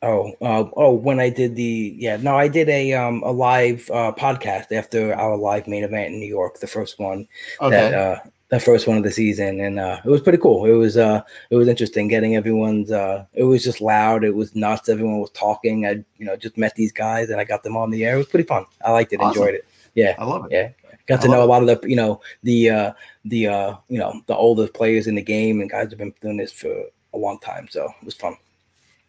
Oh, 0.00 0.32
uh, 0.40 0.64
oh, 0.76 0.92
when 0.94 1.18
I 1.18 1.28
did 1.28 1.56
the 1.56 1.96
yeah, 1.98 2.18
no, 2.18 2.36
I 2.36 2.46
did 2.46 2.68
a 2.68 2.92
um 2.92 3.20
a 3.24 3.32
live 3.32 3.90
uh, 3.90 4.12
podcast 4.16 4.70
after 4.70 5.12
our 5.14 5.36
live 5.36 5.66
main 5.66 5.82
event 5.82 6.14
in 6.14 6.20
New 6.20 6.26
York, 6.26 6.60
the 6.60 6.68
first 6.68 7.00
one 7.00 7.26
okay. 7.60 7.70
that 7.70 7.94
uh 7.94 8.20
the 8.52 8.60
first 8.60 8.86
one 8.86 8.98
of 8.98 9.02
the 9.02 9.10
season, 9.10 9.60
and 9.60 9.80
uh, 9.80 9.98
it 10.04 10.10
was 10.10 10.20
pretty 10.20 10.36
cool. 10.36 10.66
It 10.66 10.72
was 10.72 10.98
uh 10.98 11.22
it 11.48 11.56
was 11.56 11.68
interesting 11.68 12.06
getting 12.06 12.36
everyone's 12.36 12.92
uh 12.92 13.24
it 13.32 13.44
was 13.44 13.64
just 13.64 13.80
loud, 13.80 14.24
it 14.24 14.34
was 14.34 14.54
nuts. 14.54 14.90
Everyone 14.90 15.20
was 15.20 15.30
talking. 15.30 15.86
I 15.86 16.04
you 16.18 16.26
know 16.26 16.36
just 16.36 16.58
met 16.58 16.74
these 16.74 16.92
guys 16.92 17.30
and 17.30 17.40
I 17.40 17.44
got 17.44 17.62
them 17.62 17.78
on 17.78 17.90
the 17.90 18.04
air. 18.04 18.16
It 18.16 18.18
was 18.18 18.26
pretty 18.26 18.46
fun. 18.46 18.66
I 18.84 18.92
liked 18.92 19.14
it, 19.14 19.20
awesome. 19.20 19.40
enjoyed 19.42 19.54
it. 19.54 19.66
Yeah, 19.94 20.14
I 20.18 20.24
love 20.24 20.44
it. 20.44 20.52
Yeah, 20.52 20.68
got 21.06 21.22
to 21.22 21.28
know 21.28 21.42
a 21.42 21.46
lot 21.46 21.66
of 21.66 21.68
the 21.68 21.88
you 21.88 21.96
know 21.96 22.20
the 22.42 22.68
uh 22.68 22.92
the 23.24 23.48
uh 23.48 23.76
you 23.88 23.98
know 23.98 24.20
the 24.26 24.36
older 24.36 24.68
players 24.68 25.06
in 25.06 25.14
the 25.14 25.22
game 25.22 25.62
and 25.62 25.70
guys 25.70 25.88
have 25.88 25.98
been 25.98 26.12
doing 26.20 26.36
this 26.36 26.52
for 26.52 26.68
a 27.14 27.16
long 27.16 27.38
time, 27.38 27.68
so 27.70 27.86
it 27.86 28.04
was 28.04 28.14
fun. 28.14 28.36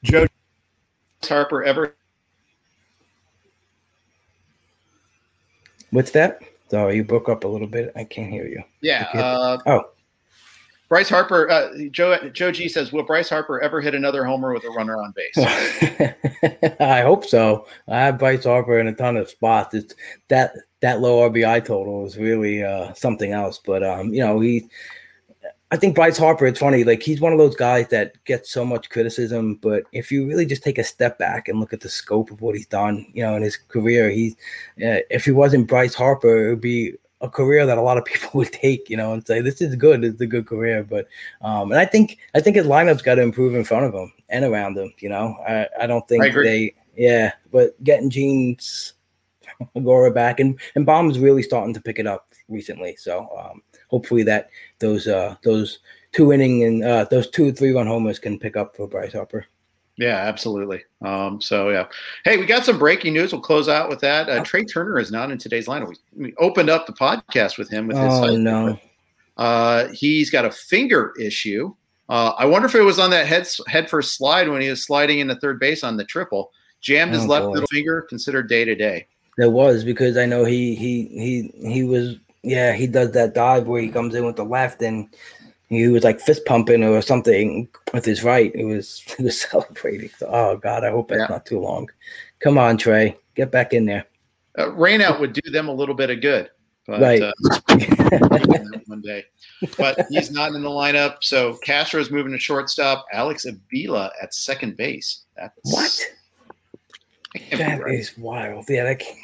Joe 0.04 0.26
Harper 1.22 1.66
ever? 1.66 1.98
What's 5.92 6.12
that? 6.12 6.42
Sorry, 6.74 6.96
you 6.96 7.04
broke 7.04 7.30
up 7.30 7.44
a 7.44 7.48
little 7.48 7.68
bit. 7.68 7.92
I 7.96 8.04
can't 8.04 8.32
hear 8.32 8.48
you. 8.48 8.64
Yeah. 8.82 9.08
Uh, 9.14 9.60
oh. 9.68 9.92
Bryce 10.90 11.08
Harper, 11.08 11.48
uh, 11.48 11.70
Joe 11.92 12.18
Joe 12.30 12.52
G 12.52 12.68
says, 12.68 12.92
"Will 12.92 13.04
Bryce 13.04 13.30
Harper 13.30 13.62
ever 13.62 13.80
hit 13.80 13.94
another 13.94 14.26
homer 14.26 14.56
with 14.56 14.64
a 14.64 14.72
runner 14.72 14.98
on 14.98 15.14
base?" 15.16 15.38
I 16.80 17.02
hope 17.02 17.26
so. 17.26 17.68
I 17.88 18.00
have 18.00 18.18
Bryce 18.18 18.46
Harper 18.46 18.80
in 18.80 18.88
a 18.88 18.94
ton 18.96 19.18
of 19.18 19.30
spots. 19.30 19.76
It's 19.76 19.94
that 20.30 20.56
that 20.82 21.00
low 21.00 21.30
RBI 21.30 21.64
total 21.64 22.08
is 22.08 22.18
really 22.18 22.64
uh, 22.64 22.92
something 22.96 23.34
else. 23.34 23.60
But 23.64 23.84
um, 23.84 24.12
you 24.12 24.22
know, 24.22 24.40
he 24.40 24.68
I 25.74 25.76
think 25.76 25.96
Bryce 25.96 26.20
Harper, 26.20 26.46
it's 26.46 26.60
funny, 26.60 26.84
like 26.84 27.02
he's 27.02 27.20
one 27.20 27.34
of 27.34 27.40
those 27.40 27.56
guys 27.56 27.88
that 27.88 28.24
gets 28.26 28.52
so 28.52 28.64
much 28.64 28.92
criticism, 28.92 29.56
but 29.56 29.86
if 29.92 30.12
you 30.12 30.28
really 30.28 30.46
just 30.46 30.62
take 30.62 30.78
a 30.78 30.84
step 30.84 31.18
back 31.18 31.48
and 31.48 31.60
look 31.60 31.74
at 31.74 31.80
the 31.80 31.90
scope 31.90 32.30
of 32.30 32.42
what 32.42 32.54
he's 32.54 32.68
done, 32.68 33.08
you 33.12 33.24
know, 33.24 33.36
in 33.36 33.42
his 33.42 33.58
career, 33.58 34.12
he's 34.12 34.34
uh, 34.86 35.02
if 35.10 35.26
he 35.26 35.32
wasn't 35.32 35.68
Bryce 35.68 35.96
Harper, 35.96 36.46
it 36.46 36.50
would 36.52 36.62
be 36.62 36.94
a 37.22 37.28
career 37.28 37.66
that 37.66 37.80
a 37.80 37.82
lot 37.82 37.98
of 37.98 38.06
people 38.12 38.30
would 38.36 38.52
take, 38.52 38.88
you 38.88 38.96
know, 38.96 39.14
and 39.14 39.26
say 39.26 39.42
this 39.42 39.62
is 39.62 39.76
good, 39.76 40.04
it's 40.04 40.22
a 40.22 40.28
good 40.28 40.46
career. 40.46 40.84
But 40.84 41.08
um, 41.42 41.72
and 41.72 41.80
I 41.80 41.86
think 41.86 42.20
I 42.36 42.40
think 42.40 42.56
his 42.56 42.68
lineup's 42.68 43.02
got 43.02 43.16
to 43.16 43.24
improve 43.24 43.56
in 43.56 43.64
front 43.64 43.86
of 43.86 43.96
him 43.96 44.14
and 44.30 44.46
around 44.46 44.78
him. 44.78 44.94
You 45.00 45.10
know, 45.10 45.36
I, 45.48 45.68
I 45.82 45.88
don't 45.88 46.08
think 46.08 46.24
I 46.24 46.30
they, 46.30 46.76
yeah, 46.96 47.32
but 47.52 47.84
getting 47.84 48.12
Jean 48.12 48.58
Segura 49.74 50.12
back 50.12 50.40
and 50.40 50.60
and 50.76 50.86
Bohm's 50.86 51.18
really 51.18 51.42
starting 51.42 51.74
to 51.74 51.82
pick 51.82 51.98
it 51.98 52.06
up 52.06 52.28
recently. 52.48 52.96
So 52.96 53.28
um, 53.36 53.64
hopefully 53.94 54.24
that 54.24 54.50
those 54.80 55.08
uh 55.08 55.36
those 55.44 55.80
two 56.14 56.34
inning 56.34 56.64
and 56.64 56.84
uh 56.84 57.06
those 57.12 57.30
two 57.30 57.52
three 57.52 57.72
run 57.72 57.86
homers 57.86 58.18
can 58.18 58.40
pick 58.40 58.58
up 58.58 58.76
for 58.76 58.88
Bryce 58.88 59.14
Harper. 59.14 59.46
Yeah, 59.96 60.18
absolutely. 60.18 60.82
Um, 61.04 61.40
so 61.40 61.70
yeah. 61.70 61.86
Hey, 62.26 62.38
we 62.38 62.48
got 62.48 62.66
some 62.66 62.80
breaking 62.80 63.14
news. 63.14 63.32
We'll 63.32 63.42
close 63.42 63.70
out 63.70 63.90
with 63.90 64.00
that. 64.00 64.28
Uh, 64.28 64.44
Trea 64.44 64.66
Turner 64.66 64.98
is 64.98 65.12
not 65.12 65.30
in 65.30 65.38
today's 65.38 65.68
lineup. 65.68 65.90
We, 65.90 66.24
we 66.26 66.36
opened 66.38 66.72
up 66.72 66.88
the 66.88 66.94
podcast 66.94 67.60
with 67.60 67.70
him 67.70 67.86
with 67.86 67.98
his. 67.98 68.12
Oh 68.12 68.36
no. 68.36 68.80
Uh, 69.38 69.90
he's 69.90 70.32
got 70.32 70.46
a 70.46 70.52
finger 70.52 71.14
issue. 71.20 71.76
Uh, 72.10 72.34
I 72.38 72.46
wonder 72.46 72.68
if 72.68 72.74
it 72.74 72.82
was 72.82 72.98
on 72.98 73.12
that 73.12 73.28
head 73.28 73.48
head 73.68 73.88
first 73.88 74.18
slide 74.18 74.50
when 74.50 74.62
he 74.62 74.70
was 74.70 74.84
sliding 74.84 75.20
into 75.20 75.36
third 75.36 75.60
base 75.60 75.84
on 75.84 75.98
the 75.98 76.06
triple. 76.06 76.52
Jammed 76.82 77.14
his 77.14 77.26
oh, 77.26 77.28
left 77.28 77.46
boy. 77.46 77.54
middle 77.54 77.68
finger. 77.68 78.02
Considered 78.02 78.50
day 78.50 78.66
to 78.66 78.74
day. 78.74 79.08
There 79.38 79.52
was 79.52 79.84
because 79.84 80.18
I 80.18 80.26
know 80.26 80.44
he 80.44 80.74
he 80.74 81.52
he 81.62 81.72
he 81.72 81.84
was 81.84 82.18
yeah, 82.44 82.74
he 82.74 82.88
does 82.88 83.12
that 83.12 83.34
dive 83.34 83.68
where 83.68 83.82
he 83.82 83.90
comes 83.90 84.14
in 84.14 84.26
with 84.26 84.36
the 84.36 84.44
left 84.44 84.82
and 84.82 85.08
he 85.70 85.88
was 85.88 86.04
like 86.04 86.20
fist 86.20 86.46
pumping 86.46 86.84
or 86.84 87.02
something 87.02 87.68
with 87.94 88.06
his 88.06 88.24
right. 88.24 88.52
It 88.54 88.66
was 88.66 89.00
he 89.18 89.24
was 89.24 89.42
celebrating. 89.42 90.10
So, 90.18 90.28
oh 90.28 90.58
God, 90.58 90.84
I 90.84 90.92
hope 90.92 91.08
that's 91.08 91.20
yeah. 91.20 91.28
not 91.28 91.46
too 91.46 91.60
long. 91.60 91.90
Come 92.40 92.58
on, 92.58 92.78
Trey, 92.78 93.18
get 93.36 93.52
back 93.52 93.74
in 93.74 93.86
there. 93.86 94.06
Uh, 94.60 94.72
rain 94.74 95.02
out 95.02 95.20
would 95.20 95.34
do 95.34 95.50
them 95.52 95.68
a 95.68 95.74
little 95.74 95.96
bit 95.96 96.10
of 96.10 96.22
good. 96.22 96.50
But, 96.86 97.02
right. 97.02 97.22
Uh, 97.22 97.32
one 98.88 99.00
day, 99.00 99.24
but 99.78 100.06
he's 100.10 100.32
not 100.32 100.54
in 100.54 100.62
the 100.62 100.70
lineup. 100.70 101.18
So 101.22 101.56
Castro's 101.64 102.12
moving 102.12 102.34
to 102.34 102.38
shortstop. 102.38 103.06
Alex 103.14 103.46
Avila 103.46 104.12
at 104.22 104.34
second 104.34 104.76
base. 104.76 105.24
That's 105.38 105.58
what? 105.64 106.00
That 107.58 107.82
right. 107.82 107.96
is 107.98 108.18
wild. 108.18 108.66
Yeah, 108.68 108.84
that 108.84 109.00
can't 109.00 109.18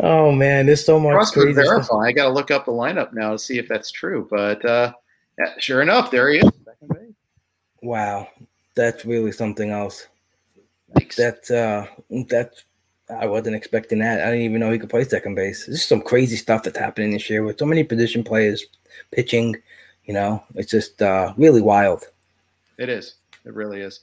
oh 0.00 0.32
man, 0.32 0.66
there's 0.66 0.84
so 0.84 0.98
much. 0.98 1.32
Crazy. 1.32 1.60
I 1.60 2.12
got 2.12 2.24
to 2.24 2.32
look 2.32 2.50
up 2.50 2.64
the 2.64 2.72
lineup 2.72 3.12
now 3.12 3.32
to 3.32 3.38
see 3.38 3.58
if 3.58 3.68
that's 3.68 3.90
true. 3.90 4.26
But 4.30 4.64
uh, 4.64 4.92
yeah, 5.38 5.54
sure 5.58 5.82
enough, 5.82 6.10
there 6.10 6.30
he 6.30 6.38
is. 6.38 6.50
Wow, 7.82 8.28
that's 8.74 9.04
really 9.04 9.32
something 9.32 9.70
else. 9.70 10.06
Thanks. 10.94 11.16
That's 11.16 11.50
uh, 11.50 11.86
that's 12.28 12.64
I 13.10 13.26
wasn't 13.26 13.56
expecting 13.56 13.98
that. 13.98 14.20
I 14.20 14.26
didn't 14.26 14.42
even 14.42 14.60
know 14.60 14.70
he 14.70 14.78
could 14.78 14.90
play 14.90 15.04
second 15.04 15.34
base. 15.34 15.66
There's 15.66 15.84
some 15.84 16.00
crazy 16.00 16.36
stuff 16.36 16.62
that's 16.62 16.78
happening 16.78 17.10
this 17.10 17.28
year 17.28 17.42
with 17.42 17.58
so 17.58 17.66
many 17.66 17.84
position 17.84 18.24
players 18.24 18.64
pitching. 19.10 19.56
You 20.04 20.14
know, 20.14 20.42
it's 20.54 20.70
just 20.70 21.02
uh, 21.02 21.34
really 21.36 21.60
wild. 21.60 22.04
It 22.78 22.88
is. 22.88 23.16
It 23.44 23.54
really 23.54 23.80
is. 23.80 24.00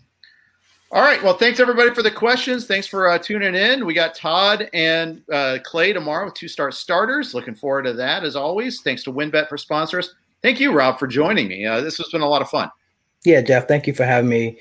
All 0.92 1.04
right. 1.04 1.22
Well, 1.22 1.38
thanks 1.38 1.60
everybody 1.60 1.94
for 1.94 2.02
the 2.02 2.10
questions. 2.10 2.66
Thanks 2.66 2.88
for 2.88 3.10
uh, 3.10 3.20
tuning 3.20 3.54
in. 3.54 3.86
We 3.86 3.94
got 3.94 4.16
Todd 4.16 4.70
and 4.74 5.22
uh, 5.32 5.60
Clay 5.64 5.94
tomorrow 5.94 6.26
with 6.26 6.34
two 6.34 6.48
star 6.48 6.72
starters. 6.72 7.36
Looking 7.36 7.54
forward 7.54 7.84
to 7.84 7.94
that 7.94 8.24
as 8.24 8.36
always. 8.36 8.82
Thanks 8.82 9.04
to 9.04 9.14
WynnBET 9.14 9.50
for 9.50 9.58
sponsors. 9.58 10.16
Thank 10.42 10.60
you, 10.60 10.72
Rob, 10.72 10.98
for 10.98 11.06
joining 11.06 11.48
me. 11.48 11.64
Uh, 11.64 11.82
this 11.82 11.98
has 11.98 12.10
been 12.10 12.22
a 12.22 12.28
lot 12.28 12.42
of 12.42 12.50
fun. 12.50 12.72
Yeah, 13.24 13.42
Jeff. 13.42 13.68
Thank 13.68 13.86
you 13.86 13.94
for 13.94 14.04
having 14.04 14.30
me. 14.30 14.58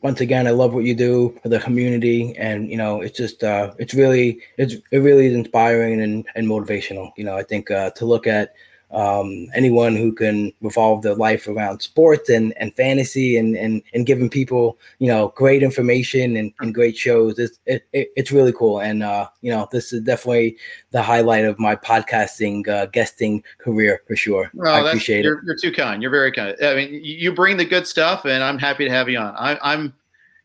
Once 0.00 0.22
again, 0.22 0.46
I 0.46 0.50
love 0.50 0.72
what 0.72 0.84
you 0.84 0.94
do 0.94 1.38
for 1.42 1.50
the 1.50 1.58
community, 1.58 2.34
and 2.38 2.70
you 2.70 2.78
know, 2.78 3.02
it's 3.02 3.16
just 3.16 3.44
uh, 3.44 3.74
it's 3.78 3.92
really 3.92 4.40
it's 4.56 4.76
it 4.92 4.98
really 4.98 5.26
is 5.26 5.34
inspiring 5.34 6.00
and, 6.00 6.24
and 6.36 6.46
motivational. 6.46 7.10
You 7.18 7.24
know, 7.24 7.36
I 7.36 7.42
think 7.42 7.70
uh, 7.70 7.90
to 7.90 8.06
look 8.06 8.26
at 8.26 8.54
um, 8.90 9.48
anyone 9.54 9.96
who 9.96 10.12
can 10.12 10.52
revolve 10.60 11.02
their 11.02 11.14
life 11.14 11.48
around 11.48 11.80
sports 11.80 12.28
and, 12.28 12.56
and 12.56 12.74
fantasy 12.74 13.36
and, 13.36 13.56
and, 13.56 13.82
and 13.92 14.06
giving 14.06 14.30
people, 14.30 14.78
you 14.98 15.08
know, 15.08 15.32
great 15.36 15.62
information 15.62 16.36
and, 16.36 16.52
and 16.60 16.74
great 16.74 16.96
shows. 16.96 17.38
It's, 17.38 17.58
it, 17.66 17.86
it, 17.92 18.10
it's 18.16 18.30
really 18.32 18.52
cool. 18.52 18.80
And, 18.80 19.02
uh, 19.02 19.28
you 19.42 19.50
know, 19.50 19.68
this 19.72 19.92
is 19.92 20.02
definitely 20.02 20.56
the 20.92 21.02
highlight 21.02 21.44
of 21.44 21.58
my 21.58 21.74
podcasting, 21.76 22.68
uh, 22.68 22.86
guesting 22.86 23.42
career 23.58 24.02
for 24.06 24.16
sure. 24.16 24.50
Well, 24.54 24.74
I 24.74 24.88
appreciate 24.88 25.24
you're, 25.24 25.38
it. 25.38 25.44
You're 25.44 25.56
too 25.56 25.72
kind. 25.72 26.00
You're 26.00 26.10
very 26.10 26.32
kind. 26.32 26.56
I 26.62 26.74
mean, 26.74 27.00
you 27.02 27.32
bring 27.32 27.56
the 27.56 27.64
good 27.64 27.86
stuff 27.86 28.24
and 28.24 28.42
I'm 28.42 28.58
happy 28.58 28.84
to 28.84 28.90
have 28.90 29.08
you 29.08 29.18
on. 29.18 29.34
I, 29.36 29.58
I'm, 29.62 29.94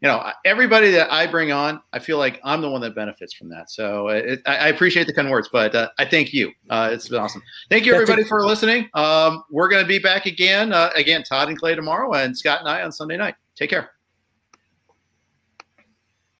you 0.01 0.07
know, 0.07 0.31
everybody 0.45 0.89
that 0.91 1.11
I 1.11 1.27
bring 1.27 1.51
on, 1.51 1.79
I 1.93 1.99
feel 1.99 2.17
like 2.17 2.41
I'm 2.43 2.61
the 2.61 2.69
one 2.69 2.81
that 2.81 2.95
benefits 2.95 3.33
from 3.33 3.49
that. 3.49 3.69
So 3.69 4.07
it, 4.07 4.41
I, 4.47 4.69
appreciate 4.69 5.05
the 5.05 5.13
kind 5.13 5.29
words, 5.29 5.47
but 5.51 5.75
uh, 5.75 5.89
I 5.99 6.05
thank 6.05 6.33
you. 6.33 6.51
Uh, 6.71 6.89
it's 6.91 7.07
been 7.07 7.19
awesome. 7.19 7.43
Thank 7.69 7.85
you, 7.85 7.93
everybody, 7.93 8.23
for 8.23 8.43
listening. 8.43 8.89
Um, 8.95 9.43
we're 9.51 9.69
going 9.69 9.83
to 9.83 9.87
be 9.87 9.99
back 9.99 10.25
again. 10.25 10.73
Uh, 10.73 10.89
again, 10.95 11.21
Todd 11.23 11.49
and 11.49 11.57
Clay 11.57 11.75
tomorrow, 11.75 12.13
and 12.13 12.35
Scott 12.35 12.61
and 12.61 12.69
I 12.69 12.81
on 12.81 12.91
Sunday 12.91 13.17
night. 13.17 13.35
Take 13.55 13.69
care. 13.69 13.91